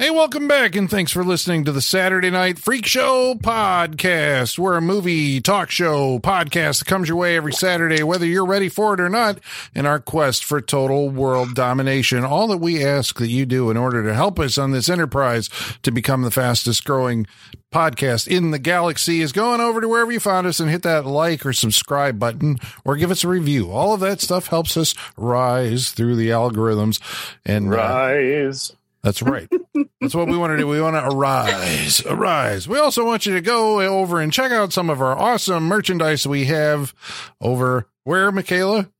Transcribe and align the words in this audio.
Hey, 0.00 0.08
welcome 0.08 0.48
back, 0.48 0.76
and 0.76 0.88
thanks 0.88 1.12
for 1.12 1.22
listening 1.22 1.66
to 1.66 1.72
the 1.72 1.82
Saturday 1.82 2.30
Night 2.30 2.58
Freak 2.58 2.86
Show 2.86 3.34
podcast. 3.34 4.58
We're 4.58 4.78
a 4.78 4.80
movie 4.80 5.42
talk 5.42 5.70
show 5.70 6.18
podcast 6.20 6.78
that 6.78 6.86
comes 6.86 7.06
your 7.06 7.18
way 7.18 7.36
every 7.36 7.52
Saturday, 7.52 8.02
whether 8.02 8.24
you're 8.24 8.46
ready 8.46 8.70
for 8.70 8.94
it 8.94 9.00
or 9.00 9.10
not, 9.10 9.40
in 9.74 9.84
our 9.84 10.00
quest 10.00 10.42
for 10.42 10.62
total 10.62 11.10
world 11.10 11.54
domination. 11.54 12.24
All 12.24 12.46
that 12.46 12.56
we 12.56 12.82
ask 12.82 13.18
that 13.18 13.28
you 13.28 13.44
do 13.44 13.70
in 13.70 13.76
order 13.76 14.02
to 14.02 14.14
help 14.14 14.38
us 14.40 14.56
on 14.56 14.70
this 14.70 14.88
enterprise 14.88 15.50
to 15.82 15.90
become 15.90 16.22
the 16.22 16.30
fastest 16.30 16.86
growing 16.86 17.26
podcast 17.70 18.26
in 18.26 18.52
the 18.52 18.58
galaxy 18.58 19.20
is 19.20 19.32
going 19.32 19.60
over 19.60 19.82
to 19.82 19.88
wherever 19.88 20.10
you 20.10 20.18
found 20.18 20.46
us 20.46 20.60
and 20.60 20.70
hit 20.70 20.82
that 20.82 21.04
like 21.04 21.44
or 21.44 21.52
subscribe 21.52 22.18
button 22.18 22.56
or 22.86 22.96
give 22.96 23.10
us 23.10 23.22
a 23.22 23.28
review. 23.28 23.70
All 23.70 23.92
of 23.92 24.00
that 24.00 24.22
stuff 24.22 24.46
helps 24.46 24.78
us 24.78 24.94
rise 25.18 25.90
through 25.90 26.16
the 26.16 26.30
algorithms 26.30 27.02
and 27.44 27.66
uh, 27.66 27.76
Rise. 27.76 28.72
That's 29.02 29.22
right. 29.22 29.48
That's 30.00 30.14
what 30.14 30.28
we 30.28 30.36
want 30.36 30.52
to 30.52 30.58
do. 30.58 30.66
We 30.66 30.80
want 30.80 30.94
to 30.96 31.06
arise, 31.08 32.04
arise. 32.04 32.68
We 32.68 32.78
also 32.78 33.04
want 33.04 33.24
you 33.24 33.34
to 33.34 33.40
go 33.40 33.80
over 33.80 34.20
and 34.20 34.32
check 34.32 34.52
out 34.52 34.72
some 34.72 34.90
of 34.90 35.00
our 35.00 35.16
awesome 35.16 35.64
merchandise 35.64 36.26
we 36.26 36.44
have 36.46 36.94
over 37.40 37.86
where, 38.04 38.30
Michaela? 38.30 38.90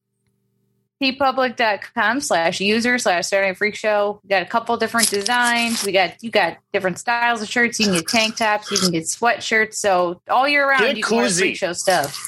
teepublic.com 1.02 2.20
slash 2.20 2.60
user 2.60 2.98
slash 2.98 3.26
Saturday 3.26 3.48
Night 3.48 3.56
Freak 3.56 3.74
Show. 3.74 4.20
We 4.22 4.28
got 4.28 4.42
a 4.42 4.46
couple 4.46 4.76
different 4.76 5.08
designs. 5.08 5.82
We 5.84 5.92
got 5.92 6.22
you 6.22 6.30
got 6.30 6.58
different 6.72 6.98
styles 6.98 7.40
of 7.40 7.48
shirts. 7.48 7.80
You 7.80 7.86
can 7.86 7.94
get 7.94 8.08
tank 8.08 8.36
tops, 8.36 8.70
you 8.70 8.76
can 8.78 8.90
get 8.90 9.04
sweatshirts. 9.04 9.74
So 9.74 10.20
all 10.28 10.46
year 10.46 10.68
round 10.68 10.82
Get 10.82 10.96
you 10.98 11.02
can 11.02 11.16
wear 11.16 11.26
koozie. 11.26 11.38
freak 11.38 11.56
show 11.56 11.72
stuff. 11.72 12.18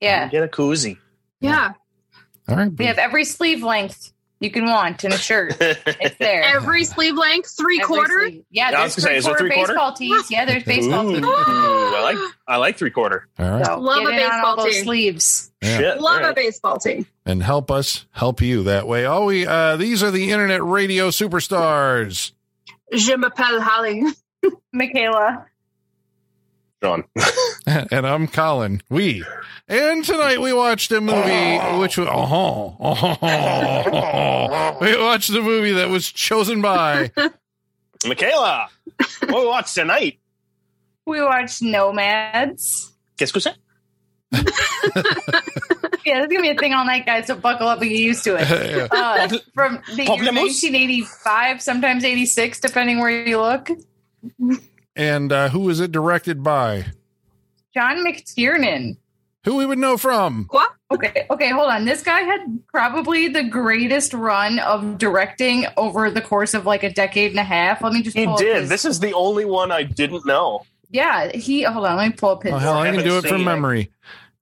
Yeah. 0.00 0.28
Get 0.28 0.44
a 0.44 0.48
koozie. 0.48 0.98
Yeah. 1.40 1.72
All 2.48 2.56
right. 2.56 2.70
We 2.72 2.84
have 2.86 2.98
every 2.98 3.24
sleeve 3.24 3.62
length 3.62 4.12
you 4.44 4.50
can 4.50 4.66
want 4.66 5.02
in 5.04 5.12
a 5.12 5.18
shirt. 5.18 5.56
It's 5.60 6.16
there. 6.18 6.42
Every 6.56 6.84
sleeve 6.84 7.16
length, 7.16 7.50
three 7.56 7.80
Every 7.80 7.86
quarter. 7.96 8.20
sleeve. 8.28 8.44
Yeah, 8.50 8.70
Yeah, 8.70 8.78
there's 8.80 8.94
was 8.96 9.04
gonna 9.04 9.20
say, 9.20 9.20
three 9.20 9.34
quarter 9.34 9.38
three-quarter? 9.48 9.72
baseball 9.72 9.92
tees. 9.94 10.30
Yeah, 10.30 10.44
there's 10.44 10.62
baseball 10.64 11.08
Ooh, 11.10 11.14
tees. 11.16 11.24
I 11.24 12.00
like 12.02 12.32
I 12.46 12.56
like 12.58 12.78
three 12.78 12.90
quarter. 12.90 13.26
All 13.38 13.50
right. 13.50 13.66
So 13.66 13.78
Love 13.80 13.98
get 14.00 14.06
a 14.06 14.10
in 14.12 14.22
all 14.22 14.28
baseball 14.30 14.56
those 14.58 14.74
tee. 14.74 14.82
sleeves. 14.82 15.52
Yeah. 15.62 15.78
Shit. 15.78 16.00
Love 16.00 16.22
all 16.22 16.30
a 16.30 16.34
baseball 16.34 16.78
team. 16.78 17.06
And 17.26 17.42
help 17.42 17.70
us 17.70 18.06
help 18.12 18.40
you 18.42 18.62
that 18.64 18.86
way. 18.86 19.06
Oh, 19.06 19.24
we, 19.24 19.46
uh, 19.46 19.76
these 19.76 20.02
are 20.02 20.10
the 20.10 20.30
internet 20.30 20.62
radio 20.62 21.08
superstars. 21.10 22.32
Je 22.92 23.16
m'appelle 23.16 23.60
Holly. 23.60 24.02
Michaela. 24.72 25.46
Sean. 26.84 27.04
and 27.66 28.06
I'm 28.06 28.28
Colin. 28.28 28.82
We. 28.90 29.24
And 29.68 30.04
tonight 30.04 30.38
we 30.42 30.52
watched 30.52 30.92
a 30.92 31.00
movie 31.00 31.56
which 31.80 31.96
was, 31.96 32.06
oh, 32.10 32.76
oh, 32.78 33.16
we 34.82 34.94
watched 34.98 35.32
the 35.32 35.40
movie 35.40 35.72
that 35.72 35.88
was 35.88 36.12
chosen 36.12 36.60
by 36.60 37.10
Michaela. 38.06 38.68
What 39.20 39.40
we 39.40 39.46
watch 39.46 39.72
tonight? 39.72 40.18
We 41.06 41.22
watched 41.22 41.62
Nomads. 41.62 42.92
Qu'est-ce 43.16 43.32
que 43.32 43.40
c'est? 43.40 43.56
Yeah, 46.04 46.16
there's 46.16 46.26
gonna 46.26 46.42
be 46.42 46.50
a 46.50 46.54
thing 46.54 46.74
all 46.74 46.84
night, 46.84 47.06
guys. 47.06 47.28
So 47.28 47.34
buckle 47.34 47.66
up 47.66 47.80
and 47.80 47.88
get 47.88 47.98
used 47.98 48.24
to 48.24 48.36
it. 48.36 48.46
Yeah. 48.46 48.88
Uh, 48.90 49.26
from 49.54 49.80
the 49.96 50.02
year 50.02 50.32
1985, 50.34 51.62
sometimes 51.62 52.04
86, 52.04 52.60
depending 52.60 52.98
where 52.98 53.26
you 53.26 53.40
look. 53.40 53.70
And 54.96 55.32
uh, 55.32 55.48
who 55.48 55.60
was 55.60 55.80
it 55.80 55.92
directed 55.92 56.42
by? 56.42 56.86
John 57.74 58.04
McTiernan. 58.04 58.96
Who 59.44 59.56
we 59.56 59.66
would 59.66 59.78
know 59.78 59.98
from? 59.98 60.46
What? 60.50 60.70
Okay, 60.90 61.26
okay, 61.28 61.50
hold 61.50 61.68
on. 61.68 61.84
This 61.84 62.02
guy 62.02 62.20
had 62.20 62.60
probably 62.68 63.28
the 63.28 63.44
greatest 63.44 64.14
run 64.14 64.58
of 64.60 64.96
directing 64.96 65.66
over 65.76 66.10
the 66.10 66.22
course 66.22 66.54
of 66.54 66.64
like 66.64 66.82
a 66.82 66.90
decade 66.90 67.32
and 67.32 67.40
a 67.40 67.44
half. 67.44 67.82
Let 67.82 67.92
me 67.92 68.02
just 68.02 68.16
He 68.16 68.24
pull 68.24 68.34
up 68.34 68.40
did. 68.40 68.56
his- 68.62 68.68
This 68.70 68.84
is 68.86 69.00
the 69.00 69.12
only 69.12 69.44
one 69.44 69.70
I 69.70 69.82
didn't 69.82 70.24
know. 70.24 70.64
yeah, 70.88 71.30
he. 71.32 71.62
Hold 71.64 71.84
on, 71.84 71.96
let 71.98 72.08
me 72.08 72.14
pull 72.14 72.30
up 72.30 72.42
his. 72.42 72.52
Oh, 72.52 72.58
hell, 72.58 72.78
I 72.78 72.90
can 72.90 73.04
do 73.04 73.18
it 73.18 73.26
from 73.26 73.44
memory. 73.44 73.90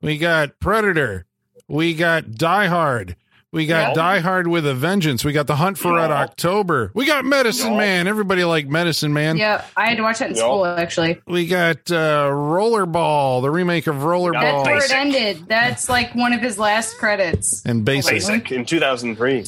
We 0.00 0.18
got 0.18 0.60
Predator. 0.60 1.26
We 1.66 1.94
got 1.94 2.32
Die 2.32 2.66
Hard. 2.66 3.16
We 3.52 3.66
got 3.66 3.88
Yep. 3.88 3.94
Die 3.96 4.18
Hard 4.20 4.46
with 4.48 4.66
a 4.66 4.72
Vengeance. 4.74 5.24
We 5.26 5.32
got 5.32 5.46
The 5.46 5.56
Hunt 5.56 5.76
for 5.76 5.94
Red 5.94 6.10
October. 6.10 6.90
We 6.94 7.04
got 7.04 7.26
Medicine 7.26 7.72
Yep. 7.72 7.78
Man. 7.78 8.08
Everybody 8.08 8.44
like 8.44 8.66
Medicine 8.66 9.12
Man. 9.12 9.36
yeah, 9.36 9.62
I 9.76 9.88
had 9.88 9.98
to 9.98 10.02
watch 10.02 10.20
that 10.20 10.30
in 10.30 10.36
Yep. 10.36 10.42
school 10.42 10.64
actually. 10.64 11.20
We 11.26 11.46
got 11.46 11.90
uh, 11.90 12.30
Rollerball, 12.30 13.42
the 13.42 13.50
remake 13.50 13.86
of 13.88 13.96
Rollerball. 13.96 14.32
That's 14.40 14.54
Rollerball, 14.56 14.64
where 14.64 14.84
it 14.84 14.90
ended. 14.90 15.44
That's 15.48 15.88
like 15.90 16.14
one 16.14 16.32
of 16.32 16.40
his 16.40 16.58
last 16.58 16.96
credits. 16.96 17.62
and 17.66 17.84
Basic. 17.84 18.12
Basic 18.14 18.52
in 18.52 18.64
2003. 18.64 19.44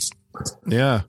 Yeah, 0.67 1.03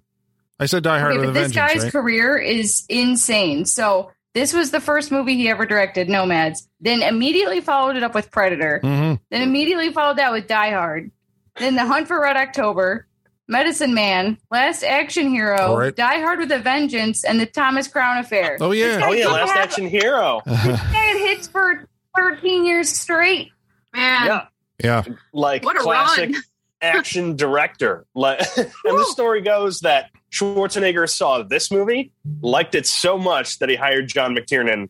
I 0.60 0.66
said 0.68 0.84
Die 0.84 1.00
Hard 1.00 1.14
Okay, 1.18 1.26
with 1.26 1.34
but 1.34 1.40
a 1.40 1.44
this 1.44 1.52
guy's 1.52 1.84
right? 1.84 1.92
career 1.92 2.38
is 2.38 2.86
insane. 2.88 3.66
So 3.66 4.12
this 4.34 4.54
was 4.54 4.72
the 4.72 4.80
first 4.80 5.12
movie 5.12 5.36
he 5.36 5.50
ever 5.50 5.66
directed, 5.66 6.08
Nomads. 6.08 6.66
Then 6.80 7.02
immediately 7.02 7.60
followed 7.60 7.98
it 7.98 8.04
up 8.04 8.16
with 8.16 8.32
Predator. 8.32 8.80
Mhm. 8.84 9.20
Then 9.32 9.42
immediately 9.42 9.92
followed 9.92 10.18
that 10.18 10.32
with 10.32 10.48
Die 10.48 10.72
Hard. 10.72 11.12
Then 11.58 11.76
The 11.76 11.86
Hunt 11.86 12.08
for 12.08 12.22
Red 12.22 12.36
October, 12.38 13.08
Medicine 13.48 13.94
Man, 13.94 14.38
Last 14.52 14.84
Action 14.84 15.30
Hero, 15.30 15.60
All 15.60 15.78
right. 15.78 15.96
Die 15.96 16.20
Hard 16.20 16.40
with 16.40 16.52
a 16.52 16.60
Vengeance, 16.60 17.24
and 17.24 17.40
The 17.40 17.46
Thomas 17.46 17.88
Crown 17.88 18.18
Affair. 18.18 18.58
Oh 18.60 18.72
yeah. 18.72 19.02
Oh 19.04 19.14
yeah, 19.14 19.28
Last 19.28 19.52
have- 19.52 19.64
Action 19.64 19.88
Hero. 19.88 20.42
This 20.46 20.82
guy 20.82 21.18
hits 21.20 21.48
for 21.48 21.88
13 22.18 22.66
years 22.66 22.90
straight. 22.90 23.52
Man. 23.96 24.26
Yeah, 24.26 24.46
yeah. 24.84 25.04
like 25.34 25.64
What 25.64 25.78
a 25.78 25.80
classic 25.80 26.32
run. 26.34 26.44
action 26.82 27.36
director. 27.38 28.06
Like, 28.14 28.40
and 28.58 28.68
the 28.84 29.08
story 29.12 29.42
goes 29.42 29.80
that 29.82 30.10
Schwarzenegger 30.32 31.10
saw 31.10 31.44
this 31.44 31.72
movie, 31.72 32.12
liked 32.42 32.76
it 32.76 32.86
so 32.86 33.18
much 33.18 33.60
that 33.60 33.70
he 33.70 33.76
hired 33.76 34.10
John 34.10 34.36
McTiernan 34.36 34.90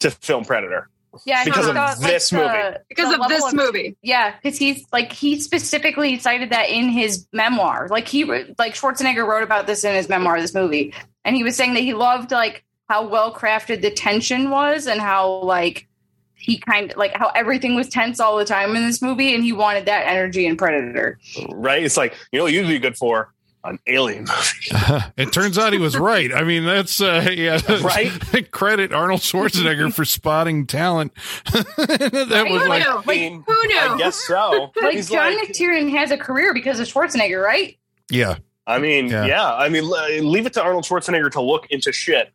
to 0.00 0.10
film 0.10 0.44
Predator. 0.44 0.90
Yeah, 1.24 1.44
Because 1.44 1.66
of 1.66 1.74
thought, 1.74 1.98
like, 2.00 2.12
this 2.12 2.30
the- 2.30 2.36
movie. 2.36 2.76
Because 2.88 3.08
the 3.08 3.14
of 3.14 3.20
level 3.20 3.46
this 3.46 3.54
movie. 3.54 3.96
Yeah, 4.02 4.34
because 4.42 4.58
he's 4.58 4.84
like 4.92 5.12
he 5.12 5.40
specifically 5.40 6.18
cited 6.18 6.50
that 6.50 6.68
in 6.68 6.88
his 6.88 7.26
memoir. 7.32 7.88
Like 7.90 8.08
he 8.08 8.24
like 8.24 8.74
Schwarzenegger 8.74 9.26
wrote 9.26 9.42
about 9.42 9.66
this 9.66 9.84
in 9.84 9.94
his 9.94 10.08
memoir, 10.08 10.40
this 10.40 10.54
movie, 10.54 10.92
and 11.24 11.36
he 11.36 11.42
was 11.42 11.56
saying 11.56 11.74
that 11.74 11.80
he 11.80 11.94
loved 11.94 12.30
like 12.32 12.64
how 12.88 13.06
well 13.06 13.32
crafted 13.34 13.82
the 13.82 13.90
tension 13.90 14.50
was 14.50 14.86
and 14.86 15.00
how 15.00 15.42
like 15.42 15.88
he 16.34 16.58
kind 16.58 16.92
of 16.92 16.96
like 16.96 17.14
how 17.14 17.28
everything 17.34 17.74
was 17.74 17.88
tense 17.88 18.20
all 18.20 18.36
the 18.36 18.44
time 18.44 18.76
in 18.76 18.86
this 18.86 19.00
movie, 19.02 19.34
and 19.34 19.42
he 19.42 19.52
wanted 19.52 19.86
that 19.86 20.06
energy 20.06 20.46
in 20.46 20.56
Predator. 20.56 21.18
Right? 21.50 21.82
It's 21.82 21.96
like 21.96 22.14
you 22.32 22.38
know, 22.38 22.44
what 22.44 22.52
you'd 22.52 22.68
be 22.68 22.78
good 22.78 22.96
for 22.96 23.32
an 23.70 23.78
alien 23.86 24.24
movie. 24.24 25.02
it 25.16 25.32
turns 25.32 25.58
out 25.58 25.72
he 25.72 25.78
was 25.78 25.96
right. 25.96 26.32
I 26.32 26.42
mean, 26.44 26.64
that's 26.64 27.00
uh, 27.00 27.28
yeah. 27.36 27.60
Right? 27.82 28.10
Credit 28.50 28.92
Arnold 28.92 29.20
Schwarzenegger 29.20 29.92
for 29.92 30.04
spotting 30.04 30.66
talent. 30.66 31.12
that 31.52 32.30
Right? 32.30 32.50
was 32.50 32.62
Who 32.62 32.68
like, 32.68 32.82
knew? 32.82 33.12
I 33.12 33.42
Who 33.46 33.66
knew? 33.68 33.78
I 33.78 33.96
guess 33.98 34.16
so. 34.16 34.70
Like 34.80 34.94
He's 34.94 35.08
John 35.10 35.34
like, 35.36 35.48
McTiernan 35.48 35.90
has 35.90 36.10
a 36.10 36.16
career 36.18 36.52
because 36.54 36.80
of 36.80 36.86
Schwarzenegger, 36.88 37.42
right? 37.42 37.76
yeah, 38.10 38.36
I 38.66 38.78
mean, 38.78 39.08
Yeah. 39.08 39.26
yeah. 39.26 39.54
I 39.54 39.68
mean, 39.68 39.88
leave 39.88 40.46
it 40.46 40.52
to 40.54 40.62
Arnold 40.62 40.84
Schwarzenegger 40.84 41.30
to 41.32 41.40
look 41.40 41.66
into 41.70 41.92
shit 41.92 42.32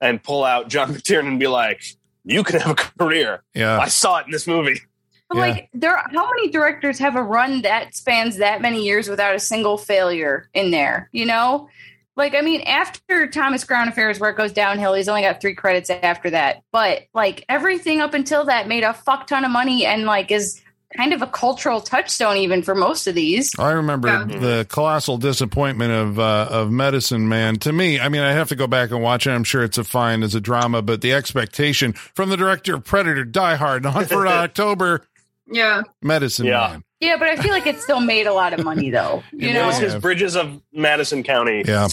and 0.00 0.22
pull 0.22 0.44
out 0.44 0.68
John 0.68 0.92
McTiernan 0.94 1.28
and 1.28 1.40
be 1.40 1.46
like, 1.46 1.82
"You 2.24 2.42
can 2.44 2.60
have 2.60 2.70
a 2.70 2.74
career. 2.74 3.42
yeah. 3.54 3.78
I 3.78 3.88
saw 3.88 4.18
it 4.18 4.26
in 4.26 4.32
this 4.32 4.46
movie." 4.46 4.80
But 5.28 5.36
Yeah. 5.38 5.42
like 5.42 5.68
there 5.72 5.96
how 5.96 6.30
many 6.30 6.50
directors 6.50 6.98
have 6.98 7.16
a 7.16 7.22
run 7.22 7.62
that 7.62 7.94
spans 7.94 8.36
that 8.36 8.60
many 8.60 8.84
years 8.84 9.08
without 9.08 9.34
a 9.34 9.40
single 9.40 9.76
failure 9.78 10.48
in 10.54 10.70
there, 10.70 11.08
you 11.12 11.24
know? 11.26 11.68
Like 12.16 12.34
I 12.34 12.42
mean, 12.42 12.60
after 12.62 13.26
Thomas 13.26 13.64
Crown 13.64 13.88
Affair 13.88 14.10
is 14.10 14.20
where 14.20 14.30
it 14.30 14.36
goes 14.36 14.52
downhill, 14.52 14.94
he's 14.94 15.08
only 15.08 15.22
got 15.22 15.40
three 15.40 15.54
credits 15.54 15.90
after 15.90 16.30
that. 16.30 16.62
But 16.72 17.02
like 17.14 17.44
everything 17.48 18.00
up 18.00 18.14
until 18.14 18.44
that 18.44 18.68
made 18.68 18.84
a 18.84 18.94
fuck 18.94 19.26
ton 19.26 19.44
of 19.44 19.50
money 19.50 19.84
and 19.84 20.04
like 20.04 20.30
is 20.30 20.60
kind 20.96 21.12
of 21.12 21.22
a 21.22 21.26
cultural 21.26 21.80
touchstone 21.80 22.36
even 22.36 22.62
for 22.62 22.72
most 22.76 23.08
of 23.08 23.16
these. 23.16 23.50
I 23.58 23.72
remember 23.72 24.06
Yeah. 24.06 24.24
the 24.38 24.66
colossal 24.68 25.18
disappointment 25.18 25.90
of 25.90 26.20
uh, 26.20 26.46
of 26.50 26.70
Medicine 26.70 27.28
Man. 27.28 27.56
To 27.60 27.72
me, 27.72 27.98
I 27.98 28.08
mean, 28.08 28.20
I 28.22 28.30
have 28.30 28.48
to 28.50 28.54
go 28.56 28.68
back 28.68 28.92
and 28.92 29.02
watch 29.02 29.26
it. 29.26 29.30
I'm 29.32 29.42
sure 29.42 29.64
it's 29.64 29.78
a 29.78 29.82
fine 29.82 30.22
as 30.22 30.36
a 30.36 30.40
drama, 30.40 30.82
but 30.82 31.00
the 31.00 31.12
expectation 31.12 31.94
from 31.94 32.28
the 32.30 32.36
director 32.36 32.74
of 32.76 32.84
Predator, 32.84 33.24
Die 33.24 33.54
Hard, 33.56 33.82
The 33.82 33.90
Hunt 33.90 34.08
for 34.08 34.24
October, 34.28 35.04
Yeah. 35.54 35.82
Medicine 36.02 36.46
Yeah. 36.46 36.68
Man. 36.70 36.84
Yeah, 37.00 37.16
but 37.18 37.28
I 37.28 37.36
feel 37.36 37.52
like 37.52 37.66
it 37.66 37.80
still 37.80 38.00
made 38.00 38.26
a 38.26 38.32
lot 38.32 38.52
of 38.54 38.64
money 38.64 38.90
though. 38.90 39.22
You 39.32 39.48
It 39.48 39.50
It 39.50 39.54
know? 39.54 39.66
was 39.66 39.78
his 39.78 39.94
Bridges 39.96 40.36
of 40.36 40.60
Madison 40.72 41.22
County, 41.22 41.62
Yeah, 41.66 41.88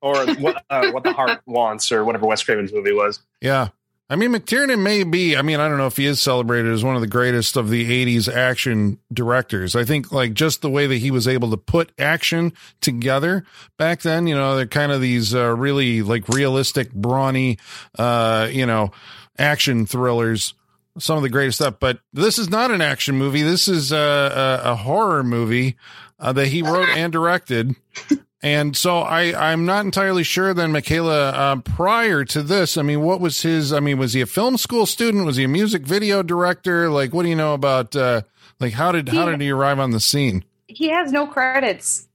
or 0.00 0.26
what 0.36 0.62
uh, 0.70 0.90
what 0.92 1.02
the 1.02 1.12
heart 1.12 1.40
wants, 1.46 1.90
or 1.92 2.04
whatever 2.04 2.26
Wes 2.26 2.42
Craven's 2.42 2.72
movie 2.72 2.92
was. 2.92 3.20
yeah. 3.40 3.68
I 4.08 4.14
mean, 4.14 4.30
McTiernan 4.30 4.84
may 4.84 5.02
be, 5.02 5.36
I 5.36 5.42
mean, 5.42 5.58
I 5.58 5.68
don't 5.68 5.78
know 5.78 5.88
if 5.88 5.96
he 5.96 6.06
is 6.06 6.20
celebrated 6.22 6.70
as 6.72 6.84
one 6.84 6.94
of 6.94 7.00
the 7.00 7.08
greatest 7.08 7.56
of 7.56 7.70
the 7.70 8.06
80s 8.06 8.32
action 8.32 9.00
directors. 9.12 9.74
I 9.74 9.82
think, 9.84 10.12
like, 10.12 10.32
just 10.32 10.62
the 10.62 10.70
way 10.70 10.86
that 10.86 10.98
he 10.98 11.10
was 11.10 11.26
able 11.26 11.50
to 11.50 11.56
put 11.56 11.90
action 11.98 12.52
together 12.80 13.44
back 13.78 14.02
then, 14.02 14.28
you 14.28 14.36
know, 14.36 14.54
they're 14.54 14.64
kind 14.68 14.92
of 14.92 15.00
these 15.00 15.34
uh, 15.34 15.52
really, 15.56 16.02
like, 16.02 16.28
realistic, 16.28 16.92
brawny, 16.92 17.58
uh, 17.98 18.46
you 18.48 18.64
know, 18.64 18.92
action 19.38 19.86
thrillers. 19.86 20.54
Some 20.98 21.16
of 21.16 21.22
the 21.22 21.28
greatest 21.28 21.58
stuff, 21.58 21.76
but 21.78 22.00
this 22.12 22.38
is 22.38 22.48
not 22.48 22.70
an 22.70 22.80
action 22.80 23.16
movie. 23.16 23.42
This 23.42 23.68
is 23.68 23.92
a, 23.92 24.62
a, 24.64 24.72
a 24.72 24.74
horror 24.76 25.22
movie 25.22 25.76
uh, 26.18 26.32
that 26.32 26.46
he 26.48 26.62
wrote 26.62 26.88
and 26.88 27.12
directed. 27.12 27.76
And 28.42 28.76
so 28.76 28.98
I, 28.98 29.50
I'm 29.50 29.64
not 29.64 29.84
entirely 29.86 30.22
sure 30.22 30.54
then, 30.54 30.70
Michaela, 30.70 31.30
uh, 31.30 31.56
prior 31.56 32.24
to 32.26 32.42
this, 32.42 32.76
I 32.76 32.82
mean, 32.82 33.00
what 33.00 33.20
was 33.20 33.42
his, 33.42 33.72
I 33.72 33.80
mean, 33.80 33.98
was 33.98 34.12
he 34.12 34.20
a 34.20 34.26
film 34.26 34.56
school 34.56 34.86
student? 34.86 35.24
Was 35.24 35.36
he 35.36 35.42
a 35.42 35.48
music 35.48 35.82
video 35.82 36.22
director? 36.22 36.88
Like, 36.90 37.12
what 37.12 37.24
do 37.24 37.28
you 37.28 37.34
know 37.34 37.54
about, 37.54 37.96
uh, 37.96 38.22
like, 38.60 38.74
how 38.74 38.92
did, 38.92 39.08
how 39.08 39.26
did 39.26 39.40
he 39.40 39.50
arrive 39.50 39.80
on 39.80 39.90
the 39.90 39.98
scene? 39.98 40.44
He 40.68 40.90
has 40.90 41.10
no 41.10 41.26
credits 41.26 42.06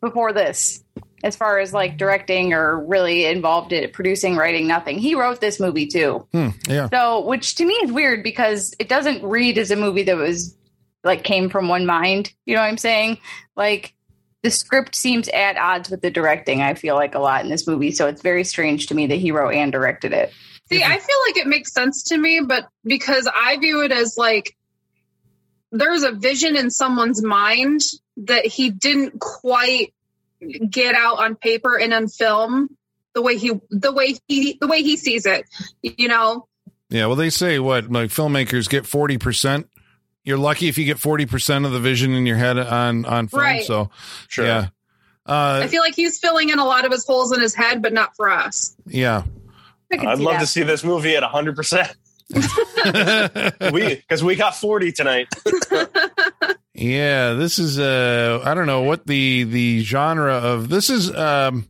before 0.00 0.32
this, 0.32 0.82
as 1.26 1.34
far 1.34 1.58
as 1.58 1.74
like 1.74 1.96
directing 1.96 2.52
or 2.52 2.86
really 2.86 3.26
involved 3.26 3.72
in 3.72 3.90
producing, 3.90 4.36
writing, 4.36 4.68
nothing. 4.68 4.96
He 4.96 5.16
wrote 5.16 5.40
this 5.40 5.58
movie 5.58 5.88
too. 5.88 6.26
Hmm, 6.32 6.50
yeah. 6.68 6.88
So, 6.88 7.26
which 7.26 7.56
to 7.56 7.64
me 7.64 7.74
is 7.74 7.90
weird 7.90 8.22
because 8.22 8.74
it 8.78 8.88
doesn't 8.88 9.24
read 9.24 9.58
as 9.58 9.72
a 9.72 9.76
movie 9.76 10.04
that 10.04 10.16
was 10.16 10.56
like 11.02 11.24
came 11.24 11.50
from 11.50 11.68
one 11.68 11.84
mind. 11.84 12.32
You 12.44 12.54
know 12.54 12.60
what 12.60 12.68
I'm 12.68 12.78
saying? 12.78 13.18
Like 13.56 13.92
the 14.44 14.52
script 14.52 14.94
seems 14.94 15.28
at 15.28 15.56
odds 15.56 15.90
with 15.90 16.00
the 16.00 16.12
directing. 16.12 16.62
I 16.62 16.74
feel 16.74 16.94
like 16.94 17.16
a 17.16 17.20
lot 17.20 17.42
in 17.42 17.50
this 17.50 17.66
movie, 17.66 17.90
so 17.90 18.06
it's 18.06 18.22
very 18.22 18.44
strange 18.44 18.86
to 18.86 18.94
me 18.94 19.08
that 19.08 19.16
he 19.16 19.32
wrote 19.32 19.54
and 19.54 19.72
directed 19.72 20.12
it. 20.12 20.32
See, 20.68 20.82
I 20.82 20.98
feel 20.98 21.16
like 21.26 21.36
it 21.38 21.48
makes 21.48 21.72
sense 21.72 22.04
to 22.04 22.16
me, 22.16 22.40
but 22.40 22.68
because 22.84 23.28
I 23.32 23.56
view 23.56 23.82
it 23.82 23.90
as 23.90 24.16
like 24.16 24.56
there's 25.72 26.04
a 26.04 26.12
vision 26.12 26.56
in 26.56 26.70
someone's 26.70 27.22
mind 27.22 27.80
that 28.18 28.46
he 28.46 28.70
didn't 28.70 29.18
quite 29.18 29.92
get 30.70 30.94
out 30.94 31.18
on 31.18 31.36
paper 31.36 31.78
and 31.78 31.92
on 31.92 32.08
film 32.08 32.76
the 33.14 33.22
way 33.22 33.36
he 33.36 33.52
the 33.70 33.92
way 33.92 34.14
he 34.28 34.58
the 34.60 34.66
way 34.66 34.82
he 34.82 34.96
sees 34.96 35.26
it. 35.26 35.44
You 35.82 36.08
know? 36.08 36.46
Yeah. 36.90 37.06
Well, 37.06 37.16
they 37.16 37.30
say 37.30 37.58
what, 37.58 37.90
like 37.90 38.10
filmmakers 38.10 38.68
get 38.68 38.84
40%. 38.84 39.64
You're 40.24 40.38
lucky 40.38 40.68
if 40.68 40.76
you 40.78 40.84
get 40.84 40.98
40% 40.98 41.64
of 41.66 41.72
the 41.72 41.80
vision 41.80 42.12
in 42.12 42.26
your 42.26 42.36
head 42.36 42.58
on, 42.58 43.04
on 43.04 43.28
film. 43.28 43.42
Right. 43.42 43.64
So, 43.64 43.90
Sure. 44.28 44.44
yeah. 44.46 44.68
Uh, 45.24 45.60
I 45.64 45.66
feel 45.68 45.82
like 45.82 45.94
he's 45.96 46.18
filling 46.18 46.50
in 46.50 46.58
a 46.58 46.64
lot 46.64 46.84
of 46.84 46.92
his 46.92 47.04
holes 47.06 47.32
in 47.32 47.40
his 47.40 47.54
head, 47.54 47.82
but 47.82 47.92
not 47.92 48.14
for 48.16 48.30
us. 48.30 48.76
yeah. 48.86 49.22
I 49.92 49.96
can 49.98 50.06
I'd 50.08 50.18
love 50.18 50.34
that. 50.34 50.40
to 50.40 50.46
see 50.46 50.64
this 50.64 50.82
movie 50.82 51.14
at 51.16 51.22
100%. 51.22 51.94
we 53.72 53.94
because 53.94 54.24
we 54.24 54.34
got 54.34 54.56
40 54.56 54.90
tonight. 54.92 55.28
Yeah, 56.76 57.32
this 57.32 57.58
is 57.58 57.78
uh 57.78 58.42
I 58.44 58.52
don't 58.52 58.66
know 58.66 58.82
what 58.82 59.06
the 59.06 59.44
the 59.44 59.82
genre 59.82 60.34
of 60.34 60.68
this 60.68 60.90
is 60.90 61.14
um 61.14 61.68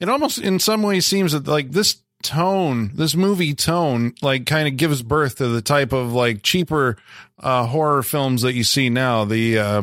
it 0.00 0.08
almost 0.08 0.38
in 0.38 0.58
some 0.58 0.82
ways 0.82 1.06
seems 1.06 1.32
that 1.32 1.46
like 1.46 1.72
this 1.72 2.02
tone, 2.22 2.90
this 2.94 3.14
movie 3.14 3.52
tone 3.52 4.14
like 4.22 4.46
kind 4.46 4.66
of 4.66 4.78
gives 4.78 5.02
birth 5.02 5.36
to 5.36 5.48
the 5.48 5.60
type 5.60 5.92
of 5.92 6.14
like 6.14 6.42
cheaper 6.42 6.96
uh 7.38 7.66
horror 7.66 8.02
films 8.02 8.40
that 8.40 8.54
you 8.54 8.64
see 8.64 8.88
now. 8.88 9.26
The 9.26 9.58
uh 9.58 9.82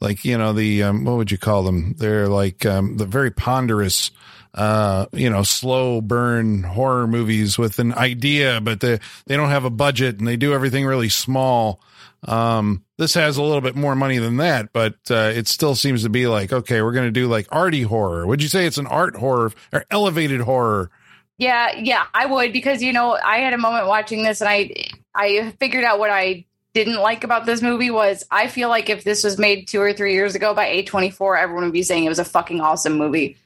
like 0.00 0.24
you 0.24 0.36
know 0.36 0.52
the 0.52 0.82
um 0.82 1.04
what 1.04 1.16
would 1.18 1.30
you 1.30 1.38
call 1.38 1.62
them? 1.62 1.94
They're 1.96 2.26
like 2.26 2.66
um 2.66 2.96
the 2.96 3.06
very 3.06 3.30
ponderous 3.30 4.10
uh 4.54 5.06
you 5.12 5.30
know 5.30 5.44
slow 5.44 6.00
burn 6.00 6.64
horror 6.64 7.06
movies 7.06 7.56
with 7.56 7.78
an 7.78 7.94
idea 7.94 8.60
but 8.60 8.80
they 8.80 8.98
they 9.26 9.36
don't 9.36 9.48
have 9.48 9.64
a 9.64 9.70
budget 9.70 10.18
and 10.18 10.26
they 10.26 10.36
do 10.36 10.52
everything 10.52 10.84
really 10.84 11.08
small 11.08 11.80
um, 12.26 12.84
this 12.98 13.14
has 13.14 13.36
a 13.36 13.42
little 13.42 13.60
bit 13.60 13.74
more 13.74 13.94
money 13.96 14.18
than 14.18 14.36
that, 14.36 14.72
but 14.72 14.94
uh, 15.10 15.32
it 15.34 15.48
still 15.48 15.74
seems 15.74 16.02
to 16.04 16.08
be 16.08 16.26
like, 16.26 16.52
okay, 16.52 16.80
we're 16.82 16.92
going 16.92 17.06
to 17.08 17.10
do 17.12 17.26
like 17.26 17.46
arty 17.50 17.82
horror. 17.82 18.26
Would 18.26 18.42
you 18.42 18.48
say 18.48 18.66
it's 18.66 18.78
an 18.78 18.86
art 18.86 19.16
horror 19.16 19.52
or 19.72 19.84
elevated 19.90 20.40
horror? 20.42 20.90
Yeah, 21.38 21.76
yeah, 21.78 22.04
I 22.14 22.26
would 22.26 22.52
because 22.52 22.82
you 22.82 22.92
know 22.92 23.18
I 23.22 23.38
had 23.38 23.52
a 23.54 23.58
moment 23.58 23.88
watching 23.88 24.22
this 24.22 24.40
and 24.40 24.48
I 24.48 24.72
I 25.14 25.52
figured 25.58 25.82
out 25.82 25.98
what 25.98 26.10
I 26.10 26.44
didn't 26.74 27.00
like 27.00 27.24
about 27.24 27.44
this 27.46 27.60
movie 27.60 27.90
was 27.90 28.24
I 28.30 28.46
feel 28.46 28.68
like 28.68 28.88
if 28.88 29.02
this 29.02 29.24
was 29.24 29.38
made 29.38 29.66
two 29.66 29.80
or 29.80 29.92
three 29.92 30.14
years 30.14 30.34
ago 30.34 30.54
by 30.54 30.66
A24, 30.82 31.38
everyone 31.42 31.64
would 31.64 31.72
be 31.72 31.82
saying 31.82 32.04
it 32.04 32.08
was 32.08 32.18
a 32.20 32.24
fucking 32.24 32.60
awesome 32.60 32.94
movie. 32.96 33.36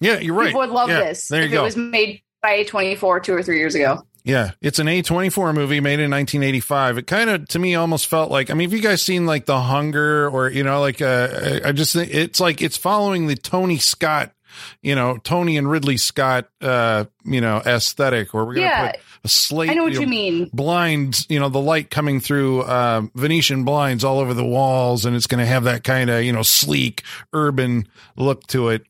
Yeah, 0.00 0.18
you're 0.18 0.34
right. 0.34 0.46
People 0.48 0.62
would 0.62 0.70
love 0.70 0.88
Yeah, 0.88 1.00
this 1.04 1.28
There 1.28 1.40
you 1.42 1.46
if 1.46 1.52
go. 1.52 1.60
it 1.60 1.64
was 1.64 1.76
made 1.76 2.22
by 2.42 2.64
A24 2.64 3.22
two 3.22 3.34
or 3.34 3.42
three 3.42 3.58
years 3.58 3.74
ago. 3.76 4.04
Yeah, 4.24 4.52
it's 4.62 4.78
an 4.78 4.86
A24 4.86 5.54
movie 5.54 5.80
made 5.80 6.00
in 6.00 6.10
1985. 6.10 6.98
It 6.98 7.06
kind 7.06 7.28
of 7.28 7.46
to 7.48 7.58
me 7.58 7.74
almost 7.74 8.06
felt 8.06 8.30
like 8.30 8.50
I 8.50 8.54
mean, 8.54 8.68
have 8.70 8.76
you 8.76 8.82
guys 8.82 9.02
seen 9.02 9.26
like 9.26 9.44
The 9.44 9.60
Hunger 9.60 10.28
or 10.30 10.48
you 10.50 10.64
know 10.64 10.80
like 10.80 11.02
uh 11.02 11.60
I 11.64 11.72
just 11.72 11.92
think 11.92 12.12
it's 12.12 12.40
like 12.40 12.62
it's 12.62 12.78
following 12.78 13.26
the 13.26 13.36
Tony 13.36 13.76
Scott, 13.76 14.32
you 14.80 14.94
know, 14.94 15.18
Tony 15.18 15.58
and 15.58 15.70
Ridley 15.70 15.98
Scott 15.98 16.48
uh, 16.62 17.04
you 17.24 17.42
know, 17.42 17.58
aesthetic 17.66 18.32
where 18.32 18.46
we're 18.46 18.54
to 18.54 18.60
Yeah, 18.60 18.92
put 18.92 19.00
a 19.24 19.28
slate 19.28 19.70
I 19.70 19.74
know 19.74 19.84
what 19.84 19.92
you 19.92 20.00
you 20.00 20.06
know, 20.06 20.10
mean. 20.10 20.50
blinds, 20.54 21.26
you 21.28 21.38
know, 21.38 21.50
the 21.50 21.60
light 21.60 21.90
coming 21.90 22.20
through 22.20 22.62
uh, 22.62 23.02
Venetian 23.14 23.64
blinds 23.64 24.04
all 24.04 24.20
over 24.20 24.32
the 24.32 24.44
walls, 24.44 25.04
and 25.04 25.14
it's 25.14 25.26
going 25.26 25.40
to 25.40 25.46
have 25.46 25.64
that 25.64 25.84
kind 25.84 26.08
of, 26.08 26.24
you 26.24 26.32
know, 26.32 26.42
sleek, 26.42 27.02
urban 27.34 27.88
look 28.16 28.46
to 28.48 28.68
it. 28.70 28.86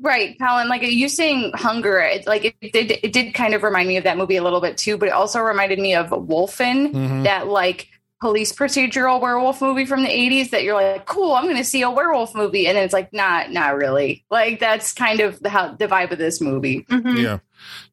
Right, 0.00 0.36
Colin. 0.38 0.68
Like 0.68 0.82
you 0.82 1.08
saying 1.08 1.52
hunger, 1.54 1.98
it, 1.98 2.26
like 2.26 2.54
it 2.60 2.72
did. 2.72 2.92
It 3.02 3.12
did 3.12 3.34
kind 3.34 3.54
of 3.54 3.62
remind 3.62 3.88
me 3.88 3.96
of 3.96 4.04
that 4.04 4.16
movie 4.16 4.36
a 4.36 4.42
little 4.44 4.60
bit 4.60 4.76
too, 4.78 4.96
but 4.96 5.08
it 5.08 5.12
also 5.12 5.40
reminded 5.40 5.78
me 5.80 5.94
of 5.96 6.10
Wolfen, 6.10 6.92
Mhm. 6.92 7.24
that 7.24 7.48
like 7.48 7.88
police 8.20 8.52
procedural 8.52 9.20
werewolf 9.20 9.60
movie 9.60 9.86
from 9.86 10.02
the 10.02 10.08
eighties. 10.10 10.50
That 10.50 10.62
you're 10.62 10.74
like, 10.74 11.06
cool, 11.06 11.34
I'm 11.34 11.44
going 11.44 11.56
to 11.56 11.64
see 11.64 11.82
a 11.82 11.90
werewolf 11.90 12.34
movie, 12.34 12.68
and 12.68 12.78
it's 12.78 12.92
like, 12.92 13.12
not, 13.12 13.50
not 13.50 13.76
really. 13.76 14.24
Like 14.30 14.60
that's 14.60 14.92
kind 14.92 15.20
of 15.20 15.40
the 15.40 15.48
how 15.50 15.74
the 15.74 15.88
vibe 15.88 16.12
of 16.12 16.18
this 16.18 16.40
movie. 16.40 16.84
Mhm. 16.88 17.20
Yeah. 17.20 17.38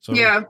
So, 0.01 0.13
Yeah. 0.13 0.41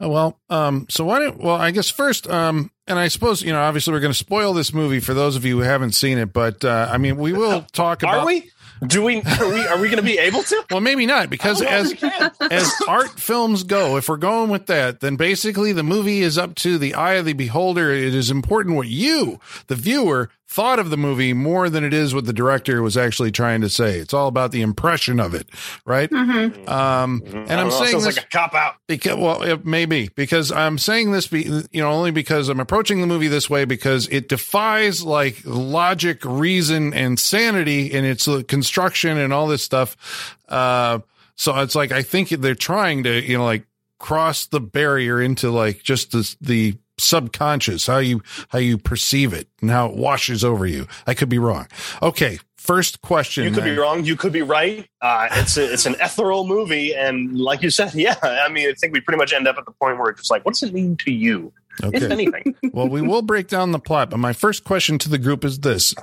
Oh, 0.00 0.08
well, 0.10 0.38
um, 0.48 0.86
so 0.88 1.04
why 1.04 1.18
don't, 1.18 1.38
well, 1.42 1.56
I 1.56 1.72
guess 1.72 1.90
first, 1.90 2.30
um, 2.30 2.70
and 2.86 2.98
I 3.00 3.08
suppose, 3.08 3.42
you 3.42 3.52
know, 3.52 3.60
obviously 3.60 3.92
we're 3.92 3.98
going 3.98 4.12
to 4.12 4.18
spoil 4.18 4.52
this 4.52 4.72
movie 4.72 5.00
for 5.00 5.12
those 5.12 5.34
of 5.34 5.44
you 5.44 5.56
who 5.56 5.62
haven't 5.64 5.90
seen 5.92 6.18
it, 6.18 6.32
but, 6.32 6.64
uh, 6.64 6.88
I 6.88 6.98
mean, 6.98 7.16
we 7.16 7.32
will 7.32 7.62
talk 7.72 8.04
about, 8.04 8.18
Are 8.20 8.26
we? 8.26 8.48
Do 8.86 9.02
we? 9.02 9.22
Are 9.22 9.48
we? 9.48 9.66
Are 9.66 9.78
we 9.78 9.88
going 9.88 9.96
to 9.96 10.02
be 10.02 10.18
able 10.18 10.42
to? 10.42 10.64
well, 10.70 10.80
maybe 10.80 11.06
not 11.06 11.30
because 11.30 11.60
oh, 11.60 11.66
I 11.66 11.70
don't 11.70 11.74
know 11.74 11.80
as, 11.80 11.92
if 11.92 12.02
we 12.02 12.10
can. 12.10 12.32
as 12.52 12.74
art 12.86 13.20
films 13.20 13.62
go, 13.64 13.96
if 13.96 14.08
we're 14.08 14.16
going 14.16 14.50
with 14.50 14.66
that, 14.66 15.00
then 15.00 15.16
basically 15.16 15.72
the 15.72 15.82
movie 15.82 16.20
is 16.20 16.38
up 16.38 16.54
to 16.56 16.78
the 16.78 16.94
eye 16.94 17.14
of 17.14 17.24
the 17.24 17.32
beholder. 17.32 17.90
It 17.90 18.14
is 18.14 18.30
important 18.30 18.76
what 18.76 18.88
you, 18.88 19.40
the 19.66 19.74
viewer, 19.74 20.30
thought 20.50 20.78
of 20.78 20.88
the 20.88 20.96
movie 20.96 21.34
more 21.34 21.68
than 21.68 21.84
it 21.84 21.92
is 21.92 22.14
what 22.14 22.24
the 22.24 22.32
director 22.32 22.82
was 22.82 22.96
actually 22.96 23.30
trying 23.30 23.60
to 23.60 23.68
say. 23.68 23.98
It's 23.98 24.14
all 24.14 24.28
about 24.28 24.50
the 24.50 24.62
impression 24.62 25.20
of 25.20 25.34
it, 25.34 25.46
right? 25.84 26.08
Mhm. 26.10 26.66
Um, 26.66 27.22
and 27.26 27.52
I'm 27.52 27.68
know, 27.68 27.70
saying 27.70 27.96
this 28.00 28.16
like 28.16 28.24
a 28.24 28.28
cop 28.28 28.54
out. 28.54 28.76
because 28.86 29.16
well, 29.18 29.42
it 29.42 29.66
may 29.66 29.84
be 29.84 30.08
because 30.14 30.50
I'm 30.50 30.78
saying 30.78 31.12
this, 31.12 31.26
be 31.26 31.42
you 31.70 31.82
know, 31.82 31.90
only 31.90 32.12
because 32.12 32.48
I'm 32.48 32.60
approaching 32.60 33.02
the 33.02 33.06
movie 33.06 33.28
this 33.28 33.50
way 33.50 33.66
because 33.66 34.08
it 34.08 34.28
defies 34.30 35.04
like 35.04 35.36
logic, 35.44 36.24
reason, 36.24 36.94
and 36.94 37.20
sanity 37.20 37.86
in 37.86 38.06
its 38.06 38.26
construction 38.48 39.18
and 39.18 39.34
all 39.34 39.48
this 39.48 39.62
stuff. 39.62 40.36
Uh, 40.48 41.00
so 41.36 41.54
it's 41.60 41.74
like 41.74 41.92
I 41.92 42.00
think 42.02 42.30
they're 42.30 42.54
trying 42.54 43.02
to 43.04 43.22
you 43.22 43.36
know 43.36 43.44
like 43.44 43.64
cross 43.98 44.46
the 44.46 44.60
barrier 44.60 45.20
into 45.20 45.50
like 45.50 45.82
just 45.82 46.12
the 46.12 46.36
the 46.40 46.78
subconscious 46.98 47.86
how 47.86 47.98
you 47.98 48.22
how 48.48 48.58
you 48.58 48.78
perceive 48.78 49.32
it 49.32 49.48
and 49.60 49.70
how 49.70 49.86
it 49.86 49.96
washes 49.96 50.44
over 50.44 50.66
you. 50.66 50.86
I 51.06 51.14
could 51.14 51.28
be 51.28 51.38
wrong. 51.38 51.66
Okay, 52.02 52.38
first 52.56 53.00
question. 53.00 53.44
You 53.44 53.50
could 53.50 53.64
be 53.64 53.76
wrong. 53.76 54.04
You 54.04 54.16
could 54.16 54.32
be 54.32 54.42
right. 54.42 54.88
Uh, 55.00 55.28
it's 55.32 55.56
a, 55.56 55.72
it's 55.72 55.86
an 55.86 55.96
ethereal 56.00 56.46
movie, 56.46 56.94
and 56.94 57.38
like 57.38 57.62
you 57.62 57.70
said, 57.70 57.94
yeah. 57.94 58.16
I 58.22 58.48
mean, 58.48 58.68
I 58.68 58.74
think 58.74 58.92
we 58.92 59.00
pretty 59.00 59.18
much 59.18 59.32
end 59.32 59.48
up 59.48 59.56
at 59.58 59.64
the 59.64 59.72
point 59.72 59.98
where 59.98 60.10
it's 60.10 60.20
just 60.20 60.30
like, 60.30 60.44
what 60.44 60.54
does 60.54 60.68
it 60.68 60.74
mean 60.74 60.96
to 60.98 61.12
you, 61.12 61.52
if 61.82 62.02
anything? 62.02 62.54
well, 62.72 62.88
we 62.88 63.02
will 63.02 63.22
break 63.22 63.48
down 63.48 63.72
the 63.72 63.78
plot, 63.78 64.10
but 64.10 64.18
my 64.18 64.32
first 64.32 64.64
question 64.64 64.98
to 64.98 65.08
the 65.08 65.18
group 65.18 65.44
is 65.44 65.60
this. 65.60 65.94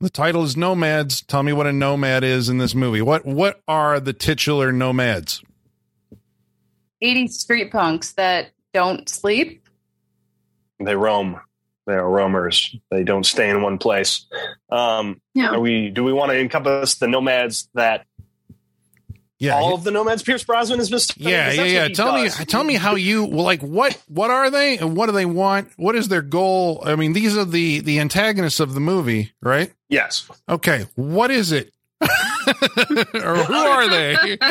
The 0.00 0.10
title 0.10 0.42
is 0.42 0.56
Nomads. 0.56 1.22
Tell 1.22 1.44
me 1.44 1.52
what 1.52 1.68
a 1.68 1.72
nomad 1.72 2.24
is 2.24 2.48
in 2.48 2.58
this 2.58 2.74
movie. 2.74 3.02
What 3.02 3.24
what 3.24 3.60
are 3.68 4.00
the 4.00 4.12
titular 4.12 4.72
nomads? 4.72 5.42
80s 7.02 7.30
street 7.30 7.70
punks 7.72 8.12
that 8.12 8.50
don't 8.72 9.08
sleep. 9.08 9.61
They 10.84 10.96
roam. 10.96 11.40
They 11.86 11.94
are 11.94 12.08
roamers. 12.08 12.76
They 12.90 13.02
don't 13.02 13.24
stay 13.24 13.50
in 13.50 13.60
one 13.62 13.78
place. 13.78 14.26
Um, 14.70 15.20
Yeah. 15.34 15.50
are 15.50 15.60
we? 15.60 15.90
Do 15.90 16.04
we 16.04 16.12
want 16.12 16.30
to 16.30 16.38
encompass 16.38 16.94
the 16.94 17.08
nomads 17.08 17.68
that 17.74 18.06
Yeah, 19.38 19.56
all 19.56 19.74
of 19.74 19.82
the 19.82 19.90
nomads 19.90 20.22
Pierce 20.22 20.44
Brosnan 20.44 20.78
is 20.78 20.90
Mr. 20.92 21.14
yeah, 21.16 21.50
yeah, 21.50 21.64
yeah. 21.64 21.88
Tell 21.88 22.12
me, 22.12 22.28
tell 22.28 22.62
me 22.62 22.74
how 22.74 22.94
you 22.94 23.24
well, 23.24 23.42
like 23.44 23.60
what 23.62 24.00
what 24.06 24.30
are 24.30 24.48
they 24.50 24.78
and 24.78 24.96
what 24.96 25.06
do 25.06 25.12
they 25.12 25.26
want? 25.26 25.70
What 25.76 25.96
is 25.96 26.06
their 26.06 26.22
goal? 26.22 26.82
I 26.86 26.94
mean, 26.94 27.12
these 27.14 27.36
are 27.36 27.44
the 27.44 27.80
the 27.80 27.98
antagonists 27.98 28.60
of 28.60 28.74
the 28.74 28.80
movie, 28.80 29.32
right? 29.42 29.72
Yes. 29.88 30.28
Okay, 30.48 30.86
what 30.94 31.32
is 31.32 31.50
it? 31.50 31.72
or 32.02 33.36
who 33.36 33.54
are 33.54 33.88
they? 33.88 34.38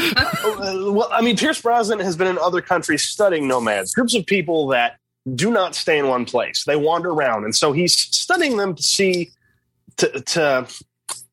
Well, 0.63 1.09
I 1.11 1.21
mean, 1.21 1.37
Pierce 1.37 1.61
Brosnan 1.61 1.99
has 1.99 2.15
been 2.17 2.27
in 2.27 2.37
other 2.37 2.61
countries 2.61 3.03
studying 3.03 3.47
nomads, 3.47 3.93
groups 3.93 4.13
of 4.15 4.25
people 4.25 4.67
that 4.67 4.97
do 5.35 5.51
not 5.51 5.75
stay 5.75 5.99
in 5.99 6.07
one 6.07 6.25
place. 6.25 6.63
They 6.65 6.75
wander 6.75 7.09
around, 7.11 7.43
and 7.43 7.55
so 7.55 7.71
he's 7.73 7.93
studying 7.95 8.57
them 8.57 8.75
to 8.75 8.83
see 8.83 9.31
to, 9.97 10.21
to 10.21 10.67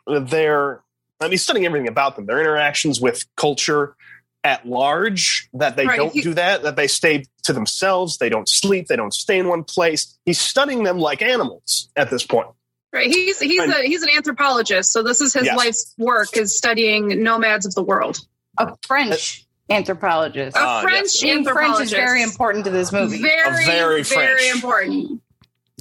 their. 0.07 0.81
I 1.21 1.25
mean, 1.25 1.33
he's 1.33 1.43
studying 1.43 1.67
everything 1.67 1.89
about 1.89 2.17
them, 2.17 2.27
their 2.27 2.41
interactions 2.41 3.01
with 3.01 3.25
culture 3.37 3.97
at 4.45 4.67
large. 4.67 5.49
That 5.55 5.77
they 5.77 5.87
Right, 5.87 5.97
don't 5.97 6.13
he- 6.13 6.21
do 6.23 6.35
that. 6.35 6.63
That 6.63 6.77
they 6.77 6.87
stay 6.87 7.25
to 7.45 7.53
themselves. 7.53 8.19
They 8.19 8.29
don't 8.29 8.49
sleep. 8.49 8.87
They 8.89 8.97
don't 8.97 9.13
stay 9.15 9.39
in 9.39 9.49
one 9.49 9.65
place. 9.65 10.17
He's 10.25 10.39
studying 10.41 10.83
them 10.85 10.99
like 10.99 11.23
animals 11.23 11.89
at 11.97 12.11
this 12.11 12.25
point. 12.25 12.49
Right. 12.93 13.07
He's 13.13 13.41
he's 13.41 13.63
And- 13.63 13.73
a 13.73 13.83
he's 13.83 14.03
an 14.03 14.11
anthropologist, 14.17 14.93
so 14.93 15.03
this 15.03 15.21
is 15.21 15.33
his 15.35 15.45
Yes. 15.47 15.57
life's 15.57 15.95
work 15.99 16.37
is 16.37 16.57
studying 16.57 17.23
nomads 17.23 17.67
of 17.67 17.75
the 17.75 17.83
world. 17.83 18.19
A 18.59 18.77
French 18.87 19.45
anthropologist. 19.71 20.57
A 20.57 20.61
Ah, 20.61 20.81
French 20.83 20.97
yes. 21.15 21.23
Being 21.23 21.45
French 21.45 21.57
anthropologist. 21.59 21.93
is 21.93 21.99
very 21.99 22.23
important 22.23 22.65
to 22.65 22.71
this 22.71 22.93
movie. 22.93 23.21
Very, 23.21 23.65
very 23.65 24.03
very, 24.03 24.05
French. 24.05 24.55
important. 24.55 25.23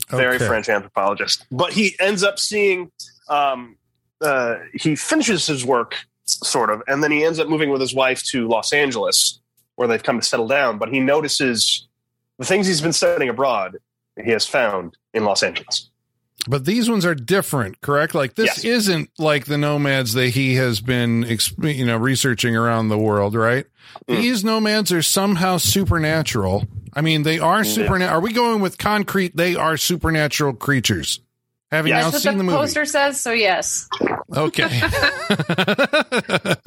very 0.09 0.39
French 0.39 0.69
anthropologist. 0.69 1.45
But 1.51 1.73
he 1.73 1.95
ends 1.99 2.23
up 2.23 2.39
seeing, 2.39 2.91
um, 3.29 3.77
uh, 4.21 4.55
he 4.73 4.95
finishes 4.95 5.45
his 5.47 5.65
work, 5.65 5.95
sort 6.25 6.69
of, 6.69 6.81
and 6.87 7.03
then 7.03 7.11
he 7.11 7.23
ends 7.23 7.39
up 7.39 7.47
moving 7.47 7.69
with 7.69 7.81
his 7.81 7.93
wife 7.93 8.23
to 8.25 8.47
Los 8.47 8.73
Angeles, 8.73 9.39
where 9.75 9.87
they've 9.87 10.03
come 10.03 10.19
to 10.19 10.25
settle 10.25 10.47
down. 10.47 10.77
But 10.77 10.89
he 10.89 10.99
notices 10.99 11.87
the 12.39 12.45
things 12.45 12.67
he's 12.67 12.81
been 12.81 12.93
studying 12.93 13.29
abroad, 13.29 13.77
he 14.23 14.31
has 14.31 14.45
found 14.45 14.97
in 15.13 15.23
Los 15.23 15.43
Angeles. 15.43 15.89
But 16.47 16.65
these 16.65 16.89
ones 16.89 17.05
are 17.05 17.13
different, 17.15 17.81
correct? 17.81 18.15
Like 18.15 18.35
this 18.35 18.63
Yes. 18.63 18.65
isn't 18.65 19.09
like 19.19 19.45
the 19.45 19.57
nomads 19.57 20.13
that 20.13 20.29
he 20.29 20.55
has 20.55 20.79
been, 20.79 21.23
you 21.61 21.85
know, 21.85 21.97
researching 21.97 22.55
around 22.55 22.87
the 22.89 22.97
world, 22.97 23.35
right? 23.35 23.65
Mm. 24.09 24.17
These 24.17 24.43
nomads 24.43 24.91
are 24.91 25.01
somehow 25.01 25.57
supernatural. 25.57 26.65
I 26.93 27.01
mean, 27.01 27.23
they 27.23 27.37
are 27.39 27.57
Yeah. 27.63 27.71
supernatural. 27.73 28.17
Are 28.17 28.21
we 28.21 28.31
going 28.33 28.61
with 28.61 28.77
concrete? 28.77 29.35
They 29.35 29.55
are 29.55 29.75
supernatural 29.77 30.53
creatures. 30.53 31.19
Having 31.69 31.89
Yes. 31.91 32.13
now 32.13 32.17
seen 32.19 32.31
the, 32.31 32.37
the, 32.37 32.43
movie, 32.45 32.57
poster 32.57 32.85
says. 32.85 33.19
So 33.19 33.31
yes, 33.33 33.89
okay. 34.33 34.63
the 35.27 36.57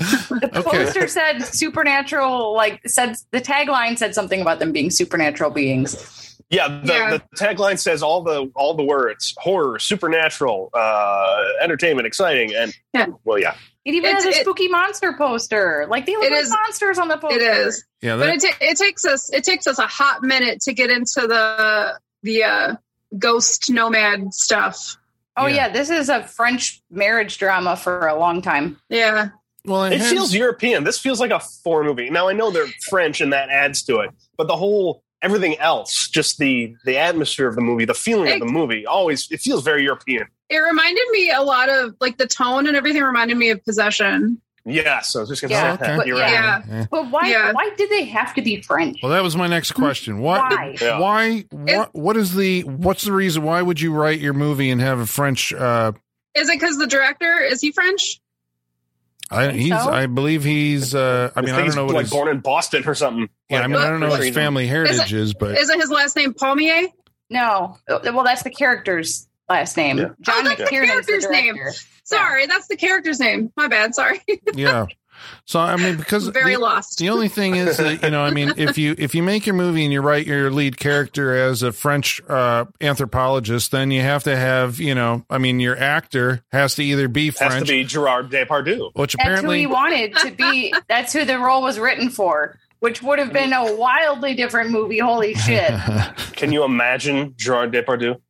Okay. 0.57 0.63
poster 0.63 1.09
said 1.09 1.41
supernatural. 1.43 2.55
Like 2.55 2.81
said, 2.87 3.17
the 3.31 3.41
tagline 3.41 3.97
said 3.99 4.15
something 4.15 4.43
about 4.43 4.59
them 4.59 4.73
being 4.73 4.91
supernatural 4.91 5.51
beings. 5.51 6.30
Yeah, 6.51 6.67
the, 6.85 6.93
Yeah. 6.93 7.11
the 7.11 7.23
tagline 7.37 7.79
says 7.79 8.03
all 8.03 8.23
the 8.23 8.51
all 8.57 8.75
the 8.75 8.83
words: 8.83 9.35
horror, 9.39 9.79
supernatural, 9.79 10.71
uh, 10.75 11.43
entertainment, 11.63 12.07
exciting, 12.07 12.53
and 12.55 12.75
Yeah. 12.93 13.07
well, 13.25 13.39
yeah, 13.39 13.55
It 13.85 13.95
even 13.95 14.11
It's- 14.11 14.25
has 14.25 14.35
a 14.35 14.39
it- 14.41 14.43
spooky 14.43 14.69
monster 14.69 15.15
poster. 15.17 15.87
Like 15.89 16.07
they 16.07 16.13
look 16.17 16.25
It 16.25 16.33
like 16.33 16.43
is- 16.43 16.51
monsters 16.51 16.99
on 16.99 17.09
the 17.09 17.17
poster. 17.17 17.39
It 17.39 17.43
is. 17.43 17.85
yeah, 18.03 18.17
But 18.17 18.29
it, 18.31 18.41
ta- 18.43 18.57
it 18.61 18.77
takes 18.77 19.05
us 19.07 19.33
it 19.33 19.45
takes 19.45 19.67
us 19.67 19.79
a 19.79 19.87
hot 19.87 20.23
minute 20.23 20.61
to 20.63 20.73
get 20.75 20.91
into 20.91 21.27
the 21.27 21.99
the 22.23 22.45
uh, 22.45 22.75
ghost 23.17 23.71
nomad 23.71 24.35
stuff. 24.35 24.97
Oh 25.37 25.47
Yeah. 25.47 25.55
yeah. 25.55 25.69
this 25.71 25.89
is 25.89 26.09
a 26.09 26.25
French 26.25 26.83
marriage 26.91 27.39
drama 27.39 27.77
for 27.77 28.07
a 28.09 28.19
long 28.19 28.43
time. 28.43 28.79
Yeah. 28.89 29.29
well, 29.65 29.85
it 29.85 29.99
has- 30.01 30.11
feels 30.11 30.35
European. 30.35 30.85
This 30.85 30.99
feels 30.99 31.21
like 31.21 31.31
a 31.31 31.41
foreign 31.41 31.87
movie. 31.87 32.11
Now 32.11 32.29
I 32.29 32.33
know 32.33 32.51
they're 32.51 32.67
French, 32.89 33.21
and 33.21 33.33
that 33.33 33.49
adds 33.51 33.83
to 33.85 34.01
it. 34.01 34.11
But 34.37 34.49
the 34.49 34.57
whole 34.57 35.03
everything 35.23 35.59
else, 35.59 36.09
just 36.09 36.39
the 36.39 36.75
the 36.85 36.97
atmosphere 36.99 37.47
of 37.49 37.55
the 37.55 37.61
movie, 37.63 37.85
the 37.85 37.95
feeling 37.95 38.33
of 38.33 38.41
the 38.41 38.53
movie, 38.53 38.87
always 38.87 39.29
it 39.31 39.41
feels 39.41 39.63
very 39.63 39.83
European. 39.85 40.27
It 40.49 40.59
reminded 40.59 41.05
me 41.13 41.31
a 41.31 41.43
lot 41.43 41.69
of 41.69 41.95
like 42.01 42.19
the 42.19 42.27
tone 42.27 42.67
and 42.67 42.77
everything 42.77 43.03
reminded 43.03 43.37
me 43.37 43.51
of 43.51 43.65
Possession. 43.65 44.41
Yes, 44.67 45.17
I 45.17 45.21
was 45.21 45.31
just 45.31 45.41
gonna 45.41 45.55
Yeah, 45.55 45.77
say 45.79 45.87
that. 45.87 45.97
but 45.97 46.07
You're 46.07 46.19
yeah. 46.19 46.55
right. 46.57 46.65
Yeah. 46.69 46.87
But 46.91 47.11
why? 47.11 47.29
Yeah. 47.31 47.53
Why 47.53 47.71
did 47.79 47.89
they 47.89 48.05
have 48.05 48.35
to 48.35 48.43
be 48.43 48.61
French? 48.61 48.99
Well, 49.03 49.11
that 49.13 49.23
was 49.23 49.35
my 49.35 49.47
next 49.47 49.73
question. 49.73 50.19
What? 50.21 50.41
Why? 50.43 50.77
Yeah. 50.81 50.99
Why? 50.99 51.45
What? 51.51 51.95
What 51.95 52.17
is 52.19 52.35
the? 52.35 52.63
What's 52.65 53.05
the 53.05 53.13
reason? 53.13 53.43
Why 53.43 53.63
would 53.63 53.81
you 53.81 53.95
write 53.95 54.21
your 54.21 54.35
movie 54.35 54.71
and 54.71 54.81
have 54.81 54.99
a 54.99 55.07
French? 55.07 55.53
Uh, 55.55 55.93
Is 56.35 56.51
it 56.51 56.61
because 56.61 56.77
the 56.77 56.87
director 56.87 57.39
is 57.41 57.63
he 57.63 57.73
French? 57.73 58.20
I, 59.31 59.47
think 59.49 59.59
he's. 59.61 59.71
so. 59.71 59.91
I 59.91 60.07
believe 60.07 60.43
he's. 60.43 60.95
Uh, 60.95 61.31
I 61.37 61.41
mean, 61.43 61.55
I 61.55 61.65
don't 61.65 61.77
know 61.77 61.87
what 61.87 61.95
like 61.95 62.05
his. 62.05 62.11
born 62.11 62.29
in 62.29 62.41
Boston 62.41 62.87
or 62.87 62.95
something. 62.95 63.29
Yeah, 63.49 63.61
I 63.61 63.67
mean, 63.67 63.77
I 63.77 63.89
don't 63.89 64.01
know 64.01 64.09
what 64.09 64.23
his 64.23 64.35
family 64.35 64.67
heritage 64.67 65.13
is, 65.13 65.35
but 65.35 65.57
Isn't 65.57 65.81
his 65.81 65.91
last 65.91 66.17
name 66.17 66.35
Palmier? 66.35 66.89
No. 67.31 67.79
Well, 67.89 68.25
that's 68.25 68.43
the 68.43 68.51
character's 68.51 69.29
last 69.49 69.77
name. 69.77 69.99
Yeah. 69.99 70.09
John 70.21 70.47
Oh, 70.47 70.49
that's 70.49 70.59
the 70.59 70.65
McTiernan's 70.65 71.07
the 71.07 71.13
character's 71.13 71.31
name. 71.31 71.57
director. 71.57 71.81
Sorry, 72.05 72.47
that's 72.47 72.67
the 72.67 72.77
character's 72.77 73.21
name. 73.21 73.53
My 73.57 73.69
bad. 73.69 73.95
Sorry. 73.95 74.21
yeah. 74.55 74.87
So 75.45 75.61
I 75.61 75.77
mean, 75.77 75.97
because 75.97 76.29
Very 76.29 76.55
the, 76.55 76.61
lost. 76.61 76.99
the 76.99 77.11
only 77.11 77.29
thing 77.29 77.57
is 77.57 77.77
that 77.79 78.03
you 78.03 78.11
know, 78.11 78.23
I 78.23 78.31
mean, 78.31 78.53
if 78.57 78.79
you 78.79 78.95
if 78.99 79.15
you 79.15 79.23
make 79.23 79.47
your 79.47 79.55
movie 79.55 79.85
and 79.85 79.93
you 79.93 80.01
write 80.01 80.27
your 80.27 80.51
lead 80.51 80.79
character 80.79 81.35
as 81.35 81.63
a 81.63 81.73
French 81.73 82.21
uh, 82.29 82.67
anthropologist, 82.81 83.71
then 83.71 83.91
you 83.91 84.03
have 84.03 84.25
to 84.25 84.37
have 84.37 84.79
you 84.79 84.95
know, 84.95 85.25
I 85.31 85.39
mean, 85.39 85.61
your 85.61 85.77
actor 85.79 86.43
has 86.53 86.75
to 86.77 86.85
either 86.85 87.09
be 87.09 87.27
has 87.27 87.37
French, 87.37 87.67
to 87.69 87.73
be 87.73 87.85
Gerard 87.85 88.31
Depardieu. 88.31 88.91
which 88.95 89.15
That's 89.15 89.23
who 89.25 89.29
apparently 89.33 89.59
he 89.61 89.67
wanted 89.67 90.15
to 90.17 90.31
be. 90.33 90.75
That's 90.89 91.13
who 91.13 91.25
the 91.25 91.39
role 91.39 91.63
was 91.63 91.79
written 91.79 92.11
for, 92.11 92.59
which 92.81 93.03
would 93.03 93.19
have 93.19 93.33
been 93.33 93.53
a 93.53 93.75
wildly 93.75 94.35
different 94.35 94.71
movie. 94.71 94.99
Holy 94.99 95.35
shit. 95.35 95.71
Can 96.35 96.53
you 96.53 96.65
imagine 96.65 97.35
Gerard 97.37 97.73
Depardieu, 97.73 98.21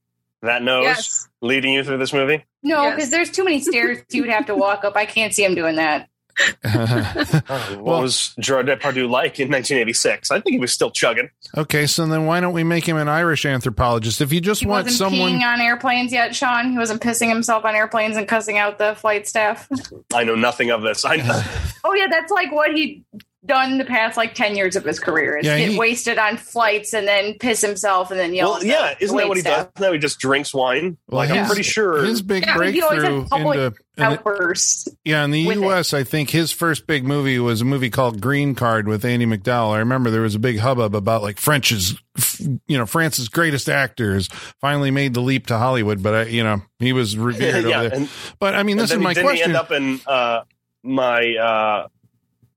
that 0.43 0.63
nose, 0.63 0.85
Yes. 0.85 1.29
leading 1.41 1.75
you 1.75 1.85
through 1.85 1.99
this 1.99 2.13
movie? 2.13 2.45
No, 2.63 2.83
Yes. 2.83 2.95
because 2.97 3.11
there's 3.11 3.31
too 3.31 3.45
many 3.45 3.61
stairs 3.61 3.99
you 4.11 4.23
would 4.23 4.31
have 4.31 4.47
to 4.47 4.55
walk 4.55 4.85
up. 4.85 4.97
I 4.97 5.07
can't 5.07 5.33
see 5.35 5.45
him 5.45 5.55
doing 5.55 5.77
that. 5.77 6.09
Uh, 6.65 7.75
what 7.77 7.83
Well- 7.83 8.03
was 8.03 8.35
Gerard 8.39 8.67
Depardieu 8.67 9.09
like 9.09 9.39
in 9.41 9.49
1986? 9.51 10.31
I 10.31 10.41
think 10.41 10.55
he 10.55 10.59
was 10.61 10.73
still 10.73 10.91
chugging. 10.91 11.31
okay, 11.57 11.87
so 11.87 12.07
then 12.07 12.27
why 12.27 12.41
don't 12.41 12.53
we 12.53 12.65
make 12.65 12.87
him 12.89 12.97
an 12.97 13.09
Irish 13.09 13.45
anthropologist? 13.45 14.21
If 14.21 14.33
you 14.33 14.41
just 14.41 14.61
He 14.63 14.67
want 14.67 14.87
wasn't 14.87 15.11
someone, 15.13 15.33
peeing 15.33 15.43
on 15.43 15.61
airplanes 15.61 16.13
yet, 16.13 16.35
Sean. 16.35 16.71
He 16.71 16.79
wasn't 16.79 17.01
pissing 17.03 17.29
himself 17.29 17.65
on 17.65 17.75
airplanes 17.75 18.17
and 18.17 18.27
cussing 18.29 18.59
out 18.59 18.79
the 18.79 18.95
flight 18.95 19.27
staff. 19.29 19.69
I 20.15 20.25
know 20.25 20.35
nothing 20.35 20.71
of 20.71 20.83
this. 20.83 21.05
I 21.05 21.17
Oh 21.85 21.95
yeah, 21.95 22.07
that's 22.11 22.31
like 22.33 22.53
what 22.53 22.73
he 22.73 23.05
done 23.47 23.79
the 23.79 23.85
past 23.87 24.17
like 24.17 24.35
ten 24.35 24.55
years 24.57 24.77
of 24.77 24.85
his 24.85 24.99
career. 25.01 25.37
Is 25.39 25.47
Yeah, 25.47 25.59
get 25.59 25.71
he- 25.71 25.79
wasted 25.79 26.19
on 26.19 26.37
flights 26.37 26.93
and 26.93 27.09
then 27.09 27.35
piss 27.39 27.61
himself 27.63 28.11
and 28.11 28.21
then 28.21 28.35
yell. 28.35 28.51
well, 28.53 28.65
yeah, 28.65 28.95
isn't 29.01 29.17
that 29.17 29.29
what 29.29 29.37
he 29.39 29.43
waitstaff. 29.43 29.73
does? 29.75 29.81
Now 29.81 29.93
he 29.93 29.99
just 29.99 30.19
drinks 30.19 30.53
wine. 30.53 30.99
Well, 31.09 31.19
like 31.19 31.31
I'm 31.31 31.47
pretty 31.47 31.63
sure. 31.63 32.05
his 32.05 32.21
big 32.23 32.45
Yeah, 32.47 32.53
he 32.71 32.83
always 32.83 33.03
had 33.03 33.09
breakthrough 33.11 33.25
public 33.29 33.57
into 33.59 33.67
in 33.67 33.73
the- 33.97 34.05
Outbursts. 34.05 34.89
Yeah, 35.05 35.25
in 35.25 35.31
the 35.31 35.47
with 35.47 35.59
it. 35.59 35.61
U.S., 35.63 35.93
I 35.95 36.05
think 36.05 36.31
his 36.31 36.53
first 36.53 36.87
big 36.87 37.05
movie 37.07 37.39
was 37.39 37.61
a 37.61 37.65
movie 37.65 37.91
called 37.91 38.21
Green 38.21 38.55
Card 38.55 38.87
with 38.89 39.05
Andie 39.05 39.27
MacDowell. 39.27 39.73
I 39.75 39.79
remember 39.79 40.11
there 40.11 40.23
was 40.23 40.35
a 40.35 40.39
big 40.39 40.59
hubbub 40.59 40.95
about 40.95 41.23
like 41.23 41.39
French's, 41.39 42.01
you 42.39 42.79
know, 42.79 42.87
France's 42.87 43.29
greatest 43.29 43.69
actors 43.69 44.29
finally 44.61 44.91
made 44.91 45.13
the 45.15 45.21
leap 45.21 45.47
to 45.49 45.59
Hollywood, 45.59 46.03
but 46.03 46.15
I, 46.15 46.23
you 46.25 46.43
know, 46.45 46.63
he 46.79 46.93
was 46.93 47.17
revered 47.19 47.65
yeah, 47.65 47.79
over 47.81 47.89
there. 47.89 47.99
and, 48.01 48.09
But 48.39 48.55
I 48.55 48.63
mean, 48.63 48.79
and 48.79 48.81
this 48.85 48.91
is 48.93 48.99
my 48.99 49.11
he, 49.11 49.15
didn't 49.15 49.31
he 49.31 49.37
question. 49.43 49.51
end 49.51 49.57
up 49.57 49.71
in 49.71 50.01
uh, 50.07 50.43
my 50.83 51.35
uh, 51.37 51.89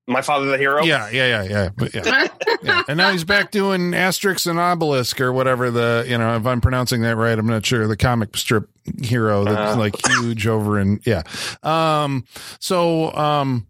my 0.08 0.22
father 0.22 0.48
the 0.48 0.58
hero. 0.58 0.84
yeah, 0.84 1.10
yeah, 1.10 1.28
yeah, 1.28 1.44
yeah, 1.44 1.70
but 1.76 1.94
yeah, 1.94 2.28
yeah. 2.64 2.84
And 2.88 2.98
now 2.98 3.12
he's 3.12 3.24
back 3.24 3.52
doing 3.52 3.92
Asterix 3.92 4.48
and 4.48 4.60
Obelix 4.60 5.18
or 5.20 5.32
whatever 5.32 5.72
the, 5.72 6.06
you 6.08 6.18
know, 6.18 6.36
if 6.36 6.46
I'm 6.46 6.60
pronouncing 6.62 7.02
that 7.04 7.16
right, 7.16 7.38
I'm 7.38 7.48
not 7.48 7.66
sure. 7.66 7.88
The 7.88 7.96
comic 7.98 8.36
strip 8.36 8.70
hero 9.02 9.46
that's 9.46 9.76
Uh. 9.76 9.80
like 9.80 9.96
huge 10.08 10.46
over 10.48 10.80
in, 10.80 11.00
yeah. 11.06 11.24
Um, 11.64 12.26
so, 12.60 13.14
um, 13.14 13.68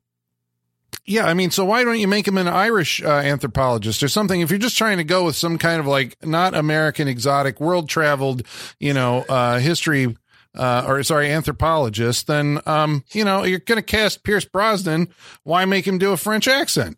yeah, 1.05 1.25
I 1.25 1.33
mean, 1.33 1.51
so 1.51 1.65
why 1.65 1.83
don't 1.83 1.99
you 1.99 2.07
make 2.07 2.27
him 2.27 2.37
an 2.37 2.47
Irish 2.47 3.03
uh, 3.03 3.09
anthropologist 3.09 4.01
or 4.03 4.07
something? 4.07 4.39
If 4.39 4.49
you're 4.49 4.57
just 4.59 4.77
trying 4.77 4.97
to 4.99 5.03
go 5.03 5.25
with 5.25 5.35
some 5.35 5.57
kind 5.57 5.79
of 5.81 5.85
like 5.85 6.15
not 6.25 6.55
American 6.55 7.07
exotic, 7.09 7.59
world 7.59 7.89
traveled, 7.89 8.43
you 8.79 8.93
know, 8.93 9.25
uh, 9.27 9.59
history, 9.59 10.15
uh, 10.55 10.85
or 10.87 11.01
sorry, 11.03 11.31
anthropologist, 11.31 12.27
then, 12.27 12.59
um, 12.65 13.03
you 13.11 13.25
know, 13.25 13.43
you're 13.43 13.59
going 13.59 13.77
to 13.77 13.81
cast 13.81 14.23
Pierce 14.23 14.45
Brosnan. 14.45 15.09
Why 15.43 15.65
make 15.65 15.87
him 15.87 15.97
do 15.97 16.11
a 16.11 16.17
French 16.17 16.47
accent? 16.47 16.97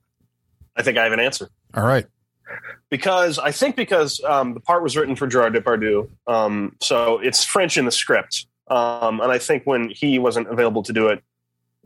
I 0.75 0.83
think 0.83 0.97
I 0.97 1.03
have 1.03 1.13
an 1.13 1.19
answer. 1.19 1.49
All 1.73 1.85
right. 1.85 2.05
because 2.89 3.39
I 3.39 3.51
think 3.51 3.75
because 3.75 4.21
um, 4.23 4.53
the 4.53 4.59
part 4.59 4.83
was 4.83 4.95
written 4.95 5.15
for 5.15 5.27
Gerard 5.27 5.53
Depardieu, 5.53 6.09
um, 6.27 6.75
so 6.81 7.19
it's 7.19 7.43
French 7.43 7.77
in 7.77 7.85
the 7.85 7.91
script, 7.91 8.45
um, 8.67 9.21
and 9.21 9.31
I 9.31 9.37
think 9.37 9.63
when 9.65 9.89
he 9.89 10.19
wasn't 10.19 10.47
available 10.47 10.83
to 10.83 10.93
do 10.93 11.07
it, 11.07 11.23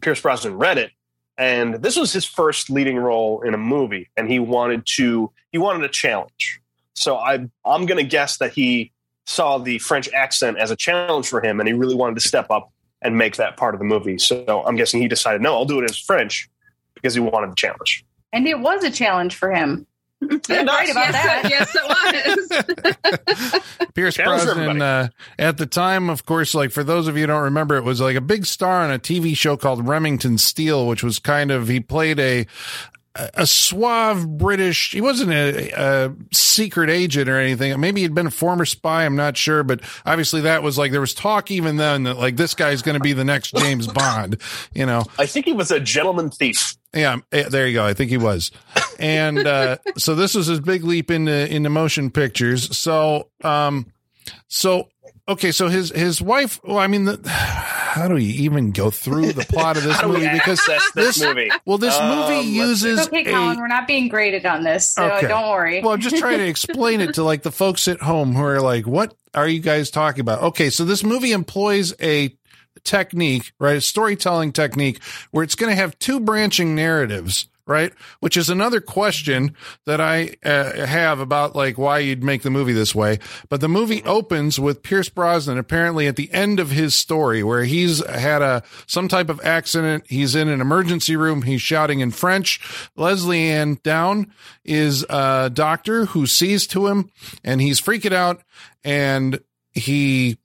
Pierce 0.02 0.22
Brosnan 0.22 0.58
read 0.58 0.78
it, 0.78 0.92
and 1.38 1.76
this 1.76 1.96
was 1.98 2.12
his 2.12 2.26
first 2.26 2.70
leading 2.70 2.98
role 2.98 3.42
in 3.42 3.54
a 3.54 3.58
movie, 3.58 4.10
and 4.18 4.30
he 4.30 4.40
wanted 4.40 4.86
to 4.98 5.32
he 5.52 5.58
wanted 5.58 5.84
a 5.84 5.90
challenge. 5.90 6.62
So 6.94 7.18
I 7.18 7.36
I'm 7.66 7.86
going 7.86 7.98
to 7.98 8.04
guess 8.04 8.38
that 8.38 8.54
he 8.54 8.92
saw 9.30 9.60
the 9.60 9.78
French 9.78 10.10
accent 10.12 10.58
as 10.58 10.72
a 10.72 10.76
challenge 10.76 11.28
for 11.28 11.40
him, 11.42 11.60
and 11.60 11.68
he 11.68 11.74
really 11.74 11.96
wanted 11.96 12.16
to 12.16 12.28
step 12.28 12.50
up 12.50 12.72
and 13.02 13.18
make 13.18 13.38
that 13.38 13.58
part 13.58 13.76
of 13.76 13.80
the 13.80 13.86
movie. 13.86 14.18
So 14.18 14.64
I'm 14.66 14.76
guessing 14.76 15.02
he 15.02 15.08
decided, 15.08 15.42
no, 15.42 15.54
I'll 15.54 15.66
do 15.66 15.80
it 15.80 15.90
as 15.90 15.98
French 15.98 16.50
because 16.96 17.14
he 17.14 17.20
wanted 17.20 17.52
the 17.52 17.56
challenge. 17.56 18.04
And 18.34 18.48
it 18.48 18.60
was 18.60 18.84
a 18.84 18.92
challenge 18.92 19.36
for 19.36 19.52
him. 19.52 19.86
And 20.22 20.42
right 20.50 20.90
about 20.90 21.14
yes, 21.14 21.14
that. 21.14 21.46
It, 21.46 21.52
yes, 21.52 21.76
it 21.76 23.54
was. 23.54 23.88
Pierce 23.94 24.16
Challenge 24.16 24.44
Brosnan, 24.44 24.82
uh, 24.82 25.10
at 25.38 25.58
the 25.58 25.66
time, 25.66 26.10
of 26.10 26.26
course, 26.26 26.54
like 26.54 26.72
for 26.72 26.84
those 26.84 27.08
of 27.08 27.16
you 27.16 27.24
who 27.24 27.28
don't 27.28 27.44
remember, 27.44 27.78
it 27.78 27.84
was 27.84 28.02
like 28.02 28.16
a 28.16 28.22
big 28.22 28.46
star 28.46 28.82
on 28.82 28.92
a 28.92 29.00
TV 29.00 29.38
show 29.38 29.56
called 29.56 29.88
Remington 29.88 30.38
Steele, 30.38 30.88
which 30.88 31.04
was 31.04 31.20
kind 31.20 31.52
of, 31.52 31.68
he 31.68 31.80
played 31.80 32.20
a, 32.20 32.48
a 33.16 33.46
suave 33.46 34.28
British. 34.38 34.92
He 34.92 35.02
wasn't 35.02 35.32
a, 35.32 35.72
a, 35.76 36.16
secret 36.32 36.90
agent 36.90 37.30
or 37.30 37.38
anything. 37.38 37.78
Maybe 37.80 38.02
he'd 38.02 38.14
been 38.14 38.28
a 38.28 38.32
former 38.32 38.66
spy. 38.66 39.06
I'm 39.06 39.16
not 39.16 39.36
sure, 39.36 39.64
but 39.64 39.82
obviously 40.06 40.42
that 40.42 40.64
was 40.64 40.78
like 40.78 40.92
there 40.92 41.02
was 41.02 41.14
talk 41.14 41.52
even 41.52 41.78
then 41.78 42.04
that 42.04 42.18
like 42.18 42.38
this 42.38 42.54
guy's 42.54 42.82
going 42.82 42.96
to 42.96 43.00
be 43.00 43.14
the 43.14 43.24
next 43.24 43.56
James 43.56 43.88
Bond. 43.94 44.42
You 44.74 44.86
know, 44.86 45.06
I 45.18 45.26
think 45.26 45.46
he 45.46 45.54
was 45.54 45.72
a 45.72 45.80
gentleman 45.80 46.30
thief. 46.30 46.76
Yeah, 46.94 47.18
eh, 47.32 47.50
there 47.50 47.68
you 47.68 47.74
go. 47.74 47.86
I 47.86 47.94
think 47.94 48.10
he 48.10 48.18
was, 48.18 48.52
and 49.00 49.46
uh, 49.46 49.78
so 49.98 50.16
this 50.16 50.34
was 50.36 50.48
his 50.48 50.60
big 50.60 50.84
leap 50.84 51.12
into 51.12 51.54
into 51.54 51.70
motion 51.70 52.10
pictures. 52.10 52.76
So, 52.78 53.30
um, 53.44 53.92
so 54.48 54.90
okay, 55.30 55.52
so 55.52 55.68
his 55.70 55.90
his 55.92 56.22
wife. 56.22 56.60
Well, 56.64 56.78
I 56.78 56.88
mean, 56.88 57.06
the, 57.06 57.20
how 57.30 58.08
do 58.08 58.16
we 58.16 58.26
even 58.26 58.72
go 58.72 58.92
through 58.92 59.32
the 59.34 59.46
plot 59.46 59.78
of 59.78 59.84
this 59.86 59.96
How 59.96 60.04
do 60.04 60.10
we 60.10 60.16
movie? 60.20 60.30
Because 60.34 60.60
this, 60.66 60.92
this- 60.94 61.22
movie? 61.22 61.50
well, 61.66 61.78
this 61.78 61.96
Um, 61.98 62.18
movie 62.20 62.48
uses 62.48 63.00
It's 63.00 63.08
okay, 63.08 63.24
a- 63.26 63.32
Colin. 63.32 63.58
We're 63.60 63.68
not 63.68 63.88
being 63.88 64.10
graded 64.10 64.46
on 64.46 64.64
this, 64.64 64.90
so 64.90 65.04
Okay. 65.14 65.28
don't 65.28 65.50
worry. 65.50 65.82
well, 65.82 65.94
I'm 65.94 66.02
just 66.02 66.18
trying 66.18 66.40
to 66.40 66.48
explain 66.48 67.02
it 67.02 67.16
to 67.16 67.24
like 67.24 67.44
the 67.44 67.52
folks 67.52 67.88
at 67.88 68.02
home 68.02 68.34
who 68.34 68.44
are 68.44 68.62
like, 68.62 68.86
what 68.88 69.16
are 69.34 69.48
you 69.48 69.60
guys 69.60 69.90
talking 69.92 70.22
about? 70.22 70.42
Okay. 70.44 70.70
So 70.70 70.86
this 70.86 71.04
movie 71.04 71.32
employs 71.32 71.94
a 72.02 72.36
technique, 72.84 73.52
right? 73.60 73.78
A 73.78 73.82
storytelling 73.82 74.52
technique 74.54 75.02
where 75.32 75.44
it's 75.44 75.56
going 75.56 75.70
to 75.72 75.76
have 75.76 75.98
two 76.00 76.20
branching 76.20 76.76
narratives. 76.76 77.48
Right. 77.70 77.94
Which 78.20 78.36
is 78.36 78.50
another 78.50 78.82
question 78.82 79.56
that 79.86 80.02
I 80.02 80.32
uh, 80.44 80.88
have 80.88 81.20
about 81.20 81.56
like 81.56 81.78
why 81.78 82.00
you'd 82.00 82.24
make 82.24 82.42
the 82.42 82.50
movie 82.50 82.74
this 82.74 82.96
way. 82.96 83.20
But 83.48 83.62
the 83.62 83.70
movie 83.70 84.04
opens 84.06 84.60
with 84.60 84.82
Pierce 84.82 85.08
Brosnan 85.10 85.60
apparently 85.60 86.08
at 86.08 86.16
the 86.16 86.34
end 86.34 86.60
of 86.60 86.72
his 86.72 86.96
story 86.96 87.44
where 87.44 87.66
he's 87.66 88.04
had 88.08 88.42
a, 88.42 88.64
some 88.88 89.08
type 89.08 89.30
of 89.30 89.40
accident. 89.44 90.06
He's 90.08 90.34
in 90.34 90.50
an 90.50 90.62
emergency 90.62 91.16
room. 91.16 91.44
He's 91.44 91.62
shouting 91.62 92.00
in 92.00 92.10
French. 92.10 92.60
Lesley-Anne 92.96 93.78
Down 93.84 94.34
is 94.66 95.06
a 95.08 95.52
doctor 95.54 96.06
who 96.06 96.26
sees 96.26 96.66
to 96.68 96.88
him 96.88 97.12
and 97.44 97.62
he's 97.62 97.80
freaking 97.80 98.14
out 98.14 98.42
and 98.84 99.42
he 99.74 100.40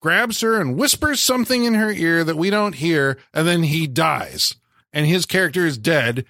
grabs 0.00 0.40
her 0.40 0.60
and 0.60 0.76
whispers 0.76 1.20
something 1.20 1.62
in 1.62 1.74
her 1.74 1.92
ear 1.92 2.24
that 2.24 2.36
we 2.36 2.50
don't 2.50 2.74
hear. 2.74 3.18
And 3.32 3.46
then 3.46 3.62
he 3.62 3.86
dies 3.86 4.56
and 4.92 5.06
his 5.06 5.26
character 5.26 5.64
is 5.64 5.78
dead. 5.78 6.24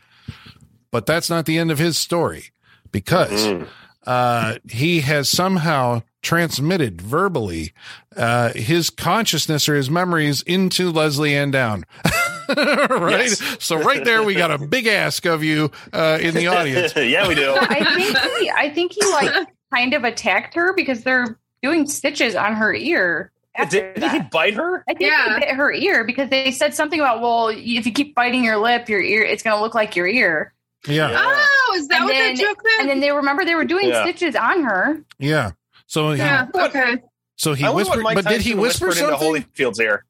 But 0.90 1.06
that's 1.06 1.28
not 1.30 1.46
the 1.46 1.58
end 1.58 1.70
of 1.70 1.78
his 1.78 1.96
story 1.98 2.46
because 2.92 3.46
Mm. 3.46 3.66
uh, 4.06 4.56
he 4.70 5.00
has 5.00 5.28
somehow 5.28 6.02
transmitted 6.22 7.00
verbally 7.00 7.72
uh, 8.16 8.52
his 8.54 8.90
consciousness 8.90 9.68
or 9.68 9.74
his 9.76 9.90
memories 9.90 10.42
into 10.42 10.90
Lesley-Anne 10.90 11.50
Down. 11.50 11.84
right? 12.48 13.26
Yes. 13.28 13.56
So 13.60 13.76
right 13.80 14.04
there, 14.04 14.22
we 14.22 14.34
got 14.34 14.50
a 14.50 14.58
big 14.58 14.86
ask 14.86 15.24
of 15.26 15.42
you 15.44 15.70
uh, 15.92 16.18
in 16.20 16.34
the 16.34 16.46
audience. 16.48 16.94
yeah, 16.96 17.26
we 17.28 17.34
do. 17.34 17.54
I 17.58 17.84
think 17.94 18.18
he, 18.38 18.50
I 18.50 18.70
think 18.70 18.92
he 18.92 19.04
like 19.10 19.48
kind 19.72 19.94
of 19.94 20.04
attacked 20.04 20.54
her 20.54 20.72
because 20.74 21.02
they're 21.02 21.38
doing 21.62 21.86
stitches 21.86 22.34
on 22.36 22.54
her 22.54 22.72
ear. 22.74 23.32
Did, 23.70 23.94
did 23.94 24.10
he 24.12 24.20
bite 24.20 24.54
her? 24.54 24.84
I 24.88 24.92
think 24.94 25.10
Yeah. 25.10 25.34
he 25.34 25.40
bit 25.40 25.54
her 25.54 25.72
ear 25.72 26.04
because 26.04 26.28
they 26.28 26.50
said 26.50 26.74
something 26.74 27.00
about 27.00 27.22
well, 27.22 27.48
if 27.48 27.86
you 27.86 27.92
keep 27.92 28.14
biting 28.14 28.44
your 28.44 28.58
lip, 28.58 28.88
your 28.88 29.00
ear 29.00 29.22
it's 29.22 29.42
going 29.42 29.56
to 29.56 29.62
look 29.62 29.74
like 29.74 29.96
your 29.96 30.06
ear. 30.06 30.52
Yeah, 30.86 31.10
Oh, 31.14 31.74
is 31.76 31.88
that 31.88 31.96
And 31.96 32.04
what 32.04 32.12
then- 32.14 32.34
that 32.34 32.40
joke 32.42 32.62
And 32.80 32.88
then 32.88 33.00
they 33.00 33.10
remember 33.12 33.44
they 33.44 33.54
were 33.54 33.64
doing 33.64 33.88
Yeah. 33.88 34.02
stitches 34.02 34.34
on 34.36 34.62
her. 34.64 35.00
yeah. 35.18 35.52
So 35.86 36.10
he, 36.12 36.18
Yeah. 36.18 36.46
Okay. 36.54 36.96
so 37.36 37.54
he 37.54 37.64
whispered, 37.68 37.96
what 38.02 38.02
Mike 38.02 38.14
but 38.16 38.26
did 38.26 38.40
he 38.40 38.54
whisper 38.54 38.88
whispered 38.88 39.04
into? 39.12 39.16
Holyfield's 39.16 39.78
ear? 39.80 40.04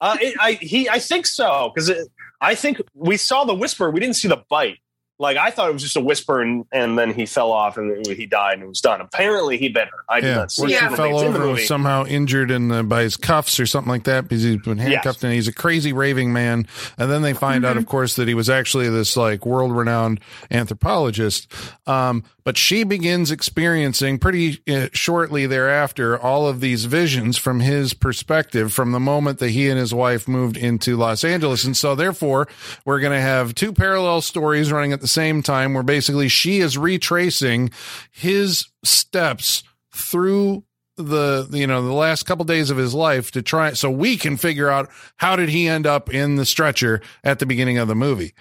uh, 0.00 0.16
it, 0.20 0.34
I 0.40 0.52
he 0.52 0.88
I 0.88 0.98
think 0.98 1.26
so 1.26 1.70
because 1.74 1.92
I 2.40 2.54
think 2.54 2.80
we 2.94 3.16
saw 3.16 3.44
the 3.44 3.54
whisper. 3.54 3.90
We 3.90 4.00
didn't 4.00 4.16
see 4.16 4.28
the 4.28 4.42
bite. 4.48 4.78
Like 5.18 5.36
I 5.36 5.50
thought 5.50 5.68
it 5.68 5.72
was 5.72 5.82
just 5.82 5.96
a 5.96 6.00
whisper, 6.00 6.40
and, 6.40 6.64
and 6.70 6.98
then 6.98 7.12
he 7.12 7.26
fell 7.26 7.50
off 7.50 7.76
and 7.76 8.06
he 8.06 8.26
died 8.26 8.54
and 8.54 8.62
it 8.62 8.68
was 8.68 8.80
done. 8.80 9.00
Apparently, 9.00 9.58
he 9.58 9.68
bit 9.68 9.88
her. 9.88 10.04
I 10.08 10.20
did 10.20 10.28
Yeah, 10.28 10.34
not 10.36 10.52
see 10.52 10.62
where 10.62 10.70
Yeah. 10.70 10.86
It's 10.86 10.96
fell 10.96 11.18
over 11.18 11.48
was 11.48 11.66
somehow 11.66 12.04
injured 12.04 12.50
in 12.50 12.68
the, 12.68 12.82
by 12.82 13.02
his 13.02 13.16
cuffs 13.16 13.58
or 13.58 13.66
something 13.66 13.90
like 13.90 14.04
that 14.04 14.22
because 14.22 14.42
he's 14.42 14.56
been 14.58 14.78
handcuffed 14.78 15.24
and 15.24 15.32
he's 15.32 15.48
a 15.48 15.52
crazy 15.52 15.92
raving 15.92 16.32
man. 16.32 16.66
And 16.96 17.10
then 17.10 17.22
they 17.22 17.34
find 17.34 17.64
out, 17.64 17.76
of 17.76 17.86
course, 17.86 18.16
that 18.16 18.28
he 18.28 18.34
was 18.34 18.48
actually 18.48 18.88
this 18.90 19.16
like 19.16 19.44
world 19.44 19.72
renowned 19.72 20.20
anthropologist. 20.50 21.52
Um, 21.86 22.24
but 22.48 22.56
she 22.56 22.82
begins 22.82 23.30
experiencing 23.30 24.18
pretty 24.18 24.58
uh, 24.66 24.88
shortly 24.94 25.46
thereafter 25.46 26.18
all 26.18 26.48
of 26.48 26.60
these 26.60 26.86
visions 26.86 27.36
from 27.36 27.60
his 27.60 27.92
perspective 27.92 28.72
from 28.72 28.92
the 28.92 28.98
moment 28.98 29.38
that 29.38 29.50
he 29.50 29.68
and 29.68 29.78
his 29.78 29.92
wife 29.92 30.26
moved 30.26 30.56
into 30.56 30.96
Los 30.96 31.24
Angeles. 31.24 31.64
And 31.64 31.76
so 31.76 31.94
therefore, 31.94 32.48
we're 32.86 33.00
going 33.00 33.12
to 33.12 33.20
have 33.20 33.54
two 33.54 33.70
parallel 33.70 34.22
stories 34.22 34.72
running 34.72 34.94
at 34.94 35.02
the 35.02 35.06
same 35.06 35.42
time 35.42 35.74
where 35.74 35.82
basically 35.82 36.28
she 36.28 36.60
is 36.60 36.78
retracing 36.78 37.68
his 38.10 38.64
steps 38.82 39.62
through 39.92 40.64
the 40.98 41.48
you 41.52 41.66
know 41.66 41.80
the 41.86 41.92
last 41.92 42.24
couple 42.24 42.44
days 42.44 42.70
of 42.70 42.76
his 42.76 42.92
life 42.92 43.30
to 43.30 43.40
try 43.40 43.72
so 43.72 43.90
we 43.90 44.16
can 44.16 44.36
figure 44.36 44.68
out 44.68 44.90
how 45.16 45.36
did 45.36 45.48
he 45.48 45.68
end 45.68 45.86
up 45.86 46.12
in 46.12 46.34
the 46.34 46.44
stretcher 46.44 47.00
at 47.24 47.38
the 47.38 47.46
beginning 47.46 47.78
of 47.78 47.86
the 47.88 47.94
movie 47.94 48.34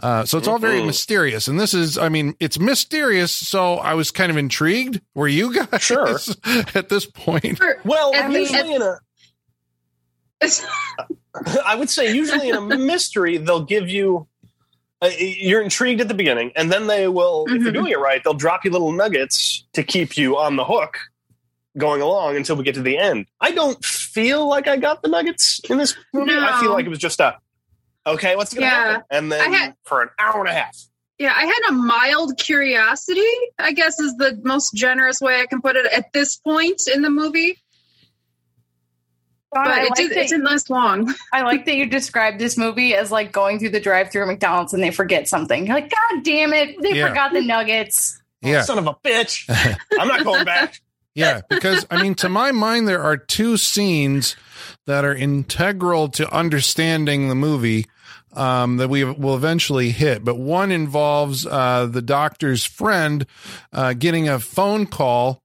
uh, 0.00 0.24
so 0.24 0.38
it's 0.38 0.46
all 0.48 0.58
very 0.58 0.80
Mhm. 0.80 0.86
mysterious 0.86 1.48
and 1.48 1.58
this 1.60 1.74
is 1.74 1.98
i 1.98 2.08
mean 2.08 2.34
it's 2.40 2.58
mysterious 2.58 3.32
so 3.32 3.74
i 3.78 3.94
was 3.94 4.10
kind 4.10 4.30
of 4.30 4.36
intrigued 4.36 5.00
were 5.14 5.28
you 5.28 5.52
guys 5.52 5.82
Sure. 5.82 6.18
at 6.74 6.88
this 6.88 7.04
point 7.06 7.58
For- 7.58 7.80
Well, 7.84 8.14
At 8.14 8.30
the- 8.32 8.38
usually 8.40 8.74
in 8.74 8.82
a, 8.82 8.98
I 11.64 11.74
would 11.74 11.90
say 11.90 12.14
usually 12.14 12.48
in 12.50 12.54
a 12.56 12.60
mystery 12.60 13.38
they'll 13.38 13.64
give 13.64 13.88
you. 13.88 14.28
Uh, 15.02 15.10
you're 15.18 15.60
intrigued 15.60 16.00
at 16.00 16.08
the 16.08 16.14
beginning, 16.14 16.50
and 16.56 16.72
then 16.72 16.86
they 16.86 17.08
will, 17.08 17.44
if 17.48 17.62
they're 17.62 17.72
Mhm. 17.72 17.74
doing 17.74 17.92
it 17.92 17.98
right, 17.98 18.22
they'll 18.24 18.32
drop 18.32 18.64
you 18.64 18.70
little 18.70 18.92
nuggets 18.92 19.64
to 19.74 19.82
keep 19.82 20.16
you 20.16 20.38
on 20.38 20.56
the 20.56 20.64
hook 20.64 20.96
going 21.76 22.00
along 22.02 22.36
until 22.36 22.56
we 22.56 22.64
get 22.64 22.74
to 22.76 22.82
the 22.82 22.98
end. 22.98 23.26
I 23.40 23.50
don't 23.50 23.84
feel 23.84 24.48
like 24.48 24.68
I 24.68 24.76
got 24.76 25.02
the 25.02 25.08
nuggets 25.08 25.60
in 25.68 25.76
this 25.78 25.96
movie. 26.12 26.32
I 26.32 26.60
feel 26.60 26.72
like 26.72 26.86
it 26.86 26.90
was 26.90 26.98
just 26.98 27.20
a 27.20 27.38
okay, 28.06 28.36
what's 28.36 28.52
going 28.52 28.62
to 28.62 28.66
Yeah. 28.66 28.84
happen, 28.92 29.04
and 29.10 29.32
then 29.32 29.52
had- 29.52 29.74
for 29.84 30.02
an 30.02 30.08
hour 30.18 30.40
and 30.40 30.48
a 30.48 30.52
half. 30.52 30.76
Yeah, 31.18 31.32
I 31.34 31.44
had 31.46 31.60
a 31.68 31.72
mild 31.72 32.36
curiosity, 32.38 33.22
I 33.58 33.70
guess 33.72 34.00
is 34.00 34.16
the 34.16 34.38
most 34.42 34.74
generous 34.74 35.20
way 35.20 35.40
I 35.40 35.46
can 35.46 35.62
put 35.62 35.76
it 35.76 35.86
at 35.86 36.12
this 36.12 36.36
point 36.36 36.82
in 36.92 37.02
the 37.02 37.08
movie. 37.10 37.56
But 39.52 39.68
I, 39.68 39.82
it, 39.82 39.90
like 39.90 39.94
did, 39.94 40.10
that, 40.10 40.16
it 40.24 40.28
didn't 40.30 40.44
last 40.44 40.68
long. 40.70 41.14
I 41.32 41.42
like 41.42 41.64
that 41.66 41.76
you 41.76 41.86
described 41.86 42.40
this 42.40 42.58
movie 42.58 42.94
as 42.96 43.12
like 43.12 43.30
going 43.30 43.60
through 43.60 43.70
the 43.70 43.78
drive-through 43.80 44.22
at 44.22 44.26
McDonald's 44.28 44.74
and 44.74 44.82
they 44.82 44.90
forget 44.90 45.28
something. 45.28 45.64
You're 45.66 45.76
like, 45.76 45.90
God 45.92 46.24
damn 46.24 46.52
it, 46.52 46.74
they 46.82 46.94
Yeah. 46.94 47.08
forgot 47.08 47.32
the 47.32 47.40
nuggets. 47.42 48.20
yeah 48.42 48.62
Son 48.62 48.78
of 48.78 48.86
a 48.88 48.94
bitch! 48.94 49.44
I'm 49.98 50.08
not 50.08 50.24
going 50.24 50.44
back. 50.44 50.80
Yeah, 51.14 51.42
because 51.48 51.86
I 51.90 52.02
mean, 52.02 52.14
to 52.16 52.28
my 52.28 52.50
mind, 52.50 52.88
there 52.88 53.02
are 53.02 53.16
two 53.16 53.56
scenes 53.56 54.36
that 54.86 55.04
are 55.04 55.14
integral 55.14 56.08
to 56.08 56.28
understanding 56.34 57.28
the 57.28 57.36
movie 57.36 57.86
um, 58.32 58.78
that 58.78 58.88
we 58.88 59.04
will 59.04 59.36
eventually 59.36 59.90
hit. 59.90 60.24
But 60.24 60.38
one 60.38 60.72
involves 60.72 61.46
uh, 61.46 61.86
the 61.86 62.02
doctor's 62.02 62.64
friend 62.64 63.26
uh, 63.72 63.92
getting 63.92 64.28
a 64.28 64.40
phone 64.40 64.86
call 64.86 65.43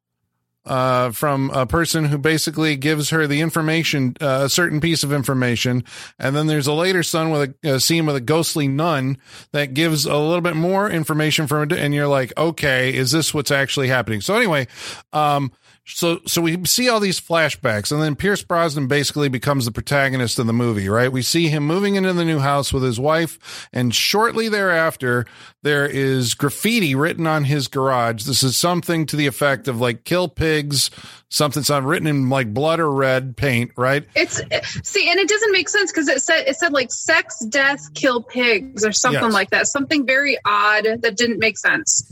uh, 0.66 1.12
from 1.12 1.50
a 1.52 1.66
person 1.66 2.06
who 2.06 2.18
basically 2.18 2.76
gives 2.76 3.10
her 3.10 3.28
the 3.28 3.42
information, 3.42 4.16
uh, 4.22 4.42
a 4.44 4.50
certain 4.50 4.80
piece 4.80 5.04
of 5.04 5.14
information. 5.14 5.84
And 6.18 6.36
then 6.36 6.48
there's 6.48 6.68
a 6.68 6.74
later 6.74 7.04
son 7.04 7.30
with 7.32 7.56
a, 7.64 7.76
a 7.76 7.80
scene 7.80 8.06
with 8.06 8.16
a 8.16 8.22
ghostly 8.22 8.68
nun 8.68 9.18
that 9.52 9.74
gives 9.74 10.06
a 10.06 10.18
little 10.18 10.42
bit 10.42 10.56
more 10.56 10.90
information 10.90 11.48
from 11.48 11.64
it. 11.64 11.74
And 11.74 11.94
you're 11.94 12.08
like, 12.08 12.34
okay, 12.38 12.94
is 12.94 13.12
this 13.12 13.34
what's 13.34 13.52
actually 13.52 13.88
happening? 13.88 14.22
So 14.22 14.36
anyway, 14.36 14.68
um, 15.14 15.52
so 15.92 16.20
so 16.26 16.42
we 16.42 16.64
see 16.66 16.88
all 16.90 17.00
these 17.00 17.20
flashbacks, 17.20 17.92
and 17.92 18.02
then 18.02 18.16
Pierce 18.16 18.44
Brosnan 18.44 18.88
basically 18.88 19.30
becomes 19.30 19.66
the 19.66 19.72
protagonist 19.72 20.40
of 20.40 20.48
the 20.48 20.54
movie, 20.54 20.88
right? 20.90 21.12
We 21.12 21.22
see 21.22 21.48
him 21.48 21.66
moving 21.66 21.96
into 21.96 22.14
the 22.14 22.26
new 22.26 22.40
house 22.40 22.72
with 22.72 22.84
his 22.84 23.00
wife, 23.00 23.68
and 23.74 23.94
shortly 23.94 24.50
thereafter, 24.50 25.26
there 25.64 25.86
is 25.86 26.34
graffiti 26.36 26.96
written 26.96 27.28
on 27.28 27.44
his 27.46 27.68
garage. 27.68 28.24
This 28.24 28.44
is 28.44 28.56
something 28.56 29.06
to 29.08 29.16
the 29.16 29.28
effect 29.28 29.68
of 29.68 29.80
like 29.82 30.04
"kill 30.06 30.28
pigs," 30.28 30.90
something 31.30 31.64
some 31.64 31.86
written 31.86 32.08
in 32.08 32.30
like 32.30 32.54
blood 32.54 32.80
or 32.80 32.92
red 32.92 33.36
paint, 33.36 33.72
right? 33.76 34.06
It's 34.16 34.42
see, 34.84 35.10
and 35.10 35.20
it 35.20 35.28
doesn't 35.28 35.52
make 35.52 35.70
sense 35.70 35.92
because 35.92 36.08
it 36.08 36.22
said 36.22 36.48
it 36.48 36.56
said 36.56 36.72
like 36.72 36.92
sex, 36.92 37.40
death, 37.50 37.94
kill 37.94 38.22
pigs, 38.22 38.86
or 38.86 38.92
something 38.92 39.24
Yes. 39.24 39.34
like 39.34 39.50
that. 39.50 39.68
Something 39.68 40.06
very 40.06 40.38
odd 40.46 40.86
that 41.02 41.18
didn't 41.18 41.40
make 41.40 41.58
sense. 41.58 42.04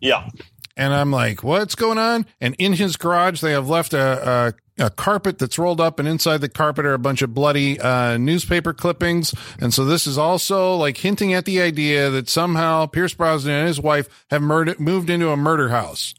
Yeah, 0.00 0.28
And 0.76 0.92
I'm 0.92 1.10
like, 1.12 1.44
what's 1.44 1.74
going 1.76 1.98
on? 1.98 2.26
And 2.40 2.56
in 2.58 2.72
his 2.72 2.96
garage, 2.96 3.40
they 3.40 3.52
have 3.52 3.68
left 3.68 3.92
a, 3.94 4.54
a, 4.78 4.84
a 4.86 4.90
carpet 4.90 5.38
that's 5.38 5.56
rolled 5.58 5.80
up, 5.80 6.00
and 6.00 6.08
inside 6.08 6.38
the 6.40 6.48
carpet 6.48 6.84
are 6.84 6.94
a 6.94 6.98
bunch 6.98 7.22
of 7.22 7.32
bloody 7.32 7.78
uh, 7.80 8.16
newspaper 8.18 8.72
clippings. 8.72 9.32
And 9.60 9.72
so 9.72 9.84
this 9.84 10.06
is 10.06 10.18
also 10.18 10.74
like 10.74 10.96
hinting 10.96 11.32
at 11.32 11.44
the 11.44 11.60
idea 11.60 12.10
that 12.10 12.28
somehow 12.28 12.86
Pierce 12.86 13.14
Brosnan 13.14 13.54
and 13.54 13.68
his 13.68 13.80
wife 13.80 14.26
have 14.30 14.42
murdered, 14.42 14.80
moved 14.80 15.10
into 15.10 15.30
a 15.30 15.36
murder 15.36 15.68
house. 15.68 16.14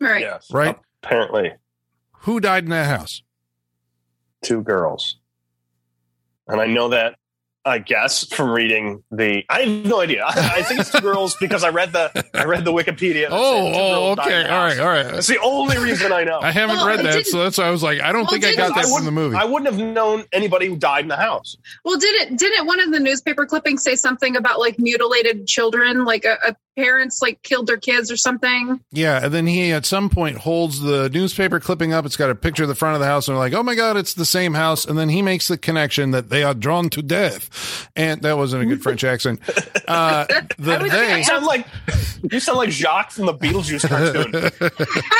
Right. 0.00 0.22
Yes. 0.22 0.50
Right. 0.52 0.76
Apparently, 1.02 1.52
Who 2.22 2.40
died 2.40 2.64
in 2.64 2.70
that 2.70 2.86
house? 2.86 3.22
two 4.42 4.62
girls. 4.62 5.18
And 6.48 6.60
I 6.60 6.66
know 6.66 6.90
that, 6.90 7.14
I 7.66 7.78
guess, 7.78 8.26
from 8.28 8.50
reading 8.50 9.02
the. 9.10 9.42
I 9.48 9.62
have 9.62 9.86
no 9.86 10.00
idea. 10.00 10.24
I, 10.24 10.56
I 10.56 10.62
think 10.62 10.80
it's 10.80 10.90
two 10.90 11.00
girls 11.00 11.34
because 11.40 11.64
I 11.64 11.70
read 11.70 11.92
the 11.92 12.24
I 12.34 12.44
read 12.44 12.64
the 12.64 12.72
Wikipedia. 12.72 13.28
that 13.28 13.32
Oh, 13.32 13.64
said 13.64 13.72
two 13.72 13.78
oh, 13.80 14.14
girls 14.14 14.16
died 14.16 14.26
in 14.26 14.32
okay. 14.32 14.42
the 14.48 14.54
All 14.54 14.60
house. 14.68 14.76
right, 14.78 14.80
all 14.80 14.88
right. 14.88 15.12
That's 15.14 15.26
the 15.26 15.40
only 15.40 15.78
reason 15.78 16.12
I 16.12 16.24
know. 16.24 16.40
I 16.40 16.50
haven't 16.52 16.76
Well, 16.76 16.86
read 16.88 17.04
that, 17.06 17.26
so 17.26 17.42
that's 17.42 17.56
why 17.56 17.64
I 17.64 17.70
was 17.70 17.82
like, 17.82 18.00
I 18.00 18.12
don't 18.12 18.22
Well, 18.24 18.32
think 18.32 18.44
I 18.44 18.54
got 18.54 18.74
that 18.74 18.84
I 18.86 18.94
from 18.96 19.04
the 19.06 19.10
movie. 19.10 19.36
I 19.36 19.44
wouldn't 19.44 19.70
have 19.72 19.80
known 19.80 20.24
anybody 20.32 20.66
who 20.66 20.76
died 20.76 21.04
in 21.04 21.08
the 21.08 21.16
house. 21.16 21.56
Well, 21.84 21.96
did 21.98 22.14
it 22.16 22.38
didn't 22.38 22.66
one 22.66 22.80
of 22.80 22.90
the 22.92 23.00
newspaper 23.00 23.46
clippings 23.46 23.82
say 23.82 23.94
something 23.96 24.36
about 24.36 24.58
like 24.60 24.78
mutilated 24.78 25.46
children, 25.46 26.04
like 26.04 26.24
a, 26.24 26.36
a 26.46 26.56
parents 26.76 27.20
like 27.22 27.42
killed 27.42 27.66
their 27.66 27.76
kids 27.76 28.10
or 28.10 28.16
something? 28.16 28.80
Yeah, 28.92 29.24
and 29.24 29.32
then 29.32 29.46
he 29.46 29.72
at 29.72 29.86
some 29.86 30.10
point 30.10 30.38
holds 30.38 30.80
the 30.80 31.08
newspaper 31.10 31.60
clipping 31.60 31.92
up. 31.92 32.04
It's 32.06 32.16
got 32.16 32.30
a 32.30 32.34
picture 32.34 32.64
of 32.64 32.68
the 32.68 32.74
front 32.74 32.94
of 32.94 33.00
the 33.00 33.06
house, 33.06 33.28
and 33.28 33.36
we're 33.36 33.42
like, 33.42 33.52
"Oh 33.52 33.62
my 33.62 33.74
god, 33.74 33.96
it's 33.96 34.14
the 34.14 34.24
same 34.24 34.54
house!" 34.54 34.84
And 34.84 34.98
then 34.98 35.08
he 35.08 35.22
makes 35.22 35.48
the 35.48 35.58
connection 35.58 36.10
that 36.12 36.30
they 36.30 36.42
are 36.42 36.54
drawn 36.54 36.90
to 36.90 37.02
death, 37.02 37.88
and 37.96 38.22
that 38.22 38.36
wasn't 38.36 38.62
a 38.62 38.66
good 38.66 38.82
French 38.82 39.04
accent. 39.14 39.40
Uh, 39.88 40.26
the 40.58 40.76
I 40.78 40.82
was 40.82 40.92
they, 40.92 41.18
You 41.18 41.24
sound 41.24 41.46
like 41.46 41.66
you 42.30 42.40
sound 42.40 42.58
like 42.58 42.70
Jacques 42.70 43.12
from 43.12 43.26
the 43.26 43.34
Beetlejuice 43.34 43.88
cartoon. 43.88 44.70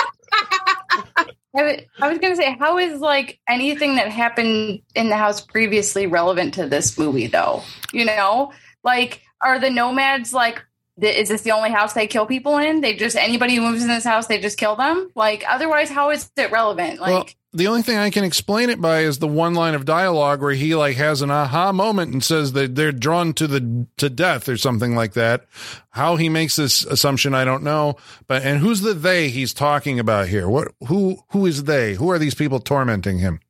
I 1.57 1.87
I 2.01 2.09
was 2.09 2.19
gonna 2.19 2.37
say, 2.37 2.57
how 2.59 2.79
is 2.79 3.01
like 3.01 3.39
anything 3.49 3.97
that 3.97 4.09
happened 4.09 4.81
in 4.95 5.09
the 5.09 5.17
house 5.17 5.41
previously 5.41 6.07
relevant 6.07 6.55
to 6.55 6.67
this 6.67 6.99
movie, 6.99 7.29
though? 7.29 7.63
You 7.93 8.05
know, 8.07 8.53
like 8.83 9.23
are 9.41 9.59
the 9.59 9.71
nomads 9.71 10.33
like? 10.33 10.63
Th- 11.01 11.17
Is 11.17 11.29
this 11.29 11.43
the 11.43 11.53
only 11.53 11.71
house 11.71 11.93
they 11.93 12.07
kill 12.07 12.27
people 12.27 12.59
in? 12.59 12.81
They 12.81 12.95
just 12.95 13.17
anybody 13.17 13.57
who 13.57 13.63
moves 13.63 13.83
in 13.83 13.89
this 13.89 14.05
house, 14.05 14.27
they 14.27 14.41
just 14.41 14.59
kill 14.59 14.77
them. 14.77 15.11
Like 15.15 15.45
otherwise, 15.49 15.91
how 15.91 16.11
is 16.11 16.31
it 16.37 16.51
relevant? 16.51 17.01
Like 17.01 17.11
well, 17.13 17.27
the 17.53 17.69
only 17.69 17.83
thing 17.83 17.97
I 17.97 18.11
can 18.11 18.25
explain 18.25 18.69
it 18.71 18.81
by 18.81 19.01
is 19.01 19.19
the 19.19 19.29
one 19.29 19.55
line 19.55 19.75
of 19.75 19.85
dialogue 19.85 20.43
where 20.43 20.55
he 20.55 20.75
like 20.75 20.97
has 20.97 21.23
an 21.23 21.31
aha 21.31 21.73
moment 21.73 22.13
and 22.13 22.23
says 22.23 22.53
that 22.53 22.75
they're 22.75 22.91
drawn 22.93 23.33
to 23.35 23.47
the 23.47 23.87
to 23.97 24.11
death 24.11 24.49
or 24.49 24.57
something 24.57 24.97
like 24.97 25.13
that. 25.13 25.47
How 25.91 26.17
he 26.17 26.29
makes 26.29 26.57
this 26.57 26.85
assumption, 26.85 27.35
I 27.35 27.45
don't 27.45 27.63
know. 27.63 27.97
But 28.27 28.43
and 28.43 28.59
who's 28.59 28.81
the 28.81 28.95
they 28.95 29.29
he's 29.29 29.55
talking 29.55 30.01
about 30.01 30.29
here? 30.29 30.49
What 30.49 30.73
who 30.89 31.19
who 31.31 31.47
is 31.47 31.65
they? 31.65 31.95
Who 31.95 32.11
are 32.11 32.19
these 32.19 32.35
people 32.35 32.59
tormenting 32.61 33.19
him? 33.19 33.41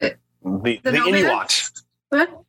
The, 0.00 0.16
the, 0.42 0.80
The 0.82 0.92
nomads? 0.92 1.22
Inuits. 1.22 1.82
What? 2.08 2.44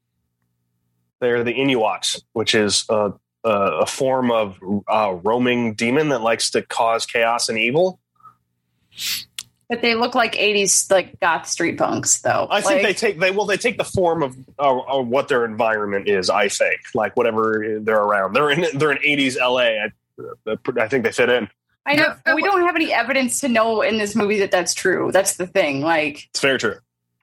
They're 1.19 1.43
the 1.43 1.51
Inuits, 1.51 2.23
which 2.31 2.55
is 2.55 2.85
a, 2.87 3.11
a, 3.43 3.49
a 3.49 3.85
form 3.85 4.31
of 4.31 4.57
uh, 4.87 5.17
roaming 5.23 5.73
demon 5.73 6.09
that 6.09 6.21
likes 6.21 6.51
to 6.51 6.61
cause 6.61 7.05
chaos 7.05 7.49
and 7.49 7.57
evil. 7.57 7.99
but 9.69 9.81
they 9.81 9.95
look 9.95 10.15
like 10.15 10.33
'80s 10.33 10.91
like 10.91 11.19
goth 11.19 11.47
street 11.47 11.77
punks, 11.77 12.21
though. 12.21 12.47
I 12.49 12.61
think 12.61 12.73
Like, 12.73 12.83
they 12.83 12.93
take 12.93 13.19
they 13.19 13.31
well 13.31 13.45
they 13.45 13.57
take 13.57 13.77
the 13.77 13.83
form 13.83 14.23
of 14.23 14.35
uh, 14.57 14.77
uh, 14.77 15.01
what 15.01 15.27
their 15.27 15.45
environment 15.45 16.07
is. 16.07 16.29
I 16.29 16.49
think 16.49 16.79
like 16.93 17.15
whatever 17.15 17.79
they're 17.81 18.01
around. 18.01 18.33
They're 18.33 18.49
in 18.49 18.65
they're 18.77 18.91
in 18.91 18.99
eighties 19.05 19.37
L.A. 19.37 19.79
I, 19.79 20.57
I 20.77 20.87
think 20.87 21.03
they 21.03 21.11
fit 21.11 21.29
in. 21.29 21.47
I 21.85 21.95
know 21.95 22.13
Yeah, 22.27 22.35
we 22.35 22.43
don't 22.43 22.61
have 22.61 22.75
any 22.75 22.91
evidence 22.93 23.39
to 23.41 23.47
know 23.47 23.81
in 23.81 23.97
this 23.97 24.15
movie 24.15 24.39
that 24.39 24.51
that's 24.51 24.73
true. 24.73 25.11
That's 25.13 25.37
the 25.37 25.47
thing. 25.47 25.81
Like 25.81 26.27
It's 26.31 26.41
very 26.41 26.59
true. 26.59 26.75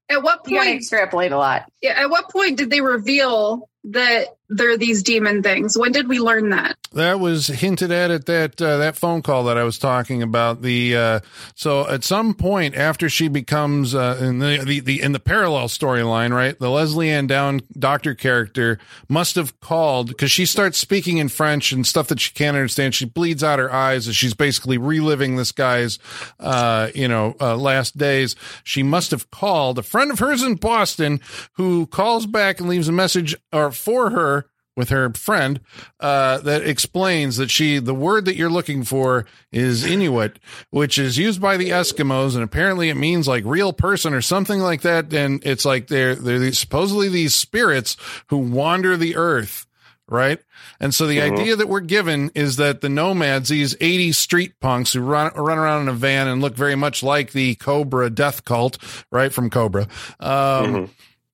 At 0.08 0.22
what 0.22 0.48
you 0.48 0.56
point? 0.58 0.70
extrapolate 0.70 1.32
a 1.32 1.36
lot. 1.36 1.70
Yeah, 1.82 2.00
at 2.00 2.10
what 2.10 2.30
point 2.30 2.58
did 2.58 2.70
they 2.70 2.80
reveal 2.80 3.68
that 3.84 4.35
they're 4.48 4.76
these 4.76 5.02
demon 5.02 5.42
things? 5.42 5.76
When 5.76 5.92
did 5.92 6.08
we 6.08 6.20
learn 6.20 6.50
that? 6.50 6.76
That 6.92 7.18
was 7.18 7.48
hinted 7.48 7.90
at 7.90 8.10
at 8.10 8.26
that 8.26 8.62
uh, 8.62 8.78
that 8.78 8.96
phone 8.96 9.22
call 9.22 9.44
that 9.44 9.58
I 9.58 9.64
was 9.64 9.78
talking 9.78 10.22
about. 10.22 10.62
The 10.62 10.96
uh, 10.96 11.20
so 11.54 11.88
at 11.88 12.04
some 12.04 12.34
point 12.34 12.76
after 12.76 13.08
she 13.08 13.28
becomes 13.28 13.94
uh, 13.94 14.18
in 14.20 14.38
the, 14.38 14.62
the 14.64 14.80
the 14.80 15.02
in 15.02 15.12
the 15.12 15.20
parallel 15.20 15.66
storyline, 15.68 16.32
right? 16.32 16.58
The 16.58 16.70
Lesley-Anne 16.70 17.26
Down 17.26 17.60
doctor 17.78 18.14
character 18.14 18.78
must 19.08 19.34
have 19.34 19.58
called 19.60 20.08
because 20.08 20.30
she 20.30 20.46
starts 20.46 20.78
speaking 20.78 21.18
in 21.18 21.28
French 21.28 21.72
and 21.72 21.86
stuff 21.86 22.08
that 22.08 22.20
she 22.20 22.32
can't 22.32 22.56
understand. 22.56 22.94
She 22.94 23.04
bleeds 23.04 23.42
out 23.42 23.58
her 23.58 23.72
eyes 23.72 24.06
as 24.06 24.16
she's 24.16 24.34
basically 24.34 24.78
reliving 24.78 25.36
this 25.36 25.52
guy's 25.52 25.98
uh, 26.38 26.88
you 26.94 27.08
know 27.08 27.34
uh, 27.40 27.56
last 27.56 27.98
days. 27.98 28.36
She 28.62 28.82
must 28.82 29.10
have 29.10 29.30
called 29.30 29.78
a 29.78 29.82
friend 29.82 30.10
of 30.10 30.20
hers 30.20 30.42
in 30.42 30.54
Boston 30.54 31.20
who 31.54 31.86
calls 31.86 32.26
back 32.26 32.60
and 32.60 32.68
leaves 32.68 32.88
a 32.88 32.92
message 32.92 33.34
or 33.52 33.72
for 33.72 34.10
her 34.10 34.35
with 34.76 34.90
her 34.90 35.10
friend 35.14 35.60
uh, 36.00 36.38
that 36.38 36.62
explains 36.66 37.38
that 37.38 37.50
she 37.50 37.78
the 37.78 37.94
word 37.94 38.26
that 38.26 38.36
you're 38.36 38.50
looking 38.50 38.84
for 38.84 39.24
is 39.50 39.84
Inuit, 39.84 40.38
which 40.70 40.98
is 40.98 41.16
used 41.18 41.40
by 41.40 41.56
the 41.56 41.70
Eskimos, 41.70 42.34
and 42.34 42.44
apparently 42.44 42.90
it 42.90 42.96
means 42.96 43.26
like 43.26 43.44
real 43.46 43.72
person 43.72 44.12
or 44.12 44.20
something 44.20 44.60
like 44.60 44.82
that. 44.82 45.12
And 45.12 45.44
it's 45.44 45.64
like 45.64 45.88
they're 45.88 46.14
they're 46.14 46.38
these, 46.38 46.58
supposedly 46.58 47.08
these 47.08 47.34
spirits 47.34 47.96
who 48.28 48.36
wander 48.38 48.96
the 48.96 49.16
earth. 49.16 49.66
Right. 50.08 50.38
And 50.78 50.94
so 50.94 51.08
the 51.08 51.18
Mhm. 51.18 51.32
idea 51.32 51.56
that 51.56 51.68
we're 51.68 51.80
given 51.80 52.30
is 52.36 52.54
that 52.56 52.80
the 52.80 52.88
nomads, 52.88 53.48
these 53.48 53.74
80 53.80 54.12
street 54.12 54.52
punks 54.60 54.92
who 54.92 55.00
run, 55.00 55.32
run 55.34 55.58
around 55.58 55.82
in 55.82 55.88
a 55.88 55.92
van 55.94 56.28
and 56.28 56.40
look 56.40 56.54
very 56.54 56.76
much 56.76 57.02
like 57.02 57.32
the 57.32 57.56
Cobra 57.56 58.08
death 58.08 58.44
cult, 58.44 58.78
right? 59.10 59.32
From 59.32 59.50
Cobra. 59.50 59.88
Um, 60.20 60.28
Mhm. 60.28 60.88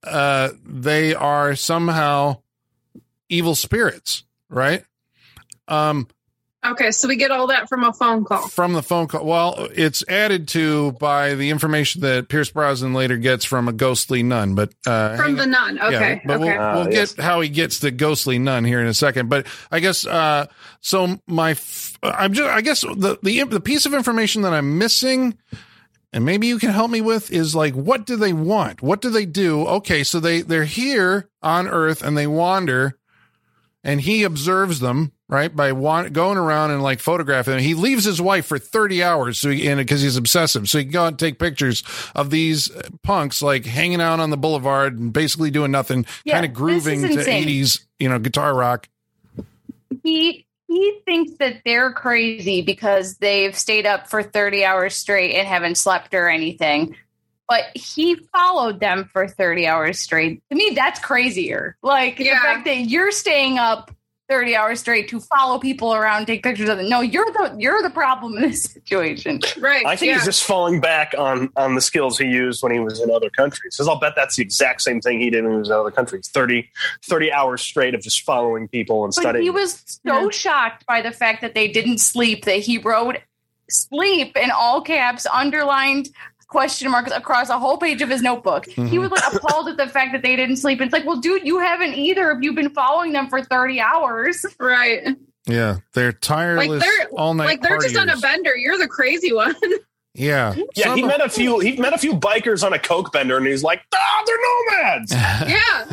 uh, 0.04 0.48
they 0.64 1.14
are 1.14 1.54
somehow 1.54 2.38
evil 3.32 3.54
spirits, 3.54 4.24
right? 4.50 4.84
Um, 5.68 6.06
Okay, 6.64 6.92
so 6.92 7.08
we 7.08 7.16
get 7.16 7.32
all 7.32 7.48
that 7.48 7.68
from 7.68 7.82
a 7.82 7.92
phone 7.92 8.24
call. 8.24 8.46
from 8.46 8.72
the 8.72 8.84
phone 8.84 9.08
call. 9.08 9.26
Well, 9.26 9.66
it's 9.74 10.04
added 10.08 10.46
to 10.48 10.92
by 10.92 11.34
the 11.34 11.50
information 11.50 12.02
that 12.02 12.28
Pierce 12.28 12.50
Brosnan 12.52 12.94
later 12.94 13.16
gets 13.16 13.44
from 13.44 13.66
a 13.66 13.72
ghostly 13.72 14.22
nun, 14.22 14.54
but 14.54 14.72
uh, 14.86 15.16
From 15.16 15.24
hang- 15.24 15.34
the 15.38 15.46
nun. 15.46 15.74
yeah, 15.74 15.86
Okay. 15.88 16.20
but 16.24 16.36
okay. 16.40 16.44
we'll, 16.44 16.60
Ah, 16.60 16.74
we'll 16.84 16.92
yes. 16.92 17.14
get 17.14 17.24
how 17.24 17.40
he 17.40 17.48
gets 17.48 17.80
the 17.80 17.90
ghostly 17.90 18.38
nun 18.38 18.62
here 18.64 18.80
in 18.80 18.86
a 18.86 18.94
second. 18.94 19.28
But 19.28 19.48
I 19.72 19.80
guess 19.80 20.06
uh, 20.06 20.46
so. 20.80 21.18
My, 21.26 21.50
f- 21.50 21.98
I'm 22.00 22.32
just. 22.32 22.48
I 22.48 22.60
guess 22.60 22.82
the 22.82 23.18
the 23.24 23.42
the 23.42 23.60
piece 23.60 23.84
of 23.84 23.92
information 23.92 24.42
that 24.42 24.52
I'm 24.52 24.78
missing, 24.78 25.36
and 26.12 26.24
maybe 26.24 26.46
you 26.46 26.60
can 26.60 26.70
help 26.70 26.92
me 26.92 27.00
with, 27.00 27.32
is 27.32 27.56
like, 27.56 27.74
what 27.74 28.06
do 28.06 28.14
they 28.14 28.32
want? 28.32 28.82
What 28.82 29.00
do 29.00 29.10
they 29.10 29.26
do? 29.26 29.66
Okay, 29.66 30.04
so 30.04 30.20
they 30.20 30.42
they're 30.42 30.62
here 30.64 31.28
on 31.42 31.66
Earth 31.66 32.02
and 32.04 32.16
they 32.16 32.28
wander, 32.28 32.96
and 33.84 34.00
he 34.00 34.22
observes 34.22 34.80
them 34.80 35.12
right 35.28 35.54
by 35.54 35.72
wa- 35.72 36.08
going 36.08 36.36
around 36.38 36.70
and 36.70 36.82
like 36.82 37.00
photographing 37.00 37.54
them. 37.54 37.62
He 37.62 37.74
leaves 37.74 38.04
his 38.04 38.20
wife 38.20 38.46
for 38.46 38.58
30 38.58 39.02
hours 39.02 39.38
so 39.38 39.50
he, 39.50 39.74
because 39.74 40.02
he's 40.02 40.16
obsessive. 40.16 40.68
So 40.68 40.78
he 40.78 40.84
can 40.84 40.92
go 40.92 41.04
out 41.04 41.08
and 41.08 41.18
take 41.18 41.38
pictures 41.38 41.82
of 42.14 42.30
these 42.30 42.70
uh, 42.70 42.82
punks 43.02 43.40
like 43.42 43.64
hanging 43.64 44.00
out 44.00 44.20
on 44.20 44.30
the 44.30 44.36
boulevard 44.36 44.98
and 44.98 45.12
basically 45.12 45.50
doing 45.50 45.70
nothing, 45.70 46.04
Yeah, 46.24 46.34
kind 46.34 46.46
of 46.46 46.52
grooving 46.52 47.02
to 47.02 47.08
80s, 47.16 47.80
you 47.98 48.08
know, 48.08 48.18
guitar 48.18 48.54
rock. 48.54 48.88
he 50.02 50.46
he 50.68 50.98
thinks 51.04 51.32
that 51.38 51.56
they're 51.66 51.92
crazy 51.92 52.62
because 52.62 53.16
they've 53.18 53.56
stayed 53.56 53.84
up 53.84 54.08
for 54.08 54.22
30 54.22 54.64
hours 54.64 54.94
straight 54.94 55.34
and 55.34 55.46
haven't 55.46 55.74
slept 55.76 56.14
or 56.14 56.30
anything 56.30 56.96
but 57.48 57.64
he 57.74 58.14
followed 58.34 58.80
them 58.80 59.04
for 59.12 59.26
30 59.28 59.66
hours 59.66 59.98
straight 59.98 60.42
to 60.50 60.56
me 60.56 60.72
that's 60.74 61.00
crazier 61.00 61.76
like 61.82 62.18
Yeah. 62.18 62.34
the 62.34 62.40
fact 62.40 62.64
that 62.66 62.76
you're 62.88 63.10
staying 63.12 63.58
up 63.58 63.90
30 64.28 64.56
hours 64.56 64.80
straight 64.80 65.08
to 65.08 65.20
follow 65.20 65.58
people 65.58 65.92
around 65.92 66.24
take 66.26 66.42
pictures 66.42 66.68
of 66.70 66.78
them 66.78 66.88
no 66.88 67.00
you're 67.02 67.30
the 67.32 67.54
you're 67.58 67.82
the 67.82 67.90
problem 67.90 68.36
in 68.36 68.42
this 68.42 68.62
situation 68.72 69.40
right. 69.58 69.84
I 69.84 69.94
think 69.96 70.10
yeah. 70.10 70.14
he's 70.14 70.24
just 70.24 70.44
falling 70.44 70.80
back 70.80 71.12
on 71.18 71.50
on 71.56 71.74
the 71.74 71.82
skills 71.82 72.16
he 72.18 72.26
used 72.26 72.62
when 72.62 72.72
he 72.72 72.78
was 72.78 73.00
in 73.00 73.10
other 73.10 73.28
countries. 73.28 73.74
Because 73.74 73.88
I'll 73.88 73.98
bet 73.98 74.14
that's 74.16 74.36
the 74.36 74.42
exact 74.42 74.80
same 74.80 75.00
thing 75.02 75.20
he 75.20 75.28
did 75.28 75.42
when 75.44 75.52
he 75.54 75.58
was 75.58 75.68
in 75.68 75.74
other 75.74 75.90
countries. 75.90 76.28
30, 76.32 76.66
30 77.04 77.32
hours 77.32 77.60
straight 77.60 77.94
of 77.94 78.00
just 78.00 78.22
following 78.22 78.68
people 78.68 79.04
and 79.04 79.10
but 79.14 79.20
studying. 79.20 79.42
he 79.42 79.50
was 79.50 79.82
so 80.06 80.22
Yeah. 80.22 80.28
shocked 80.30 80.86
by 80.86 81.02
the 81.02 81.10
fact 81.10 81.42
that 81.42 81.54
they 81.54 81.68
didn't 81.68 81.98
sleep 81.98 82.46
that 82.46 82.60
he 82.60 82.78
wrote 82.78 83.18
sleep 83.68 84.36
in 84.36 84.50
all 84.50 84.80
caps 84.82 85.26
underlined 85.26 86.08
question 86.52 86.90
marks 86.90 87.10
across 87.10 87.48
a 87.48 87.58
whole 87.58 87.76
page 87.78 88.00
of 88.02 88.08
his 88.08 88.22
notebook 88.22 88.66
he 88.66 88.72
Mhm. 88.82 89.00
was 89.00 89.10
like 89.10 89.34
appalled 89.34 89.68
at 89.68 89.76
the 89.76 89.88
fact 89.88 90.12
that 90.12 90.22
they 90.22 90.36
didn't 90.36 90.56
sleep 90.58 90.80
it's 90.80 90.92
like 90.92 91.04
well 91.06 91.16
dude 91.16 91.44
you 91.44 91.58
haven't 91.58 91.94
either 91.94 92.30
if 92.30 92.38
you've 92.42 92.54
been 92.54 92.70
following 92.70 93.12
them 93.12 93.28
for 93.28 93.42
30 93.42 93.80
hours 93.80 94.44
right. 94.60 95.16
Yeah. 95.46 95.78
They're 95.94 96.12
tireless 96.12 96.84
they're- 96.84 97.08
all 97.18 97.34
night. 97.34 97.46
Like 97.46 97.62
they're 97.62 97.78
just 97.80 97.96
on 97.96 98.08
a 98.08 98.16
bender. 98.16 98.54
You're 98.56 98.78
the 98.78 98.86
crazy 98.86 99.32
one. 99.32 99.56
Yeah. 100.14 100.54
yeah, 100.76 100.84
Some 100.88 100.96
he 100.98 101.02
met 101.04 101.20
a 101.24 101.28
few. 101.30 101.58
He 101.60 101.76
met 101.78 101.94
a 101.94 101.98
few 101.98 102.12
bikers 102.12 102.62
on 102.62 102.74
a 102.74 102.78
coke 102.78 103.12
bender, 103.12 103.38
and 103.38 103.46
he's 103.46 103.62
like, 103.62 103.80
"Ah, 103.94 104.22
they're 104.26 104.36
nomads. 104.82 105.12
Yeah. 105.52 105.84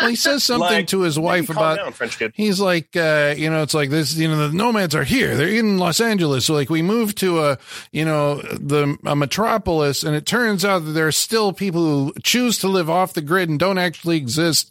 well, 0.00 0.08
he 0.10 0.16
says 0.16 0.44
something 0.44 0.68
Like, 0.68 0.86
to 0.88 1.00
his 1.00 1.18
wife 1.18 1.50
about 1.50 1.76
down, 1.78 1.92
French 1.92 2.18
kid. 2.18 2.32
he's 2.36 2.60
like 2.60 2.96
uh 2.96 3.34
you 3.36 3.50
know 3.50 3.62
it's 3.62 3.74
like 3.74 3.90
this 3.90 4.14
you 4.16 4.28
know 4.28 4.48
the 4.48 4.54
nomads 4.56 4.94
are 4.94 5.04
here 5.04 5.36
they're 5.36 5.48
in 5.48 5.78
los 5.78 6.00
angeles 6.00 6.46
so 6.46 6.54
like 6.54 6.70
we 6.70 6.82
moved 6.82 7.18
to 7.18 7.40
a 7.40 7.58
you 7.92 8.04
know 8.04 8.36
the 8.42 8.96
a 9.04 9.14
metropolis 9.14 10.02
and 10.02 10.16
it 10.16 10.26
turns 10.26 10.64
out 10.64 10.80
that 10.84 10.92
there 10.92 11.06
are 11.06 11.12
still 11.12 11.52
people 11.52 11.82
who 11.82 12.12
choose 12.22 12.58
to 12.58 12.68
live 12.68 12.88
off 12.90 13.12
the 13.12 13.20
grid 13.22 13.48
and 13.48 13.58
don't 13.58 13.78
actually 13.78 14.16
exist 14.16 14.70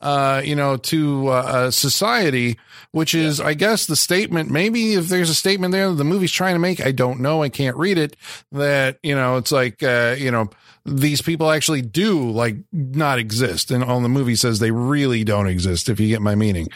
uh 0.00 0.40
you 0.44 0.56
know 0.56 0.76
to 0.76 1.28
uh, 1.28 1.64
a 1.68 1.72
society 1.72 2.58
which 2.92 3.14
is 3.14 3.40
i 3.40 3.54
guess 3.54 3.86
the 3.86 3.96
statement 3.96 4.50
maybe 4.50 4.94
if 4.94 5.08
there's 5.08 5.30
a 5.30 5.34
statement 5.34 5.72
there 5.72 5.88
that 5.88 5.94
the 5.96 6.04
movie's 6.04 6.32
trying 6.32 6.54
to 6.54 6.58
make 6.60 6.84
i 6.84 6.90
don't 6.92 7.20
know 7.20 7.42
i 7.42 7.48
can't 7.48 7.76
read 7.76 7.98
it 7.98 8.11
that 8.52 8.98
you 9.02 9.14
know 9.14 9.36
it's 9.36 9.52
like 9.52 9.82
uh 9.82 10.14
you 10.18 10.30
know 10.30 10.48
these 10.84 11.22
people 11.22 11.50
actually 11.50 11.82
do 11.82 12.30
like 12.30 12.56
not 12.72 13.18
exist. 13.18 13.70
And 13.70 13.84
all 13.84 14.00
the 14.00 14.08
movie 14.08 14.34
says 14.34 14.58
they 14.58 14.70
really 14.70 15.24
don't 15.24 15.46
exist 15.46 15.88
if 15.88 16.00
you 16.00 16.08
get 16.08 16.20
my 16.20 16.34
meaning. 16.34 16.68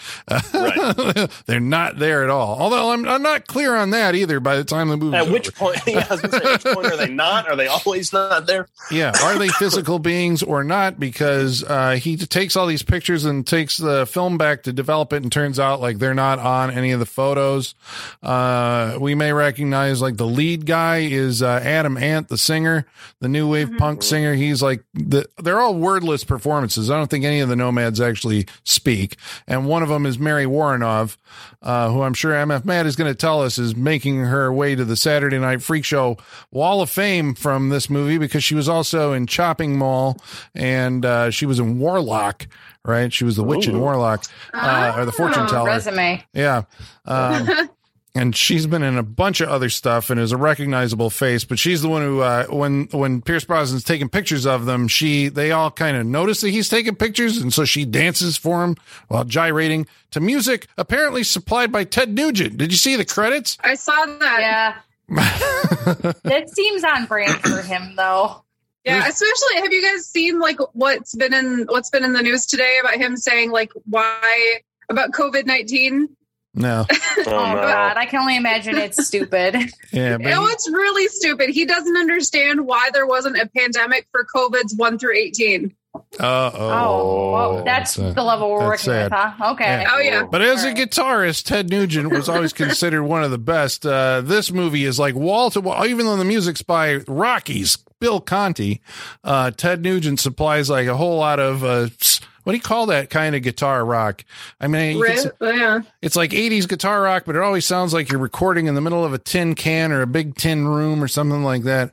Right. 0.54 1.28
they're 1.46 1.60
not 1.60 1.98
there 1.98 2.22
at 2.22 2.30
all. 2.30 2.60
Although 2.60 2.92
I'm, 2.92 3.06
I'm 3.08 3.22
not 3.22 3.46
clear 3.46 3.74
on 3.74 3.90
that 3.90 4.14
either 4.14 4.38
by 4.38 4.56
the 4.56 4.64
time 4.64 4.88
the 4.88 4.96
movie 4.96 5.16
At 5.16 5.30
which 5.30 5.54
point, 5.54 5.78
yeah, 5.86 6.06
I 6.08 6.14
was 6.14 6.20
say, 6.20 6.36
at 6.36 6.64
which 6.64 6.74
point 6.74 6.86
are 6.86 6.96
they 6.96 7.08
not? 7.08 7.48
Are 7.48 7.56
they 7.56 7.66
always 7.66 8.12
not 8.12 8.46
there? 8.46 8.68
yeah. 8.90 9.12
Are 9.22 9.38
they 9.38 9.48
physical 9.48 9.98
beings 9.98 10.42
or 10.42 10.62
not? 10.62 11.00
Because 11.00 11.64
uh, 11.64 11.92
he 11.92 12.16
takes 12.16 12.56
all 12.56 12.66
these 12.66 12.82
pictures 12.82 13.24
and 13.24 13.46
takes 13.46 13.76
the 13.76 14.06
film 14.06 14.38
back 14.38 14.62
to 14.64 14.72
develop 14.72 15.12
it 15.12 15.22
and 15.22 15.32
turns 15.32 15.58
out 15.58 15.80
like 15.80 15.98
they're 15.98 16.14
not 16.14 16.38
on 16.38 16.70
any 16.70 16.92
of 16.92 17.00
the 17.00 17.06
photos. 17.06 17.74
Uh, 18.22 18.98
we 19.00 19.14
may 19.14 19.32
recognize 19.32 20.00
like 20.00 20.16
the 20.16 20.26
lead 20.26 20.66
guy 20.66 20.98
is 20.98 21.42
uh, 21.42 21.60
adam 21.62 21.96
ant 21.96 22.28
the 22.28 22.38
singer 22.38 22.86
the 23.20 23.28
new 23.28 23.50
wave 23.50 23.70
punk 23.78 23.95
singer. 24.02 24.34
He's 24.34 24.62
like 24.62 24.84
the, 24.94 25.26
they're 25.38 25.60
all 25.60 25.74
wordless 25.74 26.24
performances. 26.24 26.90
I 26.90 26.96
don't 26.96 27.08
think 27.10 27.24
any 27.24 27.40
of 27.40 27.48
the 27.48 27.56
nomads 27.56 28.00
actually 28.00 28.46
speak. 28.64 29.16
And 29.46 29.66
one 29.66 29.82
of 29.82 29.88
them 29.88 30.06
is 30.06 30.18
mary 30.18 30.44
woronov 30.44 31.16
uh, 31.62 31.90
who 31.90 32.02
i'm 32.02 32.14
sure 32.14 32.32
mf 32.32 32.64
matt 32.64 32.86
is 32.86 32.96
going 32.96 33.10
to 33.10 33.14
tell 33.14 33.42
us 33.42 33.58
is 33.58 33.74
making 33.76 34.20
her 34.20 34.52
way 34.52 34.74
to 34.74 34.84
the 34.84 34.96
saturday 34.96 35.38
night 35.38 35.62
freak 35.62 35.84
show 35.84 36.16
wall 36.50 36.80
of 36.80 36.88
fame 36.90 37.34
from 37.34 37.68
this 37.70 37.90
movie 37.90 38.18
because 38.18 38.42
she 38.44 38.54
was 38.54 38.68
also 38.68 39.12
in 39.12 39.26
chopping 39.26 39.76
mall 39.78 40.16
and 40.54 41.04
uh, 41.04 41.30
she 41.30 41.46
was 41.46 41.58
in 41.58 41.78
warlock 41.78 42.46
right? 42.84 43.12
She 43.12 43.24
was 43.24 43.34
the 43.34 43.42
witch 43.42 43.66
in 43.66 43.80
warlock 43.80 44.24
uh, 44.54 44.94
or 44.96 45.04
the 45.04 45.10
fortune 45.10 45.42
Oh, 45.42 45.48
teller. 45.48 45.66
Resume. 45.70 46.22
yeah. 46.32 46.62
Um, 47.04 47.48
and 48.16 48.34
she's 48.34 48.66
been 48.66 48.82
in 48.82 48.96
a 48.96 49.02
bunch 49.02 49.42
of 49.42 49.48
other 49.48 49.68
stuff 49.68 50.08
and 50.08 50.18
is 50.18 50.32
a 50.32 50.36
recognizable 50.36 51.10
face, 51.10 51.44
but 51.44 51.58
she's 51.58 51.82
the 51.82 51.88
one 51.88 52.02
who, 52.02 52.20
uh, 52.20 52.46
when, 52.46 52.88
when 52.92 53.20
Pierce 53.20 53.44
Brosnan's 53.44 53.84
taking 53.84 54.08
pictures 54.08 54.46
of 54.46 54.64
them, 54.64 54.88
she, 54.88 55.28
they 55.28 55.52
all 55.52 55.70
kind 55.70 55.96
of 55.96 56.06
notice 56.06 56.40
that 56.40 56.50
he's 56.50 56.68
taking 56.68 56.96
pictures. 56.96 57.36
And 57.36 57.52
so 57.52 57.66
she 57.66 57.84
dances 57.84 58.38
for 58.38 58.64
him 58.64 58.76
while 59.08 59.24
gyrating 59.24 59.86
to 60.12 60.20
music 60.20 60.66
apparently 60.78 61.24
supplied 61.24 61.70
by 61.70 61.84
Ted 61.84 62.14
Nugent. 62.14 62.56
Did 62.56 62.72
you 62.72 62.78
see 62.78 62.96
the 62.96 63.04
credits? 63.04 63.58
I 63.60 63.74
saw 63.74 64.06
that. 64.06 64.40
Yeah. 64.40 64.76
that 66.22 66.48
seems 66.48 66.84
on 66.84 67.04
brand 67.04 67.40
for 67.42 67.60
him, 67.60 67.96
though. 67.96 68.42
Yeah, 68.84 69.00
especially 69.00 69.62
have 69.62 69.72
you 69.72 69.82
guys 69.82 70.06
seen 70.06 70.38
like 70.38 70.58
what's 70.72 71.14
been 71.16 71.34
in 71.34 71.66
what's 71.68 71.90
been 71.90 72.04
in 72.04 72.12
the 72.12 72.22
news 72.22 72.46
today 72.46 72.78
about 72.80 72.94
him 72.94 73.16
saying 73.16 73.50
like 73.50 73.72
why 73.84 74.60
about 74.88 75.10
COVID 75.10 75.44
nineteen? 75.44 76.08
No. 76.56 76.86
Oh, 77.18 77.22
Oh, 77.32 77.54
no. 77.54 77.60
God, 77.62 77.96
I 77.96 78.04
can 78.06 78.20
only 78.20 78.36
imagine 78.36 78.76
it's 78.76 79.04
stupid. 79.06 79.56
Yeah. 79.92 80.18
But 80.18 80.32
Oh, 80.34 80.46
it's 80.48 80.68
really 80.70 81.08
stupid. 81.08 81.48
He 81.50 81.64
doesn't 81.64 81.96
understand 81.96 82.66
why 82.66 82.90
there 82.92 83.06
wasn't 83.06 83.38
a 83.38 83.46
pandemic 83.48 84.06
for 84.12 84.24
COVID's 84.34 84.74
one 84.76 84.98
through 84.98 85.16
eighteen. 85.16 85.74
uh 86.20 86.50
Oh, 86.54 87.32
well, 87.32 87.64
that's 87.64 87.94
the 87.94 88.22
level 88.22 88.50
we're 88.50 88.68
that's 88.70 88.86
working 88.86 89.02
with, 89.04 89.12
huh? 89.12 89.52
Okay. 89.52 89.64
Yeah. 89.64 89.90
Oh 89.92 89.98
yeah, 89.98 90.24
But 90.30 90.42
as 90.42 90.64
a 90.64 90.72
guitarist, 90.74 91.44
Ted 91.46 91.70
Nugent 91.70 92.10
was 92.12 92.28
always 92.28 92.52
considered 92.64 93.02
one 93.04 93.24
of 93.24 93.30
the 93.30 93.38
best. 93.38 93.86
Uh, 93.86 94.20
this 94.20 94.52
movie 94.52 94.84
is 94.84 94.98
like 94.98 95.14
wall 95.14 95.50
to 95.52 95.60
wall, 95.62 95.86
even 95.86 96.04
though 96.06 96.16
the 96.16 96.24
music's 96.24 96.62
by 96.62 96.96
Rocky's, 97.08 97.78
Bill 97.98 98.20
Conti. 98.20 98.82
Uh, 99.24 99.50
Ted 99.52 99.82
Nugent 99.82 100.20
supplies 100.20 100.68
like 100.68 100.86
a 100.86 100.96
whole 100.96 101.16
lot 101.18 101.40
of, 101.40 101.64
uh, 101.64 101.88
s- 102.00 102.20
what 102.46 102.52
do 102.52 102.56
you 102.58 102.62
call 102.62 102.86
that 102.86 103.10
kind 103.10 103.34
of 103.34 103.42
guitar 103.42 103.84
rock? 103.84 104.24
I 104.60 104.68
mean, 104.68 104.98
you 104.98 105.04
could 105.04 105.32
Ri- 105.40 105.58
yeah. 105.58 105.80
it's 106.00 106.14
like 106.14 106.30
80s 106.30 106.68
guitar 106.68 107.02
rock, 107.02 107.24
but 107.26 107.34
it 107.34 107.42
always 107.42 107.66
sounds 107.66 107.92
like 107.92 108.08
you're 108.08 108.20
recording 108.20 108.66
in 108.68 108.76
the 108.76 108.80
middle 108.80 109.04
of 109.04 109.12
a 109.12 109.18
tin 109.18 109.56
can 109.56 109.90
or 109.90 110.00
a 110.02 110.06
big 110.06 110.36
tin 110.36 110.68
room 110.68 111.02
or 111.02 111.08
something 111.08 111.42
like 111.42 111.64
that. 111.64 111.90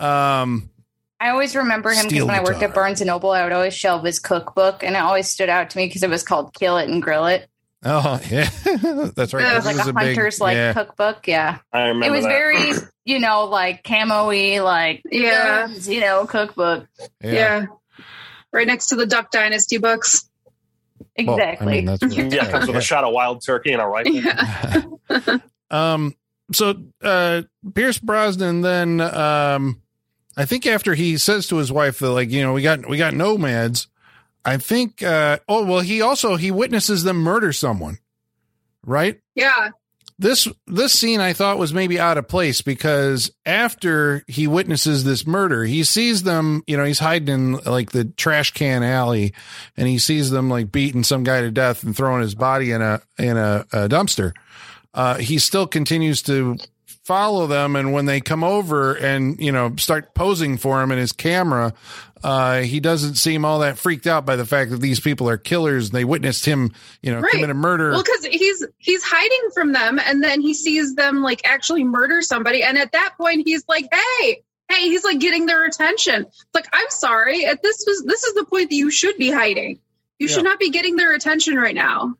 Um, 0.00 0.70
I 1.20 1.28
always 1.28 1.54
remember 1.54 1.90
him 1.90 1.98
because 1.98 2.10
Steel 2.10 2.26
when 2.26 2.34
I 2.34 2.42
worked 2.42 2.64
at 2.64 2.74
Barnes 2.74 3.00
and 3.00 3.06
Noble, 3.06 3.30
I 3.30 3.44
would 3.44 3.52
always 3.52 3.74
shelve 3.74 4.02
his 4.04 4.18
cookbook, 4.18 4.82
and 4.82 4.96
it 4.96 4.98
always 4.98 5.28
stood 5.28 5.48
out 5.48 5.70
to 5.70 5.78
me 5.78 5.86
because 5.86 6.02
it 6.02 6.10
was 6.10 6.24
called 6.24 6.52
"Kill 6.52 6.78
It 6.78 6.88
and 6.88 7.00
Grill 7.00 7.26
It." 7.26 7.48
oh, 7.84 8.20
yeah, 8.30 8.50
that's 9.14 9.32
right. 9.32 9.42
Yeah, 9.44 9.52
It 9.52 9.54
was 9.56 9.66
like 9.66 9.74
is 9.76 9.86
a 9.86 9.92
big- 9.92 10.02
hunter's 10.16 10.40
like 10.40 10.56
yeah. 10.56 10.72
cookbook. 10.72 11.28
Yeah, 11.28 11.58
I 11.72 11.86
remember 11.88 12.06
it 12.06 12.10
was 12.10 12.24
that. 12.24 12.28
very, 12.28 12.58
you 13.04 13.20
know, 13.20 13.44
like 13.44 13.84
camo-y, 13.84 14.60
like 14.62 15.02
Yeah. 15.12 15.68
you 15.68 16.00
know, 16.00 16.26
cookbook. 16.26 16.88
yeah, 17.22 17.66
Right 18.52 18.66
next 18.66 18.88
to 18.88 18.96
the 18.96 19.06
Duck 19.06 19.30
Dynasty 19.30 19.78
books. 19.78 20.28
Well, 21.18 21.40
I 21.40 21.42
Exactly. 21.42 21.72
mean, 21.72 21.84
that's 21.86 22.02
what- 22.02 22.12
yeah, 22.32 22.50
comes 22.50 22.66
with 22.66 22.76
a 22.76 22.80
shot 22.82 23.04
of 23.04 23.12
wild 23.12 23.44
turkey 23.44 23.72
and 23.72 23.82
a 23.82 23.86
rifle. 23.86 24.12
Yeah. 24.14 25.38
um 25.70 26.14
so 26.52 26.74
uh 27.02 27.42
pierce 27.74 27.98
brosnan 27.98 28.60
then 28.60 29.00
um 29.00 29.80
i 30.36 30.44
think 30.44 30.66
after 30.66 30.94
he 30.94 31.16
says 31.16 31.46
to 31.48 31.56
his 31.56 31.72
wife 31.72 31.98
that 32.00 32.10
like 32.10 32.30
you 32.30 32.42
know 32.42 32.52
we 32.52 32.60
got 32.62 32.86
we 32.88 32.98
got 32.98 33.14
nomads 33.14 33.88
i 34.44 34.58
think 34.58 35.02
uh 35.02 35.38
oh 35.48 35.64
well 35.64 35.80
he 35.80 36.02
also 36.02 36.36
he 36.36 36.50
witnesses 36.50 37.04
them 37.04 37.16
murder 37.16 37.52
someone 37.54 37.98
right 38.84 39.18
Yeah. 39.34 39.70
This 40.22 40.46
this 40.68 40.92
scene 40.98 41.20
I 41.20 41.32
thought 41.32 41.58
was 41.58 41.74
maybe 41.74 41.98
out 41.98 42.16
of 42.16 42.28
place 42.28 42.62
because 42.62 43.30
after 43.44 44.24
he 44.28 44.46
witnesses 44.46 45.02
this 45.02 45.26
murder, 45.26 45.64
he 45.64 45.82
sees 45.82 46.22
them, 46.22 46.62
you 46.66 46.76
know, 46.76 46.84
he's 46.84 47.00
hiding 47.00 47.28
in 47.28 47.52
like 47.64 47.90
the 47.90 48.04
trash 48.04 48.52
can 48.52 48.84
alley 48.84 49.34
and 49.76 49.88
he 49.88 49.98
sees 49.98 50.30
them 50.30 50.48
like 50.48 50.70
beating 50.70 51.02
some 51.02 51.24
guy 51.24 51.40
to 51.40 51.50
death 51.50 51.82
and 51.82 51.96
throwing 51.96 52.22
his 52.22 52.36
body 52.36 52.70
in 52.70 52.80
a 52.80 53.02
in 53.18 53.36
a, 53.36 53.66
a 53.72 53.88
dumpster. 53.88 54.32
Uh, 54.94 55.16
he 55.16 55.38
still 55.38 55.66
continues 55.66 56.22
to 56.22 56.56
follow 56.86 57.48
them 57.48 57.74
and 57.74 57.92
when 57.92 58.06
they 58.06 58.20
come 58.20 58.44
over 58.44 58.94
and 58.94 59.40
you 59.40 59.50
know 59.50 59.74
start 59.76 60.14
posing 60.14 60.56
for 60.56 60.80
him 60.80 60.92
in 60.92 60.98
his 60.98 61.10
camera 61.10 61.74
uh 62.24 62.60
he 62.60 62.78
doesn't 62.80 63.14
seem 63.16 63.44
all 63.44 63.60
that 63.60 63.78
freaked 63.78 64.06
out 64.06 64.24
by 64.24 64.36
the 64.36 64.46
fact 64.46 64.70
that 64.70 64.80
these 64.80 65.00
people 65.00 65.28
are 65.28 65.36
killers 65.36 65.86
and 65.88 65.94
they 65.98 66.04
witnessed 66.04 66.44
him 66.46 66.72
you 67.02 67.12
know 67.12 67.20
Right. 67.20 67.30
commit 67.32 67.50
a 67.50 67.54
murder 67.54 67.90
Well, 67.90 68.02
because 68.02 68.24
he's 68.26 68.64
he's 68.78 69.02
hiding 69.04 69.50
from 69.54 69.72
them, 69.72 69.98
and 70.04 70.22
then 70.22 70.40
he 70.40 70.54
sees 70.54 70.94
them 70.94 71.22
like 71.22 71.40
actually 71.44 71.84
murder 71.84 72.22
somebody, 72.22 72.62
and 72.62 72.78
at 72.78 72.92
that 72.92 73.14
point 73.16 73.46
he's 73.46 73.64
like, 73.68 73.88
"Hey, 73.92 74.42
hey!" 74.70 74.82
He's 74.88 75.04
like 75.04 75.18
getting 75.18 75.46
their 75.46 75.64
attention. 75.64 76.24
It's 76.26 76.46
like, 76.54 76.66
I'm 76.72 76.88
sorry, 76.90 77.44
at 77.44 77.62
this 77.62 77.84
was 77.86 78.04
this 78.06 78.24
is 78.24 78.34
the 78.34 78.44
point 78.44 78.70
that 78.70 78.76
you 78.76 78.90
should 78.90 79.16
be 79.18 79.30
hiding. 79.30 79.80
You 80.18 80.28
Yeah. 80.28 80.34
should 80.34 80.44
not 80.44 80.58
be 80.60 80.70
getting 80.70 80.96
their 80.96 81.14
attention 81.14 81.56
right 81.56 81.74
now. 81.74 82.14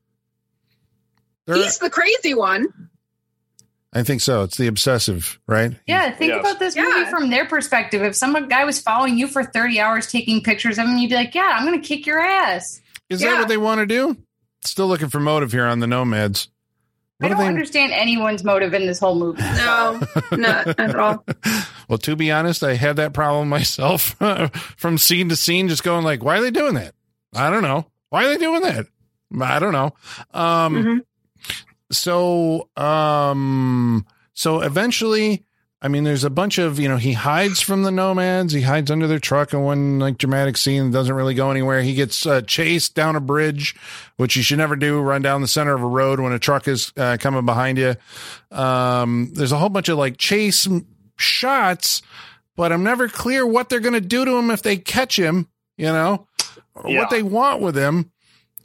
There- 1.47 1.57
He's 1.57 1.79
the 1.79 1.91
crazy 1.91 2.35
one. 2.35 2.67
I 3.95 4.03
think 4.03 4.21
so. 4.23 4.43
It's 4.43 4.57
the 4.57 4.69
obsessive, 4.69 5.39
right? 5.47 5.73
Yeah, 5.87 6.11
think 6.13 6.31
Yes. 6.31 6.41
about 6.41 6.59
this 6.59 6.75
Yeah. 6.75 6.85
movie 6.85 7.11
from 7.11 7.29
their 7.31 7.45
perspective. 7.45 8.03
If 8.03 8.17
some 8.17 8.49
guy 8.49 8.65
was 8.65 8.81
following 8.81 9.19
you 9.19 9.27
for 9.29 9.45
30 9.45 9.81
hours 9.81 10.07
taking 10.11 10.43
pictures 10.43 10.79
of 10.79 10.87
him, 10.87 10.97
you'd 10.97 11.11
be 11.11 11.15
like, 11.15 11.35
yeah, 11.35 11.51
I'm 11.59 11.67
going 11.67 11.81
to 11.81 11.87
kick 11.87 12.07
your 12.07 12.19
ass. 12.19 12.81
Is 13.11 13.21
that 13.21 13.39
what 13.39 13.49
they 13.49 13.59
want 13.59 13.81
to 13.81 13.87
do? 13.87 14.17
Still 14.65 14.87
looking 14.87 15.09
for 15.11 15.21
motive 15.21 15.53
here 15.53 15.67
on 15.67 15.81
the 15.81 15.87
Nomads. 15.87 16.49
I 17.21 17.27
What 17.27 17.29
do 17.29 17.35
don't 17.35 17.43
they? 17.43 17.49
understand 17.49 17.93
anyone's 17.93 18.43
motive 18.43 18.73
in 18.75 18.87
this 18.87 18.99
whole 18.99 19.15
movie. 19.15 19.43
No, 19.43 20.01
not 20.33 20.67
at 20.81 20.97
all. 20.97 21.25
well, 21.89 21.99
to 21.99 22.17
be 22.17 22.33
honest, 22.33 22.63
I 22.65 22.75
had 22.75 22.97
that 22.97 23.13
problem 23.13 23.49
myself 23.51 24.17
from 24.77 24.97
scene 24.99 25.29
to 25.29 25.37
scene, 25.37 25.69
just 25.69 25.85
going 25.85 26.05
like, 26.05 26.25
"Why 26.25 26.39
are 26.39 26.41
they 26.41 26.51
doing 26.51 26.75
that? 26.75 26.95
I 27.35 27.51
don't 27.51 27.63
know. 27.63 27.87
Why 28.09 28.25
are 28.25 28.29
they 28.29 28.39
doing 28.39 28.63
that? 28.63 28.87
I 29.41 29.59
don't 29.61 29.73
know." 29.73 29.93
Um, 30.35 30.75
Mhm. 30.75 31.01
So 31.93 32.69
um 32.77 34.05
so 34.35 34.61
eventually 34.61 35.45
i 35.83 35.89
mean 35.89 36.05
there's 36.05 36.25
a 36.25 36.31
bunch 36.31 36.59
of 36.59 36.79
you 36.81 36.89
know 36.89 36.97
he 36.97 37.13
hides 37.13 37.61
from 37.61 37.83
the 37.83 37.91
nomads. 37.91 38.53
He 38.53 38.63
hides 38.63 38.91
under 38.91 39.07
their 39.07 39.19
truck 39.19 39.53
in 39.53 39.61
one 39.63 39.99
like 39.99 40.17
dramatic 40.19 40.57
scene 40.57 40.91
that 40.91 40.99
doesn't 40.99 41.15
really 41.15 41.35
go 41.35 41.51
anywhere. 41.51 41.83
He 41.83 41.95
gets 41.95 42.25
uh, 42.27 42.41
chased 42.43 42.95
down 42.95 43.15
a 43.17 43.21
bridge 43.21 43.75
which 44.17 44.37
you 44.37 44.43
should 44.43 44.59
never 44.59 44.77
do 44.77 45.01
run 45.01 45.23
down 45.23 45.41
the 45.43 45.49
center 45.49 45.75
of 45.75 45.83
a 45.83 45.87
road 45.87 46.19
when 46.21 46.33
a 46.33 46.39
truck 46.39 46.67
is 46.69 46.93
uh, 46.97 47.17
coming 47.21 47.45
behind 47.47 47.79
you. 47.79 47.95
Um 48.51 49.31
there's 49.35 49.53
a 49.53 49.59
whole 49.59 49.69
bunch 49.71 49.89
of 49.89 49.99
like 49.99 50.17
chase 50.17 50.67
shots 51.19 52.03
but 52.57 52.73
i'm 52.73 52.83
never 52.83 53.09
clear 53.09 53.47
what 53.47 53.69
they're 53.69 53.81
going 53.81 53.93
to 53.95 54.01
do 54.01 54.25
to 54.25 54.33
him 54.37 54.51
if 54.51 54.63
they 54.63 54.77
catch 54.77 55.19
him 55.19 55.47
you 55.77 55.87
know 55.87 56.27
or 56.75 56.91
Yeah. 56.91 56.99
what 57.01 57.11
they 57.11 57.23
want 57.23 57.61
with 57.61 57.77
him 57.77 58.11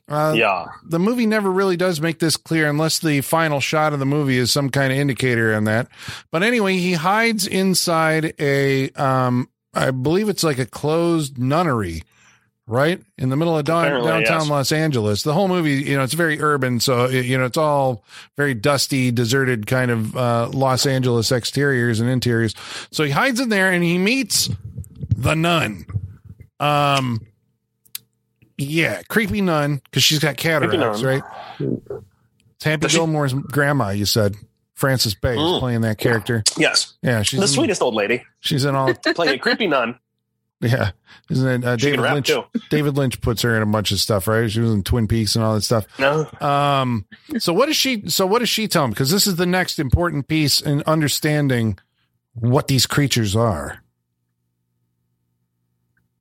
uh, 0.08 0.34
yeah. 0.36 0.68
the 0.84 1.00
movie 1.00 1.26
never 1.26 1.52
really 1.52 1.78
does 1.78 2.00
make 2.00 2.20
this 2.20 2.38
clear 2.38 2.70
unless 2.70 3.00
the 3.00 3.22
final 3.22 3.60
shot 3.60 3.94
of 3.94 4.00
the 4.00 4.06
movie 4.06 4.38
is 4.38 4.52
some 4.52 4.70
kind 4.70 4.92
of 4.92 4.98
indicator 5.00 5.54
on 5.54 5.66
that. 5.66 5.88
But 6.32 6.44
anyway, 6.44 6.78
he 6.78 6.94
hides 6.94 7.46
inside 7.46 8.34
a, 8.40 8.90
um, 8.92 9.50
I 9.74 9.92
believe 9.92 10.30
it's 10.30 10.44
like 10.44 10.60
a 10.60 10.66
closed 10.66 11.38
nunnery, 11.38 12.04
right 12.68 13.02
in 13.18 13.30
the 13.30 13.38
middle 13.38 13.58
of 13.58 13.66
down, 13.66 14.04
downtown 14.04 14.42
yes. 14.42 14.50
Los 14.50 14.72
Angeles. 14.72 15.24
The 15.24 15.34
whole 15.34 15.48
movie, 15.48 15.84
you 15.84 15.98
know, 15.98 16.04
it's 16.04 16.14
very 16.14 16.42
urban, 16.42 16.80
so 16.80 17.10
you 17.10 17.38
know, 17.38 17.46
it's 17.46 17.58
all 17.58 18.04
very 18.36 18.54
dusty, 18.54 19.12
deserted 19.12 19.68
kind 19.68 19.90
of 19.90 20.16
uh, 20.16 20.50
Los 20.50 20.86
Angeles 20.86 21.32
exteriors 21.32 22.00
and 22.00 22.10
interiors. 22.10 22.56
So 22.92 23.04
he 23.04 23.12
hides 23.12 23.40
in 23.40 23.50
there 23.50 23.72
and 23.72 23.84
he 23.84 23.98
meets 23.98 24.50
the 25.16 25.36
nun. 25.36 25.86
Um, 26.60 27.26
yeah, 28.58 29.02
creepy 29.08 29.42
nun 29.42 29.82
because 29.86 30.04
she's 30.04 30.20
got 30.20 30.38
cataracts, 30.38 31.04
right? 31.04 31.24
It's 31.60 32.64
Happy 32.64 32.82
Does 32.82 32.92
she- 32.92 32.98
Gilmore's 32.98 33.34
grandma. 33.34 33.90
You 33.90 34.06
said 34.06 34.36
Frances 34.74 35.14
Bay 35.16 35.34
is 35.34 35.38
Mm. 35.40 35.60
playing 35.60 35.82
that 35.82 35.98
character. 35.98 36.44
Yes, 36.58 36.94
Yeah, 37.02 37.22
she's 37.24 37.40
the 37.40 37.46
in, 37.46 37.52
sweetest 37.52 37.82
old 37.82 37.94
lady 37.96 38.24
She's 38.40 38.66
in 38.66 38.76
all. 38.76 38.94
playing 39.16 39.36
a 39.36 39.40
creepy 39.40 39.68
nun. 39.68 40.00
Yeah, 40.60 40.90
isn't 41.30 41.48
it? 41.64 41.68
Uh, 41.68 41.76
David 41.76 42.00
Lynch. 42.00 42.28
too. 42.28 42.44
David 42.72 42.98
Lynch 42.98 43.22
puts 43.22 43.44
her 43.44 43.56
in 43.56 43.62
a 43.62 43.66
bunch 43.68 43.92
of 43.92 44.00
stuff, 44.00 44.28
right? 44.28 44.50
She 44.50 44.60
was 44.60 44.72
in 44.72 44.82
Twin 44.82 45.08
Peaks 45.08 45.36
and 45.36 45.46
all 45.46 45.54
that 45.54 45.62
stuff. 45.62 45.86
No, 46.00 46.28
Um, 46.42 47.06
so 47.38 47.54
what 47.54 47.68
does 47.68 47.76
she? 47.76 48.10
So 48.10 48.26
what 48.26 48.40
does 48.40 48.50
she 48.50 48.68
tell 48.68 48.84
him? 48.86 48.90
Because 48.90 49.12
this 49.12 49.28
is 49.28 49.36
the 49.36 49.46
next 49.46 49.78
important 49.78 50.28
piece 50.28 50.60
in 50.60 50.82
understanding 50.88 51.78
what 52.34 52.68
these 52.68 52.88
creatures 52.88 53.36
are. 53.36 53.84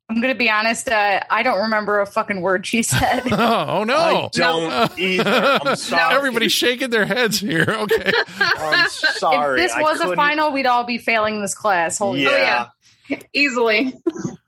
I'm 0.09 0.21
gonna 0.21 0.35
be 0.35 0.49
honest. 0.49 0.87
Uh, 0.89 1.19
I 1.29 1.43
don't 1.43 1.59
remember 1.63 1.99
a 1.99 2.05
fucking 2.05 2.39
word 2.41 2.65
she 2.65 2.81
said. 2.81 3.23
oh 3.31 3.81
I 3.81 3.83
no! 3.83 4.29
don't 4.31 4.97
either. 4.99 5.59
I'm 5.65 5.75
sorry. 5.75 6.15
Everybody's 6.15 6.53
shaking 6.53 6.89
their 6.89 7.05
heads 7.05 7.39
here. 7.39 7.65
Okay. 7.77 8.11
I'm 8.39 8.87
sorry. 8.89 9.61
if 9.61 9.71
this 9.71 9.75
was 9.81 9.99
a 9.99 10.15
final, 10.15 10.51
we'd 10.51 10.65
all 10.65 10.83
be 10.85 10.97
failing 10.97 11.41
this 11.41 11.53
class. 11.53 11.97
Holy 11.97 12.23
Yeah. 12.23 12.67
yeah. 13.09 13.19
Easily. 13.33 13.93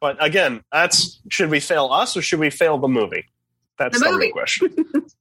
But 0.02 0.24
again, 0.24 0.62
that's 0.72 1.20
should 1.30 1.50
we 1.50 1.60
fail 1.60 1.90
us 1.92 2.16
or 2.18 2.22
should 2.22 2.40
we 2.40 2.50
fail 2.50 2.78
the 2.78 2.88
movie? 2.88 3.26
That's 3.78 3.98
The 4.00 4.06
the, 4.06 4.12
movie. 4.12 4.26
real 4.26 4.34
question. 4.34 4.76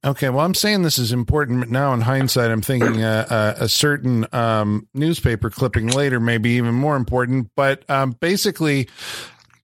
Okay, 0.04 0.28
well, 0.30 0.44
I'm 0.44 0.54
saying 0.54 0.82
this 0.82 0.98
is 0.98 1.12
important 1.12 1.60
but 1.60 1.68
now. 1.70 1.92
In 1.92 2.00
hindsight, 2.00 2.50
I'm 2.50 2.62
thinking 2.62 3.02
uh, 3.02 3.26
uh, 3.28 3.54
a 3.64 3.68
certain 3.68 4.26
um, 4.32 4.88
newspaper 4.94 5.50
clipping 5.50 5.88
later 5.88 6.18
may 6.18 6.38
be 6.38 6.50
even 6.56 6.74
more 6.74 6.96
important. 6.96 7.50
But 7.54 7.88
um, 7.90 8.12
basically, 8.20 8.88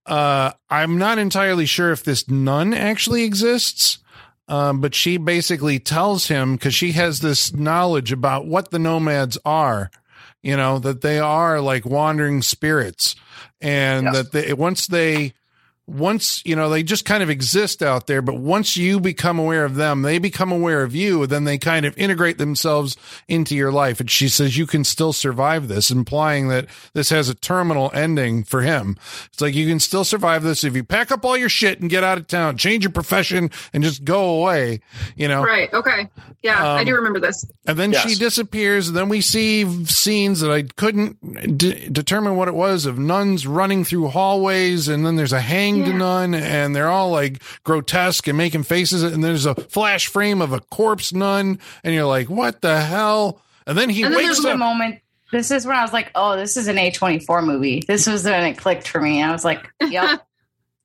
uh, 0.07 0.53
I'm 0.71 0.99
not 0.99 1.19
entirely 1.19 1.67
sure 1.67 1.93
if 1.93 2.05
this 2.05 2.29
nun 2.29 2.75
actually 2.75 3.25
exists. 3.25 3.99
Um, 4.47 4.83
but 4.83 4.95
she 4.95 5.17
basically 5.17 5.79
tells 5.79 6.27
him 6.29 6.57
because 6.57 6.75
she 6.75 6.93
has 6.93 7.21
this 7.21 7.55
knowledge 7.55 8.12
about 8.12 8.47
what 8.47 8.71
the 8.71 8.79
nomads 8.79 9.38
are, 9.43 9.90
you 10.43 10.55
know, 10.55 10.79
that 10.81 11.01
they 11.01 11.19
are 11.19 11.62
like 11.62 11.87
wandering 11.87 12.43
spirits, 12.43 13.17
and 13.62 14.05
Yes. 14.05 14.12
that 14.14 14.33
they 14.33 14.53
once 14.53 14.87
they 14.87 15.33
once 15.87 16.40
you 16.47 16.57
know 16.57 16.70
they 16.70 16.83
just 16.83 17.05
kind 17.05 17.23
of 17.23 17.29
exist 17.29 17.83
out 17.83 18.07
there 18.07 18.23
but 18.23 18.37
once 18.37 18.75
you 18.75 18.99
become 18.99 19.38
aware 19.38 19.66
of 19.66 19.75
them 19.75 20.01
they 20.01 20.18
become 20.18 20.51
aware 20.51 20.83
of 20.83 20.94
you 20.94 21.27
then 21.27 21.44
they 21.44 21.59
kind 21.59 21.85
of 21.85 21.97
integrate 21.99 22.38
themselves 22.38 22.97
into 23.29 23.55
your 23.55 23.70
life 23.70 24.01
and 24.01 24.11
she 24.11 24.27
says 24.29 24.57
you 24.57 24.66
can 24.66 24.83
still 24.83 25.12
survive 25.12 25.68
this 25.68 25.90
implying 25.90 26.49
that 26.49 26.66
this 26.94 27.11
has 27.11 27.29
a 27.29 27.35
terminal 27.35 27.90
ending 27.92 28.42
for 28.42 28.62
him 28.62 28.97
it's 29.27 29.42
like 29.42 29.55
you 29.55 29.66
can 29.68 29.79
still 29.79 30.05
survive 30.05 30.42
this 30.42 30.64
if 30.64 30.75
you 30.75 30.83
pack 30.83 31.12
up 31.12 31.23
all 31.23 31.37
your 31.37 31.51
shit 31.51 31.79
and 31.81 31.90
get 31.90 32.03
out 32.03 32.16
of 32.16 32.27
town 32.27 32.57
change 32.57 32.83
your 32.83 32.90
profession 32.92 33.51
and 33.75 33.85
just 33.85 34.05
go 34.05 34.40
away 34.40 34.81
you 35.16 35.29
know 35.29 35.42
Right. 35.44 35.70
Okay. 35.75 36.09
Yeah, 36.42 36.62
I 36.62 36.81
Um, 36.81 36.87
do 36.87 36.94
remember 36.94 37.20
this. 37.20 37.44
and 37.66 37.79
then 37.79 37.92
she 37.92 38.14
disappears. 38.14 38.88
And 38.88 38.97
then 38.97 39.09
we 39.09 39.20
see 39.20 39.85
scenes 39.87 40.40
that 40.40 40.51
I 40.51 40.62
couldn't 40.62 41.57
d- 41.59 41.88
determine 41.90 42.37
what 42.37 42.49
it 42.49 42.55
was 42.55 42.87
of 42.87 42.99
nuns 42.99 43.47
running 43.47 43.85
through 43.85 44.09
hallways. 44.09 44.88
And 44.88 45.05
then 45.07 45.16
there's 45.16 45.33
a 45.33 45.40
hanged 45.77 45.87
Yeah. 45.93 45.97
nun, 45.99 46.35
and 46.35 46.75
they're 46.75 46.89
all 46.89 47.11
like 47.11 47.43
grotesque 47.65 48.27
and 48.29 48.37
making 48.39 48.63
faces. 48.65 49.03
And 49.03 49.23
there's 49.25 49.47
a 49.47 49.55
flash 49.55 50.07
frame 50.07 50.41
of 50.43 50.53
a 50.53 50.61
corpse 50.61 51.13
nun, 51.13 51.59
and 51.83 51.95
you're 51.95 52.07
like, 52.07 52.29
what 52.31 52.61
the 52.61 52.81
hell? 52.81 53.41
And 53.67 53.77
then 53.79 53.89
he 53.91 54.03
And 54.03 54.13
then 54.13 54.19
wakes 54.19 54.31
This 54.31 54.39
is 54.41 54.45
up. 54.47 54.53
the 54.53 54.59
moment. 54.59 55.01
This 55.33 55.51
is 55.51 55.67
when 55.67 55.75
I 55.75 55.83
was 55.83 55.93
like, 55.93 56.13
"Oh, 56.15 56.37
this 56.37 56.57
is 56.57 56.69
an 56.69 56.77
A24 56.77 57.45
movie." 57.45 57.83
This 57.89 58.07
was 58.07 58.25
when 58.25 58.45
it 58.45 58.57
clicked 58.57 58.87
for 58.87 59.01
me. 59.01 59.21
I 59.23 59.33
was 59.33 59.45
like, 59.45 59.67
"Yep." 59.83 60.25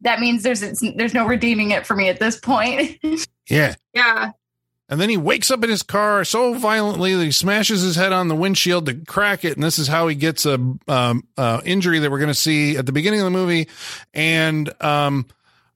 that 0.02 0.20
means 0.22 0.42
there's 0.44 0.62
there's 0.96 1.14
no 1.14 1.28
redeeming 1.28 1.72
it 1.72 1.86
for 1.86 1.96
me 1.96 2.08
at 2.10 2.20
this 2.20 2.38
point. 2.40 2.98
yeah. 3.50 3.76
Yeah. 3.94 4.32
And 4.90 5.00
then 5.00 5.10
he 5.10 5.18
wakes 5.18 5.52
up 5.52 5.64
in 5.64 5.70
his 5.70 5.84
car 5.84 6.26
so 6.26 6.56
violently 6.56 7.14
that 7.14 7.24
he 7.24 7.32
smashes 7.32 7.84
his 7.84 7.96
head 7.96 8.12
on 8.12 8.28
the 8.28 8.36
windshield 8.36 8.88
to 8.88 8.96
crack 8.96 9.46
it. 9.46 9.54
And 9.54 9.64
this 9.64 9.78
is 9.78 9.88
how 9.88 10.08
he 10.08 10.16
gets 10.16 10.48
a 10.48 10.56
um, 10.88 11.28
uh, 11.38 11.62
injury 11.64 12.00
that 12.00 12.10
we're 12.10 12.18
going 12.18 12.30
to 12.30 12.34
see 12.34 12.76
at 12.76 12.88
the 12.88 12.92
beginning 12.92 13.20
of 13.20 13.26
the 13.26 13.32
movie. 13.32 13.68
And 14.16 14.70
um, 14.82 15.28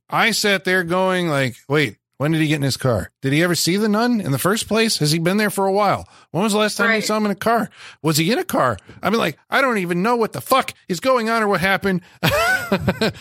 I 0.09 0.31
sat 0.31 0.65
there 0.65 0.83
going 0.83 1.27
like, 1.29 1.55
wait, 1.69 1.97
when 2.23 2.31
did 2.31 2.39
he 2.39 2.47
get 2.47 2.55
in 2.55 2.61
his 2.61 2.77
car? 2.77 3.11
Did 3.21 3.33
he 3.33 3.43
ever 3.43 3.53
see 3.53 3.75
the 3.75 3.89
nun 3.89 4.21
in 4.21 4.31
the 4.31 4.39
first 4.39 4.69
place? 4.69 4.97
Has 4.99 5.11
he 5.11 5.19
been 5.19 5.35
there 5.35 5.49
for 5.49 5.65
a 5.67 5.73
while? 5.73 6.07
When 6.31 6.41
was 6.41 6.53
the 6.53 6.59
last 6.59 6.77
time 6.77 6.85
you 6.87 6.93
Right. 6.93 7.03
saw 7.03 7.17
him 7.17 7.25
in 7.25 7.31
a 7.31 7.35
car? 7.35 7.69
Was 8.01 8.15
he 8.15 8.31
in 8.31 8.39
a 8.39 8.45
car? 8.45 8.77
I 9.01 9.09
mean, 9.09 9.19
like, 9.19 9.37
I 9.49 9.59
don't 9.59 9.79
even 9.79 10.01
know 10.03 10.15
what 10.15 10.31
the 10.31 10.39
fuck 10.39 10.73
is 10.87 11.01
going 11.01 11.29
on 11.29 11.43
or 11.43 11.49
what 11.49 11.59
happened. 11.59 11.99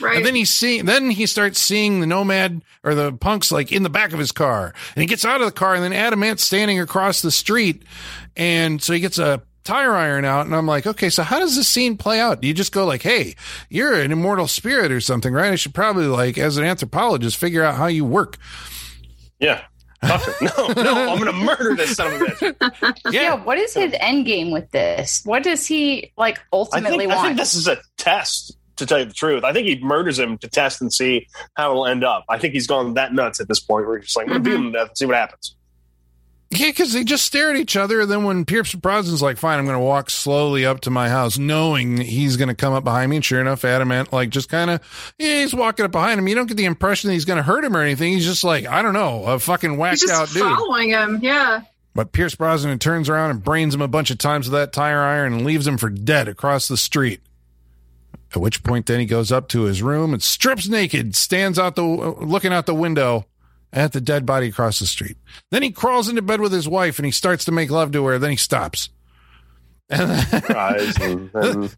Right. 0.01 0.17
And 0.17 0.25
then 0.25 0.35
he's 0.35 0.49
seeing, 0.49 0.87
then 0.87 1.11
he 1.11 1.27
starts 1.27 1.61
seeing 1.61 2.01
the 2.01 2.07
nomad 2.07 2.63
or 2.85 2.95
the 2.95 3.13
punks 3.13 3.53
like 3.53 3.71
in 3.71 3.83
the 3.83 3.91
back 3.91 4.15
of 4.15 4.19
his 4.19 4.33
car. 4.33 4.73
And 4.95 5.03
he 5.03 5.07
gets 5.07 5.27
out 5.27 5.41
of 5.43 5.47
the 5.47 5.53
car 5.53 5.75
and 5.75 5.85
then 5.85 5.93
Adam 5.93 6.23
Ant's 6.23 6.43
standing 6.45 6.81
across 6.81 7.21
the 7.21 7.31
street. 7.31 7.83
And 8.35 8.81
so 8.83 8.95
he 8.95 9.01
gets 9.01 9.19
a 9.19 9.43
tire 9.65 9.93
iron 9.93 10.25
out. 10.25 10.47
And 10.47 10.55
I'm 10.57 10.67
like, 10.67 10.87
okay, 10.87 11.11
so 11.11 11.23
how 11.23 11.39
does 11.39 11.55
this 11.55 11.69
scene 11.69 11.99
play 11.99 12.19
out? 12.19 12.41
Do 12.41 12.49
you 12.49 12.55
just 12.55 12.73
go 12.73 12.87
like, 12.87 13.03
hey, 13.03 13.35
you're 13.69 13.93
an 14.01 14.11
immortal 14.11 14.49
spirit 14.49 14.91
or 14.91 15.01
something, 15.03 15.35
right? 15.35 15.53
I 15.53 15.57
should 15.57 15.75
probably 15.75 16.07
like, 16.07 16.39
as 16.39 16.57
an 16.57 16.65
anthropologist, 16.65 17.37
figure 17.37 17.63
out 17.63 17.75
how 17.75 17.87
you 17.89 18.07
work. 18.07 18.39
Yeah. 19.43 19.63
No, 20.03 20.67
no, 20.83 21.13
I'm 21.13 21.19
gonna 21.19 21.33
murder 21.33 21.77
this 21.77 21.95
son 21.95 22.13
of 22.15 22.23
a 22.23 22.25
bitch. 22.25 22.93
yeah. 23.05 23.11
Yeah. 23.23 23.35
What 23.35 23.57
is 23.57 23.73
his 23.73 23.95
end 24.01 24.27
game 24.27 24.51
with 24.51 24.69
this? 24.73 25.23
What 25.25 25.45
does 25.45 25.65
he 25.65 26.13
like 26.17 26.39
I 26.39 26.43
ultimately 26.53 26.99
think, 26.99 27.13
I 27.13 27.15
want? 27.17 27.27
think 27.29 27.39
this 27.39 27.55
is 27.55 27.69
a 27.69 27.77
test, 27.99 28.57
to 28.77 28.87
tell 28.87 28.99
you 28.99 29.05
the 29.05 29.13
truth. 29.15 29.45
I 29.45 29.53
think 29.53 29.69
he 29.69 29.79
murders 29.81 30.19
him 30.19 30.39
to 30.39 30.49
test 30.49 30.81
and 30.81 30.93
see 30.93 31.29
how 31.55 31.71
it'll 31.71 31.87
end 31.87 32.03
up. 32.03 32.25
I 32.29 32.39
think 32.39 32.53
he's 32.53 32.67
gone 32.67 32.95
that 32.95 33.15
nuts 33.15 33.39
at 33.41 33.47
this 33.47 33.61
point 33.61 33.87
where 33.87 33.99
he's 33.99 34.07
just 34.07 34.17
like, 34.17 34.27
I'm 34.27 34.33
gonna 34.33 34.41
beat 34.45 34.55
him 34.55 34.73
to 34.73 34.79
death 34.79 34.89
and 34.89 34.99
see 34.99 35.07
what 35.07 35.15
happens. 35.15 35.55
Yeah, 36.55 36.69
because 36.69 36.93
they 36.93 37.03
just 37.03 37.25
stare 37.25 37.51
at 37.51 37.57
each 37.57 37.79
other. 37.79 38.03
And 38.03 38.11
then 38.11 38.25
when 38.25 38.45
Pierce 38.45 38.75
Brosnan's 38.75 39.23
like, 39.23 39.39
fine, 39.39 39.59
I'm 39.59 39.65
going 39.65 39.79
to 39.79 39.83
walk 39.83 40.11
slowly 40.11 40.67
up 40.67 40.83
to 40.83 40.91
my 40.91 41.09
house, 41.09 41.39
knowing 41.39 41.97
he's 41.97 42.37
going 42.37 42.51
to 42.51 42.55
come 42.55 42.75
up 42.75 42.85
behind 42.85 43.09
me. 43.09 43.17
And 43.17 43.25
sure 43.25 43.41
enough, 43.41 43.65
Adam 43.65 43.91
Ant, 43.91 44.13
like, 44.13 44.29
just 44.29 44.51
kind 44.51 44.71
of, 44.71 45.15
yeah, 45.19 45.41
he's 45.41 45.55
walking 45.55 45.87
up 45.87 45.93
behind 45.93 46.21
him. 46.21 46.29
You 46.29 46.35
don't 46.35 46.47
get 46.47 46.59
the 46.59 46.67
impression 46.67 47.09
that 47.09 47.15
he's 47.15 47.25
going 47.25 47.39
to 47.39 47.43
hurt 47.43 47.65
him 47.65 47.75
or 47.75 47.81
anything. 47.81 48.13
He's 48.13 48.27
just 48.27 48.45
like, 48.45 48.67
I 48.67 48.83
don't 48.83 48.93
know, 48.93 49.25
a 49.25 49.39
fucking 49.39 49.79
whacked 49.79 50.05
out 50.11 50.29
dude. 50.29 50.43
following 50.43 50.91
him. 50.91 51.21
Yeah. 51.23 51.63
But 51.95 52.13
Pierce 52.13 52.35
Brosnan 52.35 52.79
turns 52.79 53.09
around 53.09 53.31
and 53.31 53.43
brains 53.43 53.75
him 53.75 53.81
a 53.81 53.89
bunch 53.89 54.11
of 54.11 54.19
times 54.19 54.47
with 54.47 54.53
that 54.53 54.75
tire 54.75 55.01
iron 55.01 55.33
and 55.33 55.47
leaves 55.47 55.67
him 55.67 55.79
for 55.79 55.89
dead 55.89 56.29
across 56.29 56.69
the 56.69 56.77
street. 56.77 57.21
At 58.35 58.43
which 58.43 58.63
point, 58.63 58.85
then 58.87 59.01
he 59.01 59.07
goes 59.07 59.33
up 59.33 59.49
to 59.49 59.63
his 59.63 59.83
room 59.83 60.13
and 60.13 60.23
strips 60.23 60.69
naked, 60.69 61.17
stands 61.17 61.59
out 61.59 61.77
the 61.77 61.83
looking 61.83 62.53
out 62.53 62.67
the 62.67 62.75
window 62.75 63.25
at 63.73 63.93
the 63.93 64.01
dead 64.01 64.27
body 64.27 64.49
across 64.49 64.79
the 64.79 64.87
street. 64.87 65.17
Then 65.51 65.63
he 65.63 65.71
crawls 65.71 66.09
into 66.09 66.23
bed 66.23 66.41
with 66.41 66.53
his 66.53 66.69
wife 66.69 66.99
and 66.99 67.07
he 67.07 67.13
starts 67.13 67.45
to 67.47 67.53
make 67.53 67.71
love 67.71 67.93
to 67.93 68.05
her. 68.07 68.19
Then 68.19 68.31
he 68.31 68.37
stops. 68.37 68.91
And 69.89 70.11
then, 70.11 70.91
and, 71.01 71.31
and 71.35 71.77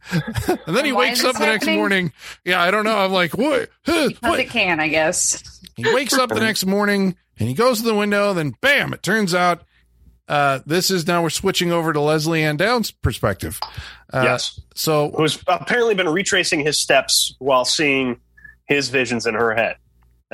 and 0.66 0.76
then 0.76 0.84
he 0.84 0.90
And 0.90 0.98
wakes 0.98 1.24
up 1.24 1.32
this 1.32 1.40
the 1.40 1.46
next 1.46 1.66
morning. 1.66 2.12
Yeah, 2.44 2.62
I 2.62 2.70
don't 2.70 2.84
know. 2.84 2.96
I'm 2.96 3.12
like, 3.12 3.36
what? 3.36 3.70
Huh, 3.86 4.08
because 4.08 4.30
what? 4.30 4.40
it 4.40 4.50
can, 4.50 4.80
I 4.80 4.88
guess. 4.88 5.60
He 5.76 5.92
wakes 5.92 6.14
up 6.14 6.28
the 6.28 6.40
next 6.40 6.64
morning 6.64 7.16
and 7.38 7.48
he 7.48 7.54
goes 7.54 7.78
to 7.78 7.84
the 7.84 7.94
window. 7.94 8.32
Then, 8.32 8.54
bam! 8.60 8.92
It 8.92 9.02
turns 9.02 9.34
out 9.34 9.62
uh, 10.28 10.60
this 10.64 10.90
is 10.90 11.06
now 11.06 11.22
we're 11.22 11.30
switching 11.30 11.72
over 11.72 11.92
to 11.92 12.00
Lesley-Anne 12.00 12.56
Down's 12.56 12.90
perspective. 12.90 13.58
Uh, 14.12 14.22
yes, 14.24 14.60
So, 14.74 15.10
who's 15.16 15.42
apparently 15.48 15.94
been 15.94 16.08
retracing 16.08 16.60
his 16.60 16.78
steps 16.78 17.34
while 17.40 17.64
seeing 17.64 18.20
his 18.66 18.88
visions 18.88 19.26
in 19.26 19.34
her 19.34 19.54
head, 19.54 19.76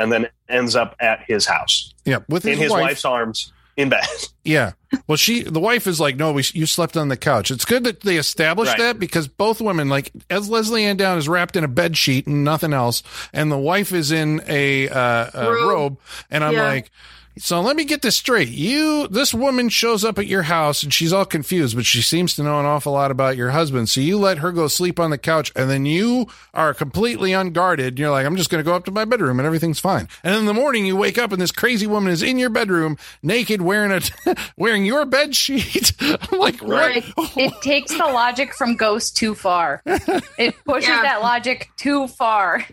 and 0.00 0.10
then 0.10 0.26
ends 0.48 0.74
up 0.74 0.96
at 0.98 1.20
his 1.28 1.46
house 1.46 1.94
yeah, 2.04 2.18
with 2.28 2.42
his, 2.42 2.54
in 2.56 2.62
his 2.62 2.70
wife. 2.72 2.80
wife's 2.82 3.04
arms 3.04 3.52
in 3.76 3.88
bed. 3.88 4.04
Yeah. 4.42 4.72
Well, 5.06 5.16
she, 5.18 5.42
the 5.42 5.60
wife 5.60 5.86
is 5.86 6.00
like, 6.00 6.16
no, 6.16 6.32
we, 6.32 6.42
you 6.54 6.64
slept 6.66 6.96
on 6.96 7.08
the 7.08 7.16
couch. 7.16 7.50
It's 7.50 7.66
good 7.66 7.84
that 7.84 8.00
they 8.00 8.16
established 8.16 8.72
Right. 8.72 8.78
that 8.78 8.98
because 8.98 9.28
both 9.28 9.60
women, 9.60 9.88
like, 9.90 10.10
as 10.30 10.48
Lesley-Anne 10.48 10.96
Down 10.96 11.18
is 11.18 11.28
wrapped 11.28 11.54
in 11.56 11.62
a 11.62 11.68
bed 11.68 11.96
sheet 11.96 12.26
and 12.26 12.42
nothing 12.42 12.72
else, 12.72 13.02
and 13.34 13.52
the 13.52 13.58
wife 13.58 13.92
is 13.92 14.10
in 14.10 14.40
a, 14.48 14.88
uh, 14.88 15.30
a 15.34 15.50
robe. 15.52 15.68
Robe. 15.68 15.98
and 16.30 16.42
I'm 16.42 16.54
Yeah. 16.54 16.64
like, 16.64 16.90
so 17.38 17.60
let 17.60 17.76
me 17.76 17.84
get 17.84 18.02
this 18.02 18.16
straight. 18.16 18.48
You, 18.48 19.08
this 19.08 19.32
woman 19.32 19.68
shows 19.68 20.04
up 20.04 20.18
at 20.18 20.26
your 20.26 20.42
house 20.42 20.82
and 20.82 20.92
she's 20.92 21.12
all 21.12 21.24
confused, 21.24 21.74
but 21.76 21.86
she 21.86 22.02
seems 22.02 22.34
to 22.34 22.42
know 22.42 22.58
an 22.60 22.66
awful 22.66 22.92
lot 22.92 23.10
about 23.10 23.36
your 23.36 23.50
husband. 23.50 23.88
So 23.88 24.00
you 24.00 24.18
let 24.18 24.38
her 24.38 24.52
go 24.52 24.68
sleep 24.68 24.98
on 25.00 25.10
the 25.10 25.16
couch 25.16 25.50
and 25.56 25.70
then 25.70 25.86
you 25.86 26.26
are 26.52 26.74
completely 26.74 27.32
unguarded. 27.32 27.98
You're 27.98 28.10
like, 28.10 28.26
I'm 28.26 28.36
just 28.36 28.50
going 28.50 28.62
to 28.62 28.68
go 28.68 28.74
up 28.74 28.84
to 28.86 28.90
my 28.90 29.04
bedroom 29.04 29.38
and 29.38 29.46
everything's 29.46 29.78
fine. 29.78 30.08
And 30.22 30.34
in 30.34 30.44
the 30.46 30.52
morning 30.52 30.84
you 30.84 30.96
wake 30.96 31.16
up 31.18 31.32
and 31.32 31.40
this 31.40 31.52
crazy 31.52 31.86
woman 31.86 32.12
is 32.12 32.22
in 32.22 32.36
your 32.36 32.50
bedroom 32.50 32.98
naked 33.22 33.62
wearing 33.62 33.92
a, 34.26 34.34
wearing 34.58 34.84
your 34.84 35.06
bed 35.06 35.34
sheet. 35.34 35.92
I'm 36.00 36.38
like, 36.38 36.60
Right. 36.60 37.04
what? 37.14 37.36
It 37.38 37.54
takes 37.62 37.92
the 37.92 38.04
logic 38.04 38.54
from 38.54 38.76
Ghost 38.76 39.16
too 39.16 39.34
far. 39.34 39.82
It 39.86 40.54
pushes 40.64 40.88
Yeah. 40.88 41.02
that 41.02 41.22
logic 41.22 41.70
too 41.78 42.06
far. 42.08 42.66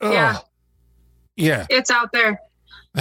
Ugh. 0.00 0.12
Yeah. 0.12 0.38
Yeah. 1.36 1.66
It's 1.68 1.90
out 1.90 2.12
there. 2.12 2.40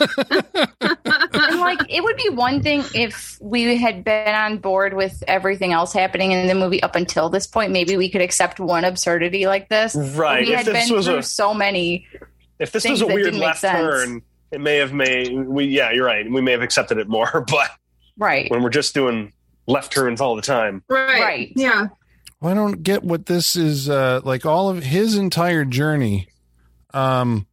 and 0.00 1.60
like 1.60 1.80
it 1.88 2.02
would 2.02 2.16
be 2.16 2.28
one 2.30 2.62
thing 2.62 2.84
if 2.94 3.38
we 3.40 3.76
had 3.76 4.04
been 4.04 4.34
on 4.34 4.58
board 4.58 4.94
with 4.94 5.22
everything 5.26 5.72
else 5.72 5.92
happening 5.92 6.32
in 6.32 6.46
the 6.46 6.54
movie 6.54 6.82
up 6.82 6.96
until 6.96 7.28
this 7.28 7.46
point. 7.46 7.72
Maybe 7.72 7.96
we 7.96 8.08
could 8.08 8.20
accept 8.22 8.60
one 8.60 8.84
absurdity 8.84 9.46
like 9.46 9.68
this. 9.68 9.94
Right. 9.94 10.46
We 10.46 10.52
If 10.52 10.58
had 10.58 10.66
this 10.66 10.88
been 10.88 10.96
was 10.96 11.06
through 11.06 11.18
a 11.18 11.22
so 11.22 11.54
many. 11.54 12.06
if 12.58 12.72
this 12.72 12.88
was 12.88 13.00
a 13.00 13.06
weird 13.06 13.34
left 13.34 13.60
turn, 13.62 14.22
it 14.50 14.60
may 14.60 14.76
have 14.76 14.92
made 14.92 15.32
we. 15.32 15.64
Yeah, 15.66 15.90
you're 15.92 16.06
right. 16.06 16.30
We 16.30 16.40
may 16.40 16.52
have 16.52 16.62
accepted 16.62 16.98
it 16.98 17.08
more, 17.08 17.44
but 17.48 17.70
Right. 18.16 18.50
when 18.50 18.62
we're 18.62 18.70
just 18.70 18.94
doing 18.94 19.32
left 19.66 19.92
turns 19.92 20.20
all 20.20 20.34
the 20.36 20.42
time, 20.42 20.82
Right. 20.88 21.20
Right. 21.22 21.52
Yeah. 21.54 21.88
Well, 22.40 22.52
I 22.52 22.54
don't 22.54 22.82
get 22.84 23.02
what 23.02 23.26
this 23.26 23.56
is 23.56 23.90
uh, 23.90 24.20
like. 24.24 24.46
All 24.46 24.68
of 24.70 24.82
his 24.84 25.16
entire 25.16 25.64
journey. 25.64 26.28
Um, 26.94 27.47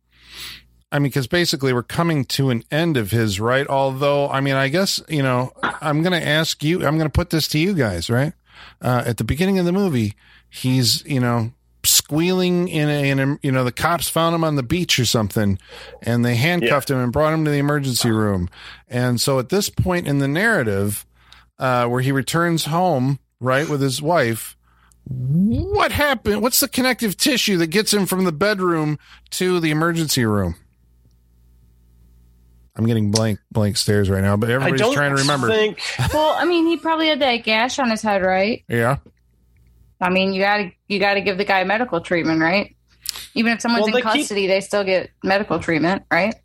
I 0.96 1.00
mean, 1.00 1.10
because 1.10 1.28
basically 1.28 1.74
we're 1.74 1.84
coming 1.84 2.24
to 2.26 2.52
an 2.52 2.64
end 2.72 2.96
of 2.96 3.12
his 3.12 3.38
right. 3.38 3.68
Although, 3.68 4.30
I 4.30 4.40
mean, 4.40 4.56
I 4.56 4.70
guess 4.70 5.02
you 5.10 5.22
know, 5.22 5.52
I'm 5.62 6.02
going 6.04 6.18
to 6.18 6.26
ask 6.26 6.64
you. 6.64 6.86
I'm 6.86 6.98
going 6.98 7.10
to 7.10 7.10
put 7.10 7.32
this 7.32 7.50
to 7.50 7.60
you 7.60 7.74
guys, 7.74 8.10
right? 8.10 8.32
Uh, 8.82 9.04
at 9.06 9.18
the 9.18 9.26
beginning 9.26 9.60
of 9.60 9.66
the 9.66 9.74
movie, 9.74 10.14
he's 10.50 11.04
you 11.06 11.20
know 11.20 11.52
squealing 11.84 12.70
in 12.70 12.88
a, 12.88 13.10
in 13.10 13.20
a 13.20 13.38
you 13.44 13.52
know 13.52 13.66
the 13.66 13.74
cops 13.74 14.08
found 14.08 14.36
him 14.36 14.46
on 14.46 14.56
the 14.56 14.64
beach 14.64 14.98
or 14.98 15.04
something, 15.04 15.60
and 16.02 16.24
they 16.24 16.36
handcuffed 16.36 16.90
him 16.90 17.00
and 17.00 17.12
brought 17.12 17.34
him 17.34 17.44
to 17.44 17.52
the 17.52 17.58
emergency 17.58 18.12
room. 18.12 18.50
And 18.88 19.20
so 19.20 19.38
at 19.38 19.50
this 19.50 19.70
point 19.70 20.08
in 20.08 20.20
the 20.20 20.30
narrative, 20.30 21.06
uh, 21.60 21.88
where 21.88 22.02
he 22.02 22.14
returns 22.14 22.66
home, 22.66 23.20
right, 23.42 23.68
with 23.68 23.82
his 23.82 24.02
wife 24.02 24.56
what 25.08 25.92
happened? 25.92 26.42
What's 26.42 26.60
the 26.60 26.68
connective 26.68 27.16
tissue 27.16 27.58
that 27.58 27.68
gets 27.68 27.94
him 27.94 28.08
from 28.08 28.24
the 28.24 28.32
bedroom 28.32 28.98
to 29.32 29.60
the 29.60 29.70
emergency 29.70 30.26
room? 30.26 30.56
I'm 32.76 32.86
getting 32.86 33.12
blank 33.12 33.40
blank 33.52 33.78
stares 33.78 34.10
right 34.10 34.22
now, 34.22 34.36
but 34.38 34.50
everybody's 34.50 34.94
trying 34.94 35.16
to 35.16 35.22
remember. 35.22 35.48
think 35.48 35.80
Well, 36.14 36.36
I 36.38 36.46
mean, 36.46 36.66
he 36.68 36.78
probably 36.78 37.08
had 37.08 37.20
that 37.22 37.38
gash 37.38 37.80
on 37.80 37.90
his 37.90 38.02
head, 38.02 38.22
right? 38.22 38.64
yeah. 38.68 38.98
I 40.02 40.10
mean, 40.10 40.34
you 40.34 40.42
gotta 40.42 40.72
you 40.88 41.00
gotta 41.00 41.22
give 41.22 41.38
the 41.38 41.46
guy 41.46 41.64
medical 41.64 42.02
treatment, 42.02 42.42
right? 42.42 42.76
Even 43.34 43.54
if 43.54 43.62
someone's 43.62 43.84
Well, 43.86 43.94
they 43.94 44.00
in 44.00 44.04
keep- 44.04 44.22
custody, 44.22 44.48
they 44.48 44.60
still 44.62 44.84
get 44.84 45.10
medical 45.24 45.60
treatment, 45.60 46.04
right? 46.12 46.36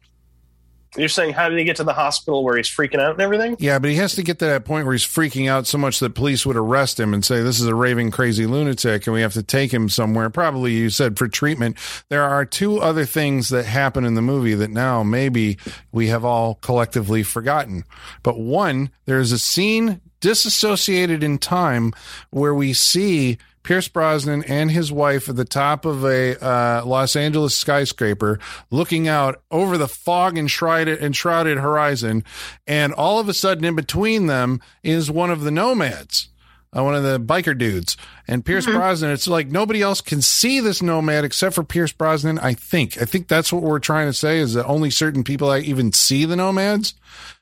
You're 0.97 1.09
saying 1.09 1.35
how 1.35 1.49
did 1.49 1.59
he 1.59 1.65
get 1.65 1.77
to 1.77 1.85
the 1.85 1.93
hospital 1.93 2.43
where 2.43 2.57
he's 2.57 2.69
freaking 2.69 3.01
out 3.01 3.13
and 3.13 3.21
everything? 3.21 3.57
Yeah, 3.59 3.79
but 3.79 3.91
he 3.91 3.97
has 3.97 4.15
to 4.15 4.23
get 4.23 4.39
to 4.41 4.47
that 4.47 4.65
point 4.65 4.87
where 4.87 4.95
he's 4.95 5.07
freaking 5.07 5.49
out 5.49 5.67
so 5.67 5.79
much 5.79 6.01
that 6.01 6.15
police 6.15 6.45
would 6.45 6.57
arrest 6.57 6.99
him 6.99 7.15
and 7.15 7.25
say 7.25 7.43
this 7.43 7.61
is 7.61 7.67
a 7.67 7.75
raving 7.75 8.11
crazy 8.11 8.47
lunatic 8.47 9.07
and 9.07 9.15
we 9.15 9.21
have 9.21 9.35
to 9.35 9.43
take 9.43 9.73
him 9.73 9.89
somewhere. 9.89 10.31
Probably 10.31 10.73
you 10.73 10.91
said 10.91 11.17
for 11.17 11.29
treatment. 11.29 11.77
There 12.09 12.25
are 12.25 12.45
two 12.45 12.81
other 12.81 13.05
things 13.05 13.51
that 13.51 13.67
happen 13.67 14.05
in 14.05 14.15
the 14.15 14.23
movie 14.23 14.55
that 14.55 14.71
now 14.71 15.03
maybe 15.03 15.59
we 15.93 16.09
have 16.09 16.25
all 16.25 16.57
collectively 16.57 17.23
forgotten. 17.23 17.85
But 18.23 18.39
one, 18.39 18.91
there's 19.05 19.33
a 19.33 19.39
scene 19.39 20.01
disassociated 20.21 21.23
in 21.23 21.39
time 21.39 21.93
where 22.31 22.55
we 22.55 22.73
see 22.73 23.39
Pierce 23.63 23.89
Brosnan 23.89 24.45
and 24.45 24.71
his 24.71 24.91
wife 24.91 25.29
at 25.29 25.37
the 25.37 25.45
top 25.45 25.85
of 25.85 26.05
a 26.05 26.43
uh, 26.43 26.85
Los 26.85 27.15
Angeles 27.15 27.55
skyscraper 27.55 28.39
looking 28.71 29.07
out 29.07 29.43
over 29.51 29.77
the 29.77 29.89
fog 29.89 30.39
enshrouded, 30.39 31.03
enshrouded 31.03 31.59
horizon. 31.59 32.25
And 32.67 32.93
all 32.95 33.19
of 33.19 33.29
a 33.29 33.35
sudden, 33.35 33.65
in 33.65 33.77
between 33.77 34.27
them 34.27 34.61
is 34.83 35.11
one 35.11 35.31
of 35.31 35.43
the 35.43 35.51
nomads, 35.51 36.29
uh, 36.77 36.83
one 36.83 36.95
of 36.95 37.03
the 37.03 37.21
biker 37.21 37.57
dudes. 37.57 37.99
And 38.27 38.45
Pierce 38.45 38.65
Brosnan, 38.65 39.11
it's 39.11 39.29
like 39.29 39.49
nobody 39.49 39.83
else 39.83 40.01
can 40.01 40.23
see 40.23 40.61
this 40.61 40.81
nomad 40.81 41.25
except 41.25 41.55
for 41.55 41.65
Pierce 41.65 41.93
Brosnan, 41.93 42.39
I 42.39 42.55
think. 42.55 43.01
I 43.01 43.05
think 43.05 43.29
that's 43.29 43.53
what 43.53 43.63
we're 43.63 43.79
trying 43.79 44.07
to 44.07 44.15
say 44.15 44.39
is 44.39 44.55
that 44.55 44.67
only 44.67 44.91
certain 44.91 45.23
people 45.23 45.55
even 45.55 45.93
see 45.93 46.25
the 46.25 46.37
nomads. 46.37 46.95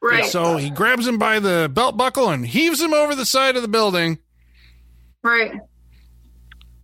Right. 0.03 0.25
So 0.25 0.57
he 0.57 0.71
grabs 0.71 1.07
him 1.07 1.19
by 1.19 1.39
the 1.39 1.71
belt 1.73 1.97
buckle 1.97 2.29
and 2.31 2.45
heaves 2.45 2.81
him 2.81 2.93
over 2.93 3.14
the 3.14 3.27
side 3.27 3.55
of 3.55 3.62
the 3.62 3.69
building. 3.69 4.19
right. 5.23 5.53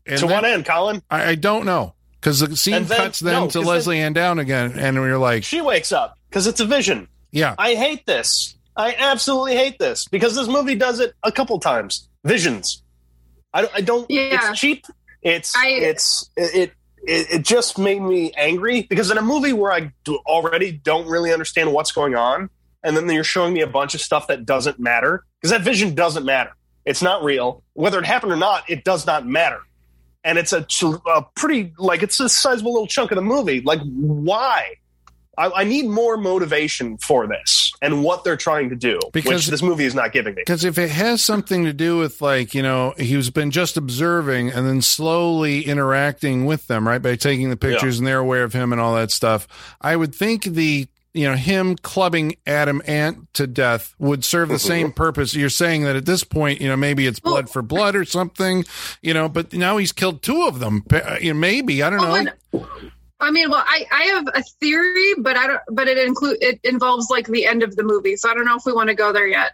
And 0.07 0.18
to 0.18 0.26
then- 0.26 0.34
what 0.34 0.44
end, 0.44 0.64
Colin? 0.66 1.02
I, 1.11 1.30
I 1.30 1.34
don't 1.34 1.64
know 1.66 1.94
because 2.20 2.40
the 2.40 2.57
scene 2.57 2.84
then- 2.84 2.98
cuts 2.98 3.20
then 3.20 3.34
no, 3.34 3.46
to 3.48 3.59
'cause 3.59 3.66
Lesley-Anne 3.66 4.12
Down 4.12 4.38
again, 4.38 4.78
and 4.78 4.98
we're 5.00 5.18
like, 5.18 5.44
She 5.44 5.61
wakes 5.61 5.92
up 5.92 6.18
because 6.28 6.46
it's 6.46 6.61
a 6.61 6.66
vision. 6.66 7.09
yeah, 7.32 7.55
I 7.59 7.74
hate 7.74 8.07
this. 8.07 8.57
I 8.76 8.94
absolutely 8.98 9.57
hate 9.57 9.78
this 9.78 10.07
because 10.09 10.34
this 10.34 10.48
movie 10.48 10.74
does 10.74 10.98
it 11.00 11.14
a 11.22 11.30
couple 11.30 11.59
times. 11.61 12.09
Visions. 12.24 12.82
I, 13.52 13.68
I 13.74 13.80
don't. 13.82 14.11
Yeah. 14.11 14.50
It's 14.50 14.59
cheap. 14.61 14.84
It's 15.22 15.55
I- 15.57 15.68
it's 15.68 16.28
it, 16.36 16.72
it 17.07 17.26
it 17.32 17.42
just 17.42 17.78
made 17.78 18.00
me 18.02 18.32
angry 18.36 18.82
because 18.82 19.11
in 19.11 19.18
a 19.18 19.22
movie 19.22 19.52
where 19.52 19.72
I 19.72 19.92
do 20.05 20.18
already 20.26 20.72
don't 20.72 21.07
really 21.07 21.32
understand 21.32 21.72
what's 21.72 21.92
going 21.92 22.14
on, 22.16 22.50
and 22.82 22.96
then 22.96 23.09
you're 23.11 23.22
showing 23.24 23.52
me 23.55 23.61
a 23.61 23.66
bunch 23.66 23.94
of 23.94 24.00
stuff 24.00 24.26
that 24.26 24.44
doesn't 24.44 24.78
matter 24.80 25.22
because 25.40 25.50
that 25.50 25.61
vision 25.62 25.94
doesn't 25.94 26.24
matter. 26.24 26.50
It's 26.84 27.00
not 27.02 27.22
real. 27.22 27.62
Whether 27.74 27.98
it 28.00 28.07
happened 28.07 28.32
or 28.32 28.36
not, 28.36 28.68
it 28.68 28.84
does 28.84 29.07
not 29.07 29.24
matter. 29.26 29.61
And 30.25 30.39
it's 30.39 30.53
a, 30.55 30.66
a 31.07 31.22
pretty 31.35 31.72
like 31.79 32.03
it's 32.03 32.18
a 32.18 32.29
sizable 32.29 32.72
little 32.72 32.87
chunk 32.87 33.11
of 33.11 33.16
the 33.16 33.22
movie. 33.22 33.61
Like 33.61 33.81
why? 33.85 34.75
I, 35.37 35.51
I 35.51 35.64
need 35.64 35.87
more 35.89 36.16
motivation 36.16 36.97
for 36.99 37.27
this 37.27 37.72
and 37.83 38.05
what 38.05 38.22
they're 38.22 38.37
trying 38.37 38.70
to 38.70 38.77
do, 38.77 39.01
Because- 39.12 39.33
which 39.33 39.47
this 39.49 39.62
movie 39.62 39.85
is 39.85 39.93
not 39.95 40.12
giving 40.12 40.35
me. 40.37 40.43
because 40.47 40.64
if 40.64 40.79
it 40.79 40.91
has 40.91 41.20
something 41.22 41.64
to 41.64 41.72
do 41.72 41.99
with 41.99 42.22
like 42.22 42.55
you 42.55 42.62
know 42.62 42.95
he's 42.97 43.31
been 43.31 43.51
just 43.51 43.77
observing 43.77 44.51
and 44.51 44.64
then 44.66 44.81
slowly 44.81 45.62
interacting 45.66 46.47
with 46.47 46.66
them, 46.68 46.87
right, 46.87 47.03
by 47.03 47.16
taking 47.16 47.51
the 47.51 47.57
pictures 47.57 47.99
and 47.99 48.07
they're 48.07 48.18
aware 48.20 48.45
of 48.45 48.53
him 48.53 48.70
and 48.72 48.81
all 48.81 48.95
that 48.95 49.11
stuff, 49.11 49.49
I 49.81 49.97
would 49.97 50.14
think 50.14 50.45
the 50.45 50.87
you 51.14 51.26
know 51.28 51.34
him 51.36 51.76
clubbing 51.76 52.36
Adam 52.46 52.82
Ant 52.86 53.32
to 53.34 53.46
death 53.46 53.94
would 53.98 54.24
serve 54.24 54.48
the 54.50 54.58
same 54.58 54.92
purpose. 55.04 55.34
You're 55.34 55.48
saying 55.48 55.84
that 55.84 55.96
at 55.96 56.04
this 56.06 56.24
point, 56.24 56.60
you 56.60 56.68
know, 56.68 56.76
maybe 56.76 57.06
it's 57.06 57.20
blood 57.20 57.48
for 57.48 57.62
blood 57.62 57.96
or 57.96 58.04
something, 58.04 58.64
you 59.00 59.14
know, 59.14 59.28
but 59.28 59.52
now 59.52 59.76
he's 59.78 59.92
killed 59.92 60.22
two 60.22 60.42
of 60.42 60.58
them. 60.58 60.84
You 61.20 61.32
know, 61.32 61.38
maybe 61.40 61.82
I 61.82 61.90
don't 61.90 62.00
Oh, 62.00 62.08
know. 62.08 62.14
and- 62.14 62.66
I 63.20 63.30
mean, 63.30 63.48
well, 63.48 63.62
I, 63.64 63.86
I 63.90 64.02
have 64.06 64.26
a 64.34 64.42
theory, 64.60 65.14
but 65.18 65.36
I 65.36 65.46
don't. 65.46 65.60
But 65.70 65.88
it 65.88 65.96
include 65.96 66.36
it 66.42 66.60
involves 66.62 67.08
like 67.08 67.26
the 67.26 67.46
end 67.46 67.62
of 67.62 67.74
the 67.76 67.82
movie, 67.84 68.16
so 68.16 68.28
I 68.28 68.34
don't 68.34 68.44
know 68.44 68.56
if 68.56 68.66
we 68.66 68.72
want 68.72 68.88
to 68.90 68.94
go 68.94 69.12
there 69.12 69.26
yet. 69.26 69.52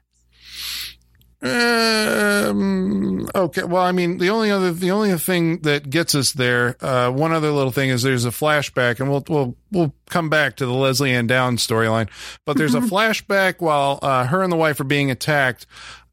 Um, 1.42 3.28
okay. 3.34 3.62
Well, 3.62 3.82
I 3.82 3.92
mean, 3.92 4.18
the 4.18 4.30
only 4.30 4.50
other, 4.50 4.72
the 4.72 4.90
only 4.90 5.16
thing 5.16 5.60
that 5.60 5.88
gets 5.88 6.14
us 6.14 6.32
there, 6.32 6.76
uh, 6.84 7.10
one 7.10 7.32
other 7.32 7.50
little 7.50 7.72
thing 7.72 7.90
is 7.90 8.02
there's 8.02 8.26
a 8.26 8.30
flashback 8.30 9.00
and 9.00 9.10
we'll, 9.10 9.24
we'll, 9.28 9.56
we'll 9.72 9.94
come 10.06 10.28
back 10.28 10.56
to 10.56 10.66
the 10.66 10.72
Lesley-Anne 10.72 11.26
Down 11.26 11.56
storyline, 11.56 12.10
but 12.44 12.56
there's 12.58 12.74
a 12.74 12.80
flashback 12.80 13.60
while, 13.60 13.98
uh, 14.02 14.26
her 14.26 14.42
and 14.42 14.52
the 14.52 14.56
wife 14.56 14.80
are 14.80 14.84
being 14.84 15.10
attacked 15.10 15.66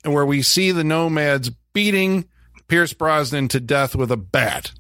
where 0.03 0.25
we 0.25 0.41
see 0.41 0.71
the 0.71 0.84
nomads 0.84 1.51
beating 1.73 2.25
Pierce 2.67 2.93
Brosnan 2.93 3.47
to 3.49 3.59
death 3.59 3.95
with 3.95 4.11
a 4.11 4.17
bat. 4.17 4.71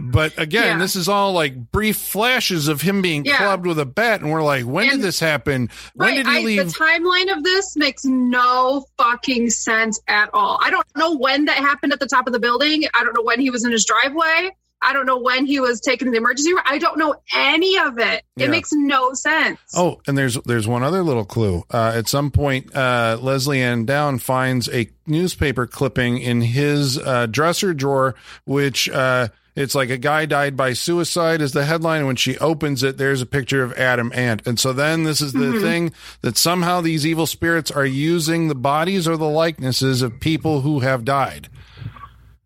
But 0.00 0.38
again, 0.38 0.76
Yeah. 0.76 0.78
this 0.78 0.96
is 0.96 1.08
all 1.08 1.32
like 1.32 1.70
brief 1.72 1.96
flashes 1.96 2.68
of 2.68 2.80
him 2.82 3.02
being 3.02 3.24
Yeah. 3.24 3.38
clubbed 3.38 3.66
with 3.66 3.78
a 3.78 3.86
bat. 3.86 4.20
And 4.20 4.30
we're 4.30 4.42
like, 4.42 4.64
when 4.64 4.88
did 4.88 5.02
this 5.02 5.20
happen? 5.20 5.70
When 5.94 6.08
right. 6.08 6.16
did 6.16 6.26
he 6.26 6.38
I, 6.38 6.40
leave? 6.40 6.72
the 6.72 6.78
timeline 6.78 7.36
of 7.36 7.42
this 7.44 7.76
makes 7.76 8.04
no 8.04 8.84
fucking 8.98 9.50
sense 9.50 10.00
at 10.08 10.30
all. 10.32 10.58
I 10.62 10.70
don't 10.70 10.86
know 10.96 11.16
when 11.16 11.46
that 11.46 11.56
happened 11.58 11.92
at 11.92 12.00
the 12.00 12.06
top 12.06 12.26
of 12.26 12.32
the 12.32 12.40
building. 12.40 12.84
I 12.94 13.04
don't 13.04 13.14
know 13.14 13.22
when 13.22 13.40
he 13.40 13.50
was 13.50 13.64
in 13.64 13.72
his 13.72 13.84
driveway. 13.84 14.50
I 14.80 14.92
don't 14.92 15.06
know 15.06 15.18
when 15.18 15.44
he 15.44 15.58
was 15.58 15.80
taken 15.80 16.06
to 16.06 16.12
the 16.12 16.18
emergency 16.18 16.52
room. 16.52 16.62
I 16.64 16.78
don't 16.78 16.98
know 16.98 17.16
any 17.34 17.76
of 17.78 17.98
it. 17.98 18.22
Yeah. 18.36 18.46
It 18.46 18.50
makes 18.50 18.70
no 18.72 19.12
sense. 19.12 19.58
Oh, 19.74 20.00
and 20.06 20.16
there's 20.16 20.38
there's 20.44 20.68
one 20.68 20.84
other 20.84 21.02
little 21.02 21.24
clue. 21.24 21.64
Uh, 21.68 21.94
at 21.96 22.06
some 22.06 22.30
point, 22.30 22.76
uh, 22.76 23.18
Lesley-Anne 23.20 23.86
Down 23.86 24.20
finds 24.20 24.68
a 24.68 24.88
newspaper 25.04 25.66
clipping 25.66 26.18
in 26.18 26.42
his 26.42 26.96
uh, 26.96 27.26
dresser 27.26 27.74
drawer, 27.74 28.14
which 28.44 28.88
uh, 28.88 29.28
it's 29.58 29.74
like 29.74 29.90
a 29.90 29.98
guy 29.98 30.24
died 30.24 30.56
by 30.56 30.72
suicide 30.72 31.40
is 31.40 31.52
the 31.52 31.64
headline. 31.64 32.06
When 32.06 32.16
she 32.16 32.38
opens 32.38 32.82
it, 32.82 32.96
there's 32.96 33.20
a 33.20 33.26
picture 33.26 33.62
of 33.62 33.72
Adam 33.72 34.12
Ant, 34.14 34.46
and 34.46 34.58
so 34.58 34.72
then 34.72 35.02
this 35.04 35.20
is 35.20 35.32
the 35.32 35.40
mm-hmm. 35.40 35.60
thing 35.60 35.92
that 36.22 36.36
somehow 36.36 36.80
these 36.80 37.04
evil 37.04 37.26
spirits 37.26 37.70
are 37.70 37.84
using 37.84 38.48
the 38.48 38.54
bodies 38.54 39.08
or 39.08 39.16
the 39.16 39.28
likenesses 39.28 40.00
of 40.00 40.20
people 40.20 40.60
who 40.60 40.80
have 40.80 41.04
died. 41.04 41.48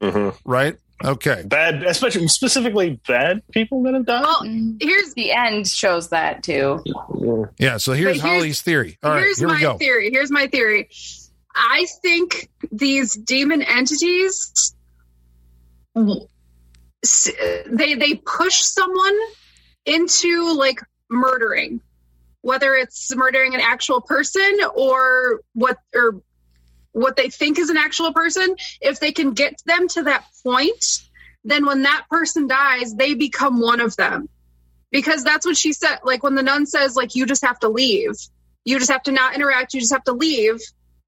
Mm-hmm. 0.01 0.37
Right? 0.51 0.77
Okay. 1.05 1.43
Bad, 1.47 1.83
especially 1.83 2.29
specifically 2.29 3.01
bad 3.07 3.43
people 3.51 3.83
that 3.83 3.95
have 3.95 4.07
died. 4.07 4.23
Well, 4.23 4.43
here's 4.81 5.15
The 5.15 5.33
end 5.33 5.67
shows 5.67 6.09
that 6.11 6.43
too. 6.43 6.83
Yeah. 7.59 7.77
So 7.77 7.93
here's, 7.93 8.17
here's- 8.17 8.21
Holly's 8.21 8.63
theory. 8.63 8.99
All 9.03 9.11
right. 9.11 9.21
here's 9.21 9.39
Here 9.39 9.49
we 9.49 9.55
my 9.55 9.61
go. 9.61 9.79
theory. 9.79 10.11
Here's 10.11 10.31
my 10.31 10.47
theory. 10.47 10.89
I 11.55 11.87
think 12.01 12.49
these 12.71 13.15
demon 13.15 13.63
entities 13.63 14.53
s- 14.57 14.75
they 17.67 17.95
they 17.95 18.15
push 18.15 18.63
someone 18.63 19.19
into 19.85 20.53
like 20.57 20.81
murdering 21.11 21.81
whether 22.43 22.75
it's 22.75 23.15
murdering 23.15 23.55
an 23.55 23.61
actual 23.61 24.01
person 24.01 24.59
or 24.75 25.41
what 25.55 25.79
or 25.95 26.21
what 26.91 27.17
they 27.17 27.31
think 27.31 27.59
is 27.59 27.71
an 27.71 27.77
actual 27.77 28.13
person. 28.13 28.55
If 28.81 29.01
they 29.01 29.13
can 29.13 29.33
get 29.33 29.63
them 29.65 29.89
to 29.89 30.03
that 30.05 30.25
point 30.43 31.03
then 31.45 31.67
when 31.67 31.83
that 31.83 32.05
person 32.09 32.47
dies 32.47 32.95
they 32.95 33.15
become 33.15 33.61
one 33.61 33.81
of 33.81 33.97
them. 33.97 34.29
Because 34.91 35.25
that's 35.25 35.47
what 35.47 35.57
she 35.57 35.73
said. 35.73 36.01
Like 36.05 36.23
when 36.23 36.35
the 36.35 36.43
nun 36.43 36.67
says, 36.67 36.97
like, 36.97 37.15
you 37.15 37.25
just 37.25 37.45
have 37.45 37.59
to 37.61 37.69
leave, 37.71 38.13
you 38.65 38.79
just 38.79 38.91
have 38.91 39.03
to 39.05 39.13
not 39.13 39.35
interact, 39.35 39.73
you 39.73 39.81
just 39.81 39.93
have 39.93 40.05
to 40.05 40.13
leave, 40.13 40.61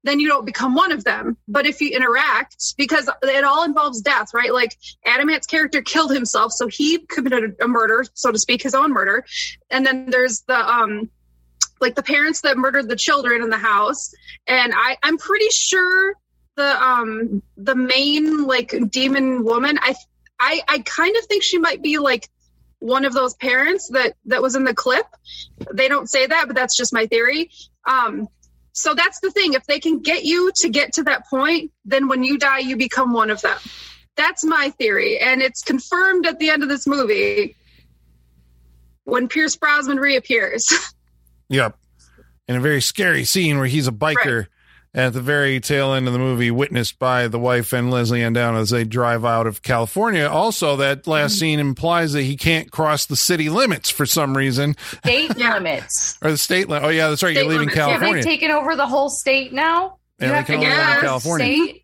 then 0.05 0.19
you 0.19 0.27
don't 0.27 0.45
become 0.45 0.75
one 0.75 0.91
of 0.91 1.03
them. 1.03 1.35
But 1.47 1.65
if 1.65 1.81
you 1.81 1.89
interact, 1.89 2.75
because 2.77 3.09
it 3.23 3.43
all 3.43 3.63
involves 3.63 4.01
death, 4.01 4.33
right? 4.35 4.53
Like 4.53 4.77
Adam 5.03 5.29
Ant's 5.31 5.47
character 5.47 5.81
killed 5.81 6.11
himself, 6.11 6.51
so 6.51 6.67
he 6.67 6.99
committed 6.99 7.55
a 7.59 7.67
murder, 7.67 8.05
so 8.13 8.31
to 8.31 8.37
speak, 8.37 8.61
his 8.61 8.75
own 8.75 8.93
murder. 8.93 9.25
And 9.71 9.83
then 9.83 10.09
there's 10.11 10.41
the 10.41 10.57
um 10.57 11.09
like 11.81 11.95
the 11.95 12.03
parents 12.03 12.41
that 12.41 12.55
murdered 12.55 12.87
the 12.87 12.95
children 12.95 13.41
in 13.41 13.49
the 13.49 13.57
house. 13.57 14.13
And 14.47 14.73
I, 14.75 14.97
I'm 15.03 15.17
pretty 15.17 15.49
sure 15.49 16.15
the 16.55 16.83
um 16.83 17.41
the 17.57 17.75
main 17.75 18.43
like 18.43 18.75
demon 18.89 19.43
woman, 19.43 19.79
I 19.81 19.95
I 20.39 20.61
I 20.67 20.79
kind 20.79 21.15
of 21.17 21.25
think 21.25 21.41
she 21.41 21.57
might 21.57 21.81
be 21.81 21.97
like 21.97 22.29
one 22.77 23.05
of 23.05 23.13
those 23.13 23.33
parents 23.33 23.89
that 23.89 24.13
that 24.25 24.43
was 24.43 24.55
in 24.55 24.65
the 24.65 24.75
clip. 24.75 25.07
They 25.73 25.87
don't 25.87 26.07
say 26.07 26.27
that, 26.27 26.43
but 26.45 26.55
that's 26.55 26.77
just 26.77 26.93
my 26.93 27.07
theory. 27.07 27.49
Um, 27.87 28.27
so 28.75 28.93
that's 28.93 29.19
the 29.21 29.31
thing. 29.31 29.53
If 29.53 29.65
they 29.65 29.79
can 29.79 29.99
get 29.99 30.23
you 30.25 30.51
to 30.57 30.69
get 30.69 30.93
to 30.93 31.03
that 31.03 31.27
point, 31.27 31.71
then 31.85 32.07
when 32.07 32.23
you 32.23 32.37
die, 32.37 32.59
you 32.59 32.75
become 32.77 33.13
one 33.13 33.31
of 33.31 33.41
them. 33.41 33.57
That's 34.15 34.43
my 34.43 34.69
theory, 34.77 35.17
and 35.17 35.41
it's 35.41 35.61
confirmed 35.61 36.25
at 36.25 36.39
the 36.39 36.49
end 36.49 36.61
of 36.61 36.69
this 36.69 36.85
movie 36.85 37.55
when 39.05 39.27
Pierce 39.27 39.55
Brosnan 39.55 39.97
reappears. 39.97 40.71
Yep. 41.47 41.77
In 42.47 42.55
a 42.55 42.59
very 42.59 42.81
scary 42.81 43.23
scene 43.23 43.59
where 43.59 43.67
he's 43.67 43.87
a 43.87 43.91
biker 43.91 44.15
Right. 44.39 44.47
At 44.97 45.11
the 45.11 45.19
very 45.19 45.59
tail 45.59 45.93
end 45.93 46.07
of 46.07 46.13
the 46.13 46.19
movie, 46.19 46.49
witnessed 46.51 46.99
by 46.99 47.27
the 47.27 47.37
wife 47.37 47.73
and 47.73 47.91
Lesley-Anne 47.91 48.31
Down 48.31 48.55
as 48.55 48.69
they 48.69 48.85
drive 48.85 49.25
out 49.25 49.45
of 49.45 49.61
California. 49.61 50.25
Also, 50.25 50.77
that 50.77 51.05
last 51.05 51.33
Mm-hmm. 51.33 51.39
scene 51.39 51.59
implies 51.59 52.13
that 52.13 52.21
he 52.23 52.37
can't 52.37 52.71
cross 52.71 53.05
the 53.05 53.17
city 53.17 53.49
limits 53.49 53.89
for 53.89 54.05
some 54.05 54.37
reason, 54.37 54.77
State 55.03 55.35
limits. 55.37 56.17
or 56.21 56.31
the 56.31 56.37
state 56.37 56.69
limit. 56.69 56.85
Oh, 56.85 56.89
yeah, 56.89 57.09
that's 57.09 57.21
right. 57.23 57.35
You're 57.35 57.43
leaving 57.43 57.67
limits, 57.67 57.75
yeah. 57.75 57.87
Have 57.89 57.99
they 57.99 58.05
California. 58.05 58.23
taken 58.23 58.51
over 58.51 58.77
the 58.77 58.87
whole 58.87 59.09
state 59.09 59.51
now? 59.51 59.97
Yeah, 60.21 60.27
you 60.27 60.33
have 60.33 60.47
to 60.47 60.57
get 60.59 60.71
out 60.71 60.95
of 60.97 61.03
California. 61.03 61.45
State? 61.57 61.81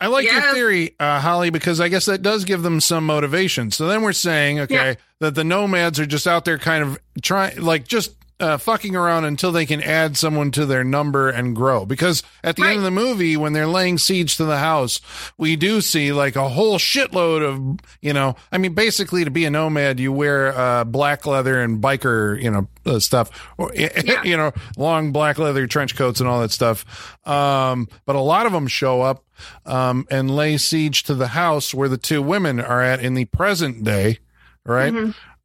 I 0.00 0.06
like 0.06 0.30
your 0.30 0.40
theory, 0.52 0.94
uh, 1.00 1.18
Holly, 1.18 1.50
because 1.50 1.80
I 1.80 1.88
guess 1.88 2.06
that 2.06 2.22
does 2.22 2.44
give 2.44 2.62
them 2.62 2.80
some 2.80 3.06
motivation. 3.06 3.70
So 3.72 3.88
then 3.88 4.02
we're 4.02 4.12
saying, 4.12 4.60
okay, 4.60 4.74
Yeah. 4.74 4.94
that 5.20 5.34
the 5.34 5.42
nomads 5.44 5.98
are 5.98 6.06
just 6.06 6.28
out 6.28 6.44
there 6.44 6.58
kind 6.58 6.84
of 6.84 6.98
trying, 7.22 7.60
like, 7.60 7.88
just 7.88 8.12
uh, 8.40 8.58
fucking 8.58 8.96
around 8.96 9.24
until 9.24 9.52
they 9.52 9.64
can 9.64 9.80
add 9.82 10.16
someone 10.16 10.50
to 10.50 10.66
their 10.66 10.82
number 10.82 11.28
and 11.28 11.54
grow. 11.54 11.86
Because 11.86 12.22
at 12.42 12.56
the 12.56 12.64
end 12.64 12.78
of 12.78 12.82
the 12.82 12.90
movie, 12.90 13.36
when 13.36 13.52
they're 13.52 13.66
laying 13.66 13.96
siege 13.96 14.36
to 14.36 14.44
the 14.44 14.58
house, 14.58 15.00
we 15.38 15.56
do 15.56 15.80
see 15.80 16.12
like 16.12 16.34
a 16.34 16.48
whole 16.48 16.78
shitload 16.78 17.42
of, 17.42 17.80
you 18.00 18.12
know, 18.12 18.34
I 18.50 18.58
mean, 18.58 18.74
basically 18.74 19.24
to 19.24 19.30
be 19.30 19.44
a 19.44 19.50
nomad, 19.50 20.00
you 20.00 20.12
wear 20.12 20.56
uh, 20.56 20.84
black 20.84 21.26
leather 21.26 21.60
and 21.60 21.80
biker, 21.80 22.40
you 22.42 22.50
know, 22.50 22.68
uh, 22.86 22.98
stuff, 22.98 23.52
or, 23.56 23.72
you 24.24 24.36
know, 24.36 24.52
long 24.76 25.12
black 25.12 25.38
leather 25.38 25.66
trench 25.66 25.94
coats 25.94 26.20
and 26.20 26.28
all 26.28 26.40
that 26.40 26.50
stuff. 26.50 27.16
Um, 27.26 27.88
but 28.04 28.16
a 28.16 28.20
lot 28.20 28.46
of 28.46 28.52
them 28.52 28.66
show 28.66 29.00
up 29.00 29.24
um, 29.64 30.06
and 30.10 30.34
lay 30.34 30.56
siege 30.56 31.04
to 31.04 31.14
the 31.14 31.28
house 31.28 31.72
where 31.72 31.88
the 31.88 31.98
two 31.98 32.20
women 32.20 32.60
are 32.60 32.82
at 32.82 33.00
in 33.00 33.14
the 33.14 33.26
present 33.26 33.84
day, 33.84 34.18
right? 34.64 34.92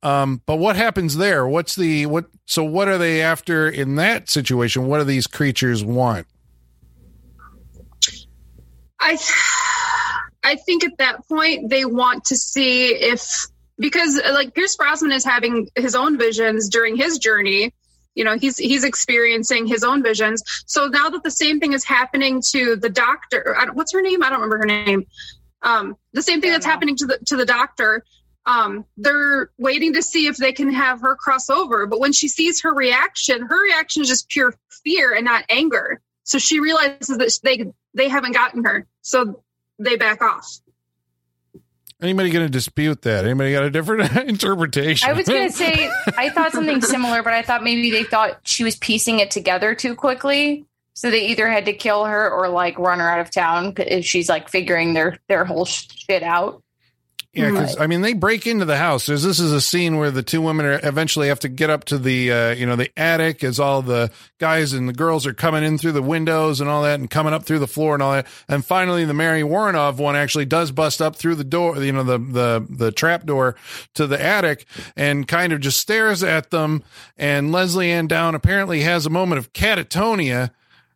Um, 0.02 0.42
but 0.46 0.56
what 0.58 0.76
happens 0.76 1.18
there? 1.18 1.48
What's 1.48 1.76
the 1.76 2.06
what? 2.06 2.26
So 2.46 2.64
what 2.64 2.88
are 2.88 2.98
they 2.98 3.22
after 3.22 3.70
in 3.70 3.96
that 3.96 4.30
situation? 4.30 4.88
What 4.88 5.00
do 5.00 5.04
these 5.04 5.28
creatures 5.28 5.84
want? 5.84 6.26
I 9.00 9.18
I 10.44 10.56
think 10.56 10.84
at 10.84 10.98
that 10.98 11.28
point 11.28 11.70
they 11.70 11.86
want 11.86 12.26
to 12.26 12.38
see 12.38 12.88
if 12.88 13.46
because 13.78 14.22
like 14.32 14.54
Pierce 14.54 14.76
Brosnan 14.76 15.12
is 15.12 15.26
having 15.26 15.68
his 15.76 15.96
own 15.96 16.18
visions 16.18 16.70
during 16.70 16.96
his 16.96 17.18
journey. 17.18 17.74
You 18.16 18.24
know, 18.24 18.38
he's 18.38 18.58
he's 18.58 18.84
experiencing 18.84 19.68
his 19.68 19.84
own 19.84 20.02
visions. 20.02 20.44
So 20.66 20.88
now 20.88 21.10
that 21.10 21.24
the 21.24 21.32
same 21.32 21.60
thing 21.60 21.74
is 21.74 21.84
happening 21.84 22.42
to 22.52 22.76
the 22.76 22.90
doctor, 22.90 23.56
I 23.58 23.66
don't- 23.66 23.76
what's 23.76 23.94
her 23.94 24.02
name? 24.02 24.24
I 24.24 24.30
don't 24.30 24.40
remember 24.42 24.58
her 24.60 24.66
name. 24.66 25.06
Um, 25.62 25.96
the 26.14 26.22
same 26.22 26.42
thing 26.42 26.52
that's 26.52 26.66
no. 26.66 26.72
happening 26.72 26.96
to 26.98 27.06
the 27.06 27.20
to 27.28 27.36
the 27.36 27.46
doctor. 27.46 28.04
Um, 28.46 28.86
they're 28.98 29.52
waiting 29.58 29.94
to 29.94 30.02
see 30.02 30.28
if 30.28 30.38
they 30.38 30.52
can 30.52 30.72
have 30.72 31.02
her 31.02 31.16
cross 31.16 31.50
over. 31.50 31.86
But 31.86 32.00
when 32.00 32.14
she 32.14 32.28
sees 32.28 32.62
her 32.62 32.74
reaction, 32.74 33.42
her 33.42 33.64
reaction 33.64 34.02
is 34.02 34.08
just 34.08 34.30
pure 34.30 34.56
fear 34.84 35.14
and 35.14 35.26
not 35.26 35.44
anger. 35.50 36.02
So 36.24 36.38
she 36.38 36.60
realizes 36.60 37.18
that 37.18 37.40
they 37.44 37.72
they 37.94 38.08
haven't 38.08 38.34
gotten 38.34 38.64
her, 38.64 38.86
so 39.02 39.44
they 39.80 39.96
back 39.96 40.22
off. 40.22 40.60
Anybody 42.02 42.30
going 42.30 42.46
to 42.46 42.52
dispute 42.52 43.02
that? 43.02 43.26
Anybody 43.26 43.52
got 43.52 43.64
a 43.64 43.70
different 43.70 44.16
interpretation? 44.30 45.10
I 45.10 45.14
was 45.14 45.28
going 45.28 45.48
to 45.50 45.54
say, 45.54 45.92
I 46.18 46.30
thought 46.30 46.54
something 46.54 46.82
similar, 46.82 47.24
but 47.24 47.34
I 47.34 47.42
thought 47.42 47.62
maybe 47.62 47.92
they 47.92 48.04
thought 48.04 48.40
she 48.44 48.64
was 48.64 48.78
piecing 48.78 49.20
it 49.20 49.32
together 49.32 49.76
too 49.76 49.96
quickly. 49.96 50.66
So 50.94 51.12
they 51.12 51.28
either 51.28 51.50
had 51.50 51.66
to 51.66 51.74
kill 51.74 52.06
her 52.06 52.30
or 52.30 52.48
like 52.50 52.78
run 52.78 53.00
her 53.00 53.10
out 53.10 53.20
of 53.20 53.32
town 53.32 53.74
if 53.78 54.06
she's 54.06 54.30
like 54.30 54.50
figuring 54.50 54.94
their, 54.94 55.18
their 55.28 55.46
whole 55.46 55.66
shit 55.66 56.24
out. 56.24 56.64
Yeah, 57.32 57.52
because 57.52 57.78
I 57.78 57.86
mean, 57.86 58.02
they 58.02 58.14
break 58.14 58.48
into 58.48 58.66
the 58.66 58.76
house. 58.76 59.06
There's 59.06 59.22
this 59.22 59.40
is 59.40 59.52
a 59.52 59.62
scene 59.62 59.98
where 59.98 60.10
the 60.10 60.24
two 60.24 60.42
women 60.42 60.66
are 60.66 60.80
eventually 60.82 61.28
have 61.28 61.40
to 61.42 61.48
get 61.48 61.70
up 61.70 61.86
to 61.86 62.00
the 62.00 62.32
uh, 62.32 62.50
you 62.56 62.66
know 62.66 62.76
the 62.76 62.90
attic 62.98 63.44
as 63.44 63.60
all 63.60 63.84
the 63.84 64.10
guys 64.40 64.74
and 64.74 64.90
the 64.90 64.94
girls 64.94 65.28
are 65.28 65.34
coming 65.34 65.64
in 65.64 65.78
through 65.78 65.92
the 65.92 66.02
windows 66.02 66.60
and 66.60 66.68
all 66.68 66.82
that, 66.82 67.00
and 67.00 67.08
coming 67.08 67.32
up 67.32 67.46
through 67.46 67.60
the 67.60 67.68
floor 67.68 67.94
and 67.94 68.02
all 68.02 68.14
that. 68.14 68.26
And 68.48 68.66
finally, 68.66 69.06
the 69.06 69.14
Mary 69.14 69.44
Woronov 69.44 69.98
one 69.98 70.16
actually 70.16 70.46
does 70.46 70.72
bust 70.72 71.04
up 71.04 71.16
through 71.16 71.36
the 71.36 71.44
door, 71.44 71.78
you 71.84 71.92
know, 71.92 72.04
the 72.04 72.18
the 72.18 72.66
the 72.68 72.92
trap 72.92 73.28
door 73.28 73.56
to 73.94 74.08
the 74.08 74.20
attic, 74.20 74.66
and 74.96 75.28
kind 75.28 75.54
of 75.54 75.60
just 75.60 75.80
stares 75.80 76.24
at 76.24 76.50
them. 76.50 76.84
And 77.16 77.52
Lesley-Anne 77.52 78.08
Down 78.08 78.34
apparently 78.34 78.82
has 78.82 79.06
a 79.06 79.12
moment 79.12 79.38
of 79.38 79.54
catatonia. 79.54 80.50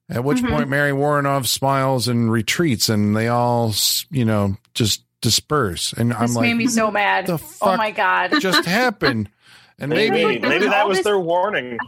At 0.09 0.23
which 0.23 0.43
point, 0.43 0.67
Mary 0.67 0.91
Woronov 0.91 1.47
smiles 1.47 2.07
and 2.07 2.31
retreats, 2.31 2.89
and 2.89 3.15
they 3.15 3.29
all, 3.29 3.73
you 4.11 4.25
know, 4.25 4.57
just 4.73 5.03
disperse. 5.23 5.93
And 5.93 6.13
I'm 6.13 6.27
This 6.27 6.35
like, 6.35 6.43
made 6.43 6.53
me 6.57 6.67
so 6.67 6.91
mad. 6.91 7.25
the 7.25 7.39
Oh 7.61 7.75
my 7.77 7.89
God. 7.89 8.39
just 8.39 8.65
happened. 8.65 9.29
And 9.79 9.89
Maybe 9.89 10.11
maybe, 10.11 10.39
maybe 10.39 10.59
this 10.65 10.69
that 10.69 10.87
was 10.87 10.97
this- 10.99 11.05
their 11.05 11.19
warning. 11.19 11.79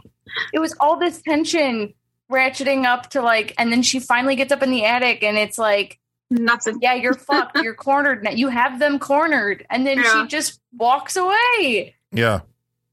it 0.52 0.58
was 0.58 0.74
all 0.80 0.98
this 0.98 1.22
tension 1.22 1.94
ratcheting 2.32 2.84
up 2.84 3.10
to 3.10 3.22
like, 3.22 3.54
and 3.58 3.70
then 3.70 3.82
she 3.82 4.00
finally 4.00 4.34
gets 4.34 4.50
up 4.52 4.62
in 4.64 4.70
the 4.72 4.84
attic 4.84 5.22
and 5.22 5.36
it's 5.38 5.56
like, 5.58 6.00
Nothing. 6.28 6.78
yeah, 6.82 6.94
you're 6.94 7.14
fucked. 7.14 7.56
You're 7.62 7.74
cornered 7.76 8.24
now. 8.24 8.32
You 8.32 8.48
have 8.48 8.80
them 8.80 8.98
cornered. 8.98 9.64
And 9.70 9.86
then 9.86 9.98
Yeah. 9.98 10.22
she 10.22 10.26
just 10.26 10.60
walks 10.76 11.14
away. 11.14 11.94
yeah. 12.10 12.40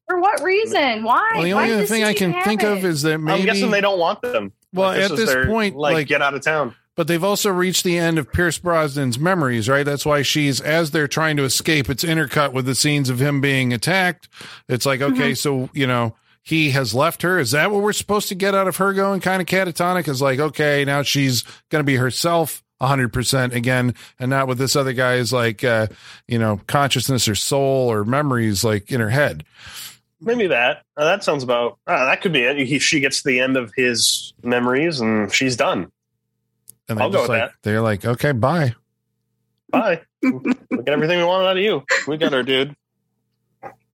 For 0.08 0.20
what 0.20 0.44
reason? 0.44 1.02
Why? 1.04 1.32
Well, 1.34 1.44
the 1.44 1.54
only 1.54 1.70
does 1.70 1.78
other 1.78 1.86
thing 1.88 2.04
I 2.04 2.14
can 2.14 2.34
think 2.44 2.62
of 2.62 2.86
is 2.86 3.02
that 3.04 3.18
maybe 3.18 3.40
I'm 3.40 3.46
guessing 3.48 3.72
they 3.72 3.82
don't 3.82 3.98
want 3.98 4.22
them. 4.22 4.52
well, 4.74 4.90
Like, 4.90 5.00
at 5.00 5.12
is 5.12 5.18
this 5.18 5.30
their, 5.34 5.48
point, 5.48 5.76
like, 5.76 5.94
like, 5.94 6.08
get 6.08 6.22
out 6.22 6.36
of 6.36 6.42
town. 6.42 6.76
But 6.96 7.08
they've 7.08 7.24
also 7.24 7.50
reached 7.52 7.84
the 7.84 7.98
end 7.98 8.18
of 8.18 8.32
Pierce 8.32 8.60
Brosnan's 8.60 9.18
memories, 9.20 9.68
right? 9.70 9.84
That's 9.86 10.06
why 10.06 10.22
she's, 10.22 10.62
as 10.62 10.92
they're 10.92 11.08
trying 11.08 11.38
to 11.38 11.44
escape, 11.44 11.90
it's 11.90 12.04
intercut 12.04 12.54
with 12.54 12.66
the 12.66 12.76
scenes 12.76 13.10
of 13.10 13.20
him 13.20 13.42
being 13.42 13.74
attacked. 13.74 14.30
It's 14.70 14.86
like, 14.86 15.02
okay, 15.02 15.32
Mm-hmm. 15.32 15.34
so, 15.36 15.70
you 15.74 15.88
know, 15.88 16.16
he 16.42 16.72
has 16.72 16.94
left 16.94 17.22
her. 17.22 17.40
Is 17.40 17.52
that 17.52 17.72
what 17.72 17.82
we're 17.82 17.94
supposed 17.94 18.28
to 18.30 18.36
get 18.36 18.54
out 18.54 18.68
of 18.68 18.78
her 18.78 18.94
going 18.94 19.22
kind 19.22 19.42
of 19.42 19.48
catatonic? 19.48 20.08
Is 20.08 20.22
like, 20.22 20.40
okay, 20.40 20.84
now 20.86 21.02
she's 21.02 21.44
going 21.70 21.80
to 21.80 21.86
be 21.86 21.96
herself. 21.96 22.62
100% 22.82 23.54
again 23.56 23.96
and 24.20 24.30
not 24.30 24.46
with 24.46 24.58
this 24.58 24.76
other 24.76 24.92
guy's 24.92 25.32
like 25.32 25.64
uh 25.64 25.88
you 26.28 26.38
know 26.38 26.60
consciousness 26.68 27.30
or 27.30 27.36
soul 27.36 27.90
or 27.90 28.04
memories 28.04 28.62
like 28.66 28.92
in 28.92 29.00
her 29.00 29.10
head 29.12 29.46
Maybe 30.20 30.48
that. 30.48 30.84
Uh, 30.98 31.06
that 31.06 31.24
sounds 31.24 31.44
about. 31.44 31.78
Uh, 31.88 32.06
that 32.06 32.22
could 32.22 32.32
be 32.34 32.44
it. 32.44 32.58
He, 32.66 32.80
she 32.80 33.00
gets 33.02 33.22
to 33.22 33.28
the 33.30 33.40
end 33.42 33.56
of 33.58 33.72
his 33.76 34.34
memories 34.44 35.00
and 35.02 35.34
she's 35.34 35.56
done. 35.56 35.92
And 36.90 36.98
they're 36.98 37.04
I'll 37.04 37.10
go 37.10 37.20
just 37.20 37.30
with 37.30 37.40
like 37.40 37.50
that. 37.50 37.56
they're 37.64 37.82
like 37.82 38.06
okay 38.06 38.32
bye 38.32 38.76
Bye. 39.70 40.02
Look 40.22 40.46
at 40.72 40.88
everything 40.90 41.18
we 41.18 41.24
wanted 41.26 41.48
out 41.48 41.58
of 41.58 41.64
you. 41.64 41.84
We 42.08 42.18
got 42.18 42.32
her, 42.32 42.44
dude. 42.44 42.76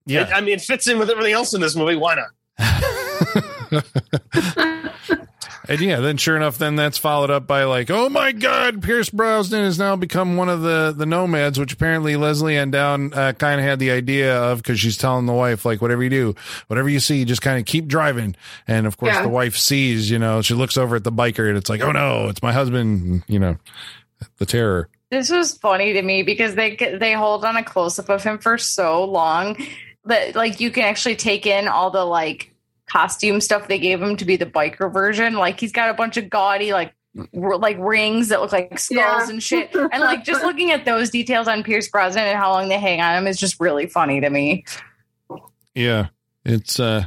yeah 0.06 0.24
It- 0.28 0.34
I 0.34 0.42
mean, 0.42 0.56
it 0.56 0.62
fits 0.62 0.88
in 0.90 1.00
with 1.00 1.10
everything 1.10 1.32
else 1.32 1.54
in 1.54 1.62
this 1.62 1.74
movie. 1.74 1.96
Why 1.96 2.16
not? 2.16 2.28
And 5.70 5.80
yeah, 5.82 6.00
then 6.00 6.18
sure 6.18 6.36
enough, 6.36 6.58
then 6.58 6.76
that's 6.76 6.98
followed 6.98 7.30
up 7.30 7.46
by 7.46 7.64
like, 7.66 7.92
oh 7.92 8.10
my 8.10 8.32
God, 8.32 8.82
Pierce 8.82 9.12
Brosnan 9.12 9.64
has 9.66 9.78
now 9.78 9.96
become 9.96 10.36
one 10.36 10.50
of 10.50 10.62
the 10.62 10.92
the 10.98 11.06
nomads, 11.06 11.60
which 11.60 11.72
apparently 11.74 12.16
Lesley-Anne 12.16 12.72
Down 12.72 13.14
uh, 13.14 13.34
kind 13.34 13.62
of 13.62 13.68
had 13.68 13.78
the 13.78 13.92
idea 13.92 14.36
of 14.36 14.64
because 14.64 14.80
she's 14.80 14.98
telling 14.98 15.28
the 15.28 15.34
wife 15.34 15.66
like, 15.66 15.80
whatever 15.80 16.02
you 16.02 16.10
do, 16.10 16.36
whatever 16.68 16.90
you 16.90 17.00
see, 17.00 17.24
just 17.24 17.44
kind 17.44 17.60
of 17.60 17.66
keep 17.68 17.86
driving. 17.86 18.36
And 18.68 18.88
of 18.88 18.98
course, 18.98 19.14
Yeah. 19.14 19.22
the 19.22 19.30
wife 19.30 19.56
sees, 19.56 20.10
you 20.10 20.18
know, 20.18 20.42
she 20.42 20.56
looks 20.56 20.76
over 20.76 20.96
at 20.96 21.04
the 21.04 21.12
biker 21.12 21.48
and 21.48 21.56
it's 21.56 21.70
like, 21.70 21.82
oh 21.82 21.92
no, 21.92 22.30
it's 22.30 22.42
my 22.42 22.52
husband, 22.52 23.24
you 23.28 23.38
know, 23.38 23.58
the 24.40 24.48
terror. 24.48 24.90
This 25.12 25.30
was 25.30 25.56
funny 25.56 25.94
to 25.94 26.02
me 26.02 26.24
because 26.24 26.56
they 26.56 26.76
they 26.76 27.14
hold 27.14 27.46
on 27.46 27.58
a 27.58 27.64
close 27.64 28.00
up 28.00 28.10
of 28.10 28.24
him 28.24 28.40
for 28.40 28.58
so 28.58 29.04
long 29.06 29.56
that 30.06 30.36
like 30.36 30.60
you 30.60 30.72
can 30.72 30.86
actually 30.86 31.16
take 31.16 31.46
in 31.46 31.68
all 31.68 31.92
the 31.92 32.04
like 32.06 32.52
costume 32.92 33.42
stuff 33.42 33.68
they 33.68 33.80
gave 33.80 34.02
him 34.02 34.16
to 34.18 34.26
be 34.26 34.36
the 34.36 34.46
biker 34.46 34.92
version. 34.92 35.34
Like 35.36 35.60
he's 35.60 35.72
got 35.72 35.90
a 35.90 35.94
bunch 35.94 36.18
of 36.18 36.30
gaudy 36.30 36.72
like 36.74 36.94
r- 37.36 37.58
like 37.58 37.78
rings 37.80 38.30
that 38.30 38.42
look 38.42 38.52
like 38.52 38.78
skulls 38.80 38.98
Yeah. 38.98 39.30
and 39.30 39.42
shit. 39.42 39.74
And 39.76 40.02
like 40.02 40.24
just 40.24 40.44
looking 40.46 40.72
at 40.72 40.86
those 40.86 41.10
details 41.10 41.48
on 41.48 41.64
Pierce 41.64 41.88
Brosnan 41.88 42.26
and 42.26 42.38
how 42.38 42.52
long 42.52 42.70
they 42.70 42.80
hang 42.80 43.02
on 43.02 43.16
him 43.18 43.28
is 43.28 43.38
just 43.38 43.60
really 43.60 43.88
funny 43.88 44.22
to 44.22 44.30
me. 44.30 44.66
Yeah, 45.76 46.08
it's 46.44 46.80
uh, 46.80 47.06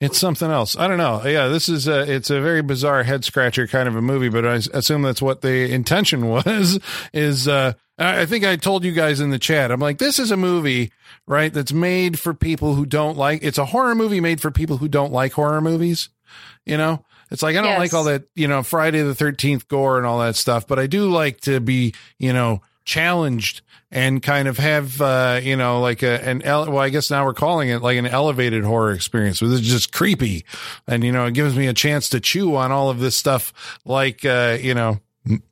it's 0.00 0.18
something 0.18 0.50
else. 0.50 0.76
I 0.76 0.88
don't 0.88 0.98
know. 0.98 1.22
Yeah, 1.24 1.48
this 1.48 1.68
is 1.68 1.88
a 1.88 2.10
it's 2.10 2.30
a 2.30 2.40
very 2.40 2.62
bizarre 2.62 3.02
head 3.02 3.24
scratcher 3.24 3.66
kind 3.66 3.88
of 3.88 3.96
a 3.96 4.02
movie, 4.02 4.28
but 4.28 4.46
I 4.46 4.54
assume 4.72 5.02
that's 5.02 5.22
what 5.22 5.40
the 5.42 5.70
intention 5.72 6.28
was. 6.28 6.78
Is 7.12 7.48
uh, 7.48 7.72
I 7.98 8.26
think 8.26 8.44
I 8.44 8.56
told 8.56 8.84
you 8.84 8.92
guys 8.92 9.20
in 9.20 9.30
the 9.30 9.38
chat. 9.38 9.70
I'm 9.70 9.80
like, 9.80 9.96
this 9.98 10.18
is 10.18 10.30
a 10.30 10.36
movie, 10.36 10.92
right? 11.26 11.52
That's 11.52 11.72
made 11.72 12.18
for 12.20 12.34
people 12.34 12.74
who 12.74 12.84
don't 12.84 13.16
like. 13.16 13.42
It's 13.42 13.56
a 13.58 13.64
horror 13.66 13.94
movie 13.94 14.20
made 14.20 14.40
for 14.40 14.50
people 14.50 14.76
who 14.76 14.88
don't 14.88 15.12
like 15.12 15.32
horror 15.32 15.60
movies. 15.62 16.10
You 16.66 16.76
know, 16.76 17.04
it's 17.30 17.42
like 17.42 17.56
I 17.56 17.60
don't 17.62 17.70
Yes. 17.70 17.78
like 17.78 17.94
all 17.94 18.04
that, 18.04 18.24
you 18.34 18.48
know, 18.48 18.62
Friday 18.62 19.00
the 19.02 19.14
Thirteenth 19.14 19.66
gore 19.68 19.96
and 19.96 20.06
all 20.06 20.18
that 20.20 20.36
stuff, 20.36 20.66
but 20.66 20.78
I 20.78 20.86
do 20.86 21.08
like 21.10 21.40
to 21.42 21.58
be, 21.60 21.94
you 22.18 22.32
know, 22.32 22.60
challenged 22.84 23.62
and 23.90 24.22
kind 24.22 24.46
of 24.48 24.58
have, 24.58 25.00
uh, 25.00 25.40
you 25.42 25.56
know, 25.56 25.80
like 25.80 26.02
a, 26.02 26.22
an, 26.28 26.42
ele- 26.42 26.66
well, 26.70 26.78
I 26.82 26.88
guess 26.88 27.10
now 27.10 27.24
we're 27.24 27.34
calling 27.34 27.68
it 27.68 27.80
like 27.82 27.96
an 27.98 28.06
elevated 28.06 28.64
horror 28.64 28.92
experience 28.92 29.40
where 29.40 29.50
it's 29.52 29.60
just 29.60 29.92
creepy. 29.92 30.44
And, 30.86 31.02
you 31.04 31.12
know, 31.12 31.26
it 31.26 31.34
gives 31.34 31.56
me 31.56 31.66
a 31.68 31.72
chance 31.72 32.08
to 32.10 32.20
chew 32.20 32.56
on 32.56 32.72
all 32.72 32.90
of 32.90 32.98
this 32.98 33.16
stuff, 33.16 33.52
like, 33.84 34.24
uh, 34.24 34.58
you 34.60 34.74
know, 34.74 35.00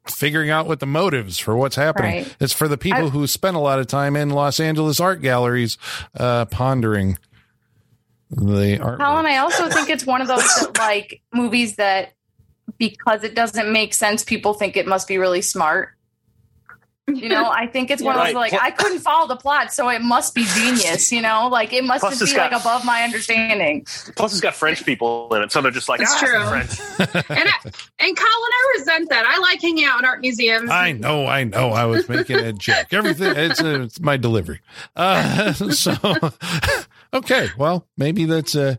figuring 0.09 0.51
out 0.51 0.67
what 0.67 0.81
the 0.81 0.87
motives 0.87 1.39
for 1.39 1.57
what's 1.57 1.77
happening. 1.77 2.25
Right. 2.25 2.37
It's 2.41 2.53
for 2.53 2.69
the 2.69 2.79
people 2.79 3.07
I- 3.07 3.11
who 3.11 3.27
spend 3.27 3.57
a 3.57 3.61
lot 3.61 3.79
of 3.79 3.87
time 3.87 4.17
in 4.17 4.31
Los 4.31 4.61
Angeles 4.61 5.01
art 5.01 5.21
galleries, 5.21 5.79
uh, 6.19 6.45
pondering 6.47 7.19
the 8.31 8.79
art. 8.81 9.01
Colin, 9.01 9.27
I 9.27 9.39
also 9.39 9.69
think 9.69 9.89
it's 9.91 10.07
one 10.07 10.21
of 10.21 10.29
those 10.29 10.43
that, 10.43 10.73
like 10.79 11.23
movies 11.33 11.77
that 11.77 12.15
because 12.79 13.23
it 13.23 13.35
doesn't 13.35 13.73
make 13.73 13.95
sense, 13.95 14.25
people 14.25 14.55
think 14.55 14.77
it 14.77 14.87
must 14.87 15.07
be 15.07 15.19
really 15.19 15.43
smart. 15.43 15.91
You 17.07 17.29
know, 17.29 17.51
I 17.51 17.67
think 17.67 17.91
it's 17.91 18.03
one 18.03 18.17
of 18.17 18.25
those 18.25 18.35
Right. 18.35 18.53
like 18.53 18.63
I 18.63 18.71
couldn't 18.71 19.01
follow 19.01 19.29
the 19.29 19.37
plot, 19.37 19.75
so 19.75 19.91
it 19.91 20.01
must 20.01 20.35
be 20.35 20.45
genius. 20.45 21.13
You 21.13 21.21
know, 21.21 21.49
like 21.49 21.75
it 21.75 21.85
must 21.85 22.01
Plus 22.01 22.15
just 22.15 22.23
it's 22.23 22.33
be 22.33 22.39
like 22.39 22.53
above 22.53 22.85
my 22.87 23.03
understanding. 23.03 23.85
Plus, 24.17 24.33
it's 24.33 24.41
got 24.41 24.55
French 24.55 24.87
people 24.87 25.29
in 25.35 25.43
it, 25.43 25.53
so 25.53 25.61
they're 25.61 25.71
just 25.71 25.89
like, 25.89 26.01
It's 26.01 26.11
ah, 26.15 26.19
true. 26.19 26.45
French. 26.49 26.81
and 27.29 27.49
I, 27.49 27.53
and 27.99 28.17
Colin, 28.17 28.19
I 28.19 28.75
resent 28.79 29.11
that. 29.11 29.27
I 29.27 29.39
like 29.39 29.61
hanging 29.61 29.85
out 29.85 29.99
in 29.99 30.07
art 30.07 30.23
museums. 30.23 30.71
I 30.71 30.93
know, 30.93 31.27
I 31.27 31.45
know. 31.45 31.71
I 31.71 31.85
was 31.85 32.09
making 32.09 32.39
a 32.39 32.55
joke. 32.55 32.93
Everything 32.93 33.35
it's, 33.37 33.63
uh, 33.63 33.83
it's 33.83 34.01
my 34.01 34.17
delivery. 34.17 34.61
Uh, 34.97 35.53
so 35.71 35.95
okay, 37.13 37.51
well, 37.59 37.87
maybe 37.99 38.25
that's 38.25 38.57
uh 38.57 38.77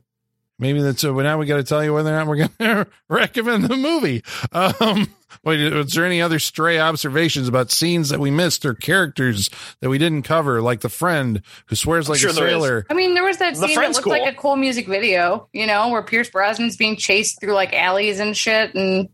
maybe 0.59 0.81
that's 0.81 1.03
uh, 1.03 1.13
well, 1.13 1.23
now 1.23 1.37
we 1.37 1.45
got 1.45 1.57
to 1.57 1.63
tell 1.63 1.83
you 1.83 1.93
whether 1.93 2.09
or 2.09 2.17
not 2.17 2.27
we're 2.27 2.35
going 2.35 2.49
to 2.59 2.87
recommend 3.09 3.65
the 3.65 3.75
movie. 3.75 4.23
Um, 4.51 5.13
wait, 5.43 5.73
was 5.73 5.93
there 5.93 6.05
any 6.05 6.21
other 6.21 6.39
stray 6.39 6.79
observations 6.79 7.47
about 7.47 7.71
scenes 7.71 8.09
that 8.09 8.19
we 8.19 8.31
missed 8.31 8.65
or 8.65 8.73
characters 8.73 9.49
that 9.81 9.89
we 9.89 9.97
didn't 9.97 10.23
cover, 10.23 10.61
like 10.61 10.81
the 10.81 10.89
friend 10.89 11.41
who 11.67 11.75
swears 11.75 12.09
like 12.09 12.19
sure 12.19 12.31
a 12.31 12.33
there 12.33 12.47
is. 12.47 12.53
sailor? 12.53 12.85
I 12.89 12.93
mean, 12.93 13.13
there 13.13 13.23
was 13.23 13.37
that 13.37 13.51
The 13.51 13.55
scene 13.55 13.67
that 13.69 13.73
Friend's 13.75 13.97
looked 13.97 14.07
like 14.07 14.33
a 14.33 14.35
cool 14.35 14.55
music 14.55 14.87
video. 14.87 15.49
You 15.53 15.67
know, 15.67 15.89
where 15.89 16.03
Pierce 16.03 16.29
Brosnan's 16.29 16.77
being 16.77 16.95
chased 16.95 17.39
through 17.39 17.53
like 17.53 17.73
alleys 17.73 18.19
and 18.19 18.35
shit, 18.35 18.75
and 18.75 19.09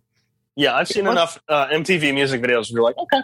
Yeah, 0.55 0.75
I've 0.75 0.87
seen 0.87 1.07
enough 1.07 1.39
uh, 1.47 1.67
MTV 1.67 2.13
music 2.13 2.41
videos 2.41 2.71
where 2.71 2.77
you're 2.77 2.83
like, 2.83 2.97
okay, 2.97 3.21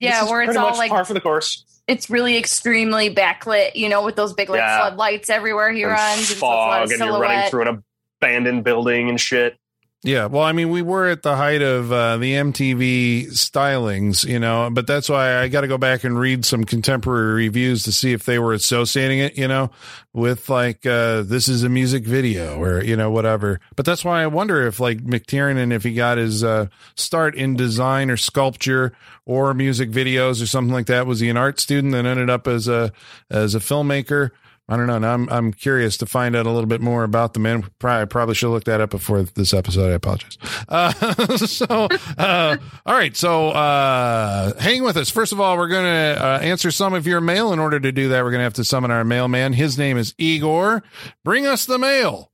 yeah, 0.00 0.20
this 0.20 0.24
is 0.24 0.30
where 0.30 0.42
it's 0.42 0.48
pretty 0.48 0.58
all 0.58 0.70
much 0.70 0.78
like 0.78 0.90
par 0.90 1.04
for 1.04 1.14
the 1.14 1.20
course. 1.20 1.64
It's 1.88 2.08
really 2.10 2.36
extremely 2.36 3.14
backlit. 3.14 3.74
You 3.74 3.88
know, 3.88 4.04
with 4.04 4.16
those 4.16 4.32
big 4.32 4.48
like 4.48 4.58
Yeah. 4.58 4.78
floodlights 4.78 5.30
everywhere 5.30 5.72
he 5.72 5.82
And 5.82 5.92
runs, 5.92 6.30
and 6.30 6.38
so 6.38 6.46
a 6.46 6.48
lot 6.48 6.80
fog, 6.80 6.84
of 6.84 6.90
and 6.92 7.04
you're 7.04 7.18
running 7.20 7.50
through 7.50 7.62
an 7.68 7.82
abandoned 8.20 8.64
building 8.64 9.08
and 9.08 9.20
shit. 9.20 9.56
Yeah, 10.04 10.26
well, 10.26 10.42
I 10.42 10.50
mean, 10.50 10.70
we 10.70 10.82
were 10.82 11.06
at 11.06 11.22
the 11.22 11.36
height 11.36 11.62
of 11.62 11.92
uh, 11.92 12.16
the 12.16 12.32
MTV 12.32 13.28
stylings, 13.28 14.28
you 14.28 14.40
know, 14.40 14.68
but 14.68 14.84
that's 14.84 15.08
why 15.08 15.38
I 15.38 15.46
got 15.46 15.60
to 15.60 15.68
go 15.68 15.78
back 15.78 16.02
and 16.02 16.18
read 16.18 16.44
some 16.44 16.64
contemporary 16.64 17.44
reviews 17.46 17.84
to 17.84 17.92
see 17.92 18.12
if 18.12 18.24
they 18.24 18.40
were 18.40 18.52
associating 18.52 19.20
it, 19.20 19.38
you 19.38 19.46
know, 19.46 19.70
with 20.12 20.48
like 20.48 20.84
uh, 20.86 21.22
this 21.22 21.46
is 21.46 21.62
a 21.62 21.68
music 21.68 22.04
video 22.04 22.60
or 22.60 22.82
you 22.82 22.96
know 22.96 23.12
whatever. 23.12 23.60
But 23.76 23.86
that's 23.86 24.04
why 24.04 24.24
I 24.24 24.26
wonder 24.26 24.66
if 24.66 24.80
like 24.80 24.98
McTiernan, 25.04 25.72
if 25.72 25.84
he 25.84 25.94
got 25.94 26.18
his 26.18 26.42
uh, 26.42 26.66
start 26.96 27.36
in 27.36 27.54
design 27.54 28.10
or 28.10 28.16
sculpture 28.16 28.94
or 29.24 29.54
music 29.54 29.92
videos 29.92 30.42
or 30.42 30.46
something 30.46 30.74
like 30.74 30.86
that, 30.86 31.06
was 31.06 31.20
he 31.20 31.28
an 31.28 31.36
art 31.36 31.60
student 31.60 31.92
that 31.92 32.06
ended 32.06 32.28
up 32.28 32.48
as 32.48 32.66
a 32.66 32.92
as 33.30 33.54
a 33.54 33.60
filmmaker? 33.60 34.32
I 34.72 34.76
don't 34.78 34.86
know. 34.86 34.96
Now 34.96 35.12
I'm 35.12 35.28
I'm 35.28 35.52
curious 35.52 35.98
to 35.98 36.06
find 36.06 36.34
out 36.34 36.46
a 36.46 36.50
little 36.50 36.66
bit 36.66 36.80
more 36.80 37.04
about 37.04 37.34
the 37.34 37.40
man. 37.40 37.68
Probably 37.78 38.06
probably 38.06 38.34
should 38.34 38.46
have 38.46 38.54
looked 38.54 38.66
that 38.68 38.80
up 38.80 38.88
before 38.88 39.22
this 39.22 39.52
episode. 39.52 39.90
I 39.90 39.92
apologize. 39.92 40.38
Uh, 40.66 41.36
so, 41.36 41.88
uh, 42.16 42.56
all 42.86 42.94
right. 42.94 43.14
So, 43.14 43.50
uh, 43.50 44.58
hang 44.58 44.82
with 44.82 44.96
us. 44.96 45.10
First 45.10 45.32
of 45.32 45.40
all, 45.42 45.58
we're 45.58 45.68
going 45.68 45.84
to 45.84 46.24
uh, 46.24 46.38
answer 46.38 46.70
some 46.70 46.94
of 46.94 47.06
your 47.06 47.20
mail. 47.20 47.52
In 47.52 47.58
order 47.58 47.78
to 47.80 47.92
do 47.92 48.08
that, 48.08 48.24
we're 48.24 48.30
going 48.30 48.38
to 48.40 48.44
have 48.44 48.54
to 48.54 48.64
summon 48.64 48.90
our 48.90 49.04
mailman. 49.04 49.52
His 49.52 49.76
name 49.76 49.98
is 49.98 50.14
Igor. 50.16 50.82
Bring 51.22 51.46
us 51.46 51.66
the 51.66 51.78
mail. 51.78 52.31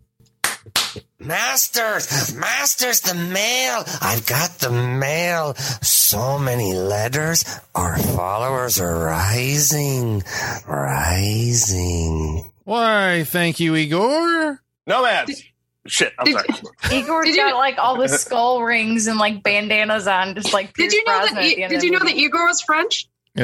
Masters, 1.21 2.33
masters, 2.37 3.01
the 3.01 3.15
mail. 3.15 3.83
I've 4.01 4.25
got 4.27 4.51
the 4.61 4.71
mail. 4.71 5.55
So 5.83 6.39
many 6.39 6.75
letters. 6.75 7.45
Our 7.75 7.99
followers 7.99 8.81
are 8.81 8.99
rising, 9.07 10.23
rising. 10.69 12.53
Why? 12.63 13.25
Thank 13.27 13.59
you, 13.59 13.75
Igor. 13.75 14.63
Nomads. 14.87 15.43
Shit, 15.89 16.13
I'm 16.21 16.25
Did- 16.27 16.35
sorry. 16.35 16.47
Igor's 17.03 17.27
Did 17.27 17.35
you- 17.35 17.43
got 17.43 17.57
like 17.57 17.79
all 17.79 17.97
the 17.97 18.09
skull 18.09 18.63
rings 18.63 19.09
and 19.09 19.19
like 19.19 19.43
bandanas 19.43 20.07
on, 20.07 20.37
just 20.37 20.53
like 20.53 20.73
did 20.75 20.93
you 20.93 21.03
know 21.05 21.27
that? 21.33 21.45
E- 21.45 21.67
did 21.67 21.83
you 21.83 21.91
know 21.91 21.99
that. 21.99 22.15
Igor 22.15 22.47
was 22.47 22.61
French? 22.63 23.09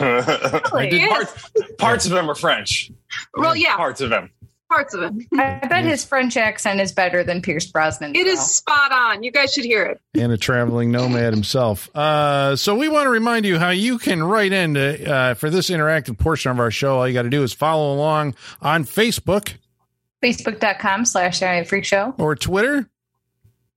Really? 0.00 0.98
Yeah. 0.98 1.08
parts, 1.08 1.50
parts 1.78 2.06
of 2.06 2.12
them 2.12 2.30
are 2.30 2.34
French. 2.34 2.90
Well, 3.34 3.54
yeah, 3.54 3.76
Parts 3.76 4.00
of 4.00 4.10
them. 4.10 4.30
Parts 4.74 4.94
of 4.94 5.02
it. 5.02 5.12
I 5.38 5.66
bet 5.66 5.84
his 5.84 6.04
French 6.04 6.36
accent 6.36 6.80
is 6.80 6.92
better 6.92 7.22
than 7.22 7.40
Pierce 7.42 7.66
Brosnan. 7.66 8.14
It 8.16 8.26
is 8.26 8.40
spot 8.40 8.92
on. 8.92 9.22
You 9.22 9.30
guys 9.30 9.52
should 9.52 9.64
hear 9.64 9.84
it. 9.84 10.00
and 10.20 10.32
a 10.32 10.36
traveling 10.36 10.90
nomad 10.90 11.32
himself. 11.32 11.88
Uh, 11.96 12.56
so 12.56 12.74
we 12.74 12.88
want 12.88 13.04
to 13.06 13.10
remind 13.10 13.44
you 13.46 13.58
how 13.58 13.70
you 13.70 13.98
can 13.98 14.22
write 14.22 14.52
in 14.52 14.74
to, 14.74 15.10
uh, 15.12 15.34
for 15.34 15.50
this 15.50 15.70
interactive 15.70 16.18
portion 16.18 16.50
of 16.50 16.58
our 16.58 16.70
show. 16.70 16.98
All 16.98 17.06
you 17.08 17.14
got 17.14 17.22
to 17.22 17.30
do 17.30 17.42
is 17.42 17.52
follow 17.52 17.94
along 17.94 18.34
on 18.60 18.84
Facebook 18.84 19.54
Facebook.com 20.22 21.04
slash 21.04 21.38
Saturday 21.38 21.68
Freak 21.68 21.84
Show. 21.84 22.14
or 22.18 22.34
Twitter. 22.34 22.88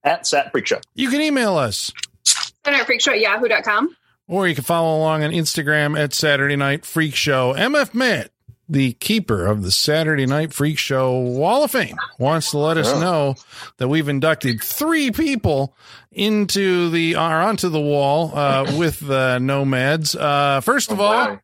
At 0.04 0.26
Sat 0.26 0.52
Freak 0.52 0.66
Show. 0.68 0.80
You 0.96 1.10
can 1.10 1.20
email 1.22 1.58
us. 1.58 1.92
Saturday 2.24 2.78
Night 2.78 2.86
Freak 2.86 3.02
Show 3.02 3.12
at 3.12 3.20
yahoo.com. 3.20 3.96
Or 4.30 4.48
you 4.48 4.56
can 4.56 4.64
follow 4.64 4.98
along 4.98 5.24
on 5.24 5.32
Instagram 5.32 5.98
at 6.00 6.14
Saturday 6.14 6.56
Night 6.56 6.86
Freak 6.86 7.16
Show. 7.16 7.54
MF 7.54 7.94
Matt, 7.94 8.32
the 8.70 8.94
keeper 8.94 9.46
of 9.46 9.64
the 9.64 9.72
Saturday 9.72 10.26
Night 10.26 10.54
Freak 10.54 10.78
Show 10.78 11.18
Wall 11.20 11.64
of 11.64 11.72
Fame, 11.72 11.96
wants 12.20 12.52
to 12.52 12.58
let 12.58 12.78
us 12.78 13.00
know 13.00 13.36
that 13.78 13.88
we've 13.88 14.10
inducted 14.10 14.62
three 14.62 15.12
people 15.12 15.74
into 16.18 16.90
the 16.90 17.16
or 17.16 17.20
onto 17.20 17.70
the 17.70 17.80
wall 17.80 18.32
uh, 18.36 18.76
with 18.78 19.00
the 19.00 19.40
nomads. 19.40 20.16
Uh, 20.16 20.60
first 20.62 20.92
of 20.92 21.00
all, 21.00 21.14
wow. 21.14 21.40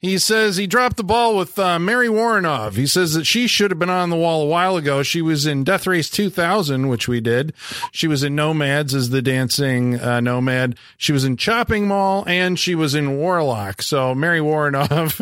he 0.00 0.18
says 0.18 0.56
he 0.56 0.66
dropped 0.66 0.96
the 0.96 1.04
ball 1.04 1.36
with 1.36 1.58
uh, 1.58 1.78
Mary 1.78 2.08
Woronov. 2.08 2.74
He 2.74 2.86
says 2.86 3.14
that 3.14 3.24
she 3.24 3.46
should 3.46 3.70
have 3.70 3.78
been 3.78 3.90
on 3.90 4.10
the 4.10 4.16
wall 4.16 4.42
a 4.42 4.46
while 4.46 4.76
ago. 4.76 5.02
She 5.02 5.20
was 5.20 5.46
in 5.46 5.64
Death 5.64 5.86
Race 5.86 6.08
2000, 6.08 6.88
which 6.88 7.08
we 7.08 7.20
did. 7.20 7.52
She 7.90 8.06
was 8.06 8.22
in 8.22 8.34
Nomads 8.36 8.94
as 8.94 9.10
the 9.10 9.22
dancing 9.22 9.98
uh, 10.00 10.20
nomad. 10.20 10.76
She 10.96 11.12
was 11.12 11.24
in 11.24 11.36
Chopping 11.36 11.88
Mall 11.88 12.24
and 12.26 12.58
she 12.58 12.74
was 12.74 12.94
in 12.94 13.18
Warlock. 13.18 13.82
So 13.82 14.14
Mary 14.14 14.40
Woronov. 14.40 15.18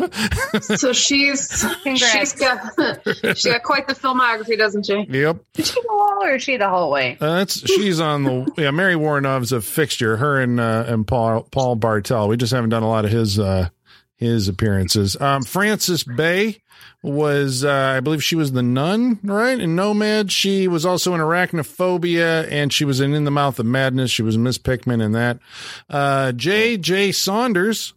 So 0.61 0.93
she's 0.93 1.63
Congrats. 1.83 2.11
she's 2.11 2.33
got 2.33 2.59
she's 3.37 3.45
got 3.45 3.63
quite 3.63 3.87
the 3.87 3.95
filmography, 3.95 4.57
doesn't 4.57 4.85
she? 4.85 5.05
yep. 5.09 5.37
Is 5.57 5.71
she 5.71 5.81
the 5.81 5.87
wall 5.87 6.19
or 6.21 6.35
is 6.35 6.43
she 6.43 6.57
the 6.57 6.69
hallway? 6.69 7.17
Uh, 7.19 7.37
that's 7.37 7.59
she's 7.67 7.99
on 7.99 8.23
the 8.23 8.51
yeah. 8.57 8.71
Mary 8.71 8.90
Woronov's 8.95 9.51
a 9.51 9.61
fixture. 9.61 10.17
Her 10.17 10.39
and 10.39 10.59
uh, 10.59 10.85
and 10.87 11.07
Paul 11.07 11.47
Paul 11.51 11.75
Bartel. 11.75 12.27
We 12.27 12.37
just 12.37 12.53
haven't 12.53 12.69
done 12.69 12.83
a 12.83 12.89
lot 12.89 13.05
of 13.05 13.11
his 13.11 13.39
uh, 13.39 13.69
his 14.15 14.47
appearances. 14.47 15.19
Um, 15.19 15.43
Bay 16.15 16.61
was 17.03 17.63
uh, 17.63 17.93
I 17.97 17.99
believe 17.99 18.23
she 18.23 18.35
was 18.35 18.51
the 18.51 18.61
nun, 18.63 19.19
right? 19.23 19.59
In 19.59 19.75
Nomad, 19.75 20.31
she 20.31 20.67
was 20.67 20.85
also 20.85 21.13
in 21.13 21.21
Arachnophobia, 21.21 22.47
and 22.51 22.71
she 22.71 22.85
was 22.85 22.99
in 22.99 23.13
In 23.13 23.23
the 23.23 23.31
Mouth 23.31 23.59
of 23.59 23.65
Madness. 23.65 24.11
She 24.11 24.21
was 24.21 24.37
Miss 24.37 24.57
Pickman 24.57 25.01
in 25.01 25.11
that. 25.13 25.39
Uh, 25.89 26.31
J. 26.31 26.77
J. 26.77 27.11
Saunders 27.11 27.93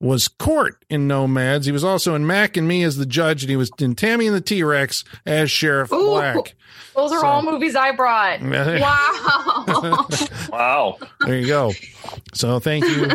was 0.00 0.28
Court 0.28 0.84
in 0.88 1.08
Nomads. 1.08 1.66
He 1.66 1.72
was 1.72 1.82
also 1.84 2.14
in 2.14 2.26
Mac 2.26 2.56
and 2.56 2.68
Me 2.68 2.82
as 2.84 2.96
the 2.96 3.06
judge, 3.06 3.42
and 3.42 3.50
he 3.50 3.56
was 3.56 3.70
in 3.80 3.94
Tammy 3.94 4.26
and 4.28 4.36
the 4.36 4.40
T 4.40 4.62
Rex 4.62 5.04
as 5.26 5.50
Sheriff 5.50 5.92
Ooh. 5.92 6.06
Black. 6.10 6.54
Those 6.94 7.12
are 7.12 7.20
So- 7.20 7.26
all 7.26 7.42
movies 7.42 7.74
I 7.76 7.92
brought. 7.92 8.40
Wow. 8.42 10.06
Wow. 10.50 10.98
There 11.20 11.38
you 11.38 11.46
go. 11.46 11.72
So 12.34 12.58
thank 12.58 12.84
you, 12.84 13.06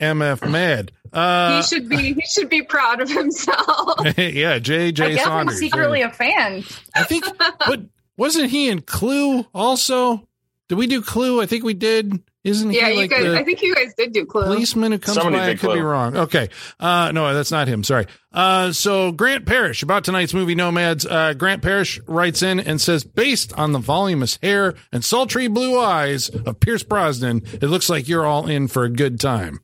MF 0.00 0.50
Mad. 0.50 0.92
Uh, 1.12 1.56
he 1.56 1.62
should 1.62 1.88
be 1.88 2.14
he 2.14 2.22
should 2.22 2.48
be 2.48 2.62
proud 2.62 3.00
of 3.00 3.08
himself. 3.10 3.58
yeah, 4.16 4.54
I 4.54 4.60
JJ 4.60 4.94
guess 4.94 5.26
I'm 5.26 5.46
Saunders. 5.46 5.58
secretly 5.58 6.02
a 6.02 6.10
fan. 6.10 6.62
I 6.94 7.02
think, 7.04 7.24
but 7.66 7.80
wasn't 8.16 8.50
he 8.50 8.68
in 8.68 8.82
Clue 8.82 9.44
also? 9.54 10.26
Did 10.68 10.78
we 10.78 10.86
do 10.86 11.02
Clue? 11.02 11.40
I 11.42 11.46
think 11.46 11.64
we 11.64 11.74
did. 11.74 12.22
Isn't 12.42 12.70
he? 12.70 12.78
Yeah, 12.78 12.86
he 12.88 12.94
you 12.94 13.00
like 13.02 13.10
guys. 13.10 13.26
I 13.34 13.44
think 13.44 13.60
you 13.60 13.74
guys 13.74 13.92
did 13.98 14.12
do 14.14 14.24
Clue. 14.24 14.44
policeman 14.44 14.92
who 14.92 14.98
comes 14.98 15.16
Somebody 15.16 15.36
by? 15.36 15.44
I 15.44 15.46
did 15.48 15.60
could 15.60 15.74
be 15.74 15.80
wrong. 15.80 16.16
Okay. 16.16 16.48
Uh, 16.78 17.12
no, 17.12 17.34
that's 17.34 17.50
not 17.50 17.68
him. 17.68 17.84
Sorry. 17.84 18.06
Uh, 18.32 18.72
so 18.72 19.12
Grant 19.12 19.44
Parrish 19.44 19.82
about 19.82 20.04
tonight's 20.04 20.32
movie 20.32 20.54
Nomads. 20.54 21.04
Uh, 21.04 21.34
Grant 21.34 21.60
Parrish 21.62 22.00
writes 22.06 22.42
in 22.42 22.58
and 22.58 22.80
says, 22.80 23.04
based 23.04 23.52
on 23.58 23.72
the 23.72 23.78
voluminous 23.78 24.38
hair 24.42 24.74
and 24.90 25.04
sultry 25.04 25.48
blue 25.48 25.78
eyes 25.78 26.30
of 26.30 26.60
Pierce 26.60 26.82
Brosnan, 26.82 27.42
it 27.52 27.64
looks 27.64 27.90
like 27.90 28.08
you're 28.08 28.24
all 28.24 28.46
in 28.48 28.68
for 28.68 28.84
a 28.84 28.90
good 28.90 29.20
time. 29.20 29.60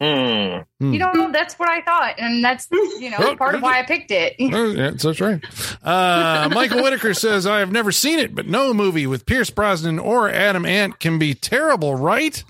Hmm. 0.00 0.92
You 0.92 0.98
know, 1.00 1.32
that's 1.32 1.58
what 1.58 1.68
I 1.68 1.80
thought, 1.80 2.14
and 2.18 2.44
that's 2.44 2.68
you 2.70 3.10
know 3.10 3.16
Oh, 3.18 3.36
part 3.38 3.56
of 3.56 3.62
why 3.62 3.80
I 3.80 3.82
picked 3.82 4.12
it. 4.12 4.36
Oh, 4.40 4.66
yeah, 4.70 4.90
that's 4.90 5.20
right. 5.20 5.42
Uh, 5.82 6.48
Michael 6.52 6.82
Whitaker 6.82 7.14
says, 7.14 7.46
I 7.46 7.58
have 7.58 7.72
never 7.72 7.90
seen 7.90 8.18
it, 8.20 8.34
but 8.34 8.46
no 8.46 8.72
movie 8.72 9.06
with 9.08 9.26
Pierce 9.26 9.50
Brosnan 9.50 9.98
or 9.98 10.30
Adam 10.30 10.64
Ant 10.64 11.00
can 11.00 11.18
be 11.18 11.34
terrible, 11.34 11.96
right? 11.96 12.42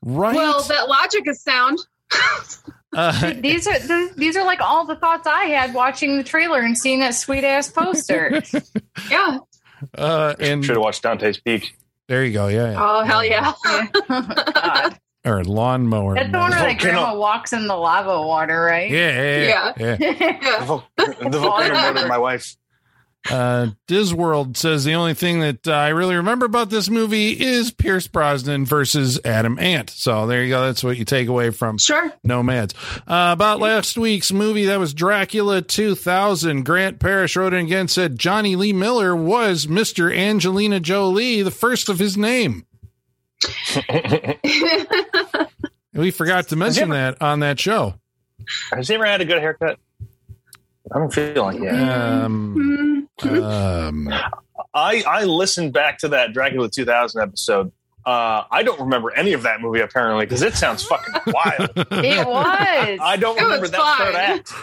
Right? 0.00 0.34
Well, 0.36 0.62
that 0.62 0.88
logic 0.88 1.26
is 1.26 1.42
sound. 1.42 1.78
uh, 2.96 3.32
these 3.40 3.66
are 3.66 3.78
the, 3.78 4.12
these 4.16 4.36
are 4.36 4.44
like 4.44 4.60
all 4.60 4.84
the 4.86 4.96
thoughts 4.96 5.26
I 5.26 5.46
had 5.46 5.74
watching 5.74 6.16
the 6.16 6.24
trailer 6.24 6.60
and 6.60 6.76
seeing 6.78 7.00
that 7.00 7.14
sweet 7.14 7.42
ass 7.44 7.68
poster. 7.70 8.42
Yeah. 9.10 9.38
uh, 9.96 10.34
and 10.38 10.64
Should 10.64 10.76
have 10.76 10.82
watched 10.82 11.02
Dante's 11.02 11.38
Peak. 11.40 11.76
there 12.06 12.24
you 12.24 12.32
go. 12.32 12.46
Yeah. 12.48 12.72
yeah. 12.72 12.76
Oh 12.78 13.02
hell 13.04 13.24
yeah. 13.24 13.52
God. 14.08 14.98
Or 15.24 15.44
lawnmower. 15.44 16.14
That's 16.16 16.32
the 16.32 16.38
one 16.38 16.50
where 16.50 16.58
that 16.60 16.66
Volcano. 16.80 16.92
grandma 17.00 17.14
walks 17.16 17.52
in 17.52 17.66
the 17.68 17.76
lava 17.76 18.20
water, 18.22 18.60
right? 18.60 18.90
Yeah. 18.90 19.22
Yeah. 19.22 19.72
Yeah. 19.78 19.96
yeah. 20.00 20.38
The, 20.40 20.44
yeah. 20.44 20.64
vol- 20.64 20.84
the 20.96 21.38
volcano 21.38 21.74
murdered 21.92 22.08
my 22.08 22.18
wife. 22.18 22.56
Uh, 23.30 23.68
Disworld 23.86 24.56
says 24.56 24.82
the 24.82 24.94
only 24.94 25.14
thing 25.14 25.38
that 25.38 25.68
uh, 25.68 25.72
I 25.72 25.90
really 25.90 26.16
remember 26.16 26.44
about 26.44 26.70
this 26.70 26.90
movie 26.90 27.30
is 27.40 27.70
Pierce 27.70 28.08
Brosnan 28.08 28.66
versus 28.66 29.20
Adam 29.24 29.60
Ant. 29.60 29.90
So 29.90 30.26
there 30.26 30.42
you 30.42 30.48
go. 30.48 30.62
That's 30.66 30.82
what 30.82 30.96
you 30.96 31.04
take 31.04 31.28
away 31.28 31.50
from 31.50 31.78
Sure. 31.78 32.12
Nomads. 32.24 32.74
Uh, 33.06 33.30
about 33.32 33.60
last 33.60 33.96
week's 33.96 34.32
movie, 34.32 34.64
that 34.64 34.80
was 34.80 34.92
Dracula 34.92 35.62
2000. 35.62 36.64
Grant 36.64 36.98
Parrish 36.98 37.36
wrote 37.36 37.54
in 37.54 37.66
again, 37.66 37.86
said 37.86 38.18
Jonny 38.18 38.56
Lee 38.56 38.72
Miller 38.72 39.14
was 39.14 39.66
Mr. 39.66 40.12
Angelina 40.12 40.80
Jolie, 40.80 41.42
the 41.42 41.52
first 41.52 41.88
of 41.88 42.00
his 42.00 42.16
name. 42.16 42.66
We 45.94 46.10
forgot 46.10 46.48
to 46.48 46.56
mention 46.56 46.88
that 46.88 47.20
on 47.20 47.40
that 47.40 47.60
show. 47.60 47.92
Has 48.72 48.88
he 48.88 48.94
ever 48.94 49.04
had 49.04 49.20
a 49.20 49.26
good 49.26 49.40
haircut? 49.40 49.78
I 50.90 50.98
don't 50.98 51.12
feel 51.12 51.42
like 51.44 51.60
it. 51.60 51.68
Um, 51.68 53.08
um, 53.22 54.08
I 54.74 55.02
I 55.06 55.24
listened 55.24 55.74
back 55.74 55.98
to 55.98 56.08
that 56.08 56.32
Dracula 56.32 56.70
2000 56.70 57.20
episode. 57.22 57.72
Uh, 58.06 58.44
I 58.50 58.62
don't 58.62 58.80
remember 58.80 59.14
any 59.14 59.34
of 59.34 59.42
that 59.42 59.60
movie 59.60 59.80
apparently 59.80 60.24
because 60.24 60.40
it 60.42 60.54
sounds 60.54 60.82
fucking 60.82 61.14
wild. 61.34 61.70
It 61.76 62.26
was. 62.26 62.98
I 63.00 63.16
don't 63.20 63.36
It 63.38 63.42
remember 63.42 63.60
was 63.60 63.70
that 63.72 63.98
third 63.98 64.14
act. 64.14 64.54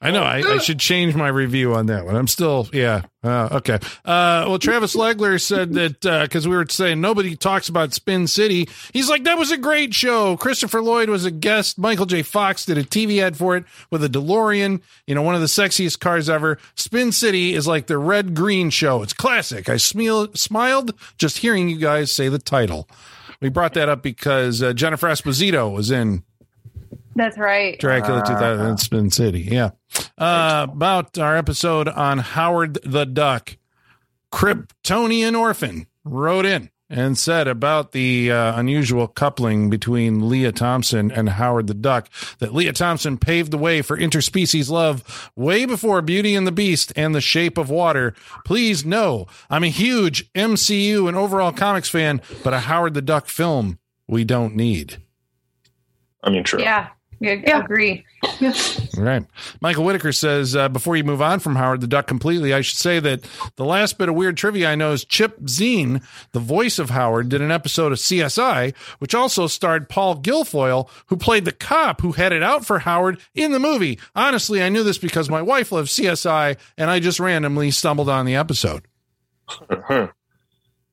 I 0.00 0.12
know. 0.12 0.22
I, 0.22 0.38
I 0.38 0.58
should 0.58 0.78
change 0.78 1.16
my 1.16 1.26
review 1.26 1.74
on 1.74 1.86
that 1.86 2.06
one. 2.06 2.14
I'm 2.14 2.28
still, 2.28 2.68
yeah. 2.72 3.02
Uh, 3.24 3.48
okay. 3.52 3.80
Uh, 4.04 4.46
well, 4.46 4.58
Travis 4.60 4.94
Legler 4.94 5.40
said 5.40 5.72
that 5.72 6.00
because 6.00 6.46
we 6.46 6.54
were 6.54 6.66
saying 6.68 7.00
nobody 7.00 7.34
talks 7.34 7.68
about 7.68 7.92
Spin 7.92 8.28
City. 8.28 8.68
He's 8.92 9.10
like, 9.10 9.24
that 9.24 9.36
was 9.36 9.50
a 9.50 9.56
great 9.56 9.92
show. 9.94 10.36
Christopher 10.36 10.82
Lloyd 10.82 11.08
was 11.08 11.24
a 11.24 11.32
guest. 11.32 11.78
Michael 11.78 12.06
J. 12.06 12.22
Fox 12.22 12.64
did 12.64 12.78
a 12.78 12.84
TV 12.84 13.20
ad 13.20 13.36
for 13.36 13.56
it 13.56 13.64
with 13.90 14.04
a 14.04 14.08
DeLorean, 14.08 14.82
you 15.08 15.16
know, 15.16 15.22
one 15.22 15.34
of 15.34 15.40
the 15.40 15.48
sexiest 15.48 15.98
cars 15.98 16.30
ever. 16.30 16.58
Spin 16.76 17.10
City 17.10 17.54
is 17.54 17.66
like 17.66 17.88
the 17.88 17.98
red 17.98 18.34
green 18.34 18.70
show. 18.70 19.02
It's 19.02 19.12
classic. 19.12 19.68
I 19.68 19.78
smile, 19.78 20.28
smiled 20.34 20.92
just 21.18 21.38
hearing 21.38 21.68
you 21.68 21.76
guys 21.78 22.12
say 22.12 22.28
the 22.28 22.38
title. 22.38 22.88
We 23.40 23.48
brought 23.48 23.74
that 23.74 23.88
up 23.88 24.02
because 24.02 24.62
uh, 24.62 24.72
Jennifer 24.74 25.08
Esposito 25.08 25.72
was 25.72 25.90
in 25.90 26.22
That's 27.18 27.36
right. 27.36 27.76
Dracula 27.80 28.22
2000 28.24 28.64
in 28.64 28.78
Spin 28.78 29.10
City. 29.10 29.40
Yeah. 29.40 29.70
Uh, 30.16 30.68
about 30.70 31.18
our 31.18 31.36
episode 31.36 31.88
on 31.88 32.18
Howard 32.18 32.78
the 32.84 33.04
Duck, 33.04 33.56
Kryptonian 34.32 35.36
Orphan 35.36 35.88
wrote 36.04 36.46
in 36.46 36.70
and 36.88 37.18
said 37.18 37.48
about 37.48 37.90
the 37.90 38.30
uh, 38.30 38.56
unusual 38.56 39.08
coupling 39.08 39.68
between 39.68 40.28
Lea 40.28 40.52
Thompson 40.52 41.10
and 41.10 41.28
Howard 41.30 41.66
the 41.66 41.74
Duck 41.74 42.08
that 42.38 42.54
Lea 42.54 42.70
Thompson 42.70 43.18
paved 43.18 43.50
the 43.50 43.58
way 43.58 43.82
for 43.82 43.98
interspecies 43.98 44.70
love 44.70 45.30
way 45.34 45.66
before 45.66 46.00
Beauty 46.00 46.36
and 46.36 46.46
the 46.46 46.52
Beast 46.52 46.92
and 46.94 47.16
The 47.16 47.20
Shape 47.20 47.58
of 47.58 47.68
Water. 47.68 48.14
Please 48.44 48.86
know 48.86 49.26
I'm 49.50 49.64
a 49.64 49.70
huge 49.70 50.32
MCU 50.34 51.08
and 51.08 51.16
overall 51.16 51.50
comics 51.50 51.88
fan, 51.88 52.22
but 52.44 52.54
a 52.54 52.60
Howard 52.60 52.94
the 52.94 53.02
Duck 53.02 53.26
film 53.26 53.80
we 54.06 54.22
don't 54.22 54.54
need. 54.54 55.02
I 56.22 56.30
mean, 56.30 56.44
true. 56.44 56.60
Yeah. 56.60 56.90
Yeah, 57.20 57.34
Yeah. 57.44 57.64
agree. 57.64 58.04
Right. 58.96 59.24
Michael 59.60 59.84
Whitaker 59.84 60.12
says, 60.12 60.54
uh, 60.54 60.68
before 60.68 60.96
you 60.96 61.04
move 61.04 61.20
on 61.22 61.40
from 61.40 61.56
Howard 61.56 61.80
the 61.80 61.86
Duck 61.86 62.06
completely, 62.06 62.52
I 62.54 62.60
should 62.60 62.78
say 62.78 63.00
that 63.00 63.22
the 63.56 63.64
last 63.64 63.98
bit 63.98 64.08
of 64.08 64.14
weird 64.14 64.36
trivia 64.36 64.70
I 64.70 64.74
know 64.76 64.92
is 64.92 65.04
Chip 65.04 65.38
Zien, 65.42 66.02
the 66.32 66.40
voice 66.40 66.78
of 66.78 66.90
Howard, 66.90 67.28
did 67.28 67.40
an 67.42 67.50
episode 67.50 67.92
of 67.92 67.98
CSI, 67.98 68.74
which 68.98 69.14
also 69.14 69.46
starred 69.46 69.88
Paul 69.88 70.20
Guilfoyle, 70.20 70.88
who 71.06 71.16
played 71.16 71.44
the 71.44 71.52
cop 71.52 72.00
who 72.00 72.12
headed 72.12 72.42
out 72.42 72.64
for 72.64 72.80
Howard 72.80 73.20
in 73.34 73.52
the 73.52 73.58
movie. 73.60 73.98
Honestly, 74.14 74.62
I 74.62 74.68
knew 74.68 74.82
this 74.84 74.98
because 74.98 75.28
my 75.30 75.42
wife 75.42 75.72
loves 75.72 75.92
CSI, 75.92 76.56
and 76.76 76.90
I 76.90 77.00
just 77.00 77.18
randomly 77.20 77.70
stumbled 77.70 78.08
on 78.08 78.26
the 78.26 78.36
episode. 78.36 78.84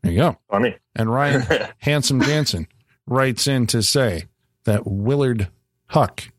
There 0.04 0.14
you 0.14 0.20
go. 0.20 0.38
Funny. 0.52 0.76
And 0.96 1.10
Ryan 1.12 1.44
Handsome 1.80 2.22
Jansen 2.22 2.68
writes 3.08 3.48
in 3.48 3.66
to 3.68 3.82
say 3.82 4.26
that 4.66 4.86
Willard 4.86 5.50
Huck 5.88 6.30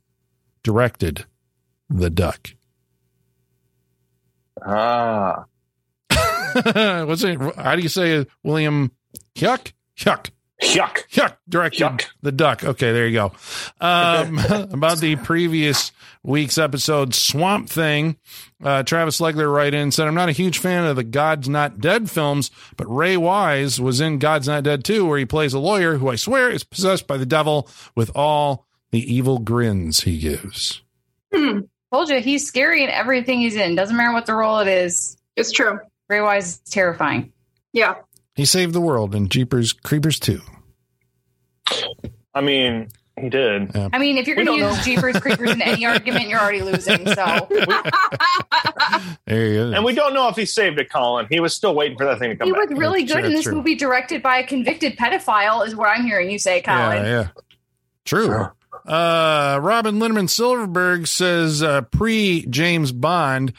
directed 0.62 1.24
The 1.88 2.10
Duck. 2.10 2.50
Ah. 4.64 5.44
What's 7.04 7.22
it? 7.22 7.38
How 7.56 7.76
do 7.76 7.82
you 7.82 7.88
say 7.88 8.12
it? 8.12 8.28
William 8.42 8.90
Huck? 9.38 9.72
Huck. 9.98 10.30
Yuck. 10.62 11.02
Huck 11.14 11.38
directed 11.46 11.82
Huck. 11.82 12.04
the 12.22 12.32
duck. 12.32 12.64
Okay, 12.64 12.90
there 12.92 13.06
you 13.06 13.12
go. 13.12 13.32
Um, 13.78 14.38
about 14.48 14.98
the 14.98 15.16
previous 15.16 15.92
week's 16.22 16.56
episode, 16.56 17.14
Swamp 17.14 17.68
Thing. 17.68 18.16
Uh, 18.64 18.82
Travis 18.82 19.20
Legler 19.20 19.52
write 19.52 19.74
in 19.74 19.92
said, 19.92 20.08
I'm 20.08 20.14
not 20.14 20.30
a 20.30 20.32
huge 20.32 20.58
fan 20.58 20.86
of 20.86 20.96
the 20.96 21.04
God's 21.04 21.46
Not 21.48 21.78
Dead 21.78 22.10
films, 22.10 22.50
but 22.78 22.86
Ray 22.86 23.18
Wise 23.18 23.78
was 23.78 24.00
in 24.00 24.18
God's 24.18 24.48
Not 24.48 24.64
Dead 24.64 24.82
2, 24.82 25.04
where 25.04 25.18
he 25.18 25.26
plays 25.26 25.52
a 25.52 25.58
lawyer 25.58 25.98
who 25.98 26.08
I 26.08 26.16
swear 26.16 26.48
is 26.50 26.64
possessed 26.64 27.06
by 27.06 27.18
the 27.18 27.26
devil 27.26 27.68
with 27.94 28.10
all 28.14 28.65
the 28.92 29.00
evil 29.14 29.38
grins 29.38 30.00
he 30.00 30.18
gives. 30.18 30.82
Hmm. 31.34 31.60
Told 31.92 32.08
you 32.08 32.20
he's 32.20 32.46
scary 32.46 32.82
in 32.82 32.90
everything 32.90 33.40
he's 33.40 33.56
in. 33.56 33.74
Doesn't 33.74 33.96
matter 33.96 34.12
what 34.12 34.26
the 34.26 34.34
role 34.34 34.58
it 34.58 34.68
is. 34.68 35.16
It's 35.36 35.52
true. 35.52 35.78
Ray 36.08 36.20
Wise 36.20 36.54
is 36.54 36.58
terrifying. 36.70 37.32
Yeah. 37.72 37.96
He 38.34 38.44
saved 38.44 38.72
the 38.74 38.80
world 38.80 39.14
in 39.14 39.28
Jeepers 39.28 39.72
Creepers 39.72 40.18
2. 40.18 40.40
I 42.34 42.40
mean, 42.40 42.88
he 43.18 43.28
did. 43.30 43.74
I 43.76 43.98
mean, 43.98 44.18
if 44.18 44.26
you're 44.26 44.36
going 44.36 44.46
to 44.46 44.58
don't 44.58 44.74
use 44.74 44.84
Jeepers 44.84 45.18
Creepers 45.20 45.50
in 45.50 45.62
any 45.62 45.84
argument, 45.86 46.28
you're 46.28 46.38
already 46.40 46.60
losing. 46.62 47.06
So 47.06 47.48
There 49.26 49.46
you 49.46 49.54
go. 49.54 49.72
And 49.72 49.84
we 49.84 49.94
don't 49.94 50.12
know 50.14 50.28
if 50.28 50.36
he 50.36 50.44
saved 50.46 50.78
it, 50.78 50.90
Colin. 50.92 51.26
He 51.30 51.40
was 51.40 51.54
still 51.54 51.74
waiting 51.74 51.96
for 51.96 52.04
that 52.04 52.18
thing 52.18 52.30
to 52.30 52.36
come 52.36 52.46
he 52.48 52.52
back. 52.52 52.68
was 52.70 52.78
really 52.78 53.02
That's 53.04 53.12
good 53.14 53.20
true, 53.20 53.28
in 53.28 53.34
this 53.34 53.44
true. 53.44 53.54
movie, 53.54 53.74
directed 53.74 54.22
by 54.22 54.38
a 54.38 54.46
convicted 54.46 54.96
pedophile, 54.96 55.66
is 55.66 55.74
what 55.74 55.88
I'm 55.88 56.04
hearing 56.04 56.30
you 56.30 56.38
say, 56.38 56.60
Colin. 56.60 57.04
Yeah, 57.04 57.08
yeah. 57.08 57.28
True. 58.04 58.46
Uh, 58.86 59.58
Robin 59.62 59.96
Lindemann 59.96 60.30
Silverberg 60.30 61.06
says 61.06 61.62
uh, 61.62 61.82
pre 61.82 62.46
James 62.48 62.92
Bond, 62.92 63.52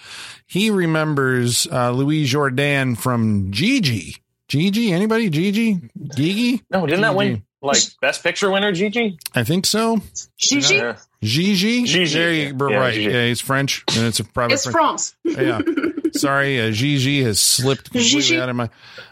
he 0.45 0.69
remembers 0.69 1.67
uh, 1.71 1.91
Louis 1.91 2.25
Jourdan 2.25 2.97
from 2.97 3.51
Gigi. 3.51 4.15
Gigi? 4.47 4.93
Anybody? 4.93 5.29
Gigi? 5.29 5.79
Gigi? 6.15 6.63
No, 6.71 6.85
didn't 6.85 7.01
that 7.01 7.15
win 7.15 7.43
like 7.61 7.79
best 8.01 8.23
picture 8.23 8.49
winner, 8.49 8.71
Gigi? 8.71 9.19
I 9.35 9.43
think 9.43 9.65
so. 9.65 9.99
Gigi? 10.37 10.75
Yeah. 10.75 10.97
Gigi? 11.21 11.83
Gigi, 11.83 12.13
There 12.13 12.31
you 12.33 12.43
yeah. 12.57 12.67
Yeah, 12.69 12.77
right. 12.77 12.93
Gigi. 12.93 13.11
Yeah, 13.11 13.25
he's 13.25 13.41
French, 13.41 13.83
and 13.95 14.05
it's 14.05 14.19
a 14.21 14.23
private 14.23 14.53
It's 14.53 14.63
French. 14.63 14.75
France. 14.75 15.15
yeah. 15.25 15.59
Sorry, 16.17 16.59
uh, 16.61 16.71
Gigi 16.71 17.23
has 17.23 17.39
slipped 17.39 17.91
completely 17.91 18.21
Gigi. 18.21 18.39
out 18.39 18.49
of 18.49 18.55
my. 18.55 18.69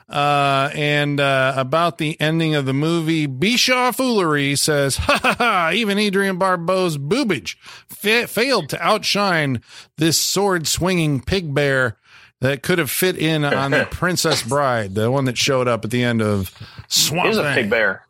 Uh, 0.07 0.69
and 0.75 1.19
uh, 1.19 1.53
about 1.57 1.97
the 1.97 2.19
ending 2.21 2.53
of 2.55 2.65
the 2.65 2.73
movie, 2.73 3.27
Bishaw 3.27 3.95
Foolery 3.95 4.55
says, 4.55 4.97
ha 5.01 5.19
ha 5.21 5.35
ha, 5.37 5.71
even 5.73 5.97
Adrienne 5.97 6.37
Barbeau's 6.37 6.97
boobage 6.97 7.55
fa- 7.89 8.27
failed 8.27 8.69
to 8.69 8.81
outshine 8.81 9.61
this 9.97 10.19
sword 10.21 10.67
swinging 10.67 11.21
pig 11.21 11.53
bear 11.55 11.97
that 12.41 12.61
could 12.61 12.77
have 12.77 12.91
fit 12.91 13.17
in 13.17 13.43
on 13.43 13.71
the 13.71 13.87
Princess 13.91 14.43
Bride, 14.43 14.93
the 14.93 15.09
one 15.09 15.25
that 15.25 15.37
showed 15.37 15.67
up 15.67 15.85
at 15.85 15.91
the 15.91 16.03
end 16.03 16.21
of 16.21 16.51
Swamp 16.87 17.27
He's 17.29 17.37
a 17.37 17.43
Thing. 17.43 17.55
pig 17.55 17.69
bear. 17.71 18.05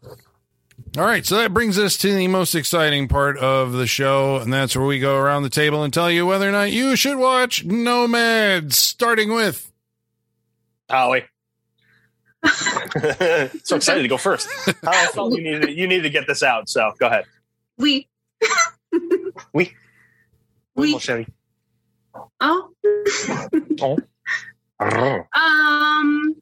All 0.98 1.04
right, 1.04 1.26
so 1.26 1.36
that 1.36 1.54
brings 1.54 1.78
us 1.78 1.98
to 1.98 2.14
the 2.14 2.30
most 2.30 2.56
exciting 2.56 3.10
part 3.10 3.38
of 3.38 3.74
the 3.74 3.86
show, 3.86 4.38
and 4.38 4.54
that's 4.54 4.78
where 4.78 4.86
we 4.86 4.98
go 5.00 5.18
around 5.18 5.44
the 5.44 5.50
table 5.50 5.84
and 5.84 5.94
tell 5.94 6.10
you 6.10 6.26
whether 6.26 6.48
or 6.48 6.54
not 6.54 6.72
you 6.72 6.96
should 6.96 7.18
watch 7.18 7.66
Nomads, 7.66 8.78
starting 8.78 9.34
with 9.34 9.70
Holly. 10.90 11.26
so 12.46 13.76
excited 13.76 14.04
to 14.04 14.08
go 14.08 14.16
first. 14.16 14.48
I 14.88 15.08
felt 15.08 15.36
you 15.36 15.44
needed 15.44 15.78
you 15.78 15.86
needed 15.88 16.04
to 16.04 16.10
get 16.10 16.28
this 16.28 16.44
out, 16.44 16.70
so 16.70 16.94
go 16.98 17.08
ahead. 17.08 17.26
We. 17.78 18.08
Oui. 19.54 19.74
Oui. 20.76 20.92
Mon. 20.92 21.26
Oh. 22.40 22.70
Oh. 23.82 23.98
Um, 24.78 26.36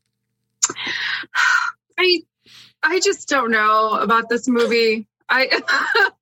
I, 1.99 2.23
I 2.83 2.99
just 2.99 3.27
don't 3.29 3.51
know 3.51 3.93
about 3.99 4.29
this 4.29 4.47
movie. 4.47 5.07
I, 5.29 5.61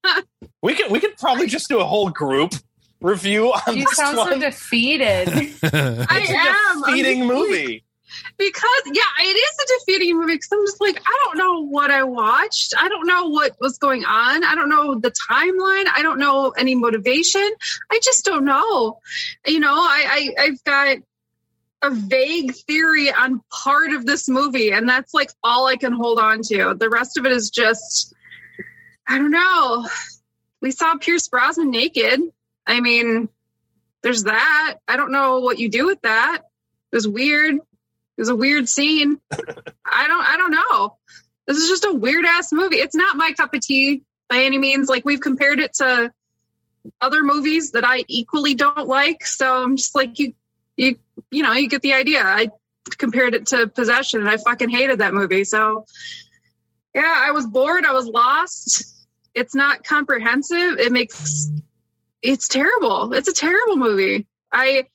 We 0.63 0.75
could 0.75 0.91
we 0.91 0.99
could 0.99 1.17
probably 1.17 1.47
just 1.47 1.67
do 1.69 1.79
a 1.79 1.83
whole 1.83 2.09
group 2.11 2.53
review 3.01 3.51
on 3.51 3.75
You 3.77 3.83
this 3.85 3.95
sound 3.97 4.15
so 4.15 4.25
one. 4.29 4.39
defeated. 4.39 5.27
I 5.63 6.19
it's 6.21 6.29
am 6.75 6.81
defeating 6.83 7.25
movie. 7.25 7.83
because 8.37 8.81
yeah, 8.85 9.01
it 9.21 9.23
is 9.23 9.55
a 9.59 9.79
defeating 9.79 10.19
movie. 10.19 10.33
Because 10.35 10.49
I'm 10.51 10.63
just 10.67 10.79
like, 10.79 11.01
I 11.03 11.17
don't 11.25 11.37
know 11.39 11.65
what 11.65 11.89
I 11.89 12.03
watched. 12.03 12.75
I 12.77 12.87
don't 12.89 13.07
know 13.07 13.27
what 13.29 13.55
was 13.59 13.79
going 13.79 14.05
on. 14.05 14.43
I 14.43 14.53
don't 14.53 14.69
know 14.69 14.99
the 14.99 15.11
timeline. 15.31 15.85
I 15.95 16.01
don't 16.03 16.19
know 16.19 16.51
any 16.51 16.75
motivation. 16.75 17.49
I 17.91 17.99
just 18.03 18.23
don't 18.23 18.45
know. 18.45 18.99
You 19.47 19.59
know, 19.61 19.73
I, 19.73 20.31
I 20.37 20.43
I've 20.43 20.63
got 20.63 20.97
a 21.81 21.89
vague 21.89 22.53
theory 22.53 23.11
on 23.11 23.41
part 23.49 23.91
of 23.91 24.05
this 24.05 24.29
movie, 24.29 24.71
and 24.71 24.87
that's 24.87 25.13
like 25.13 25.31
all 25.43 25.67
I 25.67 25.77
can 25.77 25.93
hold 25.93 26.19
on 26.19 26.41
to. 26.43 26.75
The 26.77 26.89
rest 26.89 27.17
of 27.17 27.25
it 27.25 27.31
is 27.31 27.49
just, 27.49 28.13
I 29.07 29.17
don't 29.17 29.31
know. 29.31 29.87
We 30.61 30.71
saw 30.71 30.97
Pierce 30.97 31.27
Brosnan 31.27 31.71
naked. 31.71 32.21
I 32.67 32.81
mean, 32.81 33.29
there's 34.03 34.23
that. 34.23 34.77
I 34.87 34.97
don't 34.97 35.11
know 35.11 35.39
what 35.39 35.59
you 35.59 35.69
do 35.69 35.87
with 35.87 36.01
that. 36.01 36.43
It 36.91 36.95
was 36.95 37.07
weird. 37.07 37.55
It 37.55 37.61
was 38.17 38.29
a 38.29 38.35
weird 38.35 38.69
scene. 38.69 39.19
I 39.31 40.07
don't 40.07 40.25
I 40.25 40.37
don't 40.37 40.51
know. 40.51 40.97
This 41.47 41.57
is 41.57 41.69
just 41.69 41.85
a 41.85 41.93
weird 41.93 42.25
ass 42.25 42.51
movie. 42.51 42.77
It's 42.77 42.95
not 42.95 43.17
my 43.17 43.31
cup 43.33 43.53
of 43.53 43.61
tea 43.61 44.03
by 44.29 44.43
any 44.43 44.57
means. 44.57 44.89
Like 44.89 45.05
we've 45.05 45.19
compared 45.19 45.59
it 45.59 45.73
to 45.75 46.11
other 46.99 47.23
movies 47.23 47.71
that 47.71 47.83
I 47.85 48.03
equally 48.07 48.53
don't 48.53 48.87
like. 48.87 49.25
So 49.25 49.63
I'm 49.63 49.77
just 49.77 49.95
like 49.95 50.19
you 50.19 50.33
you 50.77 50.97
you 51.29 51.43
know, 51.43 51.53
you 51.53 51.69
get 51.69 51.81
the 51.81 51.93
idea. 51.93 52.21
I 52.23 52.49
compared 52.97 53.35
it 53.35 53.47
to 53.47 53.67
Possession 53.67 54.21
and 54.21 54.29
I 54.29 54.37
fucking 54.37 54.69
hated 54.69 54.99
that 54.99 55.13
movie. 55.13 55.43
So 55.43 55.85
yeah, 56.93 57.15
I 57.17 57.31
was 57.31 57.45
bored, 57.45 57.85
I 57.85 57.93
was 57.93 58.05
lost. 58.05 59.05
It's 59.33 59.55
not 59.55 59.83
comprehensive. 59.83 60.79
It 60.79 60.91
makes 60.91 61.49
it's 62.21 62.47
terrible. 62.47 63.13
It's 63.13 63.27
a 63.27 63.33
terrible 63.33 63.77
movie. 63.77 64.27
I 64.51 64.87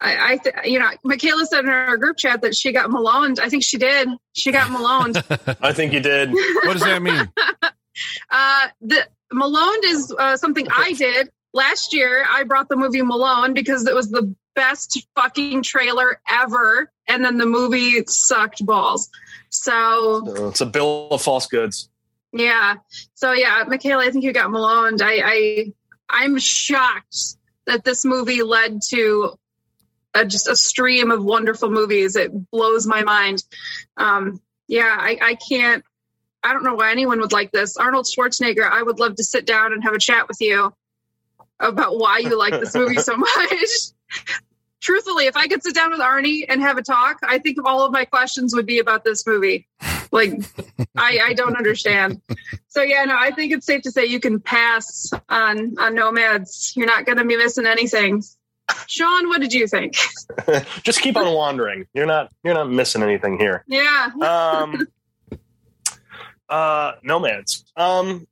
I, 0.00 0.32
I 0.32 0.36
th- 0.38 0.54
you 0.64 0.78
know, 0.78 0.88
Michaela 1.04 1.44
said 1.46 1.64
in 1.64 1.70
our 1.70 1.96
group 1.98 2.16
chat 2.16 2.40
that 2.42 2.56
she 2.56 2.72
got 2.72 2.90
maloned. 2.90 3.38
I 3.38 3.50
think 3.50 3.62
she 3.62 3.76
did. 3.76 4.08
She 4.32 4.50
got 4.50 4.70
maloned. 4.70 5.22
I 5.60 5.72
think 5.72 5.92
you 5.92 6.00
did. 6.00 6.30
what 6.30 6.72
does 6.72 6.82
that 6.82 7.02
mean? 7.02 7.30
uh, 8.30 8.68
the 8.80 9.06
maloned 9.30 9.84
is 9.84 10.14
uh, 10.18 10.36
something 10.38 10.66
I 10.70 10.92
did 10.94 11.28
last 11.52 11.92
year. 11.92 12.24
I 12.28 12.44
brought 12.44 12.68
the 12.68 12.76
movie 12.76 13.02
Malone 13.02 13.52
because 13.52 13.86
it 13.86 13.94
was 13.94 14.10
the 14.10 14.34
best 14.54 15.06
fucking 15.14 15.62
trailer 15.62 16.20
ever, 16.30 16.90
and 17.08 17.24
then 17.24 17.38
the 17.38 17.46
movie 17.46 18.04
sucked 18.06 18.64
balls. 18.64 19.08
So 19.48 20.48
It's 20.48 20.60
a 20.60 20.66
bill 20.66 21.08
of 21.10 21.22
false 21.22 21.46
goods. 21.46 21.88
yeah, 22.32 22.76
so 23.14 23.32
yeah, 23.32 23.64
Michaela, 23.66 24.04
I 24.04 24.10
think 24.10 24.24
you 24.24 24.32
got 24.32 24.50
maloned. 24.50 25.02
I, 25.02 25.20
I 25.24 25.72
I'm 26.08 26.38
shocked 26.38 27.36
that 27.66 27.84
this 27.84 28.04
movie 28.04 28.42
led 28.42 28.80
to 28.90 29.32
a, 30.14 30.24
just 30.24 30.48
a 30.48 30.56
stream 30.56 31.10
of 31.10 31.24
wonderful 31.24 31.70
movies. 31.70 32.16
It 32.16 32.32
blows 32.50 32.86
my 32.86 33.02
mind. 33.04 33.44
Um, 33.96 34.40
yeah, 34.66 34.96
I, 34.98 35.18
I 35.22 35.34
can't. 35.36 35.84
I 36.42 36.52
don't 36.52 36.64
know 36.64 36.74
why 36.74 36.90
anyone 36.90 37.20
would 37.20 37.32
like 37.32 37.52
this. 37.52 37.76
Arnold 37.76 38.06
Schwarzenegger, 38.06 38.68
I 38.68 38.82
would 38.82 38.98
love 38.98 39.16
to 39.16 39.24
sit 39.24 39.44
down 39.46 39.72
and 39.72 39.84
have 39.84 39.92
a 39.92 39.98
chat 39.98 40.26
with 40.26 40.40
you 40.40 40.72
about 41.60 41.98
why 41.98 42.18
you 42.18 42.36
like 42.38 42.58
this 42.58 42.74
movie 42.74 42.96
so 42.96 43.16
much. 43.16 43.60
Truthfully, 44.80 45.26
if 45.26 45.36
I 45.36 45.46
could 45.46 45.62
sit 45.62 45.74
down 45.74 45.90
with 45.90 46.00
Arnie 46.00 46.46
and 46.48 46.62
have 46.62 46.78
a 46.78 46.82
talk, 46.82 47.18
I 47.22 47.38
think 47.38 47.58
all 47.64 47.84
of 47.84 47.92
my 47.92 48.06
questions 48.06 48.54
would 48.54 48.64
be 48.64 48.78
about 48.78 49.04
this 49.04 49.26
movie. 49.26 49.68
Like, 50.10 50.32
I, 50.96 51.20
I 51.22 51.32
don't 51.34 51.54
understand. 51.56 52.20
So 52.68 52.82
yeah, 52.82 53.04
no, 53.04 53.16
I 53.18 53.30
think 53.30 53.52
it's 53.52 53.66
safe 53.66 53.82
to 53.82 53.90
say 53.90 54.06
you 54.06 54.20
can 54.20 54.40
pass 54.40 55.10
on 55.28 55.74
on 55.78 55.94
Nomads. 55.94 56.72
You're 56.76 56.86
not 56.86 57.04
going 57.04 57.18
to 57.18 57.24
be 57.24 57.36
missing 57.36 57.66
anything. 57.66 58.22
Sean, 58.86 59.28
what 59.28 59.40
did 59.40 59.52
you 59.52 59.66
think? 59.66 59.96
Just 60.82 61.00
keep 61.00 61.16
on 61.16 61.32
wandering. 61.34 61.86
You're 61.92 62.06
not 62.06 62.32
you're 62.42 62.54
not 62.54 62.70
missing 62.70 63.02
anything 63.02 63.38
here. 63.38 63.64
Yeah, 63.66 64.10
Um 64.20 64.86
uh 66.48 66.92
Nomads. 67.02 67.64
Um 67.76 68.26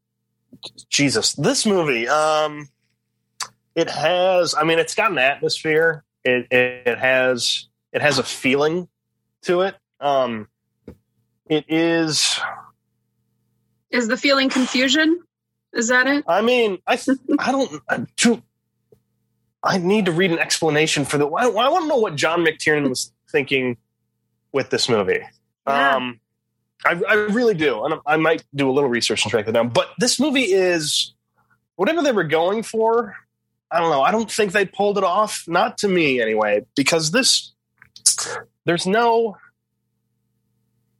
Jesus, 0.89 1.35
this 1.35 1.67
movie 1.67 2.09
um 2.09 2.69
it 3.79 3.91
has 3.91 4.55
I 4.55 4.65
mean 4.65 4.79
it's 4.79 4.95
got 4.95 5.13
an 5.13 5.19
atmosphere. 5.19 6.05
It 6.25 6.49
it, 6.51 6.87
it 6.87 6.99
has 6.99 7.69
it 7.93 8.03
has 8.03 8.19
a 8.19 8.25
feeling 8.25 8.89
to 9.43 9.63
it. 9.63 9.77
Um 10.01 10.49
it 11.49 11.65
is 11.69 12.41
is 13.91 14.09
the 14.09 14.17
feeling 14.17 14.49
confusion? 14.49 15.23
Is 15.73 15.89
that 15.89 16.07
it? 16.07 16.25
I 16.27 16.43
mean, 16.43 16.79
I 16.87 16.99
I 17.39 17.53
don't 17.53 17.83
I, 17.89 18.07
to, 18.17 18.43
I 19.63 19.79
need 19.79 20.07
to 20.07 20.13
read 20.13 20.33
an 20.33 20.39
explanation 20.39 21.05
for 21.05 21.19
the. 21.19 21.29
I, 21.29 21.45
I 21.45 21.69
want 21.69 21.85
to 21.85 21.89
know 21.89 21.99
what 21.99 22.17
John 22.17 22.45
McTiernan 22.45 22.89
was 22.89 23.13
thinking 23.31 23.77
with 24.53 24.71
this 24.71 24.89
movie. 24.89 25.21
Yeah. 25.67 25.97
Um, 25.97 26.21
I, 26.85 27.01
I 27.09 27.15
really 27.15 27.55
do, 27.55 27.85
and 27.85 27.95
I 28.07 28.17
might 28.17 28.45
do 28.55 28.71
a 28.71 28.73
little 28.73 28.89
research 28.89 29.25
and 29.25 29.31
track 29.31 29.47
that 29.47 29.53
down. 29.53 29.69
But 29.69 29.89
this 29.99 30.21
movie 30.21 30.53
is 30.53 31.15
whatever 31.77 32.03
they 32.03 32.13
were 32.13 32.25
going 32.25 32.63
for. 32.63 33.17
I 33.71 33.81
don't 33.81 33.91
know. 33.91 34.03
I 34.03 34.11
don't 34.11 34.31
think 34.31 34.53
they 34.53 34.65
pulled 34.65 34.99
it 34.99 35.05
off. 35.05 35.45
Not 35.47 35.79
to 35.79 35.89
me, 35.89 36.21
anyway, 36.21 36.65
because 36.75 37.11
this 37.11 37.53
there's 38.65 38.87
no 38.87 39.37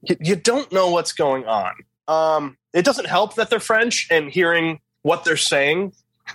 you, 0.03 0.17
you 0.21 0.37
don't 0.37 0.71
know 0.73 0.91
what's 0.91 1.13
going 1.13 1.45
on. 1.47 1.73
Um, 2.07 2.57
it 2.73 2.85
doesn't 2.85 3.07
help 3.07 3.35
that 3.35 3.51
they're 3.51 3.61
French 3.61 4.09
and 4.11 4.31
hearing 4.31 4.81
what 5.03 5.25
they're 5.25 5.37
saying 5.37 5.93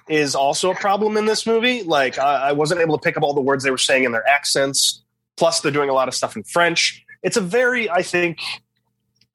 is 0.07 0.35
also 0.35 0.71
a 0.71 0.75
problem 0.75 1.17
in 1.17 1.25
this 1.25 1.45
movie. 1.45 1.83
Like 1.83 2.17
I, 2.17 2.49
I 2.49 2.51
wasn't 2.53 2.81
able 2.81 2.97
to 2.97 3.03
pick 3.03 3.17
up 3.17 3.23
all 3.23 3.33
the 3.33 3.41
words 3.41 3.63
they 3.63 3.71
were 3.71 3.77
saying 3.77 4.03
in 4.03 4.11
their 4.11 4.27
accents. 4.27 5.03
Plus, 5.37 5.61
they're 5.61 5.71
doing 5.71 5.89
a 5.89 5.93
lot 5.93 6.07
of 6.07 6.13
stuff 6.13 6.35
in 6.35 6.43
French. 6.43 7.03
It's 7.23 7.37
a 7.37 7.41
very, 7.41 7.89
I 7.89 8.03
think, 8.03 8.39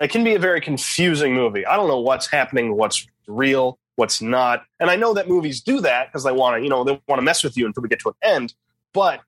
it 0.00 0.08
can 0.08 0.22
be 0.22 0.34
a 0.34 0.38
very 0.38 0.60
confusing 0.60 1.34
movie. 1.34 1.66
I 1.66 1.76
don't 1.76 1.88
know 1.88 2.00
what's 2.00 2.30
happening, 2.30 2.76
what's 2.76 3.06
real, 3.26 3.78
what's 3.98 4.22
not. 4.22 4.64
And 4.78 4.90
I 4.90 4.96
know 4.96 5.12
that 5.14 5.28
movies 5.28 5.60
do 5.60 5.80
that 5.80 6.06
because 6.06 6.22
they 6.22 6.30
want 6.30 6.56
to, 6.56 6.62
you 6.62 6.70
know, 6.70 6.84
they 6.84 7.00
want 7.08 7.18
to 7.18 7.22
mess 7.22 7.42
with 7.42 7.56
you 7.56 7.66
until 7.66 7.82
we 7.82 7.88
get 7.88 7.98
to 8.00 8.10
an 8.10 8.14
end. 8.22 8.54
But 8.92 9.20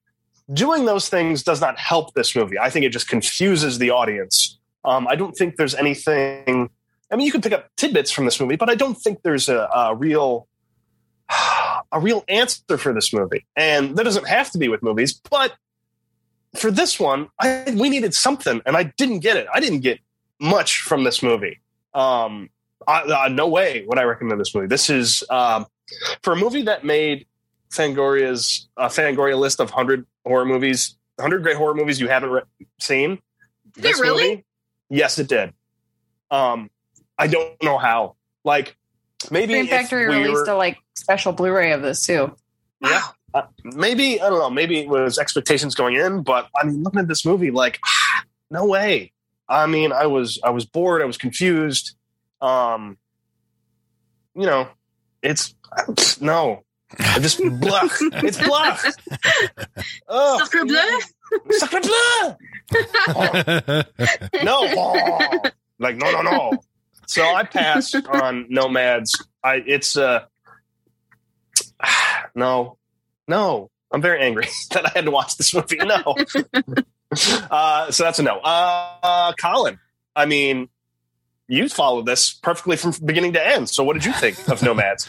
doing 0.52 0.84
those 0.84 1.08
things 1.08 1.42
does 1.42 1.60
not 1.60 1.76
help 1.76 2.14
this 2.14 2.36
movie. 2.36 2.56
I 2.56 2.70
think 2.70 2.84
it 2.84 2.90
just 2.90 3.08
confuses 3.08 3.78
the 3.78 3.90
audience. 3.90 4.58
Um, 4.84 5.08
I 5.08 5.16
don't 5.16 5.32
think 5.32 5.56
there's 5.56 5.74
anything. 5.74 6.70
I 7.10 7.16
mean, 7.16 7.26
you 7.26 7.32
can 7.32 7.40
pick 7.40 7.52
up 7.52 7.68
tidbits 7.76 8.12
from 8.12 8.26
this 8.26 8.38
movie, 8.40 8.54
but 8.54 8.70
I 8.70 8.76
don't 8.76 8.94
think 8.94 9.22
there's 9.22 9.48
a, 9.48 9.68
a 9.74 9.96
real 9.96 10.46
a 11.92 11.98
real 11.98 12.24
answer 12.28 12.78
for 12.78 12.94
this 12.94 13.12
movie. 13.12 13.46
And 13.56 13.96
that 13.96 14.04
doesn't 14.04 14.28
have 14.28 14.52
to 14.52 14.58
be 14.58 14.68
with 14.68 14.84
movies, 14.84 15.20
but 15.28 15.54
for 16.56 16.70
this 16.70 17.00
one, 17.00 17.28
I, 17.40 17.64
we 17.76 17.90
needed 17.90 18.14
something, 18.14 18.62
and 18.64 18.76
I 18.76 18.84
didn't 18.84 19.20
get 19.20 19.36
it. 19.36 19.46
I 19.52 19.58
didn't 19.58 19.80
get 19.80 19.98
much 20.40 20.80
from 20.80 21.04
this 21.04 21.22
movie. 21.22 21.60
Um, 21.92 22.50
I, 22.86 23.02
uh, 23.02 23.28
no 23.28 23.46
way 23.48 23.84
would 23.86 23.98
I 23.98 24.04
recommend 24.04 24.40
this 24.40 24.54
movie. 24.54 24.66
This 24.66 24.88
is 24.90 25.22
um, 25.30 25.66
for 26.22 26.32
a 26.32 26.36
movie 26.36 26.62
that 26.62 26.84
made 26.84 27.26
Fangoria's 27.70 28.68
uh, 28.76 28.88
Fangoria 28.88 29.38
list 29.38 29.60
of 29.60 29.70
hundred 29.70 30.06
horror 30.24 30.44
movies, 30.44 30.96
hundred 31.20 31.42
great 31.42 31.56
horror 31.56 31.74
movies 31.74 32.00
you 32.00 32.08
haven't 32.08 32.30
re- 32.30 32.42
seen. 32.78 33.18
Did 33.74 33.84
it 33.86 33.98
really? 34.00 34.28
movie- 34.30 34.44
yes, 34.88 35.18
it 35.18 35.28
did. 35.28 35.52
Um, 36.30 36.70
I 37.18 37.26
don't 37.26 37.62
know 37.62 37.78
how. 37.78 38.16
Like 38.44 38.76
maybe 39.30 39.54
if 39.54 39.68
Factory 39.68 40.08
we 40.08 40.16
released 40.16 40.46
were- 40.46 40.52
a 40.54 40.56
like 40.56 40.78
special 40.96 41.32
Blu-ray 41.32 41.72
of 41.72 41.82
this 41.82 42.02
too. 42.02 42.34
yeah. 42.80 43.02
Uh, 43.32 43.42
maybe 43.62 44.20
I 44.20 44.28
don't 44.28 44.40
know. 44.40 44.50
Maybe 44.50 44.80
it 44.80 44.88
was 44.88 45.16
expectations 45.18 45.76
going 45.76 45.94
in, 45.94 46.22
but 46.22 46.48
I 46.60 46.64
mean, 46.66 46.82
looking 46.82 46.98
at 46.98 47.06
this 47.06 47.24
movie, 47.24 47.52
like, 47.52 47.78
no 48.50 48.64
way. 48.66 49.12
I 49.48 49.66
mean, 49.66 49.92
I 49.92 50.06
was 50.06 50.40
I 50.42 50.50
was 50.50 50.64
bored. 50.64 51.00
I 51.02 51.04
was 51.04 51.16
confused. 51.16 51.94
Um, 52.40 52.96
you 54.34 54.46
know, 54.46 54.68
it's 55.22 55.54
no. 56.20 56.64
I 56.98 57.18
just 57.20 57.38
blah. 57.60 57.88
It's 58.00 58.38
blah. 58.42 58.76
Oh, 60.08 60.44
Sacre 60.44 60.64
bleu? 60.64 61.00
sacre 61.50 61.80
bleu. 61.80 62.34
Oh, 63.08 63.82
no, 64.42 64.58
Oh. 64.76 65.40
like 65.78 65.96
no, 65.96 66.10
no, 66.10 66.22
no. 66.22 66.52
So 67.06 67.22
I 67.22 67.44
passed 67.44 67.94
on 67.94 68.46
Nomads. 68.48 69.24
I 69.42 69.62
it's 69.66 69.96
uh 69.96 70.24
no, 72.34 72.76
no. 73.28 73.70
I'm 73.92 74.02
very 74.02 74.20
angry 74.22 74.46
that 74.70 74.86
I 74.86 74.90
had 74.94 75.04
to 75.06 75.10
watch 75.10 75.36
this 75.36 75.52
movie. 75.52 75.76
No, 75.76 76.14
uh, 77.50 77.90
so 77.90 78.04
that's 78.04 78.18
a 78.20 78.22
no. 78.22 78.38
Uh, 78.38 79.32
Colin, 79.32 79.78
I 80.14 80.26
mean, 80.26 80.68
you 81.50 81.68
followed 81.68 82.06
this 82.06 82.32
perfectly 82.32 82.76
from 82.76 82.94
beginning 83.04 83.32
to 83.34 83.46
end. 83.46 83.68
So 83.68 83.82
what 83.84 83.94
did 83.94 84.04
you 84.04 84.12
think 84.12 84.48
of 84.48 84.62
Nomads? 84.62 85.08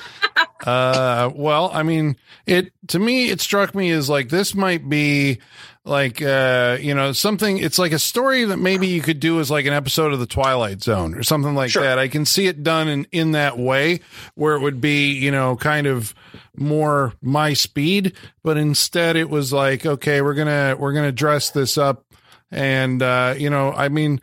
Uh, 0.65 1.29
well, 1.33 1.69
I 1.73 1.83
mean, 1.83 2.17
it 2.45 2.73
to 2.87 2.99
me, 2.99 3.29
it 3.29 3.39
struck 3.41 3.73
me 3.75 3.91
as 3.91 4.09
like 4.09 4.29
this 4.29 4.53
might 4.53 4.89
be 4.89 5.39
like 5.83 6.21
uh, 6.21 6.77
you 6.79 6.93
know 6.93 7.11
something. 7.13 7.57
It's 7.57 7.79
like 7.79 7.91
a 7.91 7.99
story 7.99 8.45
that 8.45 8.57
maybe 8.57 8.87
you 8.87 9.01
could 9.01 9.19
do 9.19 9.39
as 9.39 9.49
like 9.49 9.65
an 9.65 9.73
episode 9.73 10.13
of 10.13 10.19
the 10.19 10.25
Twilight 10.27 10.81
Zone 10.83 11.15
or 11.15 11.23
something 11.23 11.55
like 11.55 11.71
Sure. 11.71 11.83
that. 11.83 11.97
I 11.99 12.07
can 12.07 12.25
see 12.25 12.47
it 12.47 12.63
done 12.63 12.87
in 12.87 13.07
in 13.11 13.31
that 13.31 13.57
way 13.57 14.01
where 14.35 14.55
it 14.55 14.61
would 14.61 14.81
be 14.81 15.13
you 15.13 15.31
know 15.31 15.55
kind 15.55 15.87
of 15.87 16.13
more 16.55 17.13
my 17.21 17.53
speed, 17.53 18.13
but 18.43 18.57
instead 18.57 19.15
it 19.15 19.29
was 19.29 19.51
like 19.53 19.85
okay, 19.85 20.21
we're 20.21 20.35
gonna 20.35 20.75
we're 20.77 20.93
gonna 20.93 21.11
dress 21.11 21.49
this 21.51 21.77
up, 21.77 22.05
and 22.51 23.01
uh, 23.01 23.33
you 23.37 23.49
know, 23.49 23.71
I 23.71 23.89
mean 23.89 24.21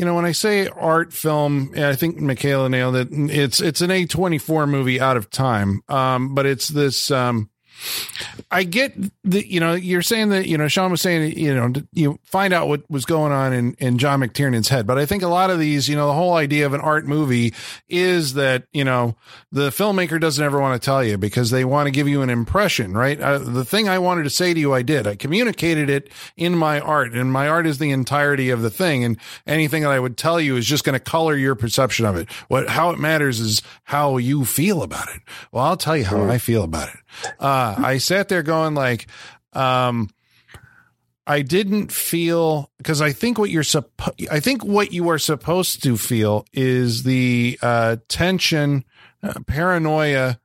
you 0.00 0.06
know, 0.06 0.14
when 0.14 0.24
I 0.24 0.32
say 0.32 0.66
art 0.66 1.12
film, 1.12 1.74
I 1.76 1.94
think 1.94 2.16
Michaela 2.16 2.70
nailed 2.70 2.96
it. 2.96 3.08
It's 3.12 3.60
it's 3.60 3.82
an 3.82 3.90
A 3.90 4.06
twenty 4.06 4.38
four 4.38 4.66
movie 4.66 4.98
out 4.98 5.18
of 5.18 5.28
time, 5.28 5.82
um, 5.90 6.34
but 6.34 6.46
it's 6.46 6.68
this. 6.68 7.10
Um, 7.10 7.49
I 8.50 8.64
get 8.64 8.94
the 9.24 9.46
you 9.46 9.60
know 9.60 9.74
you're 9.74 10.02
saying 10.02 10.30
that 10.30 10.46
you 10.46 10.58
know 10.58 10.68
Sean 10.68 10.90
was 10.90 11.00
saying 11.00 11.38
you 11.38 11.54
know 11.54 11.72
you 11.92 12.18
find 12.24 12.52
out 12.52 12.68
what 12.68 12.88
was 12.90 13.04
going 13.04 13.32
on 13.32 13.52
in 13.52 13.74
in 13.74 13.98
John 13.98 14.20
McTiernan's 14.20 14.68
head, 14.68 14.86
but 14.86 14.98
I 14.98 15.06
think 15.06 15.22
a 15.22 15.28
lot 15.28 15.50
of 15.50 15.58
these 15.58 15.88
you 15.88 15.96
know 15.96 16.06
the 16.06 16.14
whole 16.14 16.34
idea 16.34 16.66
of 16.66 16.74
an 16.74 16.80
art 16.80 17.06
movie 17.06 17.54
is 17.88 18.34
that 18.34 18.64
you 18.72 18.84
know 18.84 19.14
the 19.52 19.70
filmmaker 19.70 20.20
doesn't 20.20 20.44
ever 20.44 20.60
want 20.60 20.80
to 20.80 20.84
tell 20.84 21.04
you 21.04 21.16
because 21.16 21.50
they 21.50 21.64
want 21.64 21.86
to 21.86 21.90
give 21.90 22.08
you 22.08 22.22
an 22.22 22.30
impression, 22.30 22.92
right? 22.92 23.20
Uh, 23.20 23.38
the 23.38 23.64
thing 23.64 23.88
I 23.88 23.98
wanted 23.98 24.24
to 24.24 24.30
say 24.30 24.52
to 24.52 24.60
you, 24.60 24.74
I 24.74 24.82
did. 24.82 25.06
I 25.06 25.16
communicated 25.16 25.88
it 25.88 26.10
in 26.36 26.56
my 26.56 26.80
art, 26.80 27.12
and 27.12 27.32
my 27.32 27.48
art 27.48 27.66
is 27.66 27.78
the 27.78 27.90
entirety 27.90 28.50
of 28.50 28.62
the 28.62 28.70
thing, 28.70 29.04
and 29.04 29.16
anything 29.46 29.82
that 29.82 29.92
I 29.92 30.00
would 30.00 30.16
tell 30.16 30.40
you 30.40 30.56
is 30.56 30.66
just 30.66 30.84
going 30.84 30.98
to 30.98 31.00
color 31.00 31.36
your 31.36 31.54
perception 31.54 32.04
of 32.04 32.16
it. 32.16 32.30
What 32.48 32.68
how 32.68 32.90
it 32.90 32.98
matters 32.98 33.40
is 33.40 33.62
how 33.84 34.16
you 34.16 34.44
feel 34.44 34.82
about 34.82 35.08
it. 35.14 35.20
Well, 35.52 35.64
I'll 35.64 35.76
tell 35.76 35.96
you 35.96 36.04
how 36.04 36.24
I 36.24 36.38
feel 36.38 36.64
about 36.64 36.88
it. 36.88 36.96
Uh, 37.38 37.74
I 37.78 37.98
sat 37.98 38.28
there 38.28 38.42
going 38.42 38.74
like, 38.74 39.06
um, 39.52 40.08
I 41.26 41.42
didn't 41.42 41.92
feel 41.92 42.70
because 42.78 43.00
I 43.00 43.12
think 43.12 43.38
what 43.38 43.50
you're 43.50 43.62
suppo- 43.62 44.28
I 44.30 44.40
think 44.40 44.64
what 44.64 44.92
you 44.92 45.08
are 45.10 45.18
supposed 45.18 45.82
to 45.84 45.96
feel 45.96 46.44
is 46.52 47.04
the 47.04 47.58
uh, 47.62 47.96
tension, 48.08 48.84
uh, 49.22 49.34
paranoia, 49.46 50.40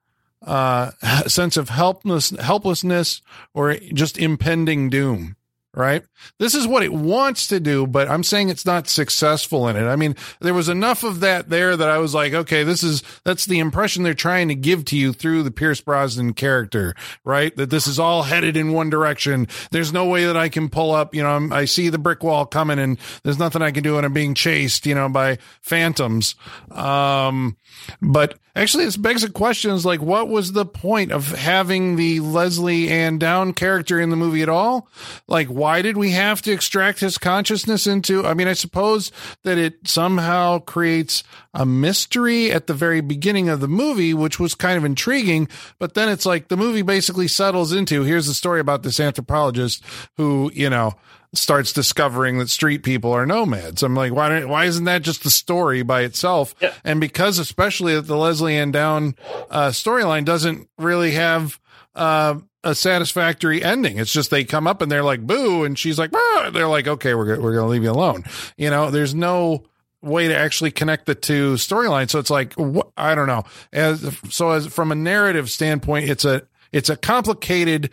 uh, 0.45 0.91
sense 1.28 1.57
of 1.57 1.70
helpless 1.70 2.30
helplessness, 2.39 3.22
or 3.53 3.76
just 3.76 4.20
impending 4.20 4.89
doom. 4.89 5.38
Right. 5.76 6.04
This 6.40 6.56
is 6.56 6.66
what 6.66 6.84
it 6.84 6.94
wants 6.94 7.48
to 7.48 7.60
do, 7.60 7.86
but 7.86 8.10
I'm 8.10 8.24
saying 8.24 8.48
it's 8.48 8.66
not 8.66 8.88
successful 8.88 9.68
in 9.68 9.76
it. 9.76 9.84
I 9.84 9.98
mean, 9.98 10.16
there 10.40 10.54
was 10.54 10.70
enough 10.70 11.04
of 11.04 11.20
that 11.20 11.50
there 11.50 11.76
that 11.76 11.90
I 11.90 11.98
was 11.98 12.14
like, 12.14 12.34
okay, 12.34 12.64
this 12.64 12.82
is, 12.82 13.04
that's 13.26 13.46
the 13.46 13.60
impression 13.60 14.04
they're 14.04 14.14
trying 14.14 14.48
to 14.48 14.56
give 14.56 14.86
to 14.86 14.98
you 14.98 15.12
through 15.12 15.44
the 15.44 15.52
Pierce 15.52 15.82
Brosnan 15.82 16.34
character, 16.34 16.96
right? 17.26 17.54
That 17.58 17.72
this 17.72 17.88
is 17.88 18.00
all 18.00 18.24
headed 18.24 18.56
in 18.56 18.72
one 18.72 18.90
direction. 18.90 19.50
There's 19.72 19.92
no 19.92 20.06
way 20.06 20.24
that 20.24 20.38
I 20.38 20.48
can 20.48 20.70
pull 20.70 20.94
up, 20.94 21.14
you 21.14 21.22
know, 21.22 21.36
I'm, 21.36 21.52
I 21.52 21.66
see 21.66 21.90
the 21.90 22.00
brick 22.00 22.24
wall 22.24 22.46
coming 22.46 22.80
and 22.80 22.98
there's 23.24 23.40
nothing 23.40 23.62
I 23.62 23.72
can 23.72 23.84
do 23.84 23.98
and 23.98 24.06
I'm 24.06 24.14
being 24.14 24.34
chased, 24.34 24.86
you 24.86 24.96
know, 24.96 25.10
by 25.10 25.40
phantoms. 25.62 26.36
Um, 26.72 27.58
but 28.02 28.40
actually 28.56 28.86
this 28.86 28.97
begs 28.97 29.22
the 29.22 29.30
questions 29.30 29.86
like, 29.86 30.01
what 30.01 30.30
was 30.30 30.53
the 30.53 30.66
point 30.66 31.12
of 31.12 31.28
having 31.32 31.95
the 31.95 32.20
Lesley-Anne 32.22 33.18
Down 33.18 33.53
character 33.53 33.99
in 33.99 34.10
the 34.10 34.16
movie 34.16 34.41
at 34.41 34.49
all? 34.49 34.88
Like, 35.28 35.47
why 35.47 35.82
did 35.82 35.97
we 35.97 36.12
have 36.12 36.41
to 36.43 36.51
extract 36.51 36.99
his 36.99 37.18
consciousness 37.18 37.88
into? 37.88 38.26
I 38.26 38.34
mean, 38.34 38.47
I 38.47 38.53
suppose 38.53 39.12
that 39.43 39.58
it 39.58 39.88
somehow 39.88 40.60
creates 40.60 41.24
a 41.53 41.66
mystery 41.66 42.51
at 42.51 42.68
the 42.68 42.74
very 42.74 43.01
beginning 43.01 43.49
of 43.49 43.60
the 43.60 43.68
movie, 43.68 44.14
which 44.14 44.39
was 44.39 44.56
kind 44.56 44.78
of 44.78 44.86
intriguing. 44.86 45.47
But 45.80 45.93
then 45.93 46.10
it's 46.10 46.26
like 46.26 46.47
the 46.47 46.58
movie 46.58 46.82
basically 46.82 47.28
settles 47.28 47.74
into 47.74 48.03
here's 48.03 48.28
the 48.28 48.34
story 48.34 48.60
about 48.60 48.84
this 48.84 48.99
anthropologist 48.99 49.84
who, 50.18 50.51
you 50.53 50.70
know, 50.70 50.93
starts 51.38 51.74
discovering 51.74 52.38
that 52.40 52.50
street 52.50 52.84
people 52.84 53.12
are 53.12 53.26
nomads. 53.26 53.84
I'm 53.84 53.96
like, 53.96 54.14
why 54.14 54.30
don't, 54.30 54.50
why 54.50 54.66
isn't 54.66 54.86
that 54.86 55.02
just 55.02 55.24
the 55.24 55.30
story 55.30 55.84
by 55.84 56.02
itself? 56.02 56.56
Yeah. 56.62 56.74
And 56.84 57.00
because 57.00 57.40
especially 57.40 58.00
the 58.00 58.18
Lesley-Anne 58.18 58.72
Down 58.72 59.16
uh, 59.50 59.70
storyline 59.70 60.26
doesn't 60.26 60.70
really 60.78 61.12
have 61.12 61.60
uh, 61.96 62.40
a 62.64 62.76
satisfactory 62.76 63.64
ending. 63.64 64.00
It's 64.00 64.12
just 64.12 64.32
they 64.32 64.44
come 64.44 64.68
up 64.68 64.82
and 64.82 64.92
they're 64.92 65.04
like 65.04 65.26
boo, 65.26 65.64
and 65.64 65.78
she's 65.78 66.00
like, 66.00 66.12
ah! 66.14 66.50
they're 66.52 66.68
like, 66.68 66.88
okay, 66.88 67.14
we're 67.14 67.40
we're 67.40 67.54
gonna 67.56 67.68
leave 67.68 67.84
you 67.84 67.92
alone. 67.92 68.24
You 68.58 68.70
know, 68.70 68.90
there's 68.90 69.16
no 69.16 69.64
way 70.02 70.28
to 70.28 70.36
actually 70.36 70.72
connect 70.72 71.06
the 71.06 71.16
two 71.16 71.54
storylines. 71.56 72.12
So 72.12 72.20
it's 72.20 72.30
like, 72.30 72.54
wh- 72.54 72.88
I 72.98 73.16
don't 73.16 73.28
know. 73.28 73.44
As 73.72 74.18
so 74.30 74.52
as 74.52 74.68
from 74.68 74.92
a 74.92 74.96
narrative 74.96 75.50
standpoint, 75.50 76.10
it's 76.10 76.26
a 76.26 76.42
it's 76.72 76.90
a 76.90 76.98
complicated 76.98 77.92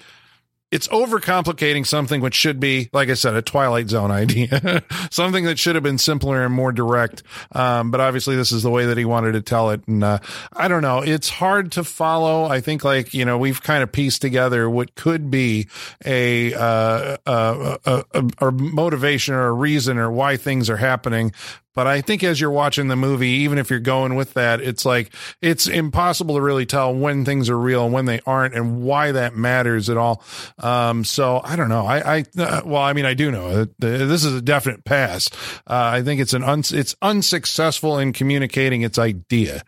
it's 0.73 0.89
overcomplicating 0.89 1.87
something 1.87 2.23
which 2.23 2.35
should 2.35 2.59
be, 2.59 2.89
like 2.95 3.11
I 3.11 3.15
said, 3.15 3.35
a 3.35 3.43
Twilight 3.43 3.91
Zone 3.91 4.11
idea, 4.11 4.83
something 5.11 5.45
that 5.45 5.59
should 5.59 5.75
have 5.75 5.85
been 5.85 5.99
simpler 5.99 6.45
and 6.45 6.53
more 6.53 6.73
direct. 6.73 7.23
Um, 7.53 7.91
but 7.91 8.01
obviously, 8.01 8.35
this 8.35 8.51
is 8.51 8.63
the 8.63 8.71
way 8.71 8.87
that 8.87 8.97
he 8.97 9.05
wanted 9.05 9.33
to 9.33 9.43
tell 9.43 9.71
it, 9.71 9.87
and 9.87 10.03
uh, 10.03 10.19
I 10.53 10.69
don't 10.69 10.83
know. 10.83 11.01
It's 11.01 11.29
hard 11.29 11.71
to 11.73 11.85
follow. 11.85 12.45
I 12.45 12.61
think, 12.61 12.83
like 12.83 13.13
you 13.13 13.25
know, 13.25 13.37
we've 13.37 13.63
kind 13.63 13.83
of 13.83 13.93
pieced 13.93 14.23
together 14.23 14.69
what 14.69 14.95
could 14.95 15.31
be 15.31 15.69
a 16.05 16.55
uh, 16.55 17.19
a, 17.27 17.79
a, 17.85 18.05
a, 18.15 18.49
a 18.49 18.51
motivation 18.51 19.35
or 19.35 19.49
a 19.49 19.53
reason 19.53 19.99
or 19.99 20.11
why 20.11 20.39
things 20.39 20.71
are 20.71 20.79
happening. 20.79 21.33
But 21.75 21.87
I 21.87 22.01
think 22.01 22.23
as 22.23 22.41
you're 22.41 22.51
watching 22.51 22.89
the 22.89 22.97
movie, 22.97 23.29
even 23.29 23.59
if 23.59 23.71
you're 23.71 23.81
going 23.81 24.15
with 24.15 24.35
that, 24.35 24.61
it's 24.61 24.85
like 24.85 25.15
it's 25.41 25.67
impossible 25.67 26.35
to 26.37 26.41
really 26.41 26.67
tell 26.67 26.95
when 26.95 27.25
things 27.25 27.49
are 27.49 27.59
real 27.59 27.85
and 27.85 27.93
when 27.93 28.05
they 28.05 28.21
aren't, 28.27 28.55
and 28.55 28.83
why 28.83 29.13
that 29.13 29.35
matters 29.35 29.89
at 29.89 29.97
all. 29.97 30.23
Um, 30.59 31.05
so 31.05 31.41
I 31.43 31.57
don't 31.57 31.69
know. 31.69 31.87
I, 31.87 32.19
I 32.19 32.25
uh, 32.39 32.63
well, 32.65 32.83
I 32.83 32.93
mean, 32.93 33.07
I 33.07 33.15
do 33.15 33.31
know 33.31 33.65
that 33.65 33.79
this 33.79 34.25
is 34.25 34.35
a 34.35 34.43
definite 34.43 34.85
pass. 34.85 35.29
Uh, 35.67 35.91
I 35.95 36.03
think 36.03 36.21
it's 36.21 36.35
an 36.35 36.43
uns 36.43 36.73
it's 36.73 36.95
unsuccessful 37.03 37.99
in 37.99 38.13
communicating 38.13 38.83
its 38.83 38.99
idea. 38.99 39.63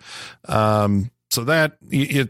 Um, 0.47 1.11
so 1.31 1.45
that 1.45 1.79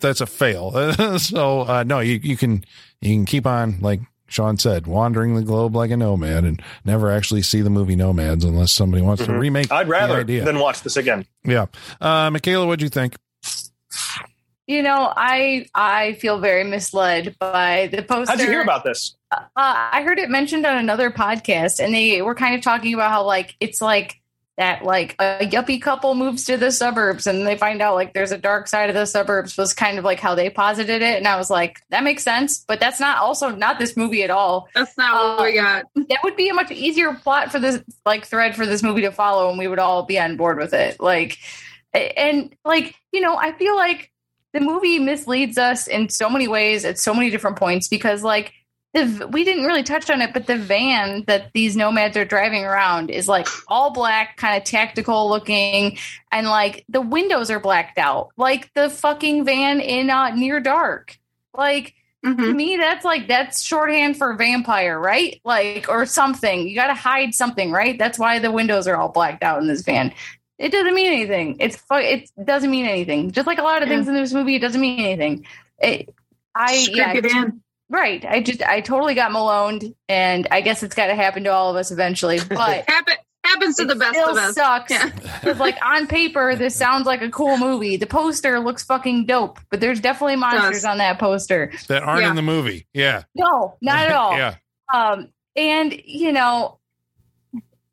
that's 0.01 0.21
a 0.21 0.27
fail. 0.27 1.19
so 1.19 1.61
uh, 1.61 1.85
no, 1.85 2.01
you 2.01 2.21
you 2.23 2.37
can 2.37 2.65
you 3.01 3.15
can 3.15 3.27
keep 3.27 3.47
on 3.47 3.81
like 3.81 4.01
Sean 4.35 4.59
said, 4.59 4.89
wandering 4.89 5.37
the 5.37 5.43
globe 5.43 5.77
like 5.77 5.93
a 5.93 5.97
nomad 5.97 6.43
and 6.45 6.61
never 6.85 7.09
actually 7.09 7.43
see 7.43 7.61
the 7.61 7.71
movie 7.71 7.95
Nomads 7.95 8.45
unless 8.45 8.73
somebody 8.73 9.01
wants 9.01 9.25
to 9.25 9.31
Mhm. 9.31 9.39
remake. 9.39 9.71
I'd 9.71 9.87
the 9.87 9.91
rather 9.93 10.17
idea. 10.19 10.45
than 10.45 10.59
watch 10.59 10.83
this 10.83 10.97
again. 10.97 11.25
yeah. 11.45 11.67
Uh, 12.01 12.33
Michaela, 12.33 12.67
what'd 12.67 12.83
you 12.83 12.89
think? 12.89 13.15
You 14.67 14.83
know, 14.83 15.13
I 15.15 15.67
I 15.73 16.15
feel 16.15 16.41
very 16.41 16.65
misled 16.65 17.37
by 17.39 17.89
the 17.93 18.03
poster. 18.03 18.33
How'd 18.33 18.41
you 18.41 18.49
hear 18.49 18.63
about 18.63 18.83
this? 18.83 19.15
Uh, 19.31 19.39
I 19.55 20.03
heard 20.03 20.19
it 20.19 20.31
mentioned 20.31 20.67
on 20.67 20.79
another 20.79 21.11
podcast, 21.13 21.79
and 21.85 21.95
they 21.95 22.21
were 22.23 22.35
kind 22.35 22.55
of 22.57 22.63
talking 22.63 22.93
about 22.95 23.11
how 23.13 23.23
like 23.25 23.55
it's 23.61 23.81
like 23.81 24.21
that 24.57 24.85
like 24.85 25.17
a 25.19 25.41
yuppie 25.41 25.83
couple 25.83 26.15
moves 26.15 26.45
to 26.45 26.57
the 26.57 26.71
suburbs 26.71 27.27
and 27.27 27.47
they 27.47 27.57
find 27.57 27.83
out 27.83 27.95
like 27.95 28.13
there's 28.13 28.31
a 28.31 28.39
dark 28.39 28.69
side 28.69 28.89
of 28.89 28.95
the 28.95 29.05
suburbs 29.05 29.57
was 29.57 29.75
kind 29.75 29.99
of 29.99 30.05
like 30.05 30.21
how 30.21 30.35
they 30.35 30.49
posited 30.49 31.03
it. 31.03 31.17
And 31.19 31.27
i 31.27 31.37
was 31.37 31.51
like 31.51 31.81
that 31.91 32.05
makes 32.05 32.23
sense 32.23 32.65
but 32.67 32.81
that's 32.81 33.01
not 33.01 33.19
also 33.19 33.51
not 33.51 33.79
this 33.79 33.97
movie 33.97 34.23
at 34.23 34.31
all. 34.31 34.69
That's 34.75 34.97
not 34.97 35.39
what 35.39 35.45
we 35.45 35.59
um, 35.59 35.65
got. 35.65 36.09
that 36.09 36.21
would 36.23 36.37
be 36.37 36.49
a 36.49 36.55
much 36.55 36.71
easier 36.71 37.15
plot 37.15 37.51
for 37.51 37.59
this 37.59 37.83
like 38.07 38.27
thread 38.27 38.55
for 38.55 38.67
this 38.67 38.83
movie 38.83 39.03
to 39.03 39.13
follow 39.13 39.49
and 39.49 39.59
we 39.59 39.67
would 39.67 39.79
all 39.79 40.05
be 40.05 40.19
on 40.19 40.37
board 40.37 40.59
with 40.59 40.73
it. 40.73 41.01
Like 41.01 41.39
and 41.95 42.55
like 42.65 42.95
you 43.13 43.21
know 43.21 43.37
i 43.37 43.53
feel 43.53 43.77
like 43.77 44.11
the 44.53 44.61
movie 44.61 44.99
misleads 44.99 45.59
us 45.59 45.87
in 45.87 46.09
so 46.09 46.31
many 46.31 46.47
ways 46.47 46.85
at 46.85 46.99
so 46.99 47.13
many 47.13 47.31
different 47.31 47.57
points 47.57 47.89
because 47.89 48.23
like 48.23 48.53
the, 48.95 49.27
we 49.29 49.45
didn't 49.45 49.65
really 49.65 49.83
touch 49.83 50.09
on 50.09 50.23
it 50.23 50.33
but 50.33 50.47
the 50.47 50.57
van 50.57 51.25
that 51.27 51.51
these 51.53 51.77
nomads 51.77 52.17
are 52.17 52.25
driving 52.25 52.65
around 52.65 53.11
is 53.11 53.27
like 53.29 53.47
all 53.69 53.91
black 53.93 54.37
kind 54.37 54.57
of 54.57 54.65
tactical 54.65 55.29
looking 55.29 55.99
and 56.33 56.47
like 56.47 56.85
the 56.89 57.01
windows 57.01 57.51
are 57.51 57.61
blacked 57.61 57.99
out 57.99 58.31
like 58.37 58.73
the 58.75 58.89
fucking 58.89 59.45
van 59.45 59.81
in 59.81 60.11
uh, 60.11 60.31
near 60.31 60.61
dark. 60.61 61.19
Like 61.57 61.95
Mhm. 62.25 62.37
to 62.39 62.55
me 62.55 62.77
that's 62.79 63.05
like 63.05 63.29
that's 63.29 63.63
shorthand 63.63 64.17
for 64.17 64.33
vampire 64.35 64.99
right? 64.99 65.41
Like 65.45 65.87
or 65.91 66.07
something. 66.07 66.67
You 66.67 66.75
got 66.75 66.87
to 66.87 66.95
hide 66.95 67.35
something 67.35 67.71
right? 67.71 67.99
That's 67.99 68.19
why 68.19 68.39
the 68.39 68.51
windows 68.51 68.87
are 68.89 68.97
all 68.97 69.11
blacked 69.11 69.43
out 69.43 69.61
in 69.61 69.69
this 69.69 69.83
van. 69.83 70.11
It 70.59 70.71
doesn't 70.73 70.95
mean 70.95 71.13
anything. 71.13 71.57
It's 71.61 71.77
fu- 71.77 71.97
it 71.97 72.31
doesn't 72.43 72.71
mean 72.71 72.87
anything. 72.87 73.31
Just 73.33 73.47
like 73.47 73.59
a 73.59 73.63
lot 73.63 73.83
of 73.83 73.89
Yeah. 73.89 73.97
things 73.97 74.09
in 74.09 74.15
this 74.15 74.33
movie 74.33 74.55
it 74.55 74.61
doesn't 74.61 74.81
mean 74.81 75.01
anything. 75.01 75.45
It, 75.81 76.15
i 76.55 76.73
yeah 76.93 77.11
Script 77.11 77.27
it 77.27 77.33
in. 77.33 77.61
Right 77.95 78.25
i 78.25 78.41
just 78.41 78.61
i 78.63 78.81
totally 78.81 79.15
got 79.15 79.31
maloned 79.31 79.95
and 80.09 80.49
i 80.51 80.61
guess 80.61 80.83
it's 80.83 80.95
got 80.95 81.07
to 81.07 81.15
happen 81.15 81.45
to 81.45 81.51
all 81.53 81.71
of 81.71 81.77
us 81.77 81.91
eventually 81.93 82.39
but 82.49 82.85
Happen, 82.89 83.15
happens 83.45 83.77
to 83.77 83.83
it 83.83 83.89
the 83.89 83.95
best 83.95 84.15
still 84.15 84.31
of 84.31 84.37
us. 84.37 84.55
sucks 84.55 84.91
Yeah. 84.91 85.11
like 85.59 85.77
on 85.85 86.07
paper 86.09 86.57
this 86.57 86.75
sounds 86.75 87.07
like 87.07 87.23
a 87.23 87.31
cool 87.31 87.57
movie 87.57 87.97
the 87.97 88.07
poster 88.07 88.59
looks 88.59 88.83
fucking 88.85 89.27
dope 89.27 89.61
but 89.71 89.81
there's 89.81 90.01
definitely 90.01 90.37
monsters 90.37 90.85
on 90.85 90.99
that 90.99 91.19
poster 91.21 91.71
That 91.89 92.03
aren't 92.03 92.23
Yeah. 92.23 92.31
in 92.31 92.37
the 92.37 92.43
movie. 92.43 92.87
Yeah. 92.93 93.23
no 93.37 93.77
not 93.81 94.01
at 94.01 94.13
all 94.13 94.33
yeah. 94.37 94.57
um 94.93 95.29
and 95.57 95.95
you 96.05 96.33
know, 96.33 96.81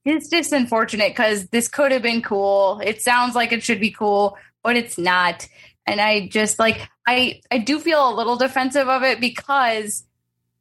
it's 0.03 0.29
just 0.29 0.51
unfortunate 0.51 1.09
because 1.11 1.45
this 1.49 1.67
could 1.67 1.91
have 1.91 2.01
been 2.01 2.23
cool. 2.23 2.81
It 2.83 3.03
sounds 3.03 3.35
like 3.35 3.51
it 3.51 3.61
should 3.61 3.79
be 3.79 3.91
cool, 3.91 4.35
but 4.63 4.75
it's 4.75 4.97
not. 4.97 5.47
And 5.85 5.99
I 5.99 6.27
just 6.27 6.59
like 6.59 6.89
I 7.07 7.41
I 7.49 7.57
do 7.57 7.79
feel 7.79 8.09
a 8.09 8.15
little 8.15 8.35
defensive 8.35 8.87
of 8.87 9.03
it 9.03 9.19
because 9.19 10.03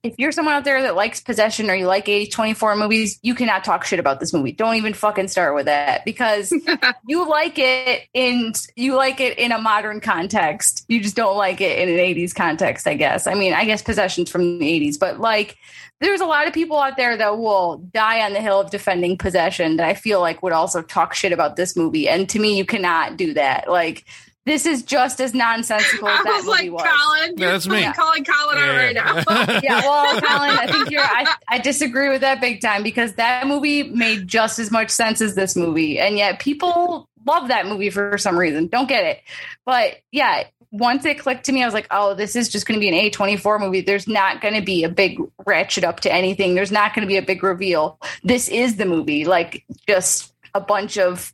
if 0.02 0.14
you're 0.16 0.32
someone 0.32 0.54
out 0.54 0.64
there 0.64 0.80
that 0.82 0.96
likes 0.96 1.20
possession 1.20 1.68
or 1.68 1.74
you 1.74 1.86
like 1.86 2.06
A24 2.06 2.78
movies, 2.78 3.18
you 3.22 3.34
cannot 3.34 3.64
talk 3.64 3.84
shit 3.84 3.98
about 3.98 4.18
this 4.18 4.32
movie. 4.32 4.52
Don't 4.52 4.76
even 4.76 4.94
fucking 4.94 5.28
start 5.28 5.54
with 5.54 5.66
that 5.66 6.06
because 6.06 6.52
you 7.06 7.28
like 7.28 7.58
it 7.58 8.08
in 8.14 8.54
you 8.76 8.94
like 8.94 9.20
it 9.20 9.38
in 9.38 9.52
a 9.52 9.58
modern 9.58 10.00
context. 10.00 10.86
You 10.88 11.02
just 11.02 11.16
don't 11.16 11.36
like 11.36 11.60
it 11.60 11.78
in 11.78 11.90
an 11.90 11.98
80s 11.98 12.34
context, 12.34 12.86
I 12.86 12.94
guess. 12.94 13.26
I 13.26 13.34
mean, 13.34 13.52
I 13.52 13.66
guess 13.66 13.82
possession's 13.82 14.30
from 14.30 14.58
the 14.58 14.64
80s, 14.64 14.98
but 14.98 15.20
like 15.20 15.58
there's 16.00 16.22
a 16.22 16.26
lot 16.26 16.46
of 16.46 16.54
people 16.54 16.78
out 16.78 16.96
there 16.96 17.14
that 17.18 17.36
will 17.36 17.76
die 17.92 18.22
on 18.22 18.32
the 18.32 18.40
hill 18.40 18.58
of 18.58 18.70
defending 18.70 19.18
possession 19.18 19.76
that 19.76 19.86
I 19.86 19.92
feel 19.92 20.20
like 20.20 20.42
would 20.42 20.54
also 20.54 20.80
talk 20.80 21.12
shit 21.12 21.32
about 21.32 21.56
this 21.56 21.76
movie. 21.76 22.08
And 22.08 22.26
to 22.30 22.38
me, 22.38 22.56
you 22.56 22.64
cannot 22.64 23.18
do 23.18 23.34
that. 23.34 23.70
Like 23.70 24.06
this 24.50 24.66
is 24.66 24.82
just 24.82 25.20
as 25.20 25.32
nonsensical 25.32 26.08
as 26.08 26.18
I 26.20 26.22
that 26.24 26.36
was 26.38 26.44
movie 26.46 26.70
like, 26.70 26.72
was. 26.72 26.82
Colin, 26.82 27.34
Yeah, 27.36 27.44
you're 27.44 27.52
that's 27.52 27.68
me. 27.68 27.92
calling 27.92 28.24
Colin 28.24 28.58
out 28.58 28.76
right 28.76 28.94
now. 28.94 29.60
yeah, 29.62 29.80
well, 29.82 30.20
Colin, 30.20 30.50
I 30.50 30.66
think 30.66 30.90
you're. 30.90 31.02
I, 31.02 31.34
I 31.48 31.58
disagree 31.58 32.08
with 32.08 32.22
that 32.22 32.40
big 32.40 32.60
time 32.60 32.82
because 32.82 33.14
that 33.14 33.46
movie 33.46 33.84
made 33.84 34.26
just 34.26 34.58
as 34.58 34.72
much 34.72 34.90
sense 34.90 35.20
as 35.20 35.36
this 35.36 35.54
movie, 35.54 36.00
and 36.00 36.16
yet 36.18 36.40
people 36.40 37.08
love 37.26 37.46
that 37.48 37.66
movie 37.66 37.90
for 37.90 38.18
some 38.18 38.36
reason. 38.36 38.66
Don't 38.66 38.88
get 38.88 39.04
it, 39.04 39.20
but 39.64 39.98
yeah. 40.10 40.44
Once 40.72 41.04
it 41.04 41.18
clicked 41.18 41.46
to 41.46 41.50
me, 41.52 41.64
I 41.64 41.66
was 41.66 41.74
like, 41.74 41.88
"Oh, 41.90 42.14
this 42.14 42.36
is 42.36 42.48
just 42.48 42.64
going 42.64 42.78
to 42.78 42.80
be 42.80 42.86
an 42.86 42.94
A 42.94 43.10
twenty 43.10 43.36
four 43.36 43.58
movie. 43.58 43.80
There's 43.80 44.06
not 44.06 44.40
going 44.40 44.54
to 44.54 44.60
be 44.62 44.84
a 44.84 44.88
big 44.88 45.18
ratchet 45.44 45.82
up 45.82 45.98
to 46.00 46.12
anything. 46.12 46.54
There's 46.54 46.70
not 46.70 46.94
going 46.94 47.00
to 47.02 47.08
be 47.08 47.16
a 47.16 47.22
big 47.22 47.42
reveal. 47.42 47.98
This 48.22 48.46
is 48.48 48.76
the 48.76 48.84
movie. 48.86 49.24
Like 49.24 49.64
just 49.88 50.32
a 50.54 50.60
bunch 50.60 50.96
of 50.96 51.32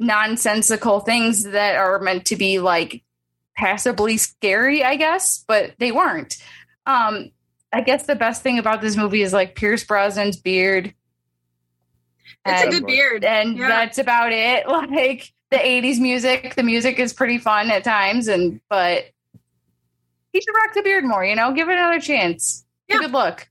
nonsensical 0.00 0.98
things 1.00 1.44
that 1.44 1.76
are 1.76 2.00
meant 2.00 2.24
to 2.26 2.36
be 2.36 2.58
like 2.58 3.02
passably 3.56 4.16
scary, 4.16 4.82
I 4.82 4.96
guess, 4.96 5.44
but 5.46 5.74
they 5.78 5.92
weren't. 5.92 6.36
Um, 6.86 7.30
I 7.72 7.82
guess 7.82 8.06
the 8.06 8.16
best 8.16 8.42
thing 8.42 8.58
about 8.58 8.80
this 8.80 8.96
movie 8.96 9.22
is 9.22 9.32
like 9.32 9.54
Pierce 9.54 9.84
Brosnan's 9.84 10.36
beard. 10.36 10.94
It's 12.46 12.62
a 12.64 12.70
good 12.70 12.86
beard. 12.86 13.24
and 13.24 13.56
Yeah. 13.56 13.68
that's 13.68 13.98
about 13.98 14.32
it. 14.32 14.66
Like 14.68 15.30
the 15.50 15.58
'80s 15.58 16.00
music, 16.00 16.54
the 16.54 16.62
music 16.62 16.98
is 16.98 17.12
pretty 17.12 17.38
fun 17.38 17.70
at 17.70 17.84
times, 17.84 18.28
and 18.28 18.60
but 18.70 19.04
he 20.32 20.40
should 20.40 20.54
rock 20.54 20.74
the 20.74 20.82
beard 20.82 21.04
more. 21.04 21.24
You 21.24 21.36
know, 21.36 21.52
give 21.52 21.68
it 21.68 21.72
another 21.76 22.00
chance. 22.00 22.64
Yeah. 22.88 22.98
Good 22.98 23.12
look, 23.12 23.48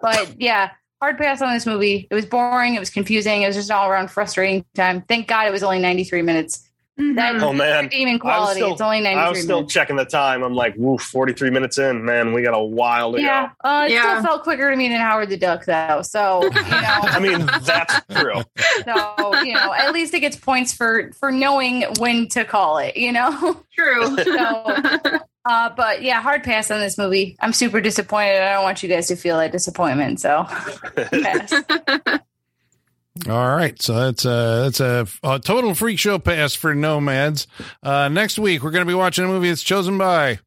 but 0.00 0.40
yeah, 0.40 0.70
hard 1.02 1.18
pass 1.18 1.42
on 1.42 1.52
this 1.52 1.66
movie. 1.66 2.06
It 2.10 2.14
was 2.14 2.24
boring. 2.24 2.74
It 2.76 2.78
was 2.78 2.88
confusing. 2.90 3.42
It 3.42 3.48
was 3.48 3.56
just 3.56 3.70
an 3.70 3.76
all 3.76 3.88
around 3.90 4.08
frustrating 4.08 4.64
time. 4.74 5.02
Thank 5.02 5.26
God 5.26 5.48
it 5.48 5.50
was 5.50 5.64
only 5.64 5.80
93 5.80 6.22
minutes. 6.22 6.68
That 6.96 7.34
Mhm. 7.34 7.42
Oh 7.42 7.52
man, 7.54 7.84
redeeming 7.84 8.14
I 8.14 8.16
was 8.16 8.20
quality. 8.20 8.60
still- 8.60 8.72
it's 8.72 8.80
only 8.82 9.00
93 9.00 9.24
I 9.24 9.28
was 9.30 9.42
still 9.42 9.56
minutes. 9.56 9.74
checking 9.74 9.96
the 9.96 10.04
time. 10.04 10.42
I'm 10.44 10.54
like, 10.54 10.74
woof, 10.76 11.00
43 11.02 11.50
minutes 11.50 11.78
in. 11.78 12.04
Man, 12.04 12.32
we 12.34 12.42
got 12.42 12.54
a 12.54 12.62
while 12.62 13.12
to 13.14 13.20
Yeah, 13.20 13.48
go. 13.64 13.68
uh, 13.68 13.84
it 13.86 13.92
Yeah. 13.92 14.02
still 14.20 14.22
felt 14.22 14.42
quicker 14.44 14.70
to 14.70 14.76
me 14.76 14.88
than 14.88 15.00
Howard 15.00 15.30
the 15.30 15.36
Duck, 15.38 15.64
though. 15.64 16.02
So 16.02 16.42
you 16.44 16.50
know, 16.50 16.98
I 17.02 17.18
mean, 17.18 17.46
that's 17.64 17.98
true. 18.14 18.42
so 18.84 19.42
you 19.42 19.54
know, 19.54 19.72
at 19.72 19.92
least 19.92 20.14
it 20.14 20.20
gets 20.20 20.36
points 20.36 20.72
for 20.72 21.10
for 21.18 21.32
knowing 21.32 21.82
when 21.98 22.28
to 22.28 22.44
call 22.44 22.78
it. 22.78 22.96
You 22.96 23.10
know. 23.12 23.64
True. 23.76 24.16
So, 24.22 24.76
uh, 25.44 25.70
but 25.76 26.02
yeah, 26.02 26.20
hard 26.20 26.42
pass 26.44 26.70
on 26.70 26.80
this 26.80 26.96
movie. 26.98 27.36
I'm 27.40 27.52
super 27.52 27.80
disappointed. 27.80 28.40
I 28.42 28.54
don't 28.54 28.62
want 28.64 28.82
you 28.82 28.88
guys 28.88 29.08
to 29.08 29.16
feel 29.16 29.38
that 29.38 29.52
disappointment. 29.52 30.20
So, 30.20 30.44
pass. 30.44 31.52
All 33.28 33.54
right, 33.56 33.80
so 33.80 33.94
that's 33.94 34.24
a 34.24 34.28
that's 34.70 34.80
a, 34.80 35.06
a 35.22 35.38
total 35.38 35.74
freak 35.74 35.98
show 35.98 36.18
pass 36.18 36.54
for 36.54 36.74
Nomads. 36.74 37.46
Uh, 37.82 38.08
next 38.08 38.38
week 38.38 38.62
we're 38.62 38.70
going 38.70 38.86
to 38.86 38.90
be 38.90 38.94
watching 38.94 39.24
a 39.24 39.28
movie 39.28 39.48
that's 39.48 39.62
chosen 39.62 39.98
by. 39.98 40.38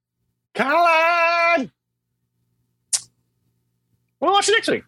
Colin! 0.55 1.71
We'll 4.19 4.31
watch 4.31 4.49
it 4.49 4.53
next 4.53 4.69
week. 4.69 4.83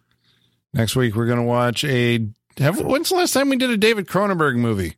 Next 0.74 0.96
week 0.96 1.14
we're 1.14 1.26
going 1.26 1.38
to 1.38 1.44
watch 1.44 1.84
a. 1.84 2.26
Have, 2.58 2.80
when's 2.80 3.10
the 3.10 3.14
last 3.14 3.32
time 3.32 3.48
we 3.48 3.56
did 3.56 3.70
a 3.70 3.76
David 3.76 4.08
Cronenberg 4.08 4.56
movie? 4.56 4.96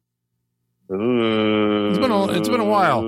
It's 0.88 1.98
been 1.98 2.10
a- 2.10 2.32
it's 2.32 2.48
been 2.48 2.60
a 2.60 2.64
while. 2.64 3.02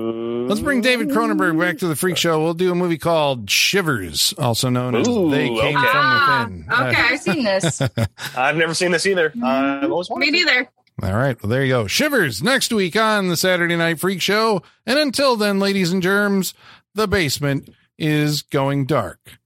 Let's 0.47 0.61
bring 0.61 0.81
David 0.81 1.09
Cronenberg 1.09 1.59
back 1.59 1.77
to 1.79 1.87
the 1.87 1.95
freak 1.95 2.17
show. 2.17 2.43
We'll 2.43 2.53
do 2.53 2.71
a 2.71 2.75
movie 2.75 2.97
called 2.97 3.49
Shivers, 3.49 4.33
also 4.37 4.69
known 4.69 4.95
as 4.95 5.07
Ooh, 5.07 5.29
They 5.29 5.47
Came 5.47 5.57
okay. 5.57 5.73
Ah, 5.77 6.45
from 6.45 6.57
Within. 6.57 6.71
Uh, 6.71 6.87
okay. 6.89 7.01
I've 7.01 7.19
seen 7.19 7.43
this. 7.43 7.81
I've 8.37 8.55
never 8.57 8.73
seen 8.73 8.91
this 8.91 9.05
either. 9.05 9.33
I've 9.43 9.91
always 9.91 10.09
wanted 10.09 10.31
Me 10.31 10.43
neither. 10.43 10.69
all 11.01 11.13
right, 11.13 11.41
well 11.41 11.49
there 11.49 11.63
you 11.63 11.73
go. 11.73 11.87
Shivers 11.87 12.43
next 12.43 12.71
week 12.73 12.95
on 12.95 13.27
the 13.29 13.37
Saturday 13.37 13.75
Night 13.75 13.99
Freak 13.99 14.21
Show. 14.21 14.61
And 14.85 14.99
until 14.99 15.35
then, 15.35 15.59
ladies 15.59 15.91
and 15.91 16.01
germs, 16.03 16.53
the 16.93 17.07
basement 17.07 17.69
is 17.97 18.41
going 18.41 18.85
dark. 18.85 19.39